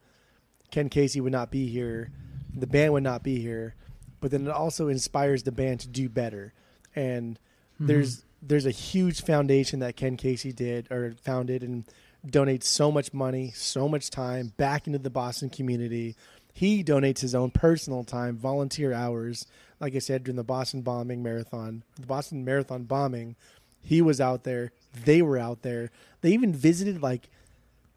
ken 0.72 0.90
casey 0.90 1.20
would 1.20 1.32
not 1.32 1.52
be 1.52 1.68
here 1.68 2.12
the 2.56 2.68
band 2.68 2.94
would 2.94 3.04
not 3.04 3.24
be 3.24 3.40
here 3.40 3.76
but 4.22 4.32
then 4.32 4.48
it 4.48 4.52
also 4.52 4.88
inspires 4.88 5.44
the 5.44 5.52
band 5.52 5.82
to 5.82 5.88
do 5.88 6.10
better. 6.10 6.54
And 6.96 7.40
mm-hmm. 7.76 7.88
there's 7.88 8.24
there's 8.42 8.66
a 8.66 8.72
huge 8.72 9.24
foundation 9.24 9.80
that 9.80 9.96
Ken 9.96 10.18
Casey 10.18 10.52
did 10.52 10.92
or 10.92 11.14
founded 11.22 11.64
and 11.64 11.86
donates 12.26 12.64
so 12.64 12.92
much 12.92 13.14
money, 13.14 13.52
so 13.56 13.88
much 13.88 14.10
time 14.10 14.54
back 14.58 14.88
into 14.88 15.00
the 15.00 15.10
Boston 15.10 15.50
community. 15.50 16.16
He 16.54 16.84
donates 16.84 17.20
his 17.20 17.36
own 17.36 17.52
personal 17.52 18.04
time, 18.04 18.38
volunteer 18.38 18.94
hours. 18.94 19.46
Like 19.80 19.96
I 19.96 20.00
said, 20.00 20.24
during 20.24 20.36
the 20.36 20.44
Boston 20.44 20.82
bombing 20.82 21.24
marathon, 21.24 21.84
the 21.96 22.08
Boston 22.08 22.44
marathon 22.44 22.84
bombing, 22.84 23.36
he 23.82 24.02
was 24.02 24.20
out 24.20 24.44
there. 24.44 24.72
They 25.06 25.22
were 25.22 25.38
out 25.38 25.62
there. 25.62 25.92
They 26.22 26.32
even 26.32 26.54
visited 26.54 27.02
like 27.02 27.30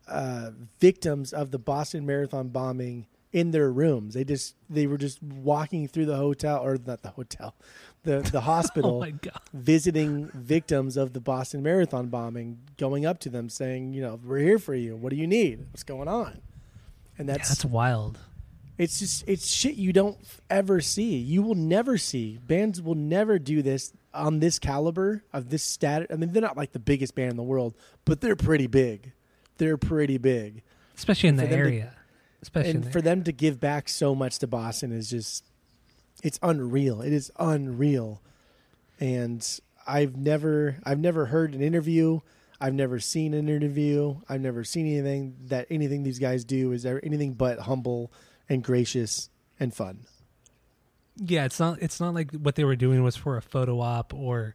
uh, 0.09 0.51
victims 0.79 1.33
of 1.33 1.51
the 1.51 1.59
Boston 1.59 2.07
Marathon 2.07 2.49
bombing 2.49 3.07
in 3.33 3.51
their 3.51 3.71
rooms. 3.71 4.15
They 4.15 4.25
just 4.25 4.55
they 4.69 4.87
were 4.87 4.99
just 4.99 5.23
walking 5.23 5.89
through 5.89 6.07
the 6.07 6.17
hotel 6.17 6.63
or 6.63 6.79
not 6.85 7.03
the 7.03 7.11
hotel, 7.11 7.55
the 8.05 8.21
the 8.21 8.39
oh 8.39 8.41
hospital 8.41 9.05
Oh 9.05 9.31
visiting 9.53 10.29
victims 10.35 10.97
of 10.97 11.13
the 11.13 11.21
Boston 11.21 11.63
Marathon 11.63 12.09
bombing, 12.09 12.59
going 12.79 13.07
up 13.07 13.19
to 13.21 13.29
them 13.29 13.49
saying, 13.49 13.93
you 13.95 14.03
know, 14.03 14.19
we're 14.25 14.39
here 14.39 14.59
for 14.59 14.75
you. 14.75 14.97
What 14.97 15.11
do 15.11 15.17
you 15.17 15.27
need? 15.27 15.67
What's 15.71 15.83
going 15.85 16.09
on? 16.09 16.41
And 17.19 17.29
Yeah, 17.29 17.35
that's 17.37 17.49
that's 17.51 17.65
wild. 17.65 18.19
it's 18.79 18.99
just 18.99 19.25
it's 19.29 19.47
shit 19.51 19.75
you 19.75 19.93
don't 19.93 20.19
ever 20.51 20.81
see. 20.81 21.17
You 21.17 21.43
will 21.43 21.55
never 21.55 21.99
see. 21.99 22.39
Bands 22.47 22.81
will 22.83 22.95
never 22.95 23.39
do 23.39 23.63
this 23.63 23.93
on 24.15 24.41
this 24.41 24.59
caliber 24.59 25.23
of 25.33 25.49
this 25.51 25.63
status. 25.63 26.09
I 26.11 26.17
mean, 26.17 26.33
they're 26.33 26.43
not 26.43 26.57
like 26.57 26.73
the 26.73 26.79
biggest 26.79 27.15
band 27.15 27.31
in 27.31 27.37
the 27.37 27.43
world, 27.43 27.75
but 28.05 28.21
they're 28.21 28.37
pretty 28.37 28.67
big. 28.67 29.13
They're 29.59 29.77
pretty 29.79 30.19
big. 30.19 30.63
Especially 30.97 31.29
in 31.29 31.37
the 31.37 31.43
them 31.43 31.51
to- 31.51 31.57
area. 31.57 31.95
Especially 32.43 32.71
and 32.73 32.93
for 32.93 33.01
them 33.01 33.23
to 33.23 33.31
give 33.33 33.61
back 33.61 33.89
so 33.89 34.17
much 34.17 34.41
to 34.41 34.49
Boston 34.49 34.91
is 34.91 35.09
just 35.09 35.45
it's 36.23 36.39
unreal. 36.43 37.03
It 37.03 37.13
is 37.13 37.31
unreal. 37.39 38.23
And 38.99 39.47
I've 39.87 40.17
never 40.17 40.77
I've 40.85 41.01
never 41.01 41.27
heard 41.27 41.55
an 41.55 41.63
interview. 41.63 42.21
I've 42.61 42.75
never 42.75 43.01
seen 43.01 43.35
an 43.35 43.49
interview. 43.49 44.21
I've 44.29 44.41
never 44.41 44.63
seen 44.63 44.87
anything 44.87 45.37
that 45.47 45.67
anything 45.69 46.05
these 46.05 46.21
guys 46.21 46.45
do 46.45 46.73
is 46.73 46.87
anything 46.87 47.35
but 47.35 47.61
humble 47.61 48.13
and 48.49 48.63
gracious 48.63 49.31
and 49.59 49.75
fun. 49.75 50.07
Yeah, 51.17 51.45
it's 51.45 51.59
not 51.59 51.83
it's 51.83 52.01
not 52.01 52.15
like 52.15 52.33
what 52.33 52.55
they 52.55 52.65
were 52.65 52.77
doing 52.77 53.03
was 53.03 53.17
for 53.17 53.37
a 53.37 53.43
photo 53.43 53.81
op 53.81 54.15
or 54.15 54.55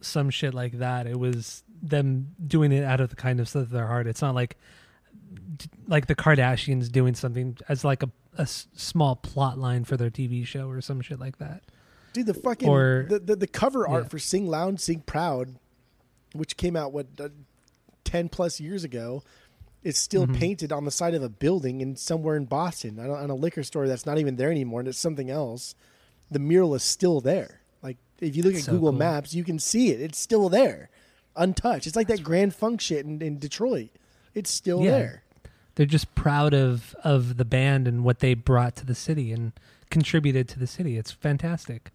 some 0.00 0.30
shit 0.30 0.54
like 0.54 0.78
that. 0.78 1.06
It 1.06 1.18
was 1.18 1.62
them 1.82 2.34
doing 2.44 2.72
it 2.72 2.82
out 2.82 3.00
of 3.00 3.10
the 3.10 3.16
kindness 3.16 3.54
of 3.54 3.70
their 3.70 3.86
heart. 3.86 4.06
It's 4.06 4.22
not 4.22 4.34
like 4.34 4.56
like 5.86 6.06
the 6.06 6.14
Kardashians 6.14 6.90
doing 6.90 7.14
something 7.14 7.58
as 7.68 7.84
like 7.84 8.02
a, 8.02 8.10
a 8.38 8.42
s- 8.42 8.66
small 8.74 9.16
plot 9.16 9.58
line 9.58 9.84
for 9.84 9.96
their 9.96 10.10
TV 10.10 10.44
show 10.46 10.68
or 10.68 10.80
some 10.80 11.00
shit 11.00 11.20
like 11.20 11.38
that. 11.38 11.62
Dude, 12.12 12.26
the 12.26 12.34
fucking 12.34 12.68
Or- 12.68 13.06
the, 13.08 13.18
the 13.18 13.36
the 13.36 13.46
cover 13.46 13.86
art 13.88 14.04
Yeah. 14.04 14.08
for 14.08 14.18
"Sing 14.18 14.46
Loud, 14.46 14.80
Sing 14.80 15.00
Proud," 15.00 15.56
which 16.32 16.56
came 16.56 16.76
out 16.76 16.92
what 16.92 17.06
uh, 17.20 17.28
ten 18.04 18.28
plus 18.28 18.60
years 18.60 18.84
ago, 18.84 19.22
is 19.82 19.98
still 19.98 20.26
Mhm. 20.26 20.36
painted 20.36 20.72
on 20.72 20.84
the 20.84 20.90
side 20.90 21.14
of 21.14 21.22
a 21.22 21.28
building 21.28 21.80
in 21.80 21.96
somewhere 21.96 22.36
in 22.36 22.44
Boston, 22.46 22.98
on 22.98 23.10
a, 23.10 23.14
on 23.14 23.30
a 23.30 23.34
liquor 23.34 23.62
store 23.62 23.86
that's 23.88 24.06
not 24.06 24.18
even 24.18 24.36
there 24.36 24.50
anymore, 24.50 24.80
and 24.80 24.88
it's 24.88 24.98
something 24.98 25.28
else. 25.30 25.74
The 26.30 26.38
mural 26.38 26.74
is 26.74 26.82
still 26.82 27.20
there. 27.20 27.60
Like 27.82 27.98
if 28.20 28.34
you 28.36 28.42
look 28.42 28.52
That's 28.54 28.64
at 28.64 28.66
so 28.66 28.72
Google 28.72 28.90
cool. 28.92 28.98
Maps, 28.98 29.34
you 29.34 29.44
can 29.44 29.58
see 29.58 29.90
it. 29.90 30.00
It's 30.00 30.18
still 30.18 30.48
there, 30.48 30.88
untouched. 31.36 31.86
It's 31.86 31.96
like 31.96 32.08
that 32.08 32.22
Grand 32.22 32.54
Funk 32.54 32.80
shit 32.80 33.04
in, 33.04 33.20
in 33.20 33.38
Detroit. 33.38 33.90
It's 34.34 34.50
still 34.50 34.82
Yeah. 34.82 34.90
there. 34.92 35.23
They're 35.76 35.86
just 35.86 36.14
proud 36.14 36.54
of 36.54 36.94
of 37.04 37.36
the 37.36 37.44
band 37.44 37.88
and 37.88 38.04
what 38.04 38.20
they 38.20 38.34
brought 38.34 38.76
to 38.76 38.86
the 38.86 38.94
city 38.94 39.32
and 39.32 39.52
contributed 39.90 40.48
to 40.50 40.58
the 40.58 40.66
city. 40.66 40.96
It's 40.98 41.10
fantastic. 41.10 41.90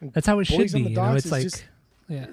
That's 0.00 0.26
how 0.26 0.38
it 0.40 0.46
should 0.46 0.58
Boys 0.58 0.74
on 0.74 0.82
be. 0.84 0.90
You 0.90 0.96
know, 0.96 1.14
it's 1.14 1.30
like 1.30 1.42
just- 1.44 1.64
yeah. 2.08 2.26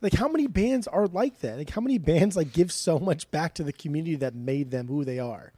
like 0.00 0.12
how 0.14 0.28
many 0.28 0.46
bands 0.46 0.86
are 0.86 1.06
like 1.06 1.40
that 1.40 1.56
like 1.58 1.70
how 1.70 1.80
many 1.80 1.98
bands 1.98 2.36
like 2.36 2.52
give 2.52 2.70
so 2.70 2.98
much 2.98 3.30
back 3.30 3.54
to 3.54 3.64
the 3.64 3.72
community 3.72 4.14
that 4.16 4.34
made 4.34 4.70
them 4.70 4.86
who 4.88 5.04
they 5.04 5.18
are 5.18 5.52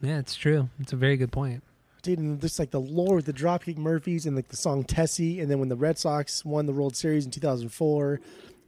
Yeah, 0.00 0.18
it's 0.18 0.34
true. 0.34 0.70
It's 0.80 0.92
a 0.92 0.96
very 0.96 1.16
good 1.16 1.30
point. 1.32 1.62
dude 2.02 2.18
and 2.18 2.40
just 2.40 2.58
like 2.58 2.70
the 2.70 2.80
lore 2.80 3.16
with 3.16 3.26
the 3.26 3.32
dropkick 3.32 3.76
murphys 3.76 4.26
and 4.26 4.34
like 4.36 4.48
the 4.48 4.56
song 4.56 4.84
tessie 4.84 5.40
and 5.40 5.50
then 5.50 5.58
when 5.58 5.68
the 5.68 5.76
red 5.76 5.98
sox 5.98 6.44
won 6.44 6.66
the 6.66 6.72
world 6.72 6.96
series 6.96 7.24
in 7.24 7.30
2004 7.30 8.20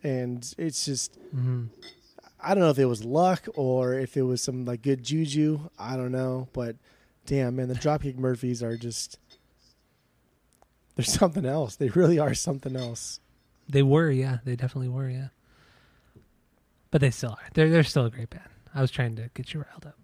and 0.03 0.55
it's 0.59 0.85
just 0.85 1.17
hmm 1.33 1.65
i 2.43 2.55
don't 2.55 2.63
know 2.63 2.71
if 2.71 2.79
it 2.79 2.87
was 2.87 3.05
luck 3.05 3.47
or 3.55 3.95
if 3.95 4.17
it 4.17 4.23
was 4.23 4.43
some 4.43 4.65
like 4.65 4.83
good 4.83 5.03
juju 5.03 5.59
i 5.79 5.97
don't 5.97 6.13
know 6.13 6.49
but 6.53 6.77
damn 7.27 7.57
man 7.57 7.69
the 7.69 7.75
dropkick 7.75 8.17
murphys 8.17 8.63
are 8.63 8.77
just 8.77 9.19
they're 10.97 11.05
something 11.05 11.47
else 11.47 11.77
they 11.77 11.89
really 11.91 12.19
are 12.19 12.35
something 12.35 12.77
else 12.77 13.21
They 13.69 13.83
were, 13.85 14.11
yeah. 14.11 14.39
They 14.45 14.57
definitely 14.57 14.89
were, 14.89 15.09
yeah. 15.09 15.29
But 16.91 17.01
they 17.01 17.11
still 17.11 17.31
are. 17.31 17.49
They're 17.55 17.71
they're 17.71 17.85
still 17.85 18.05
a 18.07 18.11
great 18.11 18.31
band. 18.31 18.49
I 18.75 18.81
was 18.81 18.91
trying 18.91 19.15
to 19.17 19.31
get 19.35 19.55
you 19.55 19.61
riled 19.61 19.87
up. 19.87 19.97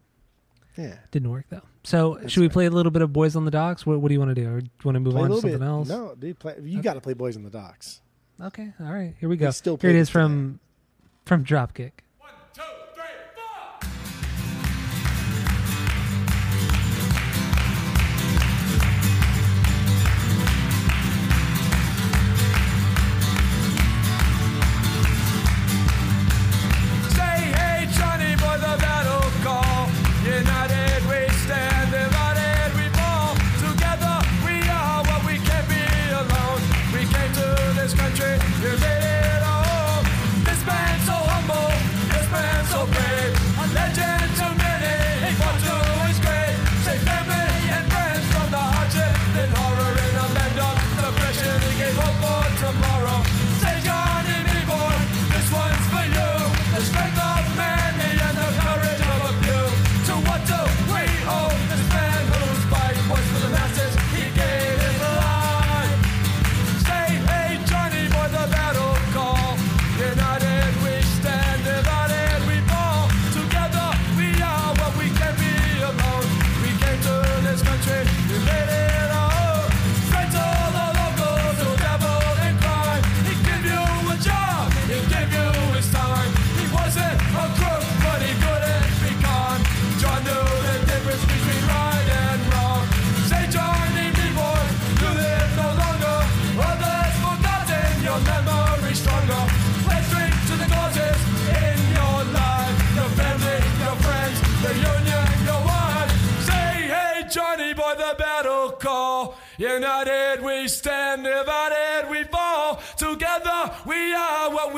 yeah 0.77 0.99
Didn't 1.11 1.31
work 1.31 1.47
though. 1.51 1.63
So 1.83 2.19
That's 2.21 2.33
should 2.33 2.41
we 2.43 2.47
right. 2.47 2.53
play 2.53 2.67
a 2.67 2.71
little 2.71 2.93
bit 2.93 3.03
of 3.03 3.13
Boys 3.13 3.35
on 3.35 3.45
the 3.45 3.51
Docks? 3.51 3.85
What, 3.85 4.01
what 4.01 4.09
do 4.09 4.15
you 4.15 4.21
want 4.21 4.35
to 4.37 4.41
do? 4.41 4.49
Or 4.49 4.61
do 4.61 4.67
you 4.67 4.81
want 4.85 4.95
to 4.95 5.01
move 5.01 5.15
play 5.15 5.23
on 5.23 5.31
to 5.31 5.41
something 5.41 5.59
bit 5.59 5.67
else? 5.67 5.89
no 5.89 6.15
dude 6.15 6.39
play, 6.39 6.55
you 6.63 6.79
Okay. 6.79 6.83
got 6.85 6.95
to 6.95 7.01
play 7.01 7.15
boys 7.15 7.37
on 7.37 7.43
the 7.43 7.51
docks 7.51 8.01
Okay. 8.41 8.73
All 8.79 8.93
right. 8.93 9.15
Here 9.19 9.29
we 9.29 9.37
go. 9.37 9.47
We 9.47 9.53
still 9.53 9.77
Here 9.79 9.91
it 9.91 9.95
play 9.95 10.05
from 10.05 10.61
from 11.25 11.45
Dropkick. 11.45 11.93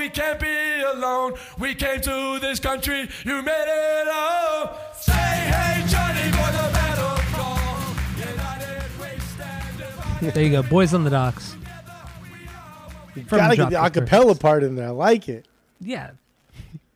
We 0.09 0.13
can't 0.15 0.41
be 0.41 0.81
alone. 0.81 1.35
We 1.59 1.75
came 1.75 2.01
to 2.01 2.39
this 2.41 2.59
country, 2.61 3.11
you 3.27 3.43
made 3.43 3.65
it 3.69 4.09
home. 4.11 4.71
Say, 4.99 5.13
hey, 5.13 5.85
Johnny 5.87 6.31
boy, 6.31 6.47
the 6.51 6.73
battle 6.73 7.19
call. 7.37 7.95
United 8.17 8.83
we 8.99 9.21
stand. 9.21 10.33
There 10.35 10.43
you 10.45 10.51
go. 10.51 10.63
Boys 10.63 10.95
on 10.95 11.05
the 11.05 11.11
Docks. 11.11 11.55
You 13.15 13.25
From 13.25 13.37
gotta 13.39 13.57
get 13.57 13.69
the 13.69 13.77
Dropkick 13.77 14.07
acapella 14.07 14.41
part 14.41 14.63
in 14.63 14.77
there. 14.77 14.87
I 14.89 14.93
like 14.93 15.29
it. 15.29 15.45
Yeah. 15.79 16.13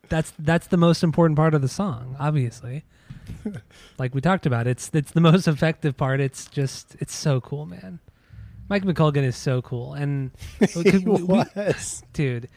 That's 0.09 0.33
that's 0.39 0.69
the 0.69 0.79
most 0.79 1.03
important 1.03 1.37
part 1.37 1.53
of 1.53 1.61
the 1.61 1.69
song, 1.69 2.17
obviously. 2.19 2.83
like 3.99 4.15
we 4.15 4.23
talked 4.23 4.47
about, 4.47 4.67
it's 4.67 4.89
it's 4.95 5.13
the 5.13 5.21
most 5.21 5.47
effective 5.47 5.99
part. 5.99 6.19
It's 6.21 6.47
just 6.47 6.97
it's 6.99 7.15
so 7.15 7.43
cool, 7.43 7.67
man. 7.67 7.99
Mike 8.71 8.85
McColgan 8.85 9.23
is 9.23 9.37
so 9.37 9.61
cool, 9.61 9.93
and 9.93 10.31
He 10.73 10.81
we- 10.99 10.99
we- 11.23 11.23
was. 11.25 12.03
dude. 12.15 12.49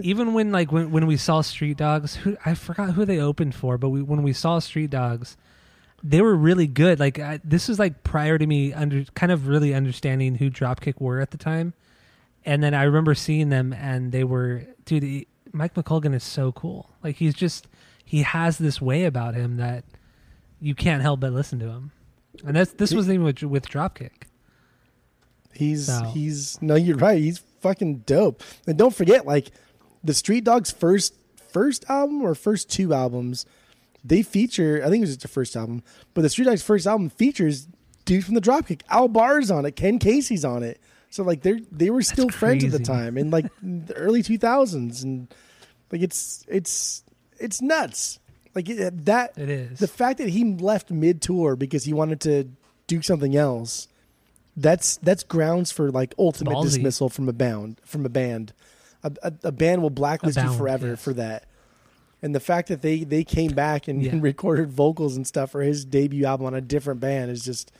Even 0.00 0.32
when 0.34 0.52
like 0.52 0.72
when, 0.72 0.90
when 0.90 1.06
we 1.06 1.16
saw 1.16 1.40
Street 1.40 1.76
Dogs, 1.76 2.16
who 2.16 2.36
I 2.44 2.54
forgot 2.54 2.92
who 2.92 3.04
they 3.04 3.18
opened 3.18 3.54
for, 3.54 3.78
but 3.78 3.90
we 3.90 4.02
when 4.02 4.22
we 4.22 4.32
saw 4.32 4.58
Street 4.58 4.90
Dogs, 4.90 5.36
they 6.02 6.20
were 6.20 6.34
really 6.34 6.66
good. 6.66 6.98
Like 7.00 7.18
I, 7.18 7.40
this 7.44 7.68
was 7.68 7.78
like 7.78 8.02
prior 8.02 8.38
to 8.38 8.46
me 8.46 8.72
under 8.72 9.04
kind 9.14 9.30
of 9.32 9.46
really 9.48 9.74
understanding 9.74 10.36
who 10.36 10.50
Dropkick 10.50 11.00
were 11.00 11.20
at 11.20 11.30
the 11.30 11.38
time, 11.38 11.74
and 12.44 12.62
then 12.62 12.74
I 12.74 12.84
remember 12.84 13.14
seeing 13.14 13.48
them 13.50 13.72
and 13.72 14.12
they 14.12 14.24
were 14.24 14.64
dude. 14.84 15.02
He, 15.02 15.26
Mike 15.52 15.74
McColgan 15.74 16.14
is 16.14 16.24
so 16.24 16.52
cool. 16.52 16.90
Like 17.02 17.16
he's 17.16 17.34
just 17.34 17.66
he 18.04 18.22
has 18.22 18.58
this 18.58 18.80
way 18.80 19.04
about 19.04 19.34
him 19.34 19.58
that 19.58 19.84
you 20.60 20.74
can't 20.74 21.02
help 21.02 21.20
but 21.20 21.32
listen 21.32 21.58
to 21.58 21.66
him, 21.68 21.90
and 22.46 22.56
that's 22.56 22.72
this 22.72 22.90
He- 22.90 22.96
wasn't 22.96 23.14
even 23.14 23.24
with, 23.26 23.42
with 23.42 23.68
Dropkick. 23.68 24.10
He's 25.52 25.86
So- 25.86 26.04
he's 26.04 26.60
no, 26.62 26.74
you're 26.76 26.96
right. 26.96 27.18
He's 27.18 27.38
fucking 27.60 27.98
dope. 28.06 28.42
And 28.66 28.78
don't 28.78 28.94
forget, 28.94 29.26
like 29.26 29.50
the 30.04 30.14
Street 30.14 30.44
Dogs 30.44 30.70
first 30.70 31.14
first 31.50 31.84
album 31.88 32.22
or 32.22 32.34
first 32.34 32.70
two 32.70 32.92
albums, 32.94 33.46
they 34.04 34.22
feature. 34.22 34.80
I 34.84 34.88
think 34.88 34.98
it 34.98 35.00
was 35.02 35.10
just 35.10 35.22
the 35.22 35.28
first 35.28 35.56
album, 35.56 35.82
but 36.14 36.22
the 36.22 36.28
Street 36.28 36.46
Dogs 36.46 36.62
first 36.62 36.86
album 36.86 37.10
features 37.10 37.68
dude 38.04 38.24
from 38.24 38.34
the 38.34 38.40
Dropkick. 38.40 38.82
Al 38.88 39.08
Barr's 39.08 39.50
on 39.50 39.64
it. 39.64 39.76
Ken 39.76 39.98
Casey's 39.98 40.44
on 40.44 40.62
it. 40.62 40.80
So 41.10 41.22
like 41.22 41.42
they 41.42 41.60
they 41.70 41.90
were 41.90 42.02
still 42.02 42.28
friends 42.30 42.64
at 42.64 42.70
the 42.72 42.78
time 42.78 43.18
in 43.18 43.30
like 43.30 43.46
the 43.62 43.94
early 43.94 44.22
two 44.22 44.38
thousands, 44.38 45.02
and 45.02 45.32
like 45.90 46.00
it's 46.02 46.44
it's 46.48 47.04
it's 47.38 47.60
nuts. 47.60 48.18
Like 48.54 48.68
it, 48.68 49.04
that 49.06 49.36
It 49.38 49.48
is. 49.48 49.78
the 49.78 49.88
fact 49.88 50.18
that 50.18 50.28
he 50.28 50.44
left 50.44 50.90
mid 50.90 51.22
tour 51.22 51.56
because 51.56 51.84
he 51.84 51.92
wanted 51.92 52.20
to 52.22 52.48
do 52.86 53.00
something 53.00 53.34
else 53.36 53.88
that's 54.56 54.98
that's 54.98 55.22
grounds 55.22 55.72
for 55.72 55.90
like 55.90 56.14
ultimate 56.18 56.52
Ballsy. 56.54 56.64
dismissal 56.64 57.08
from 57.08 57.28
a 57.28 57.32
band 57.32 57.80
from 57.84 58.04
a 58.04 58.10
band 58.10 58.52
a, 59.02 59.12
a, 59.22 59.32
a 59.44 59.52
band 59.52 59.82
will 59.82 59.90
blacklist 59.90 60.38
you 60.38 60.52
forever 60.52 60.88
yes. 60.90 61.02
for 61.02 61.12
that 61.14 61.44
and 62.22 62.34
the 62.34 62.40
fact 62.40 62.68
that 62.68 62.82
they 62.82 63.02
they 63.04 63.24
came 63.24 63.52
back 63.52 63.88
and, 63.88 64.02
Yeah. 64.02 64.12
and 64.12 64.22
recorded 64.22 64.70
vocals 64.72 65.16
and 65.16 65.26
stuff 65.26 65.50
for 65.50 65.62
his 65.62 65.84
debut 65.84 66.24
album 66.24 66.46
on 66.46 66.54
a 66.54 66.60
different 66.60 67.00
band 67.00 67.30
is 67.30 67.44
just 67.44 67.72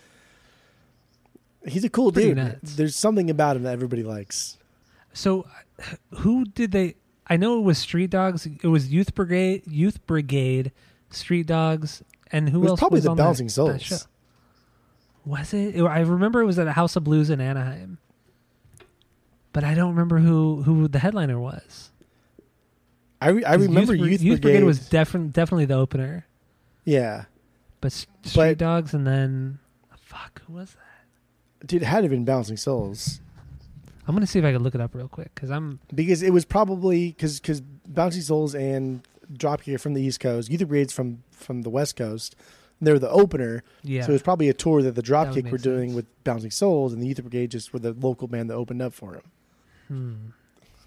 he's 1.67 1.85
a 1.85 1.89
cool 1.91 2.13
Pretty 2.13 2.29
dude 2.31 2.37
nuts. 2.39 2.75
there's 2.77 2.97
something 2.97 3.31
about 3.31 3.57
him 3.57 3.63
that 3.63 3.73
everybody 3.73 4.03
likes 4.03 4.59
So, 5.13 5.47
who 6.19 6.45
did 6.45 6.73
they? 6.73 6.97
I 7.29 7.37
know 7.37 7.59
it 7.59 7.63
was 7.63 7.79
Street 7.79 8.11
Dogs. 8.11 8.47
It 8.47 8.67
was 8.67 8.91
Youth 8.93 9.15
Brigade, 9.15 9.63
Youth 9.67 10.05
Brigade, 10.07 10.73
Street 11.11 11.47
Dogs, 11.47 12.03
and 12.33 12.49
who 12.49 12.67
else? 12.67 12.81
probably 12.81 12.97
was 12.97 13.05
the 13.05 13.15
Bouncing 13.15 13.47
that 13.47 13.53
Souls. 13.53 13.83
show? 13.83 13.97
Was 15.25 15.55
it? 15.55 15.77
It- 15.77 15.83
I 15.85 16.01
remember 16.01 16.41
it 16.43 16.47
was 16.47 16.59
at 16.59 16.67
a 16.67 16.73
House 16.73 16.97
of 16.97 17.05
Blues 17.05 17.31
in 17.31 17.41
Anaheim, 17.41 17.99
but 19.53 19.65
I 19.65 19.75
don't 19.75 19.91
remember 19.91 20.19
who 20.19 20.63
who 20.63 20.89
the 20.89 20.99
headliner 20.99 21.39
was. 21.41 21.91
I, 23.21 23.29
re- 23.29 23.45
I 23.45 23.55
remember 23.55 23.97
Bri- 23.97 24.11
Youth, 24.13 24.23
Youth 24.23 24.41
Brigade. 24.41 24.59
Brigade 24.59 24.65
was 24.65 24.89
definitely 24.89 25.29
definitely 25.31 25.67
the 25.67 25.75
opener, 25.75 26.27
yeah, 26.85 27.27
but 27.81 27.93
Street 27.93 28.33
But- 28.35 28.59
Dogs 28.59 28.95
and 28.95 29.07
then 29.07 29.59
fuck, 29.97 30.43
who 30.47 30.55
was 30.55 30.73
that? 30.73 31.67
dude, 31.67 31.83
it 31.83 31.87
had 31.87 31.99
to 31.99 32.03
have 32.03 32.11
been 32.11 32.25
Bouncing 32.25 32.57
Souls 32.57 33.21
I'm 34.07 34.15
gonna 34.17 34.27
see 34.27 34.39
if 34.39 34.45
I 34.45 34.53
can 34.53 34.63
look 34.63 34.75
it 34.75 34.81
up 34.81 34.95
real 34.95 35.09
quick 35.09 35.33
because 35.35 35.51
I'm 35.51 35.79
because 35.95 36.23
it 36.23 36.33
was 36.33 36.45
probably 36.45 37.09
because 37.13 37.39
because 37.39 37.61
Bouncing 37.61 38.23
Souls 38.23 38.55
and 38.55 39.07
Dropkick 39.33 39.75
are 39.75 39.79
from 39.79 39.95
the 39.95 40.03
East 40.03 40.19
Coast. 40.21 40.51
Youth 40.51 40.67
Brigade's 40.67 40.93
from 40.93 41.23
from 41.31 41.63
the 41.63 41.71
West 41.71 41.97
Coast. 41.97 42.35
They 42.81 42.91
were 42.93 42.99
the 42.99 43.11
opener, 43.11 43.63
yeah. 43.85 44.03
so 44.03 44.09
it 44.09 44.15
was 44.15 44.23
probably 44.23 44.49
a 44.49 44.55
tour 44.55 44.83
that 44.83 44.97
the 44.97 45.03
Dropkick 45.03 45.45
make 45.45 45.53
were 45.53 45.59
doing 45.59 45.91
sense. 45.91 45.97
with 45.97 46.25
Bouncing 46.25 46.51
Souls, 46.51 46.93
and 46.93 47.01
the 47.01 47.07
Youth 47.07 47.21
Brigade 47.21 47.53
just 47.53 47.73
were 47.73 47.79
the 47.79 47.93
local 47.93 48.27
band 48.27 48.51
that 48.51 48.55
opened 48.55 48.83
up 48.83 48.93
for 48.93 49.15
him. 49.15 49.23
Hmm. 49.93 50.15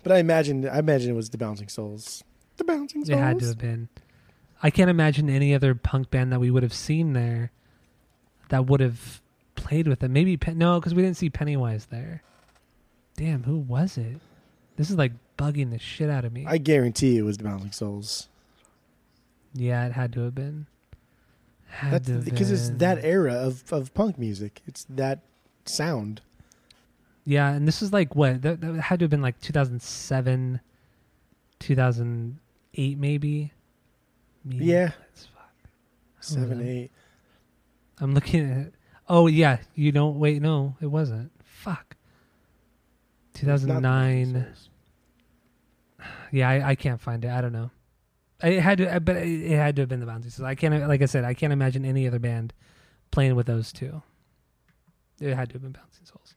But 0.04 0.12
I 0.12 0.18
imagine 0.20 0.68
I 0.70 0.80
imagine 0.80 1.10
it 1.10 1.16
was 1.16 1.30
the 1.30 1.38
Bouncing 1.38 1.68
Souls. 1.68 2.24
The 2.58 2.64
Bouncing 2.64 3.04
Souls. 3.04 3.10
It 3.10 3.22
had 3.22 3.40
to 3.40 3.48
have 3.48 3.58
been. 3.58 3.90
I 4.62 4.70
can't 4.70 4.90
imagine 4.90 5.30
any 5.30 5.54
other 5.54 5.76
punk 5.76 6.10
band 6.10 6.32
that 6.32 6.40
we 6.40 6.52
would 6.52 6.64
have 6.64 6.74
seen 6.74 7.14
there 7.14 7.52
that 8.50 8.68
would 8.68 8.80
have 8.80 9.22
played 9.56 9.88
with 9.88 10.04
it. 10.04 10.10
Maybe 10.10 10.38
Pen- 10.38 10.58
no, 10.58 10.80
because 10.80 10.94
we 10.94 11.02
didn't 11.02 11.18
see 11.18 11.30
Pennywise 11.30 11.88
there. 11.88 12.22
Damn, 13.18 13.44
who 13.44 13.58
was 13.58 13.98
it? 13.98 14.18
This 14.76 14.90
is 14.90 14.96
like 14.96 15.14
bugging 15.38 15.72
the 15.72 15.80
shit 15.80 16.10
out 16.10 16.26
of 16.26 16.34
me. 16.34 16.46
I 16.48 16.58
guarantee 16.58 17.18
it 17.18 17.24
was 17.24 17.38
the 17.38 17.44
Bouncing 17.44 17.72
Souls. 17.72 18.28
yeah, 19.54 19.86
it 19.86 19.94
had 19.94 20.14
to 20.14 20.22
have 20.22 20.36
been. 20.36 20.68
Had 21.68 22.06
That's 22.06 22.26
because 22.26 22.52
it's 22.52 22.70
that 22.78 23.04
era 23.04 23.34
of, 23.34 23.64
of 23.74 23.94
punk 23.94 24.18
music. 24.18 24.62
It's 24.66 24.86
that 24.90 25.20
sound. 25.66 26.22
Yeah, 27.26 27.50
and 27.50 27.68
this 27.68 27.82
is 27.82 27.92
like 27.92 28.16
what 28.16 28.44
that, 28.44 28.62
that 28.62 28.80
had 28.80 29.00
to 29.00 29.04
have 29.04 29.10
been 29.10 29.22
like 29.22 29.40
2007, 29.42 30.62
2008, 31.60 32.98
maybe. 33.00 33.52
maybe. 34.44 34.66
Yeah, 34.66 34.92
seven, 36.20 36.60
know. 36.60 36.66
eight. 36.66 36.92
I'm 38.00 38.14
looking 38.14 38.52
at. 38.52 38.72
Oh 39.10 39.28
yeah, 39.28 39.58
you 39.74 39.92
don't 39.92 40.20
wait. 40.20 40.42
No, 40.42 40.76
it 40.82 40.88
wasn't. 40.88 41.32
Fuck. 41.44 41.96
It's 43.34 43.44
not 43.44 43.60
the 43.60 43.68
Bouncing 43.68 44.34
2009. 44.34 44.48
Yeah, 46.32 46.50
I, 46.50 46.70
I 46.70 46.76
can't 46.76 47.02
find 47.02 47.26
it. 47.26 47.32
I 47.32 47.42
don't 47.42 47.54
know. 47.54 47.72
It 48.44 48.60
had 48.60 48.78
to, 48.80 49.00
but 49.00 49.16
it 49.16 49.56
had 49.56 49.76
to 49.78 49.84
have 49.84 49.90
been 49.90 50.00
the 50.00 50.06
Bouncy. 50.06 50.32
So 50.32 50.46
I 50.46 50.54
can't. 50.56 50.88
Like 50.88 51.02
I 51.02 51.06
said, 51.06 51.24
I 51.24 51.34
can't 51.34 51.54
imagine 51.54 51.86
any 51.86 52.08
other 52.08 52.20
band 52.20 52.54
playing 53.10 53.36
with 53.36 53.48
those 53.48 53.72
two. 53.72 54.04
It 55.20 55.34
had 55.34 55.50
to 55.50 55.54
have 55.54 55.62
been 55.64 55.72
Bouncing 55.72 56.06
Souls. 56.06 56.36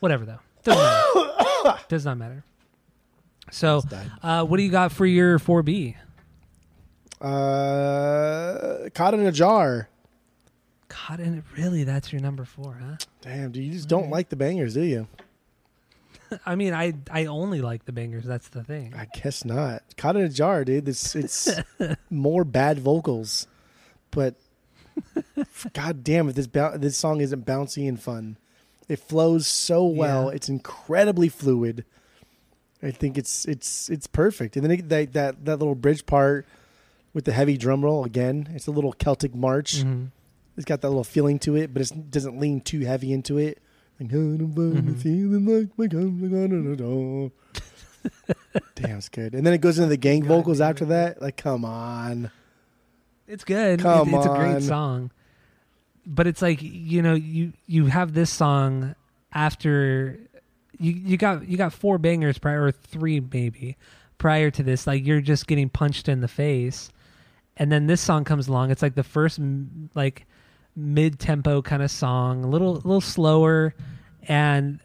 Whatever 0.00 0.24
though, 0.26 0.38
doesn't 0.64 0.82
matter. 0.82 1.80
Does 1.88 2.04
not 2.04 2.18
matter. 2.18 2.44
So, 3.50 3.82
uh, 4.22 4.44
what 4.44 4.56
do 4.56 4.62
you 4.62 4.70
got 4.70 4.92
for 4.92 5.04
your 5.04 5.38
4B? 5.38 5.94
Uh, 7.20 8.88
caught 8.94 9.12
in 9.14 9.20
a 9.20 9.32
jar. 9.32 9.88
Caught 10.88 11.20
in 11.20 11.38
it. 11.38 11.44
Really, 11.56 11.84
that's 11.84 12.12
your 12.12 12.22
number 12.22 12.44
four, 12.44 12.78
huh? 12.82 12.96
Damn, 13.20 13.52
dude, 13.52 13.64
you 13.64 13.72
just 13.72 13.88
don't 13.88 14.04
Alright. 14.04 14.12
like 14.12 14.28
the 14.30 14.36
bangers, 14.36 14.74
do 14.74 14.82
you? 14.82 15.06
I 16.46 16.54
mean, 16.54 16.72
I 16.72 16.94
I 17.10 17.26
only 17.26 17.60
like 17.60 17.84
the 17.84 17.92
bangers. 17.92 18.24
That's 18.24 18.48
the 18.48 18.64
thing. 18.64 18.94
I 18.96 19.06
guess 19.20 19.44
not. 19.44 19.82
Caught 19.96 20.16
in 20.16 20.22
a 20.22 20.28
jar, 20.28 20.64
dude. 20.64 20.88
It's 20.88 21.14
it's 21.14 21.48
more 22.10 22.44
bad 22.44 22.78
vocals, 22.78 23.46
but 24.10 24.34
god 25.74 26.02
damn 26.02 26.28
it, 26.28 26.34
this 26.36 26.46
bou- 26.46 26.78
this 26.78 26.96
song 26.96 27.20
isn't 27.20 27.44
bouncy 27.44 27.88
and 27.88 28.00
fun. 28.00 28.36
It 28.90 28.98
flows 28.98 29.46
so 29.46 29.84
well. 29.86 30.26
Yeah. 30.30 30.34
It's 30.36 30.48
incredibly 30.48 31.28
fluid. 31.28 31.84
I 32.82 32.90
think 32.90 33.16
it's 33.18 33.44
it's 33.44 33.88
it's 33.88 34.06
perfect. 34.06 34.56
And 34.56 34.64
then 34.64 34.70
it, 34.72 34.88
that 34.88 35.12
that 35.12 35.44
that 35.44 35.56
little 35.58 35.74
bridge 35.74 36.06
part 36.06 36.46
with 37.14 37.24
the 37.24 37.32
heavy 37.32 37.56
drum 37.56 37.84
roll 37.84 38.04
again. 38.04 38.48
It's 38.54 38.66
a 38.66 38.70
little 38.72 38.92
Celtic 38.92 39.34
march. 39.34 39.84
Mhm. 39.84 40.08
It's 40.56 40.64
got 40.64 40.80
that 40.80 40.88
little 40.88 41.04
feeling 41.04 41.38
to 41.40 41.56
it, 41.56 41.72
but 41.72 41.82
it 41.82 42.10
doesn't 42.10 42.38
lean 42.40 42.60
too 42.60 42.80
heavy 42.80 43.12
into 43.12 43.38
it. 43.38 43.62
Like, 44.00 44.08
Mhm. 44.10 44.96
feeling 44.98 45.46
like 45.46 45.68
my 45.78 45.86
guns 45.86 46.22
are 46.22 46.28
gonna 46.48 46.76
go. 46.76 47.32
Damn, 48.74 48.96
it's 48.98 49.08
good. 49.10 49.34
And 49.34 49.46
then 49.46 49.52
it 49.52 49.60
goes 49.60 49.78
into 49.78 49.88
the 49.90 49.96
gang 49.96 50.20
God 50.20 50.28
vocals 50.28 50.60
after 50.60 50.86
that. 50.86 51.20
Like, 51.20 51.36
come 51.36 51.64
on. 51.64 52.30
It's 53.28 53.44
good. 53.44 53.80
It- 53.80 53.82
Come 53.82 54.12
it's 54.14 54.26
a 54.26 54.28
great 54.30 54.62
song. 54.62 55.10
But 56.12 56.26
it's 56.26 56.42
like 56.42 56.58
you 56.60 57.02
know 57.02 57.14
you 57.14 57.52
you 57.66 57.86
have 57.86 58.12
this 58.14 58.30
song 58.30 58.96
after 59.32 60.18
you 60.76 60.92
you 60.92 61.16
got 61.16 61.48
you 61.48 61.56
got 61.56 61.72
four 61.72 61.98
bangers 61.98 62.36
prior 62.36 62.64
or 62.64 62.72
three 62.72 63.20
maybe 63.20 63.76
prior 64.18 64.50
to 64.50 64.62
this 64.62 64.86
like 64.86 65.06
you're 65.06 65.20
just 65.20 65.46
getting 65.46 65.68
punched 65.68 66.08
in 66.08 66.20
the 66.20 66.28
face. 66.28 66.90
And 67.56 67.70
then 67.70 67.86
this 67.86 68.00
song 68.00 68.24
comes 68.24 68.48
along. 68.48 68.70
It's 68.70 68.82
like 68.82 68.94
the 68.94 69.04
first 69.04 69.38
like 69.94 70.26
mid 70.74 71.18
tempo 71.18 71.62
kind 71.62 71.82
of 71.82 71.90
song 71.90 72.44
a 72.44 72.48
little 72.48 72.72
a 72.72 72.84
little 72.84 73.00
slower 73.00 73.74
and 74.28 74.80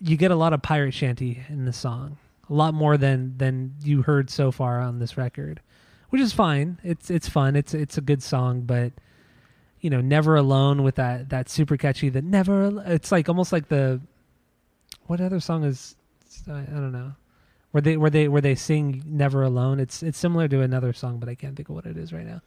you 0.00 0.16
get 0.16 0.30
a 0.30 0.36
lot 0.36 0.52
of 0.52 0.62
pirate 0.62 0.94
shanty 0.94 1.42
in 1.48 1.66
the 1.66 1.72
song. 1.72 2.18
A 2.50 2.52
lot 2.52 2.74
more 2.74 2.96
than 2.96 3.36
than 3.38 3.74
you 3.82 4.02
heard 4.02 4.30
so 4.30 4.50
far 4.50 4.80
on 4.80 4.98
this 4.98 5.16
record 5.16 5.60
which 6.10 6.22
is 6.22 6.32
fine. 6.32 6.78
It's 6.82 7.10
it's 7.10 7.28
fun. 7.28 7.56
It's 7.56 7.74
it's 7.74 7.98
a 7.98 8.00
good 8.00 8.22
song 8.22 8.62
but 8.62 8.92
you 9.80 9.90
know 9.90 10.00
never 10.00 10.36
alone 10.36 10.82
with 10.82 10.96
that 10.96 11.28
that 11.30 11.48
super 11.48 11.76
catchy 11.76 12.08
that 12.08 12.24
never 12.24 12.64
Al- 12.64 12.78
it's 12.78 13.12
like 13.12 13.28
almost 13.28 13.52
like 13.52 13.68
the 13.68 14.00
what 15.06 15.20
other 15.20 15.40
song 15.40 15.64
is 15.64 15.96
I, 16.48 16.60
I 16.60 16.64
don't 16.64 16.92
know. 16.92 17.12
Where 17.70 17.80
they 17.80 17.96
where 17.96 18.10
they 18.10 18.28
where 18.28 18.40
they 18.40 18.54
sing 18.54 19.02
never 19.06 19.42
alone. 19.42 19.80
It's 19.80 20.02
it's 20.02 20.18
similar 20.18 20.48
to 20.48 20.62
another 20.62 20.92
song 20.92 21.18
but 21.18 21.28
i 21.28 21.34
can't 21.34 21.56
think 21.56 21.68
of 21.68 21.74
what 21.74 21.86
it 21.86 21.96
is 21.96 22.12
right 22.12 22.26
now. 22.26 22.42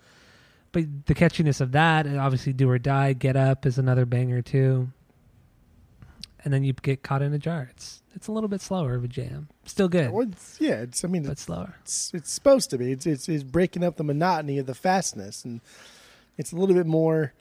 But 0.72 1.06
the 1.06 1.16
catchiness 1.16 1.62
of 1.62 1.72
that 1.72 2.06
and 2.06 2.20
obviously 2.20 2.54
do 2.54 2.70
or 2.70 2.78
die 2.78 3.14
get 3.14 3.36
up 3.36 3.66
is 3.66 3.78
another 3.78 4.06
banger 4.06 4.42
too. 4.42 4.90
And 6.44 6.54
then 6.54 6.64
you 6.64 6.74
get 6.74 7.04
caught 7.04 7.22
in 7.22 7.34
a 7.34 7.38
jar. 7.38 7.70
It's 7.72 8.02
it's 8.16 8.28
a 8.28 8.32
little 8.32 8.50
bit 8.50 8.62
slower 8.62 8.96
of 8.96 9.04
a 9.04 9.08
jam. 9.08 9.50
Still 9.66 9.88
good. 9.88 10.12
Well, 10.12 10.28
it's, 10.30 10.58
yeah, 10.60 10.82
it's. 10.82 11.04
I 11.04 11.08
mean, 11.08 11.24
but 11.24 11.34
it's, 11.34 11.44
slower. 11.44 11.76
it's 11.82 12.14
it's 12.14 12.32
supposed 12.32 12.70
to 12.70 12.78
be. 12.78 12.92
It's, 12.92 13.06
it's 13.06 13.28
it's 13.28 13.44
breaking 13.44 13.84
up 13.84 13.98
the 13.98 14.04
monotony 14.04 14.58
of 14.58 14.66
the 14.66 14.74
fastness, 14.74 15.44
and 15.44 15.60
it's 16.40 16.52
a 16.52 16.56
little 16.56 16.74
bit 16.76 16.88
more. 16.88 17.34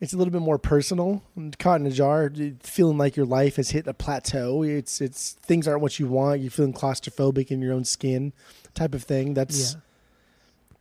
It's 0.00 0.12
a 0.12 0.16
little 0.18 0.32
bit 0.32 0.42
more 0.42 0.58
personal. 0.58 1.22
Caught 1.58 1.80
in 1.80 1.86
a 1.86 1.90
jar, 1.90 2.30
feeling 2.60 2.98
like 2.98 3.16
your 3.16 3.24
life 3.24 3.56
has 3.56 3.70
hit 3.70 3.86
a 3.86 3.94
plateau. 3.94 4.62
It's 4.62 5.00
it's 5.00 5.32
things 5.42 5.66
aren't 5.66 5.80
what 5.80 5.98
you 5.98 6.06
want. 6.06 6.40
You're 6.40 6.50
feeling 6.50 6.74
claustrophobic 6.74 7.50
in 7.50 7.62
your 7.62 7.72
own 7.72 7.84
skin, 7.84 8.32
type 8.74 8.94
of 8.94 9.02
thing. 9.02 9.34
That's 9.34 9.74
yeah 9.74 9.80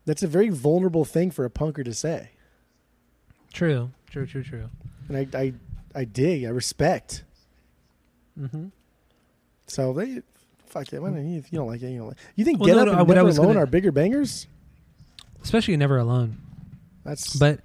that's 0.05 0.21
a 0.21 0.27
very 0.27 0.49
vulnerable 0.49 1.05
thing 1.05 1.31
for 1.31 1.45
a 1.45 1.49
punker 1.49 1.85
to 1.85 1.93
say, 1.93 2.31
true 3.53 3.91
true 4.09 4.25
true 4.25 4.43
true 4.43 4.69
and 5.07 5.15
I 5.17 5.27
I, 5.39 5.53
I 5.95 6.03
dig. 6.03 6.43
I 6.43 6.49
respect. 6.49 7.23
mm-hmm. 8.37 8.67
So 9.67 9.93
they 9.93 10.21
fuck 10.65 10.91
it. 10.91 11.01
Why 11.01 11.11
don't 11.11 11.25
you, 11.29 11.37
if 11.39 11.53
you 11.53 11.59
don't 11.59 11.67
like 11.67 11.81
it, 11.81 11.89
you 11.91 11.99
don't 11.99 12.07
like. 12.09 12.17
You 12.35 12.43
think 12.43 12.59
Well, 12.59 12.67
Get 12.67 12.75
no, 12.75 12.81
Up 12.81 12.87
no, 12.87 12.91
and 12.99 13.07
what 13.07 13.15
I 13.17 13.19
Never 13.19 13.27
was 13.27 13.37
Alone 13.37 13.53
gonna- 13.53 13.63
are 13.63 13.65
bigger 13.67 13.91
bangers? 13.93 14.47
especially 15.41 15.75
never 15.77 15.97
alone 15.97 16.37
That's 17.03 17.35
but 17.35 17.59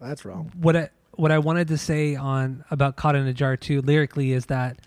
that's 0.00 0.24
wrong. 0.24 0.52
what 0.56 0.76
I 0.76 0.90
what 1.12 1.32
I 1.32 1.38
wanted 1.38 1.68
to 1.68 1.78
say 1.78 2.14
on 2.14 2.64
about 2.70 2.96
"Caught 2.96 3.16
in 3.16 3.26
a 3.26 3.32
Jar" 3.32 3.56
too 3.56 3.80
lyrically 3.82 4.32
is 4.32 4.46
that 4.46 4.78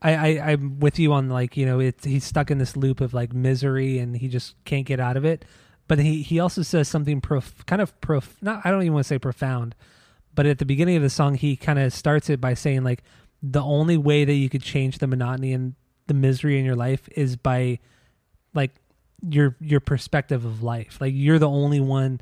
I, 0.00 0.14
I 0.14 0.52
I'm 0.52 0.80
with 0.80 0.98
you 0.98 1.12
on 1.12 1.28
like 1.28 1.56
you 1.56 1.66
know 1.66 1.80
it's 1.80 2.04
he's 2.04 2.24
stuck 2.24 2.50
in 2.50 2.58
this 2.58 2.76
loop 2.76 3.00
of 3.00 3.14
like 3.14 3.32
misery 3.32 3.98
and 3.98 4.16
he 4.16 4.28
just 4.28 4.54
can't 4.64 4.86
get 4.86 5.00
out 5.00 5.16
of 5.16 5.24
it. 5.24 5.44
But 5.86 5.98
he 5.98 6.22
he 6.22 6.38
also 6.40 6.62
says 6.62 6.88
something 6.88 7.20
prof, 7.20 7.64
kind 7.66 7.82
of 7.82 7.98
prof 8.00 8.36
not 8.40 8.62
I 8.64 8.70
don't 8.70 8.82
even 8.82 8.94
want 8.94 9.04
to 9.04 9.08
say 9.08 9.18
profound, 9.18 9.74
but 10.34 10.46
at 10.46 10.58
the 10.58 10.66
beginning 10.66 10.96
of 10.96 11.02
the 11.02 11.10
song 11.10 11.34
he 11.34 11.56
kind 11.56 11.78
of 11.78 11.92
starts 11.92 12.30
it 12.30 12.40
by 12.40 12.54
saying 12.54 12.84
like 12.84 13.02
the 13.42 13.62
only 13.62 13.96
way 13.96 14.24
that 14.24 14.34
you 14.34 14.48
could 14.48 14.62
change 14.62 14.98
the 14.98 15.06
monotony 15.06 15.52
and 15.52 15.74
the 16.06 16.14
misery 16.14 16.58
in 16.58 16.64
your 16.64 16.76
life 16.76 17.08
is 17.14 17.36
by 17.36 17.78
like 18.54 18.72
your 19.28 19.56
your 19.60 19.80
perspective 19.80 20.44
of 20.44 20.62
life. 20.62 20.98
Like 21.00 21.12
you're 21.14 21.38
the 21.38 21.48
only 21.48 21.80
one 21.80 22.20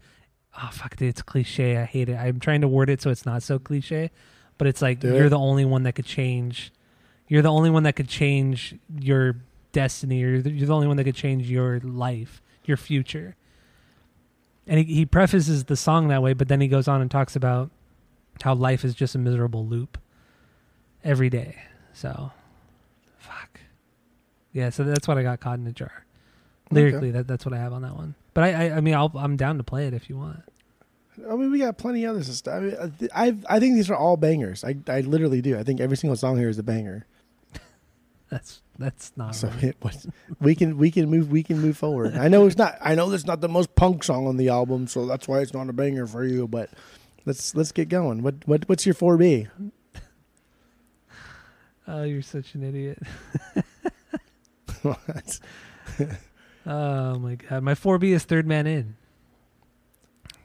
oh 0.63 0.69
fuck 0.73 0.97
dude, 0.97 1.09
it's 1.09 1.23
cliche 1.23 1.77
i 1.77 1.85
hate 1.85 2.09
it 2.09 2.17
i'm 2.17 2.41
trying 2.41 2.61
to 2.61 2.69
word 2.69 2.89
it 2.91 3.01
so 3.03 3.11
it's 3.11 3.27
not 3.27 3.43
so 3.43 3.59
cliche 3.59 4.11
but 4.59 4.67
it's 4.67 4.81
like 4.83 5.01
Do 5.01 5.09
you're 5.15 5.27
it. 5.27 5.31
the 5.31 5.39
only 5.39 5.65
one 5.65 5.83
that 5.85 5.93
could 5.95 6.07
change 6.07 6.73
you're 7.29 7.43
the 7.43 7.51
only 7.53 7.71
one 7.71 7.83
that 7.83 7.95
could 7.95 8.09
change 8.09 8.75
your 9.01 9.37
destiny 9.73 10.23
or 10.25 10.29
you're 10.37 10.67
the, 10.67 10.73
only 10.73 10.87
one 10.87 10.97
that 10.97 11.05
could 11.05 11.15
change 11.15 11.51
your 11.51 11.81
life 11.81 12.41
your 12.65 12.77
future 12.77 13.37
and 14.67 14.79
he, 14.81 14.95
he 14.95 15.07
prefaces 15.07 15.65
the 15.65 15.77
song 15.77 16.09
that 16.09 16.23
way 16.23 16.33
but 16.33 16.49
then 16.49 16.61
he 16.61 16.69
goes 16.69 16.89
on 16.89 17.01
and 17.01 17.11
talks 17.11 17.37
about 17.37 17.71
how 18.43 18.55
life 18.55 18.85
is 18.85 18.95
just 18.95 19.15
a 19.15 19.19
miserable 19.19 19.67
loop 19.67 19.99
every 21.05 21.29
day 21.31 21.57
so 21.93 22.33
fuck 23.19 23.61
Yeah, 24.53 24.71
so 24.71 24.85
that's 24.85 25.07
what 25.07 25.19
I 25.19 25.23
got 25.23 25.41
caught 25.41 25.59
in 25.59 25.67
a 25.67 25.73
jar. 25.73 26.05
Lyrically, 26.71 27.11
that 27.13 27.27
that's 27.27 27.45
what 27.45 27.53
I 27.55 27.59
have 27.59 27.73
on 27.73 27.83
that 27.83 27.95
one. 27.97 28.15
But 28.37 28.45
I, 28.45 28.67
I, 28.67 28.77
I 28.77 28.81
mean, 28.83 28.93
I'll, 28.93 29.11
I'm 29.15 29.39
down 29.39 29.57
to 29.57 29.65
play 29.65 29.87
it 29.87 29.95
if 29.95 30.11
you 30.11 30.19
want. 30.19 30.43
I 31.27 31.37
mean, 31.37 31.51
we 31.51 31.59
got 31.59 31.79
plenty 31.79 32.05
of 32.05 32.17
other 32.17 32.23
stuff. 32.23 32.55
I, 32.55 32.61
mean, 32.61 32.75
uh, 32.75 32.91
I, 33.15 33.29
I 33.29 33.37
I 33.49 33.61
think 33.61 33.77
these 33.77 33.89
are 33.89 33.97
all 33.97 34.19
bangers. 34.19 34.63
I, 34.63 34.77
I 34.89 35.01
literally 35.01 35.41
do. 35.41 35.59
I 35.59 35.63
think 35.63 35.81
every 35.81 35.97
single 35.97 36.19
song 36.19 36.37
here 36.37 36.51
is 36.51 36.59
a 36.59 36.63
banger. 36.63 37.07
That's 38.31 38.61
that's 38.79 39.13
not. 39.17 39.37
So 39.37 39.49
right. 39.49 39.65
it 39.65 39.77
was, 39.83 40.07
we 40.39 40.55
can 40.55 40.77
we 40.77 40.91
can 40.91 41.09
move 41.09 41.31
we 41.31 41.43
can 41.43 41.61
move 41.61 41.79
forward. 41.79 42.15
I 42.15 42.29
know 42.29 42.47
it's 42.47 42.59
not. 42.59 42.77
I 42.83 42.95
know 42.95 43.11
it's 43.11 43.25
not 43.25 43.41
the 43.41 43.49
most 43.49 43.75
punk 43.75 44.05
song 44.05 44.27
on 44.27 44.37
the 44.37 44.51
album, 44.51 44.87
so 44.87 45.07
that's 45.07 45.27
why 45.27 45.39
it's 45.39 45.55
not 45.55 45.71
a 45.71 45.73
banger 45.73 46.07
for 46.07 46.23
you. 46.23 46.47
But 46.47 46.69
let's 47.25 47.55
let's 47.55 47.73
get 47.73 47.89
going. 47.89 48.23
What 48.23 48.47
what 48.47 48.69
what's 48.69 48.85
your 48.85 48.95
four 48.95 49.17
B? 49.17 49.49
Oh, 51.89 52.03
you're 52.03 52.21
such 52.21 52.57
an 52.57 52.65
idiot. 52.65 53.01
Oh 56.67 57.19
my 57.19 57.37
god, 57.37 57.63
my 57.63 57.75
four 57.75 57.99
B 57.99 58.13
is 58.13 58.25
Third 58.25 58.47
Man 58.47 58.67
In. 58.67 58.97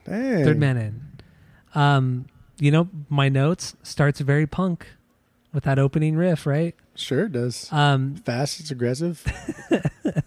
Dang. 0.04 0.44
Third 0.44 0.58
Man 0.58 0.76
In. 0.76 1.02
Um, 1.74 2.26
you 2.58 2.70
know, 2.70 2.88
my 3.08 3.28
notes 3.28 3.74
starts 3.82 4.20
very 4.20 4.46
punk 4.46 4.86
with 5.52 5.64
that 5.64 5.78
opening 5.78 6.16
riff, 6.16 6.46
right? 6.46 6.74
Sure 6.94 7.24
it 7.24 7.32
does. 7.32 7.68
Um, 7.72 8.16
Fast. 8.16 8.60
It's 8.60 8.70
aggressive. 8.70 9.24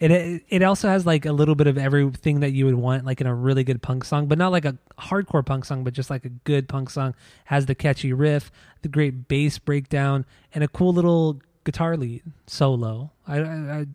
it, 0.00 0.42
it 0.48 0.62
also 0.62 0.88
has 0.88 1.06
like 1.06 1.24
a 1.24 1.32
little 1.32 1.54
bit 1.54 1.66
of 1.66 1.78
everything 1.78 2.40
that 2.40 2.50
you 2.50 2.64
would 2.66 2.74
want, 2.74 3.04
like 3.04 3.20
in 3.20 3.26
a 3.26 3.34
really 3.34 3.62
good 3.64 3.80
punk 3.80 4.04
song, 4.04 4.26
but 4.26 4.38
not 4.38 4.50
like 4.50 4.64
a 4.64 4.76
hardcore 4.98 5.44
punk 5.44 5.64
song, 5.64 5.84
but 5.84 5.92
just 5.92 6.10
like 6.10 6.24
a 6.24 6.30
good 6.30 6.68
punk 6.68 6.90
song. 6.90 7.14
Has 7.44 7.66
the 7.66 7.74
catchy 7.74 8.12
riff, 8.12 8.50
the 8.82 8.88
great 8.88 9.28
bass 9.28 9.58
breakdown, 9.58 10.26
and 10.52 10.64
a 10.64 10.68
cool 10.68 10.92
little 10.92 11.40
guitar 11.64 11.96
lead 11.96 12.22
solo. 12.46 13.12
I, 13.26 13.38
I, 13.38 13.78
I 13.80 13.86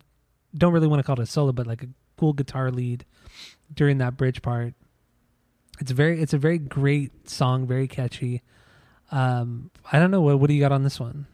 don't 0.56 0.72
really 0.72 0.86
want 0.86 1.00
to 1.00 1.04
call 1.04 1.18
it 1.18 1.22
a 1.22 1.26
solo, 1.26 1.52
but 1.52 1.66
like 1.66 1.82
a 1.82 1.88
cool 2.18 2.32
guitar 2.32 2.70
lead 2.70 3.04
during 3.72 3.98
that 3.98 4.16
bridge 4.16 4.42
part. 4.42 4.74
It's 5.80 5.90
very, 5.90 6.20
it's 6.20 6.32
a 6.34 6.38
very 6.38 6.58
great 6.58 7.28
song, 7.28 7.66
very 7.66 7.88
catchy. 7.88 8.42
Um, 9.10 9.70
I 9.90 9.98
don't 9.98 10.10
know 10.10 10.20
what 10.20 10.38
what 10.40 10.48
do 10.48 10.54
you 10.54 10.60
got 10.60 10.72
on 10.72 10.82
this 10.84 10.98
one? 11.00 11.26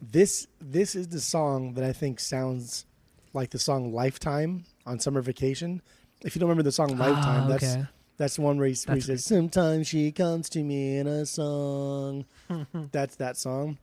This 0.00 0.46
this 0.60 0.94
is 0.94 1.08
the 1.08 1.20
song 1.20 1.74
that 1.74 1.84
I 1.84 1.92
think 1.92 2.20
sounds 2.20 2.84
like 3.32 3.50
the 3.50 3.58
song 3.58 3.92
"Lifetime" 3.92 4.64
on 4.86 4.98
Summer 4.98 5.22
Vacation. 5.22 5.80
If 6.22 6.34
you 6.34 6.40
don't 6.40 6.48
remember 6.48 6.62
the 6.62 6.72
song 6.72 6.96
"Lifetime," 6.98 7.44
Ah, 7.44 7.48
that's 7.48 7.64
okay. 7.64 7.86
that's 8.16 8.36
the 8.36 8.42
one 8.42 8.58
where 8.58 8.66
he, 8.68 8.76
where 8.86 8.96
he 8.96 9.00
That's 9.00 9.06
says, 9.06 9.24
"Sometimes 9.24 9.88
she 9.88 10.12
comes 10.12 10.48
to 10.50 10.62
me 10.62 10.98
in 10.98 11.06
a 11.06 11.24
song." 11.26 12.24
that's 12.92 13.16
that 13.16 13.36
song. 13.36 13.78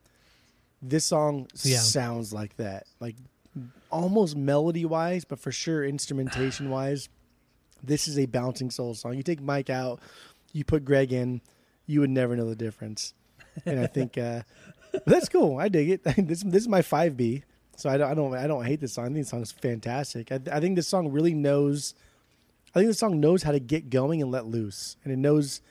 This 0.81 1.05
song 1.05 1.47
Yeah. 1.63 1.77
sounds 1.79 2.33
like 2.33 2.55
that, 2.57 2.85
like 2.99 3.15
almost 3.91 4.35
melody 4.35 4.85
wise, 4.85 5.25
but 5.25 5.39
for 5.39 5.51
sure 5.51 5.83
instrumentation 5.83 6.69
wise. 6.69 7.09
This 7.83 8.07
is 8.07 8.17
a 8.19 8.27
bouncing 8.27 8.69
soul 8.69 8.93
song. 8.93 9.15
You 9.15 9.23
take 9.23 9.41
Mike 9.41 9.69
out, 9.69 9.99
you 10.53 10.63
put 10.63 10.85
Greg 10.85 11.11
in, 11.11 11.41
you 11.87 11.99
would 12.01 12.09
never 12.09 12.35
know 12.35 12.47
the 12.47 12.55
difference. 12.55 13.13
And 13.65 13.79
I 13.79 13.87
think 13.87 14.17
uh, 14.17 14.43
that's 15.05 15.29
cool. 15.29 15.57
I 15.57 15.67
dig 15.67 15.89
it. 15.89 16.03
this 16.27 16.43
this 16.43 16.63
is 16.63 16.67
my 16.67 16.81
five 16.81 17.17
B. 17.17 17.43
So 17.75 17.89
I 17.89 17.97
don't 17.97 18.11
I 18.11 18.13
don't 18.13 18.35
I 18.35 18.47
don't 18.47 18.65
hate 18.65 18.79
this 18.79 18.93
song. 18.93 19.05
I 19.05 19.07
think 19.09 19.25
the 19.25 19.29
song's 19.29 19.51
fantastic. 19.51 20.31
I, 20.31 20.39
I 20.51 20.59
think 20.59 20.75
this 20.75 20.87
song 20.87 21.11
really 21.11 21.33
knows. 21.33 21.95
I 22.73 22.79
think 22.79 22.89
the 22.89 22.93
song 22.93 23.19
knows 23.19 23.43
how 23.43 23.51
to 23.51 23.59
get 23.59 23.89
going 23.89 24.21
and 24.21 24.31
let 24.31 24.45
loose, 24.45 24.97
and 25.03 25.11
it 25.11 25.17
knows. 25.17 25.61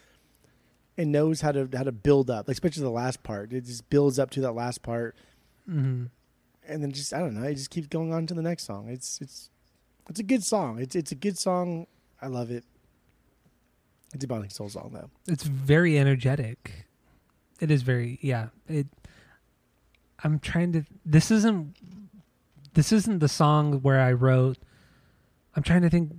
It 0.97 1.07
knows 1.07 1.41
how 1.41 1.53
to 1.53 1.69
how 1.75 1.85
to 1.85 1.93
build 1.93 2.29
up, 2.29 2.49
like 2.49 2.55
especially 2.55 2.83
the 2.83 2.91
last 2.91 3.23
part. 3.23 3.53
It 3.53 3.65
just 3.65 3.89
builds 3.89 4.19
up 4.19 4.31
to 4.33 4.41
that 4.43 4.53
last 4.53 4.83
part, 4.83 5.17
hmm 5.67 6.07
and 6.67 6.83
then 6.83 6.93
just 6.93 7.13
I 7.13 7.19
don't 7.19 7.35
know. 7.35 7.47
It 7.47 7.55
just 7.55 7.71
keeps 7.71 7.89
going 7.89 8.13
on 8.13 8.27
to 8.27 8.35
the 8.35 8.43
next 8.43 8.65
song. 8.65 8.89
It's 8.89 9.21
it's 9.21 9.51
it's 10.09 10.21
a 10.21 10.25
good 10.25 10.43
song. 10.45 10.79
It's 10.81 10.95
it's 10.95 11.13
a 11.13 11.17
good 11.17 11.39
song. 11.39 11.87
I 12.21 12.27
love 12.27 12.51
it. 12.51 12.65
It's 14.13 14.25
a 14.25 14.27
Bouncing 14.29 14.51
Soul 14.51 14.69
song 14.69 14.91
though. 14.93 15.11
it's 15.33 15.45
very 15.45 15.99
energetic. 15.99 16.87
It 17.61 17.71
is 17.71 17.83
very 17.83 18.19
yeah. 18.23 18.49
It. 18.69 18.87
I'm 20.23 20.39
trying 20.39 20.73
to. 20.73 20.85
This 21.05 21.31
isn't. 21.31 21.77
This 22.75 22.93
isn't 22.93 23.19
the 23.19 23.29
song 23.29 23.81
where 23.83 24.01
I 24.01 24.13
wrote. 24.13 24.59
I'm 25.55 25.63
trying 25.63 25.83
to 25.83 25.91
think. 25.91 26.13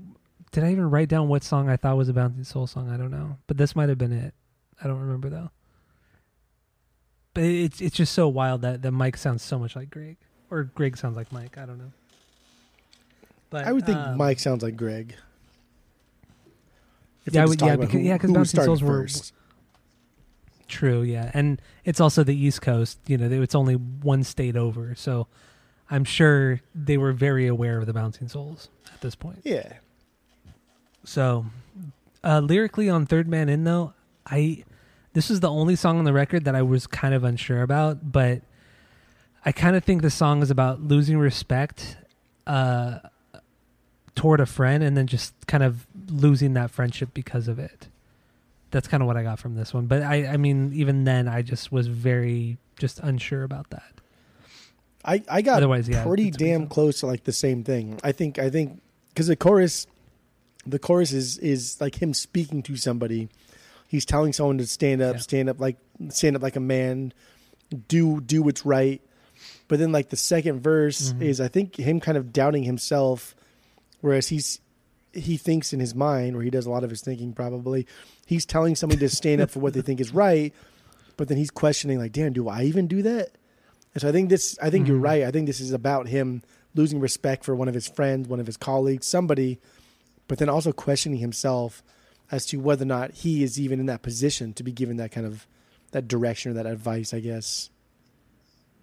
Did 0.51 0.63
I 0.63 0.71
even 0.71 0.89
write 0.89 1.07
down 1.07 1.27
what 1.27 1.43
song 1.43 1.69
I 1.69 1.77
thought 1.77 1.97
was 1.97 2.09
a 2.09 2.13
bouncing 2.13 2.43
soul 2.43 2.67
song? 2.67 2.89
I 2.89 2.97
don't 2.97 3.11
know, 3.11 3.37
but 3.47 3.57
this 3.57 3.75
might 3.75 3.89
have 3.89 3.97
been 3.97 4.11
it. 4.11 4.33
I 4.83 4.87
don't 4.87 4.99
remember 4.99 5.29
though. 5.29 5.49
But 7.33 7.43
it's 7.43 7.81
it's 7.81 7.95
just 7.95 8.13
so 8.13 8.27
wild 8.27 8.61
that 8.61 8.81
that 8.81 8.91
Mike 8.91 9.17
sounds 9.17 9.43
so 9.43 9.57
much 9.57 9.75
like 9.75 9.89
Greg, 9.89 10.17
or 10.51 10.63
Greg 10.75 10.97
sounds 10.97 11.15
like 11.15 11.31
Mike. 11.31 11.57
I 11.57 11.65
don't 11.65 11.79
know. 11.79 11.91
But 13.49 13.65
I 13.65 13.71
would 13.71 13.85
think 13.85 13.97
um, 13.97 14.17
Mike 14.17 14.39
sounds 14.39 14.61
like 14.63 14.75
Greg. 14.77 15.15
If 17.25 17.33
Yeah, 17.33 17.43
I 17.43 17.45
would- 17.45 17.61
yeah, 17.61 17.75
because- 17.75 17.93
who- 17.93 17.99
yeah, 17.99 18.17
'cause 18.17 18.29
who 18.29 18.35
Bouncing 18.35 18.63
Souls 18.63 18.83
were- 18.83 19.01
first. 19.03 19.33
True, 20.67 21.01
yeah, 21.01 21.29
and 21.33 21.61
it's 21.83 21.99
also 21.99 22.23
the 22.23 22.35
East 22.35 22.61
Coast. 22.61 22.97
You 23.05 23.17
know, 23.17 23.29
it's 23.41 23.55
only 23.55 23.73
one 23.75 24.23
state 24.23 24.55
over, 24.55 24.95
so 24.95 25.27
I'm 25.89 26.05
sure 26.05 26.61
they 26.73 26.97
were 26.97 27.11
very 27.11 27.45
aware 27.45 27.77
of 27.77 27.85
the 27.87 27.93
Bouncing 27.93 28.29
Souls 28.29 28.69
at 28.93 29.01
this 29.01 29.13
point. 29.13 29.39
Yeah. 29.43 29.73
So, 31.03 31.45
uh, 32.23 32.39
lyrically 32.39 32.89
on 32.89 33.05
Third 33.05 33.27
Man 33.27 33.49
In 33.49 33.65
though, 33.65 33.93
I 34.25 34.63
this 35.13 35.29
is 35.29 35.41
the 35.41 35.49
only 35.49 35.75
song 35.75 35.97
on 35.99 36.05
the 36.05 36.13
record 36.13 36.45
that 36.45 36.55
I 36.55 36.61
was 36.61 36.87
kind 36.87 37.13
of 37.13 37.25
unsure 37.25 37.61
about, 37.63 38.13
but 38.13 38.41
I 39.45 39.51
kind 39.51 39.75
of 39.75 39.83
think 39.83 40.01
the 40.01 40.09
song 40.11 40.41
is 40.41 40.51
about 40.51 40.81
losing 40.81 41.17
respect 41.17 41.97
uh, 42.45 42.99
toward 44.15 44.39
a 44.39 44.45
friend 44.45 44.83
and 44.83 44.95
then 44.95 45.07
just 45.07 45.33
kind 45.47 45.63
of 45.63 45.87
losing 46.09 46.53
that 46.53 46.69
friendship 46.71 47.09
because 47.13 47.47
of 47.47 47.57
it. 47.59 47.87
That's 48.69 48.87
kind 48.87 49.01
of 49.01 49.07
what 49.07 49.17
I 49.17 49.23
got 49.23 49.39
from 49.39 49.55
this 49.55 49.73
one. 49.73 49.87
But 49.87 50.03
I, 50.03 50.27
I 50.27 50.37
mean, 50.37 50.71
even 50.73 51.03
then, 51.03 51.27
I 51.27 51.41
just 51.41 51.71
was 51.71 51.87
very 51.87 52.57
just 52.77 52.99
unsure 52.99 53.43
about 53.43 53.69
that. 53.71 53.91
I, 55.03 55.23
I 55.29 55.41
got 55.41 55.57
Otherwise, 55.57 55.89
yeah, 55.89 56.03
pretty 56.05 56.27
it's 56.27 56.37
a 56.37 56.39
good 56.39 56.45
damn 56.45 56.67
close 56.67 56.99
to 56.99 57.07
like 57.07 57.23
the 57.23 57.31
same 57.33 57.63
thing. 57.63 57.99
I 58.03 58.11
think 58.11 58.37
I 58.37 58.49
think 58.51 58.81
because 59.09 59.27
the 59.27 59.35
chorus, 59.35 59.87
the 60.65 60.77
chorus 60.79 61.11
is 61.11 61.37
is 61.39 61.81
like 61.81 62.01
him 62.01 62.13
speaking 62.13 62.61
to 62.63 62.77
somebody. 62.77 63.27
He's 63.87 64.05
telling 64.05 64.31
someone 64.31 64.57
to 64.59 64.67
stand 64.67 65.01
up, 65.01 65.15
Yeah. 65.15 65.21
stand 65.21 65.49
up 65.49 65.59
like 65.59 65.77
stand 66.09 66.35
up 66.35 66.43
like 66.43 66.55
a 66.55 66.59
man, 66.61 67.13
do 67.87 68.21
do 68.21 68.43
what's 68.43 68.63
right. 68.65 69.01
But 69.71 69.79
then 69.79 69.93
like 69.93 70.09
the 70.09 70.17
second 70.17 70.59
verse 70.59 71.13
Mhm. 71.13 71.21
is 71.21 71.39
I 71.39 71.47
think 71.47 71.77
him 71.77 72.01
kind 72.01 72.17
of 72.17 72.33
doubting 72.33 72.63
himself, 72.63 73.33
whereas 74.01 74.27
he's 74.27 74.59
he 75.13 75.37
thinks 75.37 75.71
in 75.71 75.79
his 75.79 75.95
mind, 75.95 76.35
or 76.35 76.41
he 76.41 76.49
does 76.49 76.65
a 76.65 76.69
lot 76.69 76.83
of 76.83 76.89
his 76.89 76.99
thinking 76.99 77.31
probably. 77.31 77.87
He's 78.25 78.45
telling 78.45 78.75
somebody 78.75 78.99
to 78.99 79.07
stand 79.07 79.39
up 79.39 79.49
for 79.49 79.61
what 79.61 79.73
they 79.73 79.79
think 79.81 80.01
is 80.01 80.13
right, 80.13 80.53
but 81.15 81.29
then 81.29 81.37
he's 81.37 81.49
questioning 81.51 81.99
like, 81.99 82.11
damn, 82.11 82.33
do 82.33 82.49
I 82.49 82.63
even 82.63 82.85
do 82.87 83.01
that? 83.03 83.29
And 83.93 84.01
so 84.01 84.09
I 84.09 84.11
think 84.11 84.27
this, 84.29 84.57
I 84.61 84.69
think 84.69 84.89
you're 84.89 84.99
Mhm. 84.99 85.03
right. 85.05 85.23
I 85.23 85.31
think 85.31 85.47
this 85.47 85.61
is 85.61 85.71
about 85.71 86.09
him 86.09 86.43
losing 86.75 86.99
respect 86.99 87.45
for 87.45 87.55
one 87.55 87.69
of 87.69 87.73
his 87.73 87.87
friends, 87.87 88.27
one 88.27 88.41
of 88.41 88.47
his 88.47 88.57
colleagues, 88.57 89.07
somebody, 89.07 89.57
but 90.27 90.37
then 90.37 90.49
also 90.49 90.73
questioning 90.73 91.19
himself 91.19 91.81
as 92.29 92.45
to 92.47 92.57
whether 92.59 92.83
or 92.83 92.87
not 92.87 93.11
he 93.11 93.41
is 93.41 93.57
even 93.57 93.79
in 93.79 93.85
that 93.85 94.01
position 94.01 94.51
to 94.55 94.63
be 94.63 94.73
given 94.73 94.97
that 94.97 95.11
kind 95.13 95.25
of 95.25 95.47
that 95.91 96.09
direction 96.09 96.51
or 96.51 96.55
that 96.55 96.65
advice. 96.65 97.13
I 97.13 97.21
guess. 97.21 97.69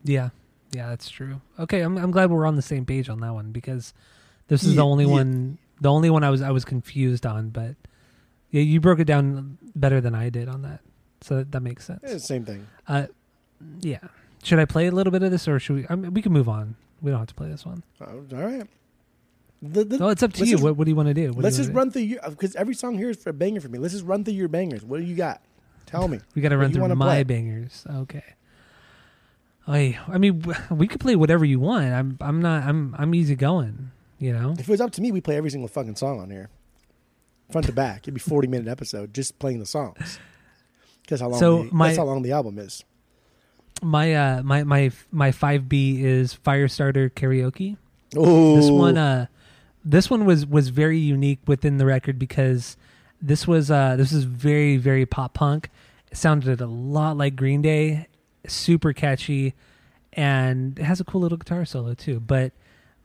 Yeah, 0.02 0.31
yeah, 0.73 0.89
that's 0.89 1.09
true. 1.09 1.40
Okay, 1.59 1.81
I'm 1.81 1.97
I'm 1.99 2.11
glad 2.11 2.31
we're 2.31 2.47
on 2.47 2.57
the 2.57 2.62
same 2.62 2.85
page 2.86 3.09
on 3.09 3.20
that 3.20 3.32
one 3.35 3.53
because 3.53 3.95
this 4.49 4.62
is 4.62 4.70
Yeah, 4.70 4.77
the 4.77 4.85
only 4.86 5.05
yeah. 5.05 5.11
one, 5.12 5.59
the 5.81 5.90
only 5.90 6.11
one 6.11 6.24
I 6.24 6.31
was 6.31 6.43
I 6.43 6.51
was 6.51 6.65
confused 6.65 7.24
on. 7.27 7.51
But 7.51 7.77
yeah, 8.51 8.62
you 8.62 8.81
broke 8.81 8.99
it 9.01 9.05
down 9.07 9.59
better 9.74 10.01
than 10.01 10.15
I 10.15 10.31
did 10.31 10.49
on 10.49 10.62
that, 10.62 10.81
so 11.20 11.36
that, 11.39 11.53
that 11.53 11.61
makes 11.62 11.85
sense. 11.86 12.01
Eh, 12.05 12.19
same 12.19 12.45
thing. 12.45 12.66
Uh, 12.86 13.07
yeah. 13.81 13.99
Should 14.43 14.59
I 14.61 14.65
play 14.66 14.86
a 14.86 14.93
little 14.93 15.11
bit 15.11 15.23
of 15.23 15.31
this, 15.31 15.49
or 15.49 15.59
should 15.59 15.77
we? 15.77 15.86
I 15.90 15.97
mean, 15.97 16.15
we 16.15 16.23
can 16.23 16.32
move 16.32 16.49
on. 16.49 16.77
We 17.03 17.11
don't 17.11 17.19
have 17.20 17.28
to 17.28 17.35
play 17.35 17.49
this 17.49 17.66
one. 17.66 17.82
Oh, 18.01 18.24
all 18.36 18.45
right. 18.45 18.66
The, 19.61 19.82
the, 19.85 19.99
Well, 19.99 20.11
it's 20.11 20.23
up 20.23 20.32
to 20.35 20.45
you. 20.45 20.53
just- 20.53 20.62
what, 20.62 20.77
what 20.77 20.85
do 20.85 20.90
you 20.90 20.97
want 20.97 21.09
to 21.09 21.15
do? 21.15 21.32
What 21.32 21.43
let's 21.43 21.59
you 21.59 21.65
just 21.65 21.70
wanna 21.74 21.78
run 21.86 21.90
through 21.90 22.03
your 22.03 22.20
because 22.31 22.55
every 22.55 22.74
song 22.74 22.97
here 22.97 23.11
is 23.11 23.16
for 23.16 23.31
a 23.31 23.32
banger 23.32 23.61
for 23.61 23.69
me. 23.69 23.78
Let's 23.81 23.95
just 23.95 24.05
run 24.07 24.23
through 24.24 24.35
your 24.35 24.47
bangers. 24.49 24.85
What 24.85 25.01
do 25.01 25.05
you 25.07 25.16
got? 25.16 25.43
Tell 25.86 26.07
me. 26.07 26.19
do? 26.19 26.24
We 26.36 26.43
got 26.43 26.51
to 26.51 26.59
run 26.59 26.73
through 26.73 26.86
my 26.89 26.95
play? 26.95 27.23
bangers. 27.24 27.85
Okay. 27.90 28.23
I 29.69 29.99
I 30.09 30.19
mean, 30.19 30.43
we 30.70 30.89
could 30.89 31.01
play 31.01 31.15
whatever 31.15 31.45
you 31.45 31.61
want. 31.61 31.93
I'm 31.93 32.16
I'm 32.20 32.40
not 32.43 32.65
I'm 32.65 32.95
I'm 32.99 33.15
easy 33.15 33.36
going. 33.36 33.90
You 34.19 34.32
know. 34.32 34.53
If 34.59 34.61
it 34.61 34.69
was 34.69 34.81
up 34.81 34.90
to 34.93 35.01
me, 35.01 35.12
we 35.12 35.20
play 35.20 35.36
every 35.36 35.51
single 35.51 35.69
fucking 35.69 35.95
song 35.97 36.19
on 36.20 36.31
here, 36.31 36.49
front 37.53 37.66
to 37.66 37.73
back. 37.73 37.99
It'd 38.05 38.15
be 38.15 38.20
forty 38.20 38.49
minute 38.49 38.66
episode 38.66 39.15
just 39.15 39.39
playing 39.39 39.61
the 39.61 39.66
songs. 39.66 40.19
Because 41.03 41.20
how 41.20 41.28
long? 41.28 41.39
So 41.39 41.62
the, 41.65 41.70
my- 41.73 41.86
that's 41.89 41.99
how 41.99 42.05
long 42.05 42.23
the 42.23 42.32
album 42.32 42.59
is. 42.59 42.85
My 43.82 44.12
uh 44.15 44.43
my 44.43 44.65
my 44.65 44.90
my 45.12 45.31
five 45.31 45.69
B 45.69 46.03
is 46.03 46.35
Firestarter 46.35 47.11
karaoke. 47.11 47.77
Oh, 48.16 48.57
This 48.57 48.70
one 48.70 48.99
uh 48.99 49.27
this 49.85 50.11
one 50.11 50.24
was 50.24 50.45
was 50.47 50.70
very 50.70 50.99
unique 50.99 51.39
within 51.47 51.78
the 51.78 51.86
record 51.86 52.19
because 52.19 52.77
this 53.23 53.47
was 53.47 53.70
uh 53.70 53.95
this 53.97 54.11
is 54.12 54.24
very 54.24 54.78
very 54.78 55.07
pop 55.07 55.35
punk. 55.35 55.70
It 56.11 56.16
sounded 56.16 56.61
a 56.61 56.66
lot 56.66 57.16
like 57.16 57.36
Green 57.36 57.62
Day, 57.62 58.09
super 58.47 58.93
catchy, 58.93 59.55
and 60.12 60.78
it 60.78 60.85
has 60.85 61.01
a 61.01 61.05
cool 61.05 61.20
little 61.20 61.39
guitar 61.39 61.65
solo 61.65 61.94
too. 61.94 62.20
But 62.20 62.52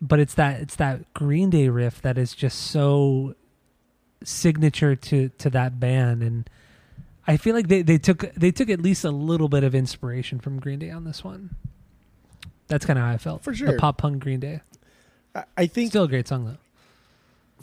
but 0.01 0.19
it's 0.19 0.33
that 0.35 0.61
it's 0.61 0.75
that 0.75 1.13
Green 1.13 1.49
Day 1.49 1.69
riff 1.69 2.01
that 2.01 2.17
is 2.17 2.33
just 2.33 2.59
so 2.59 3.35
signature 4.23 4.95
to 4.95 5.29
to 5.29 5.49
that 5.49 5.79
band 5.79 6.23
and 6.23 6.49
I 7.27 7.37
feel 7.37 7.55
like 7.55 7.67
they, 7.67 7.81
they 7.81 7.97
took 7.97 8.33
they 8.33 8.51
took 8.51 8.69
at 8.69 8.81
least 8.81 9.03
a 9.05 9.11
little 9.11 9.47
bit 9.47 9.63
of 9.63 9.73
inspiration 9.73 10.39
from 10.39 10.59
Green 10.59 10.79
Day 10.79 10.89
on 10.89 11.05
this 11.05 11.23
one. 11.23 11.55
That's 12.67 12.85
kind 12.85 12.99
of 12.99 13.05
how 13.05 13.11
I 13.11 13.17
felt. 13.17 13.43
For 13.43 13.53
sure 13.53 13.71
The 13.71 13.77
pop 13.77 13.97
punk 13.97 14.21
Green 14.21 14.39
Day. 14.39 14.61
I, 15.33 15.43
I 15.57 15.65
think 15.67 15.91
Still 15.91 16.03
a 16.03 16.07
great 16.07 16.27
song 16.27 16.45
though. 16.45 16.57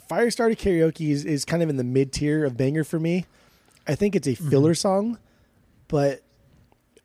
Firestarter 0.09 0.57
Karaoke 0.57 1.11
is, 1.11 1.25
is 1.25 1.45
kind 1.45 1.63
of 1.63 1.69
in 1.69 1.77
the 1.77 1.83
mid 1.83 2.11
tier 2.11 2.43
of 2.43 2.57
banger 2.57 2.83
for 2.83 2.99
me. 2.99 3.25
I 3.87 3.95
think 3.95 4.15
it's 4.15 4.27
a 4.27 4.31
mm-hmm. 4.31 4.49
filler 4.49 4.73
song, 4.73 5.19
but 5.87 6.21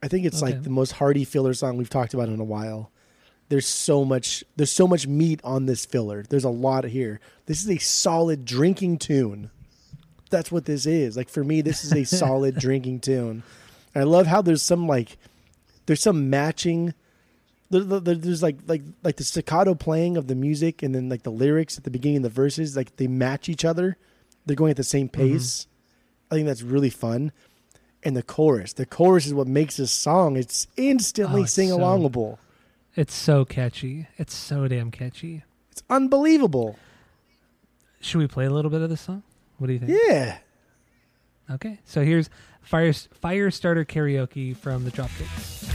I 0.06 0.08
think 0.08 0.24
it's 0.24 0.40
Okay. 0.40 0.52
like 0.52 0.62
the 0.62 0.70
most 0.70 0.92
hearty 0.92 1.24
filler 1.24 1.52
song 1.52 1.76
we've 1.76 1.90
talked 1.90 2.14
about 2.14 2.28
in 2.28 2.38
a 2.38 2.44
while. 2.44 2.92
There's 3.48 3.66
so 3.66 4.04
much 4.04 4.44
there's 4.54 4.70
so 4.70 4.86
much 4.86 5.06
meat 5.08 5.40
on 5.42 5.66
this 5.66 5.84
filler. 5.84 6.22
There's 6.28 6.44
a 6.44 6.48
lot 6.48 6.84
here. 6.84 7.18
This 7.46 7.60
is 7.64 7.68
a 7.68 7.78
solid 7.78 8.44
drinking 8.44 8.98
tune. 8.98 9.50
That's 10.30 10.52
what 10.52 10.64
this 10.64 10.86
is. 10.86 11.16
Like 11.16 11.28
for 11.28 11.42
me, 11.42 11.60
this 11.60 11.84
is 11.84 11.92
a 11.92 12.04
solid 12.22 12.56
drinking 12.56 13.00
tune. 13.00 13.42
And 13.94 14.02
I 14.02 14.04
love 14.04 14.26
how 14.28 14.42
there's 14.42 14.62
some 14.62 14.86
like 14.86 15.16
there's 15.86 16.02
some 16.02 16.30
matching 16.30 16.94
there- 17.70 17.82
there- 17.82 17.98
there- 18.00 18.14
there's 18.14 18.42
like 18.44 18.58
like 18.68 18.82
like 19.02 19.16
the 19.16 19.24
staccato 19.24 19.74
playing 19.74 20.16
of 20.16 20.28
the 20.28 20.36
music 20.36 20.84
and 20.84 20.94
then 20.94 21.08
like 21.08 21.24
the 21.24 21.32
lyrics 21.32 21.76
at 21.76 21.82
the 21.82 21.90
beginning 21.90 22.18
of 22.18 22.22
the 22.22 22.28
verses 22.28 22.76
like 22.76 22.94
they 22.96 23.08
match 23.08 23.48
each 23.48 23.64
other 23.64 23.96
they're 24.44 24.54
going 24.54 24.70
at 24.70 24.76
the 24.76 24.84
same 24.84 25.08
Mm-hmm. 25.08 25.32
pace 25.32 25.66
i 26.30 26.34
think 26.36 26.46
that's 26.46 26.62
really 26.62 26.90
fun 26.90 27.32
and 28.06 28.16
the 28.16 28.22
chorus 28.22 28.72
the 28.74 28.86
chorus 28.86 29.26
is 29.26 29.34
what 29.34 29.46
makes 29.46 29.76
this 29.76 29.90
song 29.92 30.36
it's 30.36 30.66
instantly 30.76 31.40
Oh, 31.40 31.44
it's 31.44 31.52
sing 31.52 31.68
so- 31.68 31.78
alongable 31.78 32.38
It's 32.94 33.14
so 33.14 33.44
catchy. 33.44 34.06
It's 34.16 34.34
so 34.34 34.68
damn 34.68 34.90
catchy. 34.90 35.42
it's 35.70 35.82
unbelievable 35.90 36.78
Should 38.00 38.18
we 38.18 38.26
play 38.26 38.46
a 38.46 38.50
little 38.50 38.70
bit 38.70 38.80
of 38.80 38.88
this 38.90 39.02
song? 39.02 39.22
What 39.58 39.66
do 39.66 39.72
you 39.74 39.78
think? 39.80 39.98
yeah 40.08 40.38
Okay, 41.50 41.78
so 41.84 42.02
here's 42.04 42.28
Fire 42.62 42.90
Firestarter 42.90 43.84
Karaoke 43.86 44.56
from 44.56 44.84
the 44.84 44.90
Dropkicks. 44.90 45.65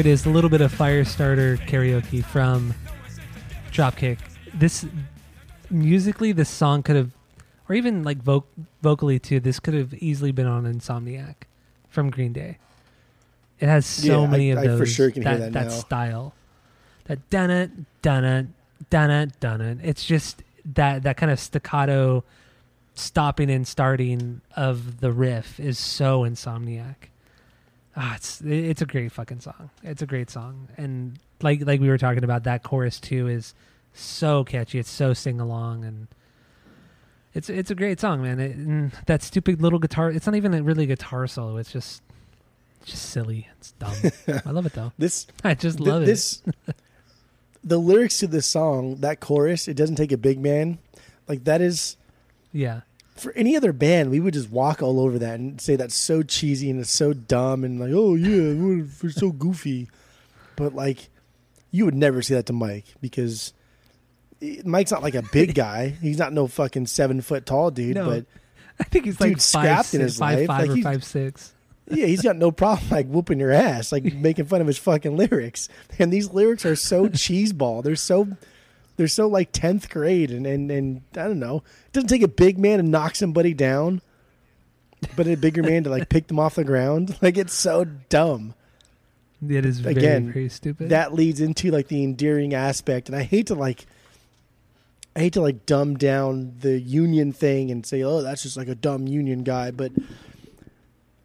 It 0.00 0.06
is, 0.06 0.24
a 0.26 0.30
little 0.30 0.50
bit 0.50 0.60
of 0.62 0.72
Firestarter 0.72 1.58
Karaoke 1.68 2.24
from 2.24 2.74
Dropkick. 3.70 4.18
This 4.54 4.86
musically, 5.70 6.32
this 6.32 6.48
song 6.48 6.82
could 6.82 6.96
have, 6.96 7.10
or 7.68 7.74
even 7.74 8.02
like 8.02 8.18
voc- 8.24 8.44
vocally 8.82 9.18
too, 9.18 9.40
this 9.40 9.60
could 9.60 9.74
have 9.74 9.92
easily 9.94 10.32
been 10.32 10.46
on 10.46 10.64
Insomniac 10.64 11.34
from 11.88 12.10
Green 12.10 12.32
Day. 12.32 12.58
It 13.60 13.68
has 13.68 13.84
so 13.84 14.22
Yeah, 14.22 14.26
many 14.30 14.52
I- 14.52 14.54
of 14.54 14.58
I 14.58 14.62
for 14.62 14.68
those. 14.78 14.92
sure 14.92 15.10
can 15.10 15.22
hear 15.22 15.36
that, 15.36 15.52
that 15.52 15.64
now. 15.66 15.68
style, 15.70 16.34
that 17.04 17.28
dun 17.28 17.50
it, 17.50 17.70
dun 18.00 18.24
it, 18.24 18.46
dun 18.88 19.10
it, 19.10 19.38
dun 19.38 19.60
it. 19.60 19.78
It's 19.82 20.04
just 20.06 20.42
that 20.74 21.02
that 21.02 21.16
kind 21.18 21.30
of 21.30 21.38
staccato, 21.38 22.24
stopping 22.94 23.50
and 23.50 23.68
starting 23.68 24.40
of 24.56 25.00
the 25.00 25.12
riff 25.12 25.60
is 25.60 25.78
so 25.78 26.22
Insomniac. 26.22 26.94
Ah, 28.02 28.14
it's 28.16 28.40
it's 28.40 28.80
a 28.80 28.86
great 28.86 29.12
fucking 29.12 29.40
song. 29.40 29.68
It's 29.82 30.00
a 30.00 30.06
great 30.06 30.30
song, 30.30 30.68
and 30.78 31.18
like 31.42 31.60
like 31.66 31.80
we 31.80 31.88
were 31.88 31.98
talking 31.98 32.24
about, 32.24 32.44
that 32.44 32.62
chorus 32.62 32.98
too 32.98 33.28
is 33.28 33.52
so 33.92 34.42
catchy. 34.42 34.78
It's 34.78 34.88
so 34.88 35.12
sing 35.12 35.38
along, 35.38 35.84
and 35.84 36.06
it's 37.34 37.50
it's 37.50 37.70
a 37.70 37.74
great 37.74 38.00
song, 38.00 38.22
man. 38.22 38.40
It, 38.40 39.06
that 39.06 39.22
stupid 39.22 39.60
little 39.60 39.78
guitar. 39.78 40.10
It's 40.10 40.24
not 40.24 40.34
even 40.34 40.54
a 40.54 40.62
really 40.62 40.86
guitar 40.86 41.26
solo. 41.26 41.58
It's 41.58 41.72
just 41.72 42.00
it's 42.80 42.92
just 42.92 43.10
silly. 43.10 43.48
It's 43.58 43.72
dumb. 43.72 43.94
I 44.46 44.50
love 44.50 44.64
it 44.64 44.72
though. 44.72 44.92
this 44.96 45.26
I 45.44 45.52
just 45.52 45.76
th- 45.76 45.86
love 45.86 46.02
it. 46.04 46.06
this 46.06 46.42
the 47.62 47.76
lyrics 47.76 48.18
to 48.20 48.26
this 48.26 48.46
song 48.46 48.96
that 48.96 49.20
chorus 49.20 49.68
it 49.68 49.74
doesn't 49.74 49.96
take 49.96 50.12
a 50.12 50.16
big 50.16 50.40
man 50.40 50.78
like 51.28 51.44
that 51.44 51.60
is 51.60 51.98
Yeah, 52.52 52.80
for 53.20 53.32
any 53.32 53.56
other 53.56 53.72
band, 53.72 54.10
we 54.10 54.20
would 54.20 54.34
just 54.34 54.50
walk 54.50 54.82
all 54.82 55.00
over 55.00 55.18
that 55.20 55.38
and 55.38 55.60
say 55.60 55.76
that's 55.76 55.94
so 55.94 56.22
cheesy 56.22 56.70
and 56.70 56.80
it's 56.80 56.90
so 56.90 57.12
dumb 57.12 57.64
and 57.64 57.78
like, 57.78 57.92
oh 57.94 58.14
yeah, 58.14 58.54
we're, 58.54 58.86
we're 59.02 59.10
so 59.10 59.30
goofy. 59.30 59.88
But 60.56 60.74
like, 60.74 61.08
you 61.70 61.84
would 61.84 61.94
never 61.94 62.22
say 62.22 62.34
that 62.34 62.46
to 62.46 62.52
Mike 62.52 62.84
because 63.00 63.52
Mike's 64.64 64.90
not 64.90 65.02
like 65.02 65.14
a 65.14 65.22
big 65.32 65.54
guy. 65.54 65.88
He's 66.00 66.18
not 66.18 66.32
no 66.32 66.46
fucking 66.46 66.86
seven 66.86 67.20
foot 67.20 67.46
tall 67.46 67.70
dude. 67.70 67.94
No. 67.96 68.06
But 68.08 68.26
I 68.78 68.84
think 68.84 69.04
he's 69.04 69.18
Dude 69.18 69.28
like 69.28 69.36
five, 69.36 69.42
scrapped 69.42 69.94
in 69.94 70.00
six, 70.00 70.02
his 70.02 70.18
five, 70.18 70.38
life. 70.38 70.46
five 70.46 70.68
Like, 70.70 70.78
or 70.78 70.82
five 70.82 71.04
six. 71.04 71.52
yeah, 71.90 72.06
he's 72.06 72.22
got 72.22 72.36
no 72.36 72.50
problem 72.50 72.88
like 72.90 73.06
whooping 73.06 73.38
your 73.38 73.50
ass, 73.52 73.92
like 73.92 74.04
making 74.14 74.46
fun 74.46 74.62
of 74.62 74.66
his 74.66 74.78
fucking 74.78 75.16
lyrics. 75.18 75.68
And 75.98 76.10
these 76.10 76.30
lyrics 76.30 76.64
are 76.64 76.76
so 76.76 77.06
cheeseball. 77.08 77.84
They're 77.84 77.94
so 77.96 78.26
they're 79.00 79.08
so 79.08 79.26
like 79.26 79.50
tenth 79.50 79.88
grade 79.88 80.30
and, 80.30 80.46
and 80.46 80.70
and 80.70 81.00
I 81.12 81.22
don't 81.22 81.38
know. 81.38 81.62
It 81.86 81.92
doesn't 81.94 82.10
take 82.10 82.20
a 82.20 82.28
big 82.28 82.58
man 82.58 82.76
to 82.76 82.82
knock 82.82 83.14
somebody 83.14 83.54
down, 83.54 84.02
but 85.16 85.26
a 85.26 85.36
bigger 85.36 85.62
man 85.62 85.84
to 85.84 85.90
like 85.90 86.10
pick 86.10 86.26
them 86.26 86.38
off 86.38 86.56
the 86.56 86.64
ground. 86.64 87.16
Like 87.22 87.38
it's 87.38 87.54
so 87.54 87.86
dumb. 87.86 88.52
It 89.48 89.64
is 89.64 89.80
very 89.80 89.94
Again, 89.94 90.32
very 90.34 90.50
stupid. 90.50 90.90
That 90.90 91.14
leads 91.14 91.40
into 91.40 91.70
like 91.70 91.88
the 91.88 92.04
endearing 92.04 92.52
aspect, 92.52 93.08
and 93.08 93.16
I 93.16 93.22
hate 93.22 93.46
to 93.46 93.54
like. 93.54 93.86
I 95.16 95.20
hate 95.20 95.32
to 95.32 95.40
like 95.40 95.64
dumb 95.64 95.96
down 95.96 96.56
the 96.60 96.78
union 96.78 97.32
thing 97.32 97.70
and 97.70 97.86
say, 97.86 98.02
"Oh, 98.02 98.20
that's 98.20 98.42
just 98.42 98.58
like 98.58 98.68
a 98.68 98.74
dumb 98.74 99.06
union 99.08 99.44
guy," 99.44 99.70
but 99.70 99.92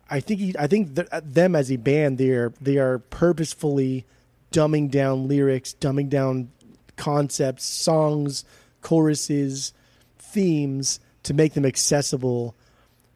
I 0.09 0.21
think 0.21 0.39
he, 0.39 0.55
I 0.57 0.67
think 0.67 0.95
th- 0.95 1.09
uh, 1.11 1.19
them 1.25 1.57
as 1.57 1.69
a 1.69 1.75
band, 1.75 2.19
they 2.19 2.29
are 2.29 2.53
they 2.61 2.77
are 2.77 2.99
purposefully 2.99 4.05
dumbing 4.53 4.89
down 4.89 5.27
lyrics, 5.27 5.75
dumbing 5.77 6.09
down 6.09 6.51
concepts, 6.95 7.65
songs, 7.65 8.43
choruses, 8.81 9.73
themes 10.19 10.99
to 11.23 11.33
make 11.33 11.53
them 11.53 11.65
accessible 11.65 12.55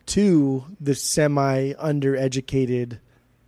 to 0.08 0.66
the 0.82 0.96
semi 0.96 1.74
undereducated 1.74 3.00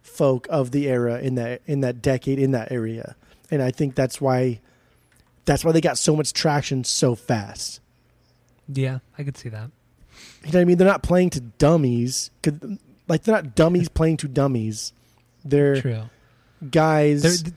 folk 0.01 0.45
of 0.49 0.71
the 0.71 0.87
era 0.87 1.19
in 1.19 1.35
that 1.35 1.61
in 1.65 1.81
that 1.81 2.01
decade 2.01 2.37
in 2.39 2.51
that 2.51 2.71
area. 2.71 3.15
And 3.49 3.61
I 3.61 3.71
think 3.71 3.95
that's 3.95 4.21
why 4.21 4.59
that's 5.45 5.65
why 5.65 5.71
they 5.71 5.81
got 5.81 5.97
so 5.97 6.15
much 6.15 6.33
traction 6.33 6.83
so 6.83 7.15
fast. 7.15 7.79
yeah, 8.71 8.99
I 9.17 9.23
could 9.23 9.37
see 9.37 9.49
that. 9.49 9.71
You 10.43 10.51
know 10.51 10.59
what 10.59 10.61
I 10.61 10.65
mean? 10.65 10.77
They're 10.77 10.87
not 10.87 11.01
playing 11.03 11.31
to 11.31 11.39
dummies. 11.41 12.29
'Cause, 12.43 12.53
like 13.07 13.23
they're 13.23 13.35
not 13.35 13.55
dummies 13.55 13.89
playing 13.99 14.17
to 14.17 14.27
dummies. 14.27 14.93
They're 15.43 15.81
True. 15.81 16.03
guys 16.69 17.23
They're- 17.43 17.53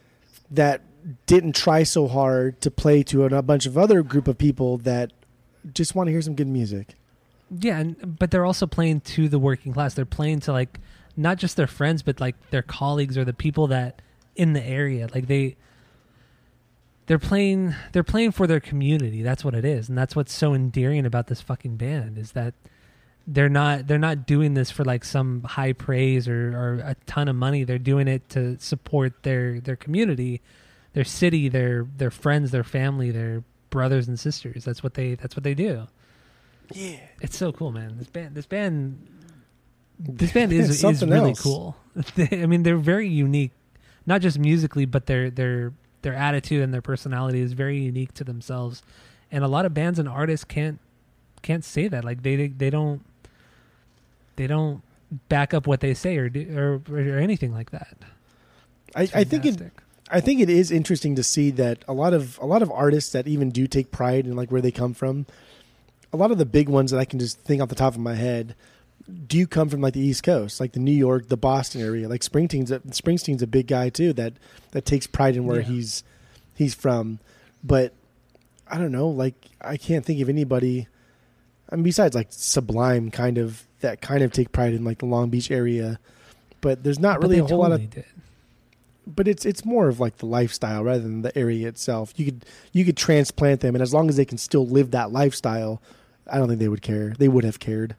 that 0.52 0.80
didn't 1.26 1.54
try 1.54 1.82
so 1.82 2.08
hard 2.08 2.60
to 2.62 2.70
play 2.70 3.02
to 3.04 3.24
a 3.24 3.42
bunch 3.42 3.66
of 3.66 3.76
other 3.76 4.02
group 4.02 4.28
of 4.28 4.38
people 4.38 4.78
that 4.78 5.12
just 5.72 5.94
want 5.94 6.08
to 6.08 6.12
hear 6.12 6.22
some 6.22 6.34
good 6.34 6.48
music. 6.48 6.94
Yeah, 7.50 7.78
and, 7.78 8.18
but 8.18 8.30
they're 8.30 8.44
also 8.44 8.66
playing 8.66 9.00
to 9.00 9.28
the 9.28 9.38
working 9.38 9.72
class. 9.72 9.94
They're 9.94 10.04
playing 10.04 10.40
to 10.40 10.52
like 10.52 10.80
not 11.16 11.38
just 11.38 11.56
their 11.56 11.66
friends, 11.66 12.02
but 12.02 12.20
like 12.20 12.34
their 12.50 12.62
colleagues 12.62 13.16
or 13.16 13.24
the 13.24 13.32
people 13.32 13.66
that 13.68 14.00
in 14.34 14.52
the 14.52 14.64
area. 14.64 15.08
Like 15.14 15.26
they 15.26 15.56
they're 17.06 17.18
playing 17.18 17.74
they're 17.92 18.02
playing 18.02 18.32
for 18.32 18.46
their 18.46 18.60
community. 18.60 19.22
That's 19.22 19.44
what 19.44 19.54
it 19.54 19.64
is. 19.64 19.88
And 19.88 19.96
that's 19.96 20.16
what's 20.16 20.32
so 20.32 20.54
endearing 20.54 21.06
about 21.06 21.26
this 21.26 21.40
fucking 21.40 21.76
band 21.76 22.18
is 22.18 22.32
that 22.32 22.54
they're 23.26 23.48
not 23.48 23.86
they're 23.86 23.98
not 23.98 24.26
doing 24.26 24.54
this 24.54 24.70
for 24.70 24.84
like 24.84 25.04
some 25.04 25.42
high 25.42 25.72
praise 25.72 26.28
or, 26.28 26.56
or 26.56 26.74
a 26.84 26.96
ton 27.06 27.28
of 27.28 27.36
money. 27.36 27.64
They're 27.64 27.78
doing 27.78 28.08
it 28.08 28.28
to 28.30 28.58
support 28.58 29.22
their 29.22 29.60
their 29.60 29.76
community, 29.76 30.40
their 30.94 31.04
city, 31.04 31.48
their 31.48 31.86
their 31.96 32.10
friends, 32.10 32.50
their 32.50 32.64
family, 32.64 33.10
their 33.10 33.44
brothers 33.70 34.08
and 34.08 34.18
sisters. 34.18 34.64
That's 34.64 34.82
what 34.82 34.94
they 34.94 35.14
that's 35.16 35.36
what 35.36 35.44
they 35.44 35.54
do. 35.54 35.86
Yeah. 36.72 36.96
It's 37.20 37.36
so 37.36 37.52
cool, 37.52 37.72
man. 37.72 37.98
This 37.98 38.08
band, 38.08 38.34
this 38.34 38.46
band, 38.46 39.06
this 39.98 40.32
band 40.34 40.52
is 40.52 40.82
is 40.82 41.04
really 41.04 41.30
else. 41.30 41.42
cool. 41.42 41.76
I 42.32 42.46
mean, 42.46 42.62
they're 42.62 42.76
very 42.76 43.08
unique, 43.08 43.52
not 44.06 44.20
just 44.20 44.38
musically, 44.38 44.86
but 44.86 45.06
their 45.06 45.30
their 45.30 45.72
their 46.02 46.14
attitude 46.14 46.62
and 46.62 46.72
their 46.72 46.82
personality 46.82 47.40
is 47.40 47.52
very 47.52 47.78
unique 47.78 48.14
to 48.14 48.24
themselves. 48.24 48.82
And 49.30 49.42
a 49.44 49.48
lot 49.48 49.66
of 49.66 49.74
bands 49.74 49.98
and 49.98 50.08
artists 50.08 50.44
can't 50.44 50.78
can't 51.42 51.64
say 51.64 51.88
that. 51.88 52.04
Like 52.04 52.22
they 52.22 52.48
they 52.48 52.70
don't 52.70 53.04
they 54.36 54.46
don't 54.46 54.82
back 55.28 55.54
up 55.54 55.66
what 55.66 55.80
they 55.80 55.94
say 55.94 56.16
or 56.16 56.28
do, 56.28 56.56
or, 56.56 56.82
or 56.92 57.18
anything 57.18 57.52
like 57.52 57.70
that. 57.70 57.96
I, 58.94 59.02
It's 59.02 59.14
I 59.14 59.24
think 59.24 59.44
it. 59.44 59.72
I 60.10 60.20
think 60.20 60.40
it 60.40 60.50
is 60.50 60.70
interesting 60.70 61.14
to 61.16 61.22
see 61.22 61.50
that 61.52 61.84
a 61.88 61.92
lot 61.94 62.12
of 62.12 62.38
a 62.38 62.46
lot 62.46 62.62
of 62.62 62.70
artists 62.70 63.12
that 63.12 63.26
even 63.26 63.50
do 63.50 63.66
take 63.66 63.90
pride 63.90 64.26
in 64.26 64.36
like 64.36 64.50
where 64.50 64.60
they 64.60 64.70
come 64.70 64.94
from. 64.94 65.26
A 66.12 66.16
lot 66.16 66.30
of 66.30 66.38
the 66.38 66.44
big 66.46 66.68
ones 66.68 66.90
that 66.90 66.98
I 66.98 67.04
can 67.04 67.18
just 67.18 67.40
think 67.40 67.60
off 67.62 67.68
the 67.68 67.74
top 67.74 67.94
of 67.94 68.00
my 68.00 68.14
head 68.14 68.54
do 69.26 69.46
come 69.46 69.68
from 69.68 69.80
like 69.80 69.94
the 69.94 70.00
East 70.00 70.22
Coast, 70.22 70.60
like 70.60 70.72
the 70.72 70.80
New 70.80 70.92
York, 70.92 71.28
the 71.28 71.36
Boston 71.36 71.80
area. 71.80 72.08
Like 72.08 72.20
Springsteen's 72.20 72.70
a, 72.70 72.80
Springsteen's 72.80 73.42
a 73.42 73.46
big 73.46 73.66
guy 73.66 73.88
too 73.88 74.12
that 74.14 74.34
that 74.72 74.84
takes 74.84 75.06
pride 75.06 75.36
in 75.36 75.44
where 75.46 75.60
Yeah. 75.60 75.66
he's 75.66 76.04
he's 76.54 76.74
from. 76.74 77.18
But 77.62 77.92
I 78.68 78.78
don't 78.78 78.92
know, 78.92 79.08
like 79.08 79.34
I 79.60 79.76
can't 79.76 80.04
think 80.04 80.20
of 80.20 80.28
anybody 80.28 80.86
I 81.70 81.76
mean 81.76 81.82
besides 81.84 82.14
like 82.14 82.28
Sublime 82.30 83.10
kind 83.10 83.38
of 83.38 83.64
that 83.80 84.00
kind 84.00 84.22
of 84.22 84.32
take 84.32 84.52
pride 84.52 84.74
in 84.74 84.84
like 84.84 84.98
the 84.98 85.06
Long 85.06 85.30
Beach 85.30 85.50
area. 85.50 85.98
But 86.60 86.84
there's 86.84 86.98
not 86.98 87.20
But 87.20 87.28
really 87.28 87.38
a 87.40 87.44
whole 87.44 87.58
lot 87.58 87.72
of 87.72 87.90
did. 87.90 88.04
But 89.06 89.28
it's 89.28 89.44
it's 89.44 89.64
more 89.64 89.88
of 89.88 90.00
like 90.00 90.18
the 90.18 90.26
lifestyle 90.26 90.84
rather 90.84 91.02
than 91.02 91.22
the 91.22 91.36
area 91.36 91.68
itself. 91.68 92.12
You 92.16 92.26
could 92.26 92.44
you 92.72 92.84
could 92.84 92.96
transplant 92.96 93.60
them, 93.60 93.74
and 93.74 93.82
as 93.82 93.92
long 93.92 94.08
as 94.08 94.16
they 94.16 94.24
can 94.24 94.38
still 94.38 94.66
live 94.66 94.90
that 94.92 95.12
lifestyle, 95.12 95.82
I 96.30 96.38
don't 96.38 96.48
think 96.48 96.60
they 96.60 96.68
would 96.68 96.82
care. 96.82 97.14
They 97.18 97.28
would 97.28 97.44
have 97.44 97.60
cared. 97.60 97.96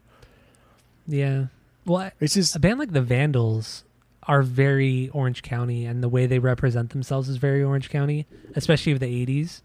Yeah. 1.06 1.46
Well, 1.84 2.10
It's 2.20 2.34
just 2.34 2.56
a 2.56 2.58
band 2.58 2.80
like 2.80 2.92
the 2.92 3.00
Vandals 3.00 3.84
are 4.24 4.42
very 4.42 5.08
Orange 5.10 5.42
County, 5.42 5.86
and 5.86 6.02
the 6.02 6.08
way 6.08 6.26
they 6.26 6.40
represent 6.40 6.90
themselves 6.90 7.28
is 7.28 7.36
very 7.36 7.62
Orange 7.62 7.90
County, 7.90 8.26
especially 8.56 8.92
of 8.92 9.00
the 9.00 9.26
'80s 9.26 9.62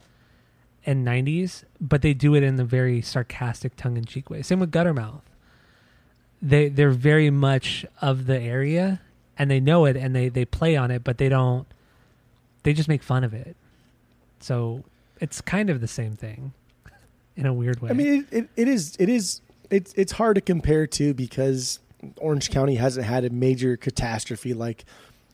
and 0.85 1.05
'90s. 1.05 1.63
But 1.79 2.03
they 2.03 2.13
do 2.13 2.35
it 2.35 2.43
in 2.43 2.59
a 2.59 2.63
very 2.63 3.01
sarcastic, 3.01 3.75
tongue-in-cheek 3.75 4.29
way. 4.29 4.43
Same 4.43 4.59
with 4.59 4.71
Guttermouth. 4.71 5.21
They 6.41 6.69
they're 6.69 6.91
very 6.91 7.31
much 7.31 7.85
of 8.01 8.27
the 8.27 8.39
area, 8.39 9.01
and 9.41 9.49
they 9.49 9.59
know 9.59 9.85
it, 9.85 9.97
and 9.97 10.15
they 10.15 10.29
they 10.29 10.45
play 10.45 10.75
on 10.75 10.91
it, 10.91 11.03
but 11.03 11.17
they 11.17 11.27
don't. 11.27 11.65
They 12.61 12.73
just 12.73 12.87
make 12.87 13.01
fun 13.01 13.23
of 13.23 13.33
it. 13.33 13.55
So 14.39 14.83
it's 15.19 15.41
kind 15.41 15.71
of 15.71 15.81
the 15.81 15.87
same 15.87 16.15
thing, 16.15 16.53
in 17.35 17.47
a 17.47 17.53
weird 17.53 17.81
way. 17.81 17.89
I 17.89 17.93
mean, 17.93 18.27
it, 18.31 18.37
it, 18.37 18.49
it 18.55 18.67
is 18.67 18.95
it 18.99 19.09
is 19.09 19.41
it's 19.71 19.93
it's 19.93 20.11
hard 20.11 20.35
to 20.35 20.41
compare 20.41 20.85
to 20.85 21.15
because 21.15 21.79
Orange 22.17 22.51
County 22.51 22.75
hasn't 22.75 23.07
had 23.07 23.25
a 23.25 23.31
major 23.31 23.75
catastrophe 23.77 24.53
like 24.53 24.85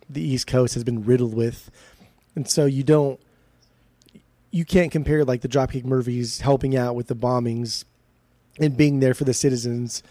the 0.10 0.22
East 0.22 0.48
Coast 0.48 0.76
has 0.76 0.86
been 0.86 1.04
riddled 1.04 1.34
with, 1.34 1.70
and 2.34 2.50
so 2.50 2.64
you 2.64 2.84
don't 2.84 3.20
you 4.52 4.64
can't 4.64 4.90
compare 4.90 5.26
like 5.26 5.42
the 5.42 5.50
Dropkick 5.50 5.84
Murphys 5.84 6.40
helping 6.40 6.78
out 6.78 6.96
with 6.96 7.08
the 7.08 7.16
bombings 7.16 7.84
and 8.58 8.78
being 8.78 9.02
there 9.02 9.14
for 9.14 9.26
the 9.26 9.34
citizens 9.34 10.02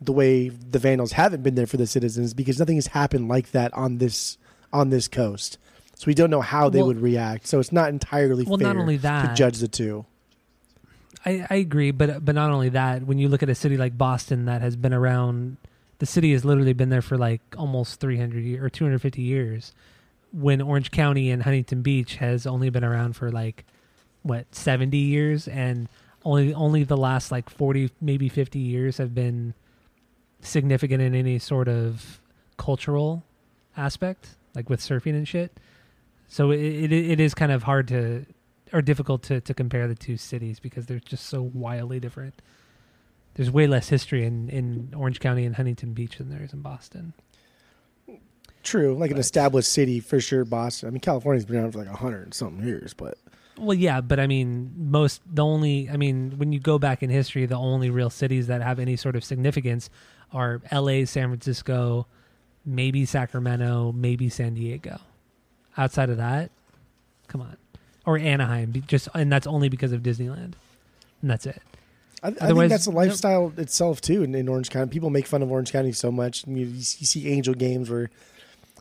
the 0.00 0.12
way 0.12 0.48
the 0.48 0.78
Vandals 0.78 1.12
haven't 1.12 1.42
been 1.42 1.54
there 1.54 1.66
for 1.66 1.76
the 1.78 1.86
citizens 1.86 2.34
because 2.34 2.58
nothing 2.58 2.76
has 2.76 2.88
happened 2.88 3.28
like 3.28 3.52
that 3.52 3.72
on 3.74 3.98
this 3.98 4.36
on 4.72 4.90
this 4.90 5.08
coast. 5.08 5.58
So 5.94 6.04
we 6.06 6.14
don't 6.14 6.28
know 6.30 6.42
how 6.42 6.68
they 6.68 6.78
Well- 6.78 6.88
would 6.88 7.00
react. 7.00 7.46
So 7.46 7.58
it's 7.60 7.72
not 7.72 7.88
entirely 7.88 8.44
Well, 8.44 8.58
fair 8.58 8.74
not 8.74 8.76
only 8.76 8.98
that, 8.98 9.28
to 9.30 9.34
judge 9.34 9.58
the 9.58 9.68
two. 9.68 10.04
I, 11.24 11.46
I 11.50 11.54
agree, 11.56 11.90
but 11.90 12.24
but 12.24 12.34
not 12.34 12.50
only 12.50 12.68
that, 12.70 13.04
when 13.06 13.18
you 13.18 13.28
look 13.28 13.42
at 13.42 13.48
a 13.48 13.54
city 13.54 13.76
like 13.76 13.96
Boston 13.98 14.44
that 14.44 14.60
has 14.60 14.76
been 14.76 14.92
around, 14.92 15.56
the 15.98 16.06
city 16.06 16.32
has 16.32 16.44
literally 16.44 16.72
been 16.74 16.90
there 16.90 17.02
for 17.02 17.16
like 17.16 17.40
almost 17.56 17.98
300 18.00 18.44
years 18.44 18.62
or 18.62 18.68
250 18.68 19.22
years. 19.22 19.72
When 20.32 20.60
Orange 20.60 20.90
County 20.90 21.30
and 21.30 21.42
Huntington 21.42 21.80
Beach 21.82 22.16
has 22.16 22.46
only 22.46 22.68
been 22.68 22.84
around 22.84 23.14
for 23.16 23.30
like 23.32 23.64
what 24.22 24.54
70 24.54 24.96
years, 24.98 25.48
and 25.48 25.88
only 26.24 26.52
only 26.52 26.84
the 26.84 26.96
last 26.96 27.32
like 27.32 27.48
40 27.48 27.90
maybe 28.00 28.28
50 28.28 28.58
years 28.58 28.98
have 28.98 29.14
been 29.14 29.54
significant 30.46 31.02
in 31.02 31.14
any 31.14 31.38
sort 31.38 31.68
of 31.68 32.20
cultural 32.56 33.24
aspect, 33.76 34.36
like 34.54 34.70
with 34.70 34.80
surfing 34.80 35.14
and 35.14 35.28
shit. 35.28 35.58
So 36.28 36.50
it, 36.50 36.60
it 36.60 36.92
it 36.92 37.20
is 37.20 37.34
kind 37.34 37.52
of 37.52 37.64
hard 37.64 37.88
to 37.88 38.26
or 38.72 38.82
difficult 38.82 39.22
to, 39.24 39.40
to 39.40 39.54
compare 39.54 39.86
the 39.86 39.94
two 39.94 40.16
cities 40.16 40.58
because 40.58 40.86
they're 40.86 40.98
just 40.98 41.26
so 41.26 41.42
wildly 41.42 42.00
different. 42.00 42.34
There's 43.34 43.50
way 43.50 43.66
less 43.66 43.88
history 43.88 44.24
in, 44.24 44.48
in 44.48 44.92
Orange 44.96 45.20
County 45.20 45.44
and 45.44 45.54
Huntington 45.56 45.92
Beach 45.92 46.18
than 46.18 46.30
there 46.30 46.42
is 46.42 46.52
in 46.52 46.62
Boston. 46.62 47.12
True, 48.62 48.96
like 48.96 49.12
an 49.12 49.18
established 49.18 49.70
city 49.70 50.00
for 50.00 50.20
sure. 50.20 50.44
Boston. 50.44 50.88
I 50.88 50.90
mean, 50.90 51.00
California's 51.00 51.44
been 51.44 51.56
around 51.56 51.72
for 51.72 51.78
like 51.78 51.88
a 51.88 51.96
hundred 51.96 52.24
and 52.24 52.34
something 52.34 52.66
years, 52.66 52.94
but 52.94 53.18
Well, 53.58 53.76
yeah, 53.76 54.00
but 54.00 54.18
I 54.18 54.26
mean, 54.26 54.72
most 54.76 55.22
the 55.32 55.44
only 55.44 55.88
I 55.88 55.96
mean, 55.96 56.32
when 56.38 56.52
you 56.52 56.58
go 56.58 56.78
back 56.78 57.02
in 57.02 57.10
history, 57.10 57.46
the 57.46 57.54
only 57.56 57.90
real 57.90 58.10
cities 58.10 58.48
that 58.48 58.62
have 58.62 58.80
any 58.80 58.96
sort 58.96 59.14
of 59.14 59.22
significance 59.22 59.88
are 60.32 60.60
L.A., 60.70 61.04
San 61.04 61.28
Francisco, 61.28 62.06
maybe 62.64 63.04
Sacramento, 63.04 63.92
maybe 63.92 64.28
San 64.28 64.54
Diego. 64.54 64.98
Outside 65.76 66.08
of 66.10 66.16
that, 66.16 66.50
come 67.28 67.40
on, 67.42 67.56
or 68.06 68.16
Anaheim, 68.18 68.72
just 68.86 69.08
and 69.14 69.30
that's 69.30 69.46
only 69.46 69.68
because 69.68 69.92
of 69.92 70.02
Disneyland, 70.02 70.54
and 71.22 71.30
that's 71.30 71.44
it. 71.46 71.60
I, 72.22 72.28
I 72.40 72.52
think 72.52 72.70
that's 72.70 72.88
no- 72.88 72.94
lifestyle 72.94 73.52
itself 73.58 74.00
too. 74.00 74.22
In, 74.22 74.34
in 74.34 74.48
Orange 74.48 74.70
County, 74.70 74.90
people 74.90 75.10
make 75.10 75.26
fun 75.26 75.42
of 75.42 75.52
Orange 75.52 75.70
County 75.70 75.92
so 75.92 76.10
much. 76.10 76.46
You, 76.46 76.64
you 76.66 76.80
see 76.82 77.28
Angel 77.28 77.52
games 77.54 77.90
where 77.90 78.10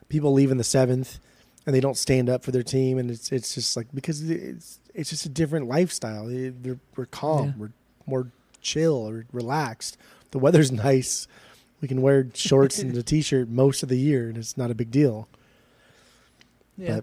people 0.08 0.32
leave 0.32 0.52
in 0.52 0.58
the 0.58 0.64
seventh 0.64 1.20
and 1.66 1.76
they 1.76 1.82
don't 1.82 1.98
stand 1.98 2.30
up 2.30 2.44
for 2.44 2.52
their 2.52 2.64
team, 2.64 2.98
and 2.98 3.12
it's 3.12 3.30
it's 3.34 3.54
just 3.56 3.76
like 3.76 3.88
because 3.94 4.22
it's 4.30 4.80
it's 4.94 5.10
just 5.10 5.26
a 5.26 5.30
different 5.30 5.68
lifestyle. 5.68 6.30
It- 6.30 6.64
they're, 6.64 6.80
we're 6.96 7.06
calm, 7.08 7.48
Yeah. 7.48 7.54
we're 7.58 7.72
more 8.06 8.28
chill, 8.62 8.96
or 8.96 9.26
relaxed. 9.34 9.98
The 10.32 10.40
weather's 10.40 10.72
nice. 10.90 11.28
We 11.82 11.88
can 11.88 12.02
wear 12.02 12.28
shorts 12.34 12.80
and 12.80 12.96
a 12.98 13.04
t-shirt 13.14 13.50
most 13.50 13.84
of 13.84 13.90
the 13.90 13.98
year, 13.98 14.28
and 14.30 14.38
it's 14.38 14.58
not 14.58 14.72
a 14.72 14.76
big 14.76 14.92
deal. 14.92 15.28
Yeah, 16.78 16.96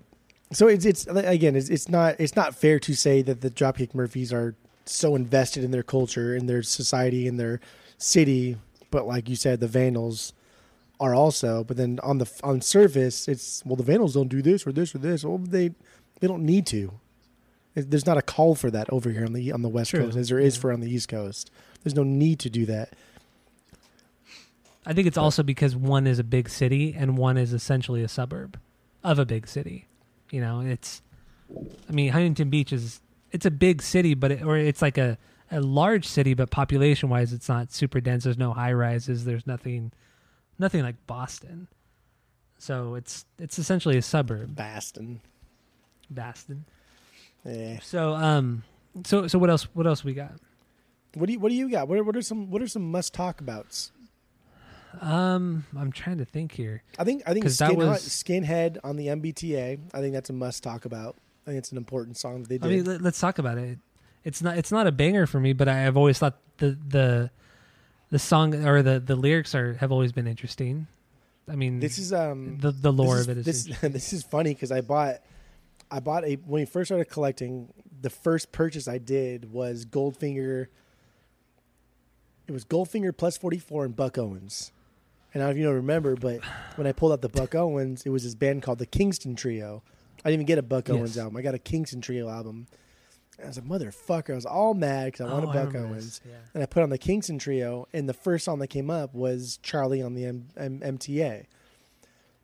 But 0.50 0.56
so 0.56 0.66
it's 0.68 0.84
it's 0.84 1.06
again 1.06 1.56
it's 1.56 1.68
it's 1.70 1.88
not 1.88 2.16
it's 2.18 2.36
not 2.36 2.54
fair 2.54 2.78
to 2.80 2.94
say 2.94 3.22
that 3.22 3.40
the 3.40 3.50
Dropkick 3.50 3.94
Murphys 3.94 4.32
are 4.32 4.54
so 4.84 5.14
invested 5.14 5.64
in 5.64 5.70
their 5.70 5.82
culture, 5.82 6.34
in 6.36 6.46
their 6.46 6.62
society, 6.62 7.26
in 7.26 7.36
their 7.36 7.60
city, 7.96 8.56
but 8.90 9.06
like 9.06 9.28
you 9.28 9.36
said, 9.36 9.60
the 9.60 9.68
Vandals 9.68 10.32
are 11.00 11.14
also. 11.14 11.64
But 11.64 11.76
then 11.78 12.00
on 12.02 12.18
the 12.18 12.30
on 12.44 12.60
surface, 12.60 13.28
it's 13.28 13.62
well 13.64 13.76
the 13.76 13.82
Vandals 13.82 14.14
don't 14.14 14.28
do 14.28 14.42
this 14.42 14.66
or 14.66 14.72
this 14.72 14.94
or 14.94 14.98
this. 14.98 15.24
Well, 15.24 15.38
they 15.38 15.68
they 16.20 16.26
don't 16.26 16.44
need 16.44 16.66
to. 16.66 16.92
It- 17.74 17.90
There's 17.90 18.04
not 18.06 18.18
a 18.18 18.22
call 18.22 18.54
for 18.54 18.70
that 18.70 18.90
over 18.92 19.10
here 19.10 19.24
on 19.24 19.32
the 19.32 19.52
on 19.52 19.62
the 19.62 19.68
West 19.70 19.90
True. 19.92 20.00
Coast 20.04 20.16
as 20.18 20.28
there 20.28 20.38
is 20.38 20.56
Yeah. 20.56 20.60
for 20.60 20.72
on 20.72 20.80
the 20.80 20.90
East 20.92 21.08
Coast. 21.08 21.50
There's 21.82 21.94
no 21.94 22.04
need 22.04 22.38
to 22.40 22.50
do 22.50 22.66
that. 22.66 22.92
I 24.84 24.92
think 24.92 25.06
it's 25.06 25.18
also 25.18 25.42
because 25.42 25.76
one 25.76 26.06
is 26.06 26.18
a 26.18 26.24
big 26.24 26.48
city 26.48 26.94
and 26.96 27.16
one 27.16 27.36
is 27.36 27.52
essentially 27.52 28.02
a 28.02 28.08
suburb 28.08 28.58
of 29.04 29.18
a 29.18 29.24
big 29.24 29.46
city. 29.46 29.86
You 30.30 30.40
know, 30.40 30.60
it's 30.60 31.02
I 31.88 31.92
mean, 31.92 32.10
Huntington 32.10 32.50
Beach 32.50 32.72
is 32.72 33.00
it's 33.30 33.46
a 33.46 33.50
big 33.50 33.82
city, 33.82 34.14
but 34.14 34.32
it, 34.32 34.42
or 34.42 34.56
it's 34.56 34.82
like 34.82 34.98
a 34.98 35.18
a 35.50 35.60
large 35.60 36.06
city, 36.06 36.34
but 36.34 36.50
population 36.50 37.10
wise, 37.10 37.32
it's 37.32 37.48
not 37.48 37.72
super 37.72 38.00
dense. 38.00 38.24
There's 38.24 38.38
no 38.38 38.52
high 38.52 38.72
rises. 38.72 39.24
There's 39.24 39.46
nothing 39.46 39.92
nothing 40.58 40.82
like 40.82 41.06
Boston. 41.06 41.68
So 42.58 42.94
it's 42.94 43.26
it's 43.38 43.58
essentially 43.58 43.96
a 43.96 44.02
suburb, 44.02 44.56
Boston. 44.56 45.20
Boston. 46.10 46.64
Yeah. 47.44 47.80
So 47.82 48.14
um, 48.14 48.62
so 49.04 49.26
so 49.26 49.38
what 49.38 49.50
else? 49.50 49.64
What 49.74 49.86
else 49.86 50.04
we 50.04 50.14
got? 50.14 50.32
What 51.14 51.26
do 51.26 51.32
you 51.32 51.38
what 51.38 51.50
do 51.50 51.54
you 51.54 51.68
got? 51.68 51.88
What 51.88 51.98
are, 51.98 52.04
what 52.04 52.16
are 52.16 52.22
some 52.22 52.50
what 52.50 52.62
are 52.62 52.68
some 52.68 52.90
must 52.90 53.12
talk 53.12 53.40
abouts? 53.40 53.92
Um, 55.00 55.64
I'm 55.76 55.90
trying 55.92 56.18
to 56.18 56.24
think 56.24 56.52
here. 56.52 56.82
I 56.98 57.04
think 57.04 57.22
I 57.26 57.32
think 57.32 57.44
that 57.44 57.50
Skin, 57.52 57.76
was- 57.76 58.06
Skinhead 58.08 58.78
on 58.84 58.96
the 58.96 59.08
MBTA. 59.08 59.78
I 59.94 60.00
think 60.00 60.12
that's 60.12 60.30
a 60.30 60.34
must 60.34 60.62
talk 60.62 60.84
about. 60.84 61.16
I 61.46 61.50
think 61.50 61.58
it's 61.58 61.72
an 61.72 61.78
important 61.78 62.16
song 62.16 62.42
that 62.42 62.48
they 62.48 62.58
did. 62.58 62.66
I 62.66 62.70
mean, 62.70 62.84
let, 62.84 63.02
let's 63.02 63.18
talk 63.18 63.38
about 63.38 63.58
it. 63.58 63.78
It's 64.24 64.42
not 64.42 64.56
it's 64.58 64.70
not 64.70 64.86
a 64.86 64.92
banger 64.92 65.26
for 65.26 65.40
me, 65.40 65.52
but 65.52 65.68
I, 65.68 65.86
I've 65.86 65.96
always 65.96 66.18
thought 66.18 66.38
the 66.58 66.78
the 66.88 67.30
the 68.10 68.18
song 68.18 68.66
or 68.66 68.82
the 68.82 69.00
the 69.00 69.16
lyrics 69.16 69.54
are 69.54 69.74
have 69.74 69.90
always 69.90 70.12
been 70.12 70.26
interesting. 70.26 70.86
I 71.48 71.56
mean, 71.56 71.80
this 71.80 71.98
is 71.98 72.12
um 72.12 72.58
the 72.60 72.70
the 72.70 72.92
lore 72.92 73.16
this 73.16 73.24
of 73.26 73.30
it 73.30 73.38
is 73.38 73.64
this, 73.64 73.78
this 73.80 74.12
is 74.12 74.22
funny 74.22 74.54
because 74.54 74.70
I 74.70 74.80
bought 74.80 75.20
I 75.90 76.00
bought 76.00 76.24
a 76.24 76.34
when 76.36 76.62
we 76.62 76.64
first 76.66 76.88
started 76.88 77.06
collecting. 77.06 77.72
The 78.00 78.10
first 78.10 78.52
purchase 78.52 78.88
I 78.88 78.98
did 78.98 79.52
was 79.52 79.84
Goldfinger. 79.86 80.66
It 82.46 82.52
was 82.52 82.64
Goldfinger 82.64 83.16
plus 83.16 83.36
forty 83.36 83.58
four 83.58 83.84
and 83.84 83.96
Buck 83.96 84.18
Owens. 84.18 84.72
And 85.34 85.42
I 85.42 85.46
don't 85.46 85.56
know 85.56 85.60
if 85.60 85.62
you 85.62 85.70
remember, 85.70 86.14
but 86.16 86.40
when 86.76 86.86
I 86.86 86.92
pulled 86.92 87.12
out 87.12 87.22
the 87.22 87.28
Buck 87.28 87.54
Owens, 87.54 88.02
it 88.04 88.10
was 88.10 88.24
this 88.24 88.34
band 88.34 88.62
called 88.62 88.78
the 88.78 88.86
Kingston 88.86 89.34
Trio. 89.34 89.82
I 90.24 90.28
didn't 90.30 90.34
even 90.42 90.46
get 90.46 90.58
a 90.58 90.62
Buck 90.62 90.88
Yes. 90.88 90.96
Owens 90.96 91.18
album. 91.18 91.36
I 91.38 91.42
got 91.42 91.54
a 91.54 91.58
Kingston 91.58 92.00
Trio 92.00 92.28
album. 92.28 92.66
And 93.38 93.46
I 93.46 93.48
was 93.48 93.58
a 93.58 93.62
motherfucker. 93.62 94.32
I 94.32 94.34
was 94.34 94.44
all 94.46 94.74
mad 94.74 95.06
because 95.12 95.26
I 95.26 95.32
wanted 95.32 95.46
Oh, 95.48 95.50
I 95.50 95.64
Buck 95.64 95.74
Owens. 95.74 96.20
Yeah. 96.24 96.34
And 96.54 96.62
I 96.62 96.66
put 96.66 96.82
on 96.82 96.90
the 96.90 96.98
Kingston 96.98 97.38
Trio, 97.38 97.88
and 97.94 98.08
the 98.08 98.12
first 98.14 98.44
song 98.44 98.58
that 98.58 98.68
came 98.68 98.90
up 98.90 99.14
was 99.14 99.58
Charlie 99.62 100.02
on 100.02 100.14
the 100.14 100.26
M- 100.26 100.48
M- 100.56 100.80
MTA. 100.80 101.44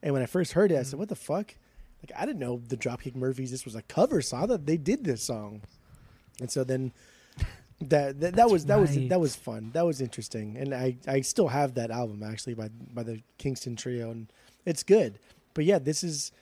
And 0.02 0.14
when 0.14 0.22
I 0.22 0.26
first 0.26 0.52
heard 0.52 0.72
it, 0.72 0.76
I 0.76 0.80
Mm. 0.80 0.86
said, 0.86 0.98
"What 0.98 1.08
the 1.08 1.14
fuck?" 1.16 1.54
Like 2.02 2.12
I 2.16 2.24
didn't 2.24 2.38
know 2.38 2.62
the 2.66 2.76
Dropkick 2.76 3.14
Murphys. 3.16 3.50
This 3.50 3.64
was 3.64 3.74
a 3.74 3.82
cover 3.82 4.22
song. 4.22 4.44
I 4.44 4.46
thought 4.46 4.66
they 4.66 4.76
did 4.76 5.04
this 5.04 5.22
song. 5.22 5.62
And 6.40 6.50
so 6.50 6.64
then 6.64 6.92
that 7.80 8.20
that, 8.20 8.36
that 8.36 8.50
was 8.50 8.66
that 8.66 8.80
was 8.80 8.96
that 9.08 9.20
was 9.20 9.36
fun. 9.36 9.70
That 9.72 9.86
was 9.86 10.00
interesting. 10.00 10.56
And 10.56 10.74
I 10.74 10.96
I 11.06 11.20
still 11.20 11.48
have 11.48 11.74
that 11.74 11.90
album 11.90 12.22
actually 12.22 12.54
by 12.54 12.68
by 12.92 13.02
the 13.02 13.22
Kingston 13.38 13.76
Trio, 13.76 14.10
and 14.10 14.32
it's 14.64 14.82
good. 14.82 15.18
But 15.54 15.64
yeah, 15.64 15.78
this 15.78 16.02
is 16.02 16.32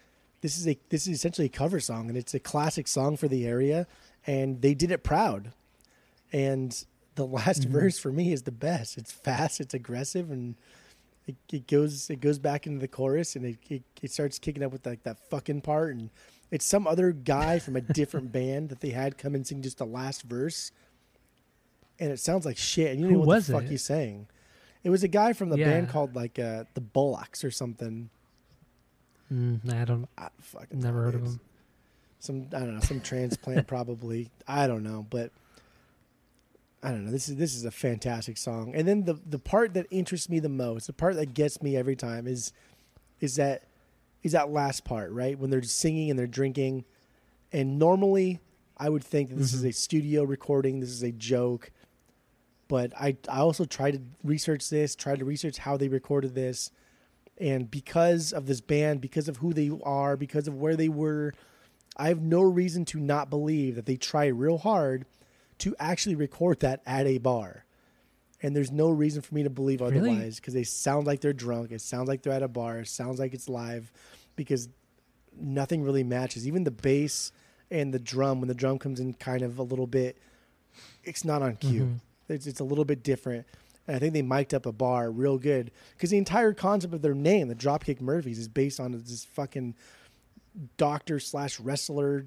this 0.40 0.58
is 0.58 0.66
a 0.66 0.78
this 0.88 1.06
is 1.06 1.14
essentially 1.14 1.46
a 1.46 1.50
cover 1.50 1.80
song, 1.80 2.08
and 2.08 2.16
it's 2.16 2.34
a 2.34 2.40
classic 2.40 2.88
song 2.88 3.16
for 3.16 3.28
the 3.28 3.46
area, 3.46 3.86
and 4.26 4.62
they 4.62 4.74
did 4.74 4.90
it 4.90 5.02
proud. 5.02 5.52
And 6.32 6.84
the 7.14 7.26
last 7.38 7.62
Mm-hmm. 7.62 7.72
verse 7.72 7.98
for 7.98 8.12
me 8.12 8.32
is 8.32 8.42
the 8.42 8.52
best. 8.52 8.96
It's 8.98 9.12
fast, 9.12 9.60
it's 9.60 9.74
aggressive, 9.74 10.30
and 10.30 10.54
it, 11.26 11.36
it 11.52 11.66
goes 11.66 12.08
it 12.08 12.20
goes 12.20 12.38
back 12.38 12.66
into 12.66 12.78
the 12.78 12.88
chorus, 12.88 13.36
and 13.36 13.44
it, 13.44 13.58
it 13.68 13.82
it 14.02 14.10
starts 14.10 14.38
kicking 14.38 14.62
up 14.62 14.72
with 14.72 14.86
like 14.86 15.02
that 15.02 15.18
fucking 15.28 15.60
part, 15.62 15.94
and 15.94 16.08
it's 16.50 16.64
some 16.64 16.86
other 16.86 17.12
guy 17.12 17.58
from 17.58 17.76
a 17.76 17.80
different 17.80 18.32
band 18.38 18.68
that 18.70 18.80
they 18.80 18.90
had 18.90 19.18
come 19.18 19.34
and 19.34 19.46
sing 19.46 19.60
just 19.62 19.78
the 19.78 19.86
last 19.86 20.22
verse, 20.22 20.70
and 21.98 22.10
it 22.12 22.18
sounds 22.20 22.44
like 22.44 22.56
shit, 22.56 22.93
and 22.93 23.01
you 23.01 23.06
don't 23.09 23.20
know 23.20 23.24
what 23.27 23.44
the 23.47 23.52
fuck 23.52 23.62
it? 23.64 23.70
he's 23.70 23.82
saying. 23.85 24.27
It 24.85 24.90
was 24.90 25.02
a 25.02 25.09
guy 25.09 25.32
from 25.32 25.48
the 25.48 25.56
band 25.56 25.89
called 25.89 26.14
like 26.14 26.39
uh, 26.39 26.64
the 26.74 26.81
Bullocks 26.81 27.43
or 27.44 27.51
something. 27.51 28.09
Mm, 29.32 29.73
I 29.74 29.85
don't. 29.85 30.09
I 30.16 30.28
fucking 30.40 30.78
Never 30.81 31.02
heard 31.02 31.14
of 31.16 31.23
him. 31.23 31.40
Some 32.20 32.47
I 32.55 32.60
don't 32.60 32.74
know, 32.74 32.81
some 32.81 33.01
transplant 33.01 33.66
probably. 33.68 34.31
I 34.47 34.66
don't 34.66 34.82
know, 34.85 35.05
but 35.10 35.32
I 36.82 36.90
don't 36.90 37.05
know. 37.05 37.10
This 37.10 37.28
is 37.28 37.36
this 37.36 37.55
is 37.55 37.64
a 37.64 37.70
fantastic 37.70 38.36
song. 38.39 38.73
And 38.74 38.86
then 38.86 39.05
the 39.05 39.14
the 39.28 39.39
part 39.39 39.74
that 39.74 39.86
interests 39.90 40.28
me 40.28 40.39
the 40.39 40.48
most, 40.48 40.86
the 40.86 40.93
part 40.93 41.16
that 41.16 41.35
gets 41.35 41.60
me 41.62 41.77
every 41.77 41.97
time 41.97 42.27
is 42.27 42.52
is 43.20 43.36
that 43.36 43.64
is 44.23 44.32
that 44.32 44.51
last 44.51 44.85
part, 44.85 45.10
right? 45.10 45.39
When 45.39 45.51
they're 45.51 45.62
singing 45.62 46.10
and 46.10 46.18
they're 46.18 46.27
drinking. 46.27 46.85
And 47.52 47.78
normally 47.78 48.40
I 48.77 48.89
would 48.89 49.02
think 49.05 49.31
that 49.31 49.36
this 49.36 49.52
is 49.52 49.62
Mhm. 49.64 49.68
a 49.68 49.73
studio 49.73 50.23
recording, 50.24 50.81
this 50.81 50.90
is 50.90 51.02
a 51.02 51.12
joke. 51.12 51.70
But 52.68 52.93
I 52.97 53.16
I 53.28 53.38
also 53.38 53.64
tried 53.64 53.93
to 53.93 54.01
research 54.24 54.68
this, 54.70 54.97
tried 54.97 55.20
to 55.20 55.24
research 55.24 55.59
how 55.59 55.76
they 55.76 55.88
recorded 55.88 56.34
this. 56.34 56.70
And 57.38 57.70
because 57.70 58.32
of 58.32 58.47
this 58.47 58.60
band, 58.60 59.01
because 59.01 59.28
of 59.28 59.36
who 59.38 59.52
they 59.52 59.70
are, 59.84 60.16
because 60.16 60.48
of 60.48 60.55
where 60.55 60.74
they 60.74 60.88
were, 60.88 61.34
I 61.97 62.09
have 62.09 62.22
no 62.22 62.40
reason 62.40 62.84
to 62.86 62.98
not 62.98 63.28
believe 63.30 63.74
that 63.76 63.86
they 63.86 63.97
try 63.97 64.26
real 64.26 64.59
hard 64.59 65.05
to 65.59 65.74
actually 65.78 66.14
record 66.14 66.60
that 66.60 66.80
at 66.86 67.06
a 67.06 67.18
bar. 67.18 67.64
And 68.43 68.55
there's 68.55 68.70
no 68.70 68.90
reason 68.90 69.22
for 69.22 69.34
me 69.34 69.43
to 69.43 69.51
believe 69.51 69.80
Really? 69.80 69.98
otherwise 69.98 70.36
because 70.36 70.55
they 70.55 70.62
sound 70.64 71.06
like 71.06 71.20
they're 71.20 71.32
drunk. 71.32 71.72
It 71.72 71.80
sounds 71.80 72.09
like 72.09 72.22
they're 72.22 72.32
at 72.32 72.43
a 72.43 72.48
bar. 72.48 72.80
It 72.80 72.88
sounds 72.88 73.18
like 73.18 73.32
it's 73.32 73.48
live 73.48 73.90
because 74.34 74.68
nothing 75.38 75.82
really 75.82 76.05
matches. 76.05 76.47
Even 76.47 76.64
the 76.64 76.70
bass 76.70 77.32
and 77.70 77.93
the 77.94 77.98
drum, 77.98 78.40
when 78.40 78.48
the 78.48 78.55
drum 78.55 78.78
comes 78.78 79.01
in 79.01 79.14
kind 79.14 79.43
of 79.43 79.59
a 79.59 79.62
little 79.62 79.86
bit, 79.86 80.18
it's 81.05 81.24
not 81.24 81.43
on 81.43 81.56
cue. 81.56 81.84
Mhm. 81.84 82.01
It's, 82.28 82.46
it's 82.46 82.60
a 82.60 82.64
little 82.64 82.84
bit 82.84 83.02
different. 83.02 83.46
And 83.86 83.96
I 83.96 83.98
think 83.98 84.14
they 84.14 84.22
mic'd 84.22 84.52
up 84.52 84.66
a 84.66 84.72
bar 84.72 85.10
real 85.10 85.38
good 85.38 85.70
because 85.92 86.10
the 86.10 86.18
entire 86.18 86.52
concept 86.52 86.92
of 86.92 87.02
their 87.02 87.14
name, 87.14 87.48
the 87.48 87.54
Dropkick 87.54 88.00
Murphys, 88.00 88.38
is 88.38 88.48
based 88.48 88.80
on 88.80 88.92
this 88.92 89.24
fucking 89.24 89.74
doctor 90.76 91.20
slash 91.20 91.60
wrestler 91.60 92.26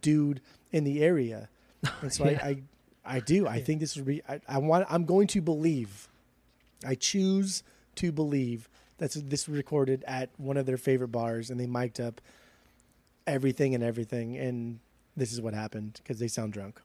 dude 0.00 0.40
in 0.72 0.84
the 0.84 1.02
area. 1.02 1.48
And 2.02 2.12
so 2.12 2.28
Yeah. 2.28 2.40
I, 2.42 2.48
I, 2.48 3.16
I 3.16 3.20
do. 3.20 3.46
I 3.46 3.60
think 3.60 3.78
this 3.80 3.94
would 3.96 4.04
be. 4.04 4.20
I, 4.28 4.40
I 4.48 4.58
want. 4.58 4.86
I'm 4.90 5.04
going 5.04 5.28
to 5.28 5.40
believe. 5.40 6.08
I 6.84 6.96
choose 6.96 7.62
to 7.96 8.10
believe 8.10 8.68
that 8.98 9.12
this 9.12 9.46
was 9.46 9.56
recorded 9.56 10.04
at 10.06 10.30
one 10.36 10.56
of 10.56 10.66
their 10.66 10.76
favorite 10.76 11.08
bars, 11.08 11.50
and 11.50 11.58
they 11.60 11.66
mic'd 11.66 12.00
up 12.00 12.20
everything 13.28 13.74
and 13.74 13.84
everything, 13.84 14.36
and 14.36 14.80
this 15.16 15.32
is 15.32 15.40
what 15.40 15.54
happened 15.54 16.00
because 16.02 16.18
they 16.18 16.28
sound 16.28 16.52
drunk. 16.52 16.80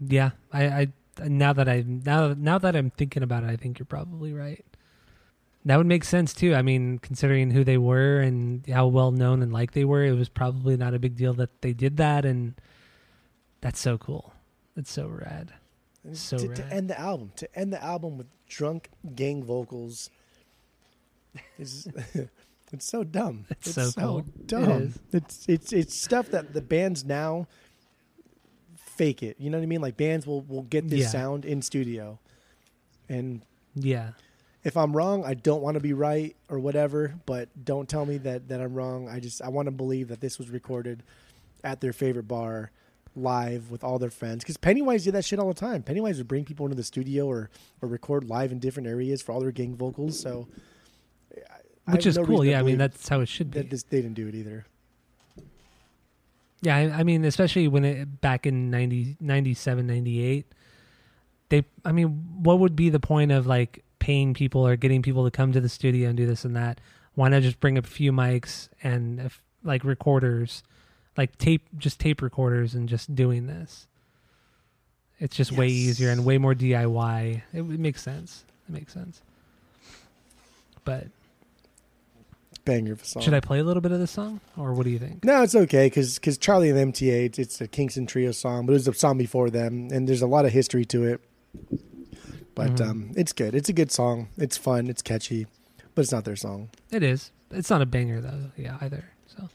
Yeah, 0.00 0.30
I, 0.52 0.66
I 0.66 0.88
now 1.22 1.52
that 1.52 1.68
I 1.68 1.84
now 1.86 2.34
now 2.36 2.58
that 2.58 2.76
I'm 2.76 2.90
thinking 2.90 3.22
about 3.22 3.44
it, 3.44 3.50
I 3.50 3.56
think 3.56 3.78
you're 3.78 3.86
probably 3.86 4.32
right. 4.32 4.64
That 5.66 5.78
would 5.78 5.86
make 5.86 6.04
sense 6.04 6.34
too. 6.34 6.54
I 6.54 6.62
mean, 6.62 6.98
considering 6.98 7.50
who 7.50 7.64
they 7.64 7.78
were 7.78 8.20
and 8.20 8.66
how 8.66 8.86
well 8.86 9.10
known 9.10 9.42
and 9.42 9.52
like 9.52 9.72
they 9.72 9.84
were, 9.84 10.04
it 10.04 10.12
was 10.12 10.28
probably 10.28 10.76
not 10.76 10.92
a 10.92 10.98
big 10.98 11.16
deal 11.16 11.32
that 11.34 11.62
they 11.62 11.72
did 11.72 11.96
that, 11.96 12.24
and 12.26 12.54
that's 13.60 13.80
so 13.80 13.96
cool. 13.96 14.34
It's 14.76 14.92
so 14.92 15.06
rad. 15.06 15.52
So 16.12 16.36
to, 16.36 16.48
to 16.48 16.66
end 16.72 16.90
the 16.90 17.00
album, 17.00 17.32
to 17.36 17.58
end 17.58 17.72
the 17.72 17.82
album 17.82 18.18
with 18.18 18.26
drunk 18.46 18.90
gang 19.14 19.42
vocals, 19.42 20.10
is 21.58 21.88
it's 22.72 22.84
so 22.84 23.04
dumb. 23.04 23.46
It's 23.48 23.68
It's, 23.68 23.74
so 23.74 23.82
so, 23.84 24.00
cool. 24.00 24.24
Dumb. 24.44 24.70
is. 24.70 24.98
It's 25.12 25.48
it's 25.48 25.72
it's 25.72 25.94
stuff 25.94 26.28
that 26.30 26.52
the 26.52 26.60
bands 26.60 27.04
now 27.04 27.46
fake 28.96 29.22
it. 29.22 29.36
You 29.38 29.50
know 29.50 29.58
what 29.58 29.64
I 29.64 29.66
mean? 29.66 29.80
Like 29.80 29.96
bands 29.96 30.26
will 30.26 30.42
will 30.42 30.62
get 30.62 30.88
this 30.88 31.00
Yeah. 31.00 31.08
sound 31.08 31.44
in 31.44 31.62
studio, 31.62 32.18
and 33.08 33.42
Yeah, 33.74 34.10
if 34.62 34.76
I'm 34.76 34.96
wrong, 34.96 35.24
I 35.24 35.34
don't 35.34 35.62
want 35.62 35.74
to 35.74 35.80
be 35.80 35.92
right 35.92 36.34
or 36.48 36.58
whatever. 36.58 37.14
But 37.26 37.48
don't 37.64 37.88
tell 37.88 38.06
me 38.06 38.18
that 38.18 38.48
that 38.48 38.60
I'm 38.60 38.74
wrong. 38.74 39.08
I 39.08 39.20
just 39.20 39.42
I 39.42 39.48
want 39.48 39.66
to 39.66 39.72
believe 39.72 40.08
that 40.08 40.20
this 40.20 40.38
was 40.38 40.48
recorded 40.50 41.02
at 41.62 41.80
their 41.80 41.92
favorite 41.92 42.28
bar 42.28 42.70
live 43.16 43.70
with 43.70 43.84
all 43.84 43.98
their 43.98 44.10
friends 44.10 44.42
because 44.42 44.56
Pennywise 44.56 45.04
did 45.04 45.14
that 45.14 45.24
shit 45.24 45.38
all 45.38 45.46
the 45.48 45.54
time. 45.54 45.82
Pennywise 45.84 46.18
would 46.18 46.26
bring 46.28 46.44
people 46.44 46.66
into 46.66 46.76
the 46.76 46.82
studio 46.82 47.26
or 47.26 47.48
or 47.80 47.88
record 47.88 48.24
live 48.28 48.52
in 48.52 48.58
different 48.58 48.88
areas 48.88 49.22
for 49.22 49.32
all 49.32 49.40
their 49.40 49.52
gang 49.52 49.76
vocals. 49.76 50.18
So, 50.18 50.48
which 51.86 52.06
is 52.06 52.16
no 52.16 52.24
cool. 52.24 52.44
Yeah, 52.44 52.58
I 52.60 52.62
mean 52.62 52.78
that's 52.78 53.08
how 53.08 53.20
it 53.20 53.28
should 53.28 53.50
be. 53.50 53.60
that 53.60 53.70
this, 53.70 53.82
they 53.84 54.02
didn't 54.02 54.14
do 54.14 54.26
it 54.28 54.34
either. 54.34 54.66
Yeah, 56.64 56.76
I, 56.76 57.00
I 57.00 57.02
mean, 57.02 57.26
especially 57.26 57.68
when 57.68 57.84
it 57.84 58.22
back 58.22 58.46
in 58.46 58.70
90, 58.70 59.18
97, 59.20 59.86
98, 59.86 60.46
they, 61.50 61.64
I 61.84 61.92
mean, 61.92 62.08
what 62.42 62.58
would 62.58 62.74
be 62.74 62.88
the 62.88 62.98
point 62.98 63.32
of 63.32 63.46
like 63.46 63.84
paying 63.98 64.32
people 64.32 64.66
or 64.66 64.74
getting 64.74 65.02
people 65.02 65.24
to 65.24 65.30
come 65.30 65.52
to 65.52 65.60
the 65.60 65.68
studio 65.68 66.08
and 66.08 66.16
do 66.16 66.26
this 66.26 66.42
and 66.42 66.56
that? 66.56 66.80
Why 67.14 67.28
not 67.28 67.42
just 67.42 67.60
bring 67.60 67.76
a 67.76 67.82
few 67.82 68.12
mics 68.12 68.70
and 68.82 69.30
like 69.62 69.84
recorders, 69.84 70.62
like 71.18 71.36
tape, 71.36 71.68
just 71.76 72.00
tape 72.00 72.22
recorders 72.22 72.74
and 72.74 72.88
just 72.88 73.14
doing 73.14 73.46
this? 73.46 73.86
It's 75.20 75.36
just 75.36 75.52
way 75.52 75.68
easier 75.68 76.10
and 76.10 76.24
way 76.24 76.38
more 76.38 76.54
DIY. 76.54 77.42
It, 77.52 77.58
it 77.58 77.64
makes 77.64 78.02
sense. 78.02 78.44
It 78.68 78.72
makes 78.72 78.94
sense. 78.94 79.20
But 80.86 81.08
Banger 82.64 82.92
of 82.94 83.02
a 83.02 83.04
song. 83.04 83.22
should 83.22 83.34
I 83.34 83.40
play 83.40 83.58
a 83.58 83.64
little 83.64 83.82
bit 83.82 83.92
of 83.92 83.98
this 83.98 84.10
song 84.12 84.40
or 84.56 84.72
what 84.72 84.84
do 84.84 84.90
you 84.90 84.98
think? 84.98 85.22
No, 85.24 85.42
it's 85.42 85.54
okay 85.54 85.86
because 85.86 86.14
because 86.14 86.38
Charlie 86.38 86.70
and 86.70 86.78
the 86.78 86.84
MTA, 87.06 87.26
it's, 87.26 87.38
it's 87.38 87.60
a 87.60 87.68
Kingston 87.68 88.06
Trio 88.06 88.32
song, 88.32 88.64
but 88.66 88.72
it 88.72 88.74
was 88.74 88.88
a 88.88 88.94
song 88.94 89.18
before 89.18 89.50
them, 89.50 89.88
and 89.92 90.08
there's 90.08 90.22
a 90.22 90.26
lot 90.26 90.44
of 90.46 90.52
history 90.52 90.84
to 90.86 91.04
it. 91.04 91.20
But 92.54 92.76
Mhm. 92.76 92.88
um, 92.88 93.10
it's 93.16 93.32
good. 93.32 93.54
It's 93.54 93.68
a 93.68 93.72
good 93.72 93.90
song. 93.92 94.28
It's 94.38 94.56
fun. 94.56 94.86
It's 94.88 95.02
catchy, 95.02 95.46
but 95.94 96.02
it's 96.02 96.12
not 96.12 96.24
their 96.24 96.36
song. 96.36 96.70
It 96.90 97.02
is. 97.02 97.32
It's 97.50 97.68
not 97.68 97.82
a 97.82 97.86
banger 97.86 98.20
though. 98.20 98.50
Yeah, 98.56 98.78
either. 98.80 99.04
So, 99.26 99.48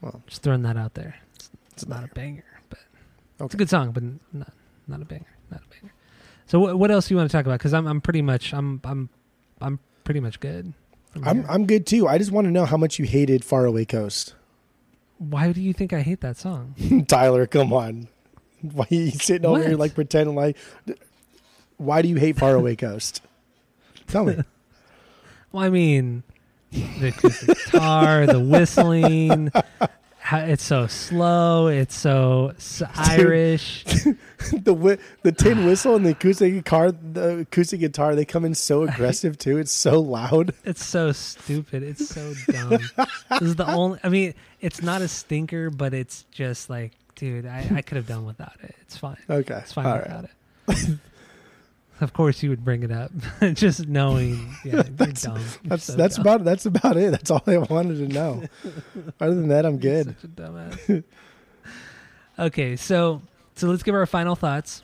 Well, 0.00 0.22
just 0.26 0.42
throwing 0.42 0.62
that 0.62 0.76
out 0.76 0.94
there. 0.94 1.16
it's 1.34 1.50
It's 1.74 1.86
not 1.86 2.02
a 2.04 2.08
banger. 2.08 2.44
but 2.70 2.78
it's 3.40 3.54
a 3.54 3.56
good 3.56 3.70
song, 3.70 3.92
but 3.92 4.02
not 4.32 4.52
not 4.86 5.02
a 5.02 5.04
banger. 5.04 5.36
Not 5.50 5.60
a 5.62 5.68
banger. 5.68 5.92
So, 6.46 6.58
what 6.58 6.78
what 6.78 6.90
else 6.90 7.08
do 7.08 7.14
you 7.14 7.18
want 7.18 7.30
to 7.30 7.36
talk 7.36 7.46
about? 7.46 7.58
Because 7.60 7.74
I'm 7.74 7.86
I'm 7.86 8.00
pretty 8.00 8.22
much 8.22 8.52
I'm 8.54 8.80
I'm 8.84 9.08
I'm 9.60 9.78
pretty 10.04 10.20
much 10.20 10.40
good. 10.40 10.72
I'm. 11.24 11.44
I'm 11.48 11.66
good 11.66 11.86
too. 11.86 12.06
I 12.06 12.18
just 12.18 12.30
want 12.30 12.46
to 12.46 12.50
know 12.50 12.64
how 12.64 12.76
much 12.76 12.98
you 12.98 13.04
hated 13.04 13.44
Faraway 13.44 13.84
Coast. 13.84 14.34
Why 15.18 15.52
do 15.52 15.60
you 15.60 15.72
think 15.72 15.92
I 15.92 16.00
hate 16.00 16.20
that 16.20 16.36
song? 16.36 16.74
Tyler, 17.08 17.46
come 17.46 17.72
on. 17.72 18.08
Why 18.62 18.86
are 18.90 18.94
you 18.94 19.10
sitting 19.12 19.46
over 19.46 19.62
here 19.66 19.76
like 19.76 19.94
pretending 19.94 20.34
like? 20.36 20.56
Why 21.76 22.02
do 22.02 22.08
you 22.08 22.16
hate 22.16 22.36
Faraway 22.36 22.76
Coast? 22.76 23.22
Tell 24.06 24.24
me. 24.24 24.36
Well, 25.50 25.64
I 25.64 25.70
mean, 25.70 26.24
the 26.72 27.08
acoustic 27.08 27.56
guitar, 27.56 28.26
the 28.26 28.38
whistling. 28.38 29.50
It's 30.30 30.62
so 30.64 30.86
slow. 30.86 31.68
It's 31.68 31.94
so 31.94 32.52
s- 32.56 32.82
Irish. 32.96 33.84
the 34.52 34.98
the 35.22 35.32
tin 35.32 35.64
whistle 35.64 35.96
and 35.96 36.04
the 36.04 36.10
acoustic 36.10 36.52
guitar, 36.52 36.92
the 36.92 37.40
acoustic 37.40 37.80
guitar, 37.80 38.14
they 38.14 38.24
come 38.24 38.44
in 38.44 38.54
so 38.54 38.82
aggressive 38.88 39.38
too. 39.38 39.58
It's 39.58 39.72
so 39.72 40.00
loud. 40.00 40.54
It's 40.64 40.84
so 40.84 41.12
stupid. 41.12 41.82
It's 41.82 42.08
so 42.08 42.34
dumb. 42.50 42.70
this 43.30 43.42
is 43.42 43.56
the 43.56 43.66
only. 43.70 43.98
I 44.04 44.08
mean, 44.08 44.34
it's 44.60 44.82
not 44.82 45.02
a 45.02 45.08
stinker, 45.08 45.70
but 45.70 45.94
it's 45.94 46.24
just 46.30 46.68
like, 46.68 46.92
dude, 47.14 47.46
I, 47.46 47.66
I 47.76 47.82
could 47.82 47.96
have 47.96 48.06
done 48.06 48.26
without 48.26 48.56
it. 48.62 48.74
It's 48.82 48.96
fine. 48.96 49.16
Okay, 49.30 49.54
It's 49.54 49.72
fine 49.72 49.86
all 49.86 49.92
right. 49.98 50.06
without 50.06 50.24
it. 50.24 50.98
Of 52.00 52.12
course, 52.12 52.42
you 52.42 52.50
would 52.50 52.64
bring 52.64 52.82
it 52.82 52.90
up, 52.92 53.10
just 53.54 53.88
knowing. 53.88 54.54
Yeah, 54.64 54.72
you're 54.74 54.82
That's- 54.84 55.22
dumb. 55.22 55.36
You're 55.38 55.44
That's 55.64 55.84
so 55.84 55.92
that's 55.94 56.16
dumb. 56.16 56.26
about 56.26 56.44
that's 56.44 56.66
about 56.66 56.96
it. 56.96 57.10
That's 57.10 57.30
all 57.30 57.42
I 57.46 57.58
wanted 57.58 57.96
to 58.08 58.14
know. 58.14 58.42
Other 59.20 59.34
than 59.34 59.48
that, 59.48 59.64
I'm 59.66 59.80
You're 59.80 60.04
good. 60.04 60.16
Such 60.20 60.24
a 60.24 60.28
dumbass. 60.28 61.04
okay, 62.38 62.76
so 62.76 63.22
so 63.54 63.68
let's 63.68 63.82
give 63.82 63.94
our 63.94 64.06
final 64.06 64.34
thoughts 64.36 64.82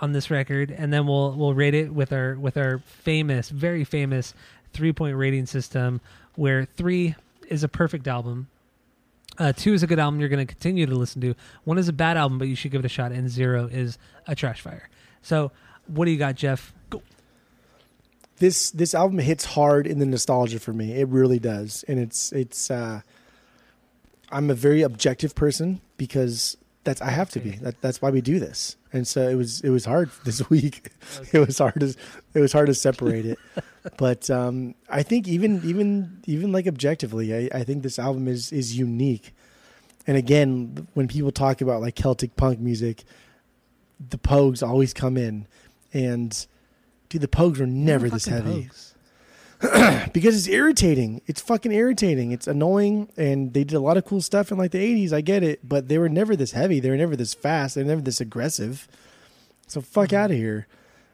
on 0.00 0.12
this 0.12 0.30
record, 0.30 0.70
and 0.70 0.92
then 0.92 1.06
we'll 1.06 1.32
we'll 1.32 1.54
rate 1.54 1.74
it 1.74 1.92
with 1.92 2.12
our 2.12 2.34
with 2.36 2.56
our 2.56 2.78
famous, 2.80 3.48
very 3.50 3.84
famous 3.84 4.34
three 4.72 4.92
point 4.92 5.16
rating 5.16 5.46
system, 5.46 6.00
where 6.34 6.64
three 6.64 7.14
is 7.48 7.62
a 7.62 7.68
perfect 7.68 8.06
album. 8.08 8.48
Uh, 9.38 9.50
two 9.52 9.72
is 9.72 9.82
a 9.82 9.86
good 9.86 9.98
album 9.98 10.20
you're 10.20 10.28
going 10.28 10.46
to 10.46 10.52
continue 10.54 10.84
to 10.84 10.94
listen 10.94 11.20
to. 11.22 11.34
One 11.64 11.78
is 11.78 11.88
a 11.88 11.92
bad 11.92 12.18
album, 12.18 12.38
but 12.38 12.48
you 12.48 12.54
should 12.54 12.70
give 12.70 12.80
it 12.80 12.84
a 12.84 12.88
shot. 12.90 13.12
And 13.12 13.30
zero 13.30 13.66
is 13.66 13.96
a 14.26 14.34
trash 14.34 14.60
fire. 14.60 14.90
So, 15.22 15.52
what 15.86 16.06
do 16.06 16.10
you 16.10 16.18
got, 16.18 16.36
Jeff? 16.36 16.72
Go. 16.90 17.02
This 18.36 18.70
this 18.70 18.94
album 18.94 19.18
hits 19.18 19.44
hard 19.44 19.86
in 19.86 19.98
the 19.98 20.06
nostalgia 20.06 20.58
for 20.58 20.72
me. 20.72 20.92
It 20.92 21.08
really 21.08 21.38
does, 21.38 21.84
and 21.88 21.98
it's 21.98 22.32
it's. 22.32 22.70
uh 22.70 23.02
I'm 24.32 24.50
a 24.50 24.54
very 24.54 24.80
objective 24.80 25.34
person 25.34 25.80
because 25.98 26.56
that's 26.84 27.00
I 27.02 27.10
have 27.10 27.30
to 27.30 27.40
be. 27.40 27.50
That, 27.50 27.80
that's 27.80 28.02
why 28.02 28.10
we 28.10 28.20
do 28.20 28.40
this. 28.40 28.76
And 28.92 29.06
so 29.06 29.28
it 29.28 29.34
was 29.34 29.60
it 29.60 29.70
was 29.70 29.84
hard 29.84 30.10
this 30.24 30.48
week. 30.50 30.90
It 31.32 31.38
was 31.38 31.58
hard 31.58 31.80
to 31.80 31.94
it 32.34 32.40
was 32.40 32.52
hard 32.52 32.66
to 32.66 32.74
separate 32.74 33.26
it. 33.26 33.38
but 33.98 34.30
um, 34.30 34.74
I 34.88 35.02
think 35.02 35.28
even 35.28 35.60
even 35.64 36.22
even 36.26 36.50
like 36.50 36.66
objectively, 36.66 37.34
I, 37.34 37.58
I 37.58 37.64
think 37.64 37.82
this 37.82 37.98
album 37.98 38.26
is 38.26 38.52
is 38.52 38.76
unique. 38.76 39.34
And 40.06 40.16
again, 40.16 40.88
when 40.94 41.06
people 41.06 41.30
talk 41.30 41.60
about 41.60 41.80
like 41.80 41.94
Celtic 41.94 42.34
punk 42.34 42.58
music, 42.58 43.04
the 44.10 44.18
Pogues 44.18 44.66
always 44.66 44.92
come 44.92 45.16
in, 45.16 45.46
and 45.92 46.46
dude, 47.08 47.20
the 47.22 47.28
Pogues 47.28 47.58
were 47.58 47.66
never 47.66 48.08
this 48.08 48.26
heavy 48.26 48.68
because 50.12 50.36
it's 50.36 50.48
irritating. 50.48 51.22
It's 51.26 51.40
fucking 51.40 51.70
irritating. 51.72 52.32
It's 52.32 52.46
annoying, 52.48 53.08
and 53.16 53.52
they 53.54 53.62
did 53.64 53.76
a 53.76 53.80
lot 53.80 53.96
of 53.96 54.04
cool 54.04 54.20
stuff 54.20 54.50
in 54.50 54.58
like 54.58 54.72
the 54.72 54.78
'80s. 54.78 55.12
I 55.12 55.20
get 55.20 55.42
it, 55.42 55.60
but 55.68 55.88
they 55.88 55.98
were 55.98 56.08
never 56.08 56.34
this 56.34 56.52
heavy. 56.52 56.80
They 56.80 56.90
were 56.90 56.96
never 56.96 57.14
this 57.16 57.34
fast. 57.34 57.74
They 57.76 57.82
were 57.82 57.88
never 57.88 58.00
this 58.00 58.20
aggressive. 58.20 58.88
So 59.68 59.80
fuck 59.80 60.08
Mm-hmm. 60.08 60.16
out 60.16 60.30
of 60.32 60.36
here. 60.36 60.66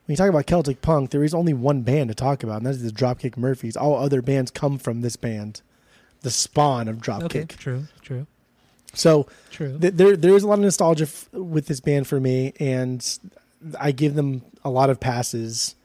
When 0.05 0.13
you 0.13 0.17
talk 0.17 0.29
about 0.29 0.47
Celtic 0.47 0.81
punk, 0.81 1.11
there 1.11 1.23
is 1.23 1.35
only 1.35 1.53
one 1.53 1.83
band 1.83 2.07
to 2.09 2.15
talk 2.15 2.41
about, 2.41 2.57
and 2.57 2.65
that's 2.65 2.81
the 2.81 2.89
Dropkick 2.89 3.37
Murphys. 3.37 3.77
All 3.77 3.95
other 3.95 4.23
bands 4.23 4.49
come 4.49 4.79
from 4.79 5.01
this 5.01 5.15
band, 5.15 5.61
the 6.21 6.31
spawn 6.31 6.87
of 6.87 6.97
Dropkick. 6.97 7.25
Okay, 7.25 7.45
true, 7.45 7.83
true, 8.01 8.25
So 8.95 9.27
true. 9.51 9.77
th- 9.77 9.93
there 9.93 10.17
there 10.17 10.35
is 10.35 10.41
a 10.41 10.47
lot 10.47 10.55
of 10.57 10.61
nostalgia 10.61 11.03
f- 11.03 11.29
with 11.31 11.67
this 11.67 11.79
band 11.79 12.07
for 12.07 12.19
me, 12.19 12.53
and 12.59 13.05
I 13.79 13.91
give 13.91 14.15
them 14.15 14.41
a 14.63 14.69
lot 14.69 14.89
of 14.89 14.99
passes. 14.99 15.75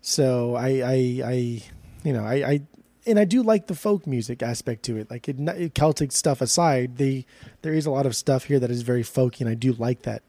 So 0.00 0.54
I 0.54 0.68
I, 0.80 1.22
I 1.24 1.62
you 2.04 2.12
know 2.12 2.24
I, 2.24 2.34
I 2.34 2.60
and 3.06 3.18
I 3.18 3.24
do 3.24 3.42
like 3.42 3.66
the 3.66 3.74
folk 3.74 4.06
music 4.06 4.42
aspect 4.42 4.84
to 4.84 4.96
it. 4.96 5.10
Like 5.10 5.28
it, 5.28 5.74
Celtic 5.74 6.12
stuff 6.12 6.40
aside, 6.40 6.96
they 6.98 7.26
there 7.62 7.72
is 7.72 7.86
a 7.86 7.90
lot 7.90 8.06
of 8.06 8.14
stuff 8.16 8.44
here 8.44 8.58
that 8.60 8.70
is 8.70 8.82
very 8.82 9.02
folky, 9.02 9.40
and 9.40 9.48
I 9.48 9.54
do 9.54 9.72
like 9.72 10.02
that. 10.02 10.22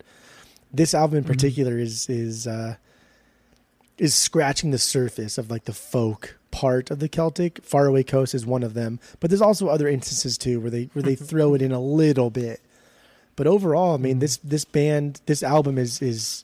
This 0.73 0.93
album 0.93 1.19
in 1.19 1.23
Mhm. 1.23 1.27
particular 1.27 1.77
is 1.77 2.09
is 2.09 2.47
uh, 2.47 2.75
is 3.97 4.15
scratching 4.15 4.71
the 4.71 4.79
surface 4.79 5.37
of 5.37 5.51
like 5.51 5.65
the 5.65 5.73
folk 5.73 6.37
part 6.51 6.89
of 6.91 6.99
the 6.99 7.07
Celtic. 7.07 7.59
Faraway 7.63 8.03
Coast 8.03 8.33
is 8.33 8.45
one 8.45 8.63
of 8.63 8.73
them, 8.73 8.99
but 9.19 9.29
there's 9.29 9.41
also 9.41 9.67
other 9.67 9.87
instances 9.87 10.37
too 10.37 10.59
where 10.59 10.71
they 10.71 10.89
where 10.93 11.03
they 11.03 11.15
throw 11.15 11.53
it 11.53 11.61
in 11.61 11.71
a 11.71 11.79
little 11.81 12.29
bit. 12.29 12.59
But 13.35 13.47
overall, 13.47 13.95
I 13.95 13.97
mean, 13.97 14.17
Mhm. 14.17 14.21
this 14.21 14.37
this 14.37 14.65
band, 14.65 15.21
this 15.27 15.43
album 15.43 15.77
is 15.77 16.01
is 16.01 16.43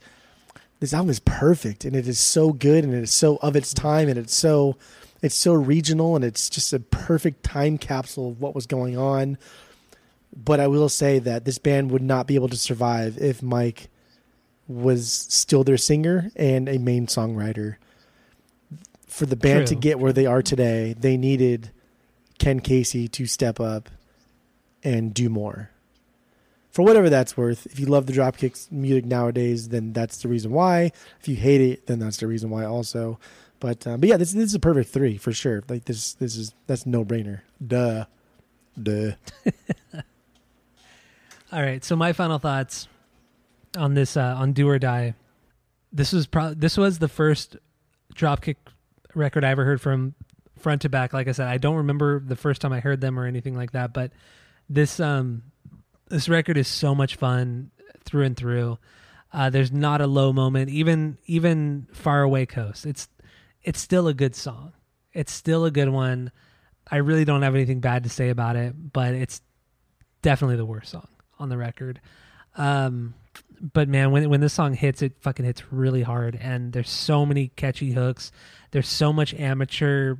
this 0.80 0.94
album 0.94 1.10
is 1.10 1.20
perfect, 1.20 1.86
and 1.86 1.96
it 1.96 2.08
is 2.08 2.20
so 2.20 2.54
good, 2.54 2.84
and 2.84 2.94
it 2.94 3.04
is 3.04 3.14
so 3.14 3.38
of 3.38 3.56
its 3.56 3.74
time, 3.74 4.08
and 4.08 4.18
it's 4.18 4.36
so 4.36 4.78
it's 5.22 5.36
so 5.36 5.54
regional, 5.54 6.16
and 6.16 6.24
it's 6.24 6.50
just 6.50 6.72
a 6.72 6.80
perfect 6.80 7.44
time 7.44 7.78
capsule 7.78 8.30
of 8.30 8.42
what 8.42 8.56
was 8.56 8.66
going 8.66 8.98
on. 8.98 9.38
But 10.36 10.60
I 10.60 10.68
will 10.68 10.90
say 10.90 11.20
that 11.20 11.44
this 11.44 11.58
band 11.58 11.92
would 11.92 12.02
not 12.02 12.28
be 12.28 12.36
able 12.36 12.50
to 12.50 12.58
survive 12.58 13.18
if 13.18 13.44
Mike 13.44 13.90
was 14.68 15.12
still 15.12 15.64
their 15.64 15.78
singer 15.78 16.32
and 16.36 16.70
a 16.70 16.78
main 16.78 17.08
songwriter. 17.08 17.76
For 19.08 19.26
the 19.26 19.36
band 19.36 19.68
to 19.68 19.76
get 19.76 20.00
where 20.00 20.14
they 20.14 20.28
are 20.28 20.44
today, 20.44 20.96
they 20.98 21.18
needed 21.18 21.72
Ken 22.38 22.60
Casey 22.60 23.08
to 23.10 23.26
step 23.26 23.60
up 23.60 23.90
and 24.84 25.14
do 25.14 25.28
more. 25.28 25.72
For 26.72 26.84
whatever 26.84 27.10
that's 27.10 27.36
worth, 27.36 27.66
if 27.66 27.80
you 27.80 27.88
love 27.88 28.06
the 28.06 28.14
Dropkicks 28.14 28.72
music 28.72 29.06
nowadays, 29.06 29.70
then 29.70 29.92
that's 29.92 30.22
the 30.22 30.28
reason 30.28 30.52
why. 30.52 30.92
If 31.20 31.28
you 31.28 31.36
hate 31.36 31.62
it, 31.62 31.88
then 31.88 32.00
that's 32.00 32.18
the 32.18 32.28
reason 32.28 32.50
why 32.52 32.66
also. 32.66 33.20
But 33.60 33.86
uh, 33.86 33.98
but 33.98 34.08
yeah, 34.08 34.18
this 34.18 34.32
this 34.32 34.46
is 34.46 34.56
a 34.56 34.60
perfect 34.60 34.90
three 34.90 35.18
for 35.18 35.34
sure. 35.34 35.64
Like 35.68 35.86
this 35.86 36.14
this 36.14 36.36
is 36.36 36.54
that's 36.68 36.86
no 36.86 37.04
brainer. 37.04 37.42
Duh, 37.66 38.06
duh. 38.82 39.12
All 41.52 41.62
right. 41.64 41.84
So 41.84 41.96
my 41.96 42.14
final 42.14 42.38
thoughts 42.38 42.88
on 43.78 43.96
this 43.96 44.16
uh, 44.16 44.36
on 44.38 44.54
Do 44.54 44.70
or 44.70 44.80
Die. 44.80 45.16
This 45.92 46.14
was 46.14 46.28
pro- 46.28 46.54
this 46.54 46.78
was 46.78 47.00
the 47.00 47.08
first 47.08 47.58
Dropkick 48.16 48.58
record 49.16 49.44
I 49.44 49.50
ever 49.50 49.66
heard 49.66 49.82
from 49.82 50.14
front 50.58 50.84
to 50.84 50.90
back. 50.90 51.14
Like 51.14 51.28
I 51.28 51.32
said, 51.32 51.48
I 51.48 51.58
don't 51.58 51.78
remember 51.78 52.20
the 52.20 52.36
first 52.36 52.62
time 52.62 52.72
I 52.72 52.80
heard 52.80 53.02
them 53.02 53.20
or 53.20 53.26
anything 53.26 53.56
like 53.56 53.72
that. 53.72 53.94
But 53.94 54.12
this 54.70 55.00
um 55.00 55.44
this 56.10 56.28
record 56.28 56.58
is 56.58 56.68
so 56.68 56.94
much 56.94 57.16
fun 57.16 57.72
through 58.04 58.26
and 58.26 58.38
through. 58.38 58.78
Uh, 59.32 59.50
there's 59.50 59.72
not 59.72 60.02
a 60.02 60.08
low 60.08 60.34
moment. 60.34 60.70
Even 60.70 61.18
even 61.26 61.88
Far 61.94 62.22
Away 62.24 62.46
Coast. 62.46 62.86
It's 62.86 63.08
it's 63.64 63.80
still 63.80 64.08
a 64.08 64.14
good 64.14 64.36
song. 64.36 64.74
It's 65.14 65.32
still 65.32 65.66
a 65.66 65.72
good 65.72 65.90
one. 65.90 66.32
I 66.92 66.98
really 66.98 67.26
don't 67.26 67.44
have 67.44 67.56
anything 67.56 67.80
bad 67.80 68.04
to 68.04 68.10
say 68.10 68.30
about 68.30 68.56
it, 68.56 68.74
but 68.94 69.14
it's 69.14 69.42
definitely 70.22 70.56
the 70.58 70.66
worst 70.66 70.92
song 70.92 71.08
on 71.38 71.50
the 71.50 71.58
record. 71.58 72.02
Um, 72.58 73.14
but 73.62 73.88
man, 73.88 74.12
when 74.12 74.30
when 74.30 74.42
this 74.42 74.54
song 74.54 74.74
hits, 74.74 75.02
it 75.02 75.14
fucking 75.22 75.46
hits 75.46 75.72
really 75.72 76.02
hard, 76.02 76.36
and 76.42 76.74
there's 76.74 76.90
so 76.90 77.26
many 77.26 77.50
catchy 77.50 77.92
hooks. 77.92 78.32
There's 78.72 78.88
so 78.88 79.14
much 79.14 79.34
amateur 79.36 80.16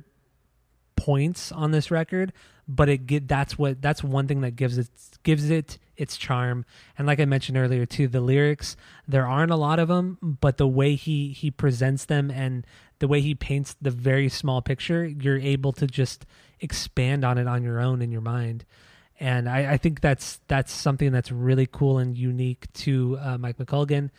points 0.96 1.50
on 1.50 1.70
this 1.70 1.90
record, 1.90 2.32
but 2.68 2.88
it 2.88 3.06
get 3.06 3.26
that's 3.26 3.58
what 3.58 3.82
that's 3.82 4.04
one 4.04 4.28
thing 4.28 4.42
that 4.42 4.52
gives 4.52 4.78
it 4.78 4.88
gives 5.22 5.50
it 5.50 5.78
its 5.96 6.16
charm. 6.16 6.64
And 6.96 7.06
like 7.06 7.20
I 7.20 7.24
mentioned 7.24 7.58
earlier 7.58 7.86
too, 7.86 8.08
the 8.08 8.20
lyrics 8.20 8.76
there 9.06 9.26
aren't 9.26 9.52
a 9.52 9.56
lot 9.56 9.78
of 9.78 9.88
them, 9.88 10.18
but 10.22 10.56
the 10.56 10.68
way 10.68 10.94
he 10.94 11.32
he 11.32 11.50
presents 11.50 12.04
them 12.04 12.30
and 12.30 12.66
the 12.98 13.08
way 13.08 13.20
he 13.20 13.34
paints 13.34 13.76
the 13.80 13.90
very 13.90 14.28
small 14.28 14.60
picture, 14.60 15.04
you're 15.04 15.38
able 15.38 15.72
to 15.72 15.86
just 15.86 16.26
expand 16.60 17.24
on 17.24 17.38
it 17.38 17.46
on 17.46 17.62
your 17.62 17.80
own 17.80 18.02
in 18.02 18.10
your 18.10 18.20
mind 18.20 18.64
and 19.20 19.48
I, 19.48 19.72
I 19.72 19.76
think 19.76 20.00
that's 20.00 20.40
that's 20.48 20.72
something 20.72 21.12
that's 21.12 21.30
really 21.30 21.66
cool 21.66 21.98
and 21.98 22.16
unique 22.16 22.72
to 22.72 23.18
uh, 23.20 23.38
Mike 23.38 23.58
McColgan. 23.58 24.10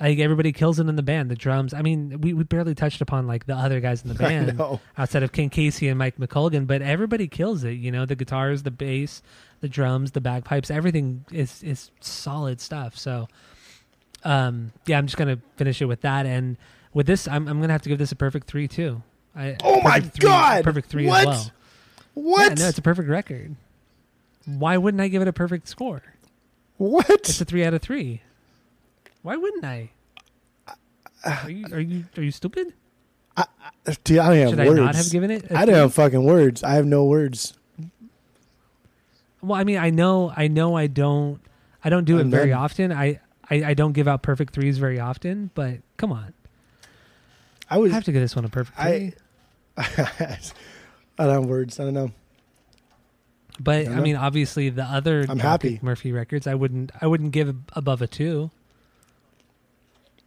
I 0.00 0.04
think 0.04 0.20
everybody 0.20 0.52
kills 0.52 0.80
it 0.80 0.88
in 0.88 0.96
the 0.96 1.02
band. 1.02 1.30
The 1.30 1.36
drums. 1.36 1.72
I 1.72 1.82
mean, 1.82 2.20
we, 2.22 2.32
we 2.32 2.42
barely 2.42 2.74
touched 2.74 3.00
upon 3.00 3.26
like 3.26 3.46
the 3.46 3.54
other 3.54 3.80
guys 3.80 4.02
in 4.02 4.08
the 4.08 4.14
band 4.18 4.60
outside 4.98 5.22
of 5.22 5.30
Ken 5.30 5.50
Casey 5.50 5.88
and 5.88 5.98
Mike 5.98 6.16
McColgan, 6.16 6.66
but 6.66 6.82
everybody 6.82 7.28
kills 7.28 7.62
it. 7.64 7.72
You 7.72 7.92
know, 7.92 8.06
the 8.06 8.16
guitars, 8.16 8.64
the 8.64 8.70
bass, 8.70 9.22
the 9.60 9.68
drums, 9.68 10.12
the 10.12 10.20
bagpipes, 10.20 10.70
everything 10.70 11.24
is 11.32 11.62
is 11.62 11.90
solid 12.00 12.60
stuff. 12.60 12.96
So, 12.98 13.28
um, 14.24 14.72
yeah, 14.86 14.98
I'm 14.98 15.06
just 15.06 15.16
gonna 15.16 15.38
finish 15.56 15.80
it 15.82 15.86
with 15.86 16.00
that, 16.02 16.26
and 16.26 16.56
with 16.94 17.06
this, 17.06 17.28
I'm 17.28 17.46
I'm 17.48 17.60
gonna 17.60 17.72
have 17.72 17.82
to 17.82 17.88
give 17.88 17.98
this 17.98 18.12
a 18.12 18.16
perfect 18.16 18.46
three 18.46 18.68
too. 18.68 19.02
I, 19.36 19.56
Oh 19.62 19.80
my 19.82 20.00
three- 20.00 20.22
God! 20.28 20.64
Perfect 20.64 20.88
three 20.88 21.06
What? 21.06 21.20
as 21.20 21.26
well. 21.26 21.50
What? 22.14 22.58
Yeah, 22.58 22.64
no, 22.64 22.68
it's 22.68 22.78
a 22.78 22.82
perfect 22.82 23.08
record. 23.08 23.54
Why 24.46 24.76
wouldn't 24.76 25.00
I 25.00 25.08
give 25.08 25.22
it 25.22 25.28
a 25.28 25.32
perfect 25.32 25.68
score? 25.68 26.02
what? 26.76 27.08
It's 27.10 27.40
a 27.40 27.44
three 27.44 27.64
out 27.64 27.74
of 27.74 27.82
three. 27.82 28.22
Why 29.22 29.36
wouldn't 29.36 29.64
I? 29.64 29.90
Are 31.24 31.50
you 31.50 31.66
are 31.72 31.80
you 31.80 32.04
are 32.16 32.22
you 32.22 32.30
stupid? 32.30 32.72
Dude, 34.04 34.18
I 34.18 34.28
don't 34.28 34.36
have 34.38 34.50
Should 34.50 34.58
words. 34.58 34.80
I 34.80 34.84
not 34.84 34.94
have 34.96 35.10
given 35.10 35.30
it? 35.30 35.50
a 35.50 35.56
I 35.58 35.64
don't 35.64 35.74
have 35.74 35.94
fucking 35.94 36.24
words. 36.24 36.62
I 36.62 36.72
have 36.72 36.86
no 36.86 37.04
words. 37.04 37.54
Well, 39.42 39.58
I 39.58 39.64
mean, 39.64 39.78
I 39.78 39.90
know, 39.90 40.32
I 40.36 40.48
know, 40.48 40.76
I 40.76 40.86
don't, 40.86 41.40
I 41.82 41.88
don't 41.88 42.04
do 42.04 42.18
it 42.18 42.22
I'm 42.22 42.30
very 42.30 42.52
often. 42.52 42.92
I, 42.92 43.20
I, 43.48 43.64
I 43.64 43.74
don't 43.74 43.92
give 43.92 44.06
out 44.06 44.22
perfect 44.22 44.54
threes 44.54 44.78
very 44.78 45.00
often. 45.00 45.50
But 45.54 45.78
come 45.96 46.12
on, 46.12 46.34
I 47.68 47.78
would 47.78 47.90
I 47.90 47.94
have 47.94 48.04
to 48.04 48.12
give 48.12 48.20
this 48.22 48.36
one 48.36 48.44
a 48.44 48.48
perfect 48.48 48.78
I 48.78 48.90
three. 48.90 49.14
I 51.18 51.24
don't 51.26 51.34
have 51.42 51.46
words. 51.46 51.80
I 51.80 51.84
don't 51.84 51.94
know. 51.94 52.12
But 53.58 53.86
I 53.86 53.90
I, 53.92 53.94
know. 53.96 54.02
mean, 54.02 54.16
obviously, 54.16 54.68
the 54.70 54.84
other 54.84 55.26
I'm 55.28 55.38
happy. 55.38 55.78
Murphy 55.82 56.12
records, 56.12 56.46
I 56.46 56.54
wouldn't, 56.54 56.92
I 57.00 57.06
wouldn't 57.06 57.32
give 57.32 57.54
above 57.74 58.00
a 58.02 58.06
two. 58.06 58.50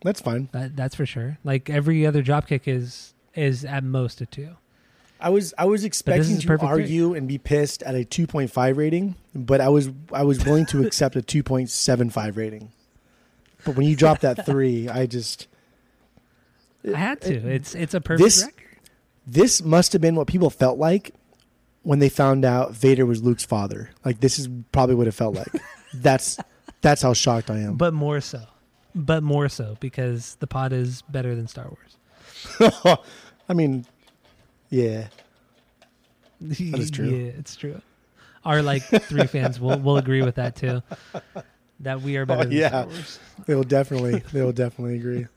That's 0.03 0.21
fine. 0.21 0.49
That, 0.51 0.75
that's 0.75 0.95
for 0.95 1.05
sure. 1.05 1.37
Like 1.43 1.69
every 1.69 2.05
other 2.05 2.21
Dropkick 2.21 2.61
is 2.67 3.13
is 3.33 3.63
at 3.65 3.83
most 3.83 4.21
a 4.21 4.25
two. 4.25 4.57
I 5.19 5.29
was 5.29 5.53
I 5.57 5.65
was 5.65 5.83
expecting 5.85 6.37
to 6.39 6.57
argue 6.59 7.13
and 7.13 7.27
be 7.27 7.37
pissed 7.37 7.81
at 7.83 7.95
a 7.95 7.99
2.5 7.99 8.75
rating, 8.77 9.15
but 9.33 9.61
I 9.61 9.69
was 9.69 9.89
I 10.11 10.23
was 10.23 10.43
willing 10.45 10.65
to 10.67 10.85
accept 10.85 11.15
a 11.15 11.21
2.75 11.21 12.35
rating. 12.35 12.71
But 13.65 13.75
when 13.77 13.87
you 13.87 13.95
drop 13.95 14.19
that 14.19 14.45
three, 14.45 14.89
I 14.89 15.05
just 15.05 15.47
I 16.93 16.97
had 16.97 17.21
to. 17.21 17.33
it- 17.35 17.45
it's 17.45 17.75
it's 17.75 17.93
a 17.93 18.01
perfect 18.01 18.23
this- 18.25 18.43
record. 18.43 18.79
this 19.25 19.63
must 19.63 19.93
have 19.93 20.01
been 20.01 20.15
what 20.15 20.27
people 20.27 20.49
felt 20.49 20.77
like 20.77 21.13
when 21.83 21.99
they 21.99 22.09
found 22.09 22.43
out 22.45 22.73
Vader 22.73 23.05
was 23.05 23.23
Luke's 23.23 23.45
father. 23.45 23.89
Like 24.03 24.19
this 24.19 24.39
is 24.39 24.49
probably 24.73 24.95
what 24.95 25.07
it 25.07 25.13
felt 25.13 25.35
like. 25.35 25.51
that's 25.93 26.37
that's 26.81 27.01
how 27.01 27.13
shocked 27.13 27.49
I 27.49 27.59
am. 27.59 27.75
but 27.75 27.93
more 27.93 28.19
so, 28.19 28.41
but 28.93 29.23
more 29.23 29.47
so 29.47 29.77
because 29.79 30.35
the 30.41 30.47
pod 30.47 30.73
is 30.73 31.01
better 31.03 31.33
than 31.33 31.47
Star 31.47 31.69
Wars. 31.69 32.97
I 33.49 33.53
mean, 33.53 33.85
yeah, 34.73 35.07
That 36.41 36.79
is 36.79 36.91
true. 36.91 37.09
Yeah, 37.09 37.31
it's 37.37 37.55
true. 37.55 37.81
Our 38.43 38.61
like 38.61 38.83
three 38.83 39.27
fans 39.27 39.59
will 39.59 39.77
will 39.79 39.97
agree 39.97 40.21
with 40.23 40.35
that 40.35 40.55
too. 40.55 40.81
That 41.79 42.01
we 42.01 42.17
are 42.17 42.25
better 42.25 42.41
Oh, 42.41 42.43
than 42.45 42.51
yeah. 42.53 42.69
Star 42.69 42.85
Wars, 42.87 43.19
they 43.45 43.55
will 43.55 43.63
definitely 43.63 44.19
they 44.33 44.41
will 44.41 44.51
definitely 44.51 44.95
agree. 44.97 45.27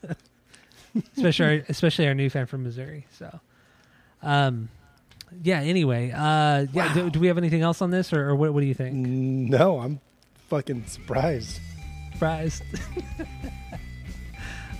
especially 1.16 1.44
our, 1.58 1.64
especially 1.68 2.06
our 2.08 2.14
new 2.14 2.30
fan 2.30 2.46
from 2.46 2.62
Missouri. 2.64 3.06
So, 3.18 3.40
um, 4.22 4.68
yeah. 5.42 5.60
Anyway, 5.60 6.10
uh, 6.12 6.66
yeah. 6.72 6.92
Do, 6.94 7.10
do 7.10 7.20
we 7.20 7.26
have 7.28 7.38
anything 7.38 7.62
else 7.62 7.82
on 7.82 7.90
this, 7.90 8.12
or, 8.12 8.28
or 8.30 8.34
what? 8.36 8.52
What 8.54 8.60
do 8.60 8.66
you 8.66 8.74
think? 8.74 8.94
No, 8.96 9.78
I'm 9.80 10.00
fucking 10.48 10.86
surprised. 10.86 11.60
Surprised. 12.12 12.62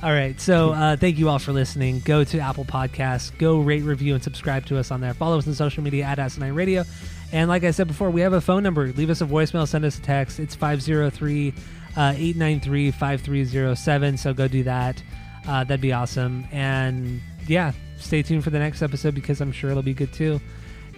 all 0.03 0.13
right. 0.13 0.41
So 0.41 0.73
uh, 0.73 0.97
thank 0.97 1.19
you 1.19 1.29
all 1.29 1.39
for 1.39 1.53
listening. 1.53 2.01
Go 2.01 2.25
to 2.25 2.39
Apple 2.39 2.65
Podcasts. 2.65 3.37
Go 3.39 3.61
rate, 3.61 3.83
review, 3.83 4.15
and 4.15 4.23
subscribe 4.23 4.67
to 4.67 4.79
us 4.79 4.91
on 4.91 5.01
there. 5.01 5.15
Follow 5.15 5.39
us 5.39 5.47
on 5.47 5.55
social 5.55 5.83
media 5.83 6.05
at 6.05 6.19
Asinine 6.19 6.55
Radio. 6.55 6.85
And 7.33 7.49
like 7.49 7.65
I 7.65 7.71
said 7.71 7.89
before, 7.89 8.11
we 8.11 8.21
have 8.21 8.33
a 8.33 8.41
phone 8.41 8.63
number. 8.63 8.93
Leave 8.93 9.11
us 9.11 9.21
a 9.21 9.27
voicemail. 9.27 9.67
Send 9.67 9.85
us 9.85 9.99
a 9.99 10.03
text. 10.03 10.39
It's 10.39 10.55
503 10.55 11.53
893 11.97 12.91
5307. 12.91 14.17
So 14.17 14.35
go 14.35 14.49
do 14.49 14.63
that. 14.65 15.03
Uh, 15.47 15.65
that'd 15.65 15.81
be 15.81 15.93
awesome. 15.93 16.47
And 16.53 17.21
yeah, 17.47 17.73
stay 17.99 18.23
tuned 18.23 18.45
for 18.45 18.51
the 18.51 18.59
next 18.59 18.83
episode 18.83 19.15
because 19.15 19.41
I'm 19.41 19.53
sure 19.53 19.71
it'll 19.71 19.83
be 19.83 19.95
good 19.95 20.13
too. 20.13 20.41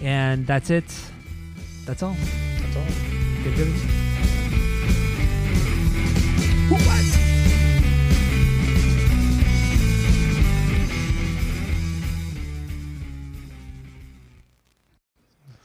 And 0.01 0.47
that's 0.47 0.71
it. 0.71 0.85
That's 1.85 2.03
all. 2.03 2.17
That's 2.61 2.77
all. 2.77 3.45
Good, 3.45 3.57
good. 3.57 4.08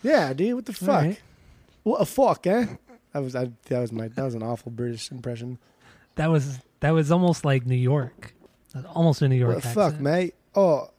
Yeah, 0.04 0.34
dude. 0.34 0.56
What 0.56 0.66
the 0.66 0.74
fuck? 0.74 0.88
right. 0.90 1.20
What 1.84 2.02
a 2.02 2.06
fuck, 2.06 2.46
eh? 2.48 2.66
That 3.14 3.20
was 3.24 3.36
I, 3.36 3.52
that 3.66 3.80
was 3.80 3.92
my 3.92 4.08
that 4.10 4.24
was 4.24 4.36
an 4.36 4.44
awful 4.44 4.72
British 4.72 5.12
impression. 5.12 5.60
That 6.16 6.30
was 6.30 6.60
that 6.80 6.92
was 6.92 7.12
almost 7.12 7.46
like 7.46 7.66
New 7.66 7.76
York, 7.76 8.34
almost 8.94 9.22
a 9.22 9.28
New 9.28 9.36
York. 9.36 9.56
What 9.56 9.64
the 9.64 9.70
fuck, 9.70 10.00
mate? 10.00 10.36
Oh, 10.56 10.90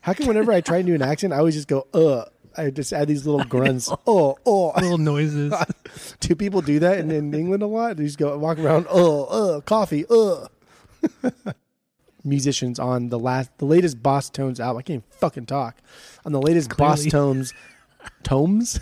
how 0.00 0.12
come 0.14 0.26
whenever 0.26 0.52
I 0.52 0.60
try 0.60 0.78
and 0.78 0.86
do 0.86 0.94
an 0.94 1.02
accent, 1.02 1.32
I 1.32 1.38
always 1.38 1.54
just 1.54 1.68
go 1.68 1.86
uh? 1.94 2.24
I 2.56 2.70
just 2.70 2.92
add 2.92 3.08
these 3.08 3.26
little 3.26 3.44
grunts. 3.48 3.90
oh, 4.06 4.38
oh. 4.46 4.72
Little 4.80 4.98
noises. 4.98 5.52
Do 6.20 6.36
people 6.36 6.60
do 6.60 6.78
that 6.78 6.98
in, 6.98 7.10
in 7.10 7.34
England 7.34 7.64
a 7.64 7.66
lot? 7.66 7.96
They 7.96 8.04
just 8.04 8.16
go 8.16 8.38
walk 8.38 8.60
around. 8.60 8.86
Oh, 8.88 9.24
uh, 9.24 9.60
coffee. 9.60 10.04
Uh. 10.08 10.46
Musicians 12.22 12.78
on 12.78 13.08
the 13.08 13.18
last, 13.18 13.50
the 13.58 13.64
latest 13.64 14.02
Bosstones 14.02 14.60
album. 14.60 14.78
I 14.78 14.82
can't 14.82 14.90
even 14.98 15.04
fucking 15.10 15.46
talk. 15.46 15.78
On 16.24 16.30
the 16.30 16.40
latest 16.40 16.70
Bosstones, 16.70 17.52
tomes, 18.22 18.80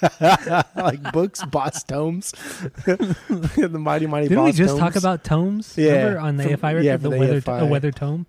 like 0.20 1.12
books, 1.12 1.44
Boss 1.46 1.82
Tomes. 1.84 2.32
the 2.86 3.68
mighty 3.78 4.06
mighty. 4.06 4.28
Didn't 4.28 4.44
we 4.44 4.50
Boss 4.50 4.56
just 4.56 4.78
talk 4.78 4.96
about 4.96 5.24
tomes? 5.24 5.74
Yeah, 5.76 5.92
Remember 5.92 6.20
on 6.20 6.36
the 6.36 6.42
from- 6.44 6.52
AFI 6.54 6.62
record, 6.62 6.84
yeah, 6.84 6.96
the, 6.96 7.08
the 7.10 7.18
weather, 7.18 7.40
AFI. 7.40 7.60
a 7.60 7.66
weather 7.66 7.90
tome. 7.92 8.26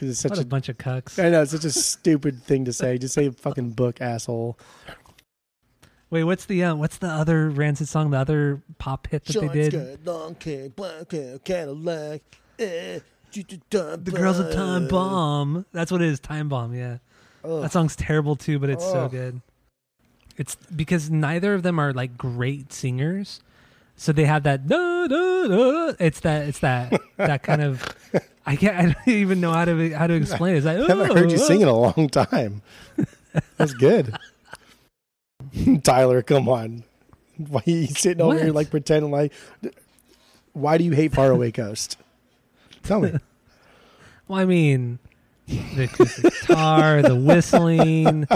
'Cause 0.00 0.08
it's 0.08 0.18
such 0.20 0.30
What 0.30 0.38
a 0.40 0.42
a 0.42 0.46
bunch 0.46 0.68
of 0.68 0.76
cucks. 0.76 1.22
I 1.24 1.28
know 1.30 1.42
it's 1.42 1.52
such 1.52 1.64
a 1.64 1.70
stupid 1.70 2.42
thing 2.42 2.64
to 2.64 2.72
say. 2.72 2.98
Just 2.98 3.14
say 3.14 3.30
fucking 3.30 3.70
book, 3.70 4.00
asshole. 4.00 4.58
Wait, 6.10 6.24
what's 6.24 6.46
the 6.46 6.64
uh, 6.64 6.74
what's 6.74 6.98
the 6.98 7.06
other 7.08 7.48
Rancid 7.48 7.88
song? 7.88 8.10
The 8.10 8.18
other 8.18 8.60
pop 8.78 9.06
hit 9.06 9.24
that 9.26 9.52
they 9.52 9.68
did? 9.70 10.04
long 10.06 10.36
hair, 10.44 10.68
black 10.68 11.12
hair, 11.12 11.38
Cadillac. 11.38 12.22
eh, 12.58 12.98
The 13.32 14.12
girls 14.14 14.38
of 14.40 14.52
Time 14.52 14.88
Bomb. 14.88 15.64
That's 15.72 15.90
what 15.92 16.02
it 16.02 16.08
is. 16.08 16.18
Time 16.20 16.48
Bomb. 16.48 16.74
Yeah, 16.74 16.98
Ugh. 17.44 17.62
that 17.62 17.70
song's 17.72 17.94
terrible 17.96 18.34
too, 18.36 18.58
but 18.58 18.70
it's 18.70 18.84
so 18.84 19.08
good. 19.08 19.40
It's 20.36 20.56
because 20.74 21.10
neither 21.10 21.54
of 21.54 21.62
them 21.62 21.78
are 21.78 21.92
like 21.92 22.16
great 22.16 22.72
singers, 22.72 23.40
so 23.96 24.12
they 24.12 24.24
have 24.24 24.42
that. 24.44 24.66
Da, 24.66 25.06
da, 25.06 25.46
da. 25.46 25.92
It's 26.00 26.20
that. 26.20 26.48
It's 26.48 26.58
that. 26.60 27.00
that 27.16 27.42
kind 27.42 27.62
of. 27.62 27.84
I 28.46 28.56
can't. 28.56 28.76
I 28.76 28.82
don't 28.92 29.08
even 29.08 29.40
know 29.40 29.52
how 29.52 29.64
to 29.64 29.90
how 29.90 30.06
to 30.06 30.14
explain 30.14 30.54
it. 30.54 30.58
It's 30.58 30.66
like, 30.66 30.78
I 30.78 30.86
haven't 30.86 31.16
heard 31.16 31.30
you 31.30 31.38
"Oh, 31.38 31.46
sing 31.46 31.60
in 31.60 31.68
a 31.68 31.76
long 31.76 32.08
time. 32.08 32.62
That's 33.56 33.74
good. 33.74 34.16
Tyler, 35.82 36.22
come 36.22 36.48
on. 36.48 36.84
Why 37.36 37.62
are 37.66 37.70
you 37.70 37.86
sitting 37.88 38.20
over 38.20 38.38
here 38.38 38.52
like 38.52 38.70
pretending 38.70 39.10
like? 39.10 39.32
Why 40.52 40.78
do 40.78 40.84
you 40.84 40.92
hate 40.92 41.12
Faraway 41.12 41.50
Coast? 41.50 41.98
Tell 42.82 43.00
me. 43.00 43.12
Well, 44.28 44.40
I 44.40 44.44
mean, 44.44 44.98
the 45.46 45.86
guitar, 46.22 47.02
the 47.02 47.14
whistling. 47.16 48.26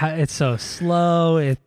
It's 0.00 0.32
so 0.32 0.56
slow. 0.56 1.38
It 1.38 1.58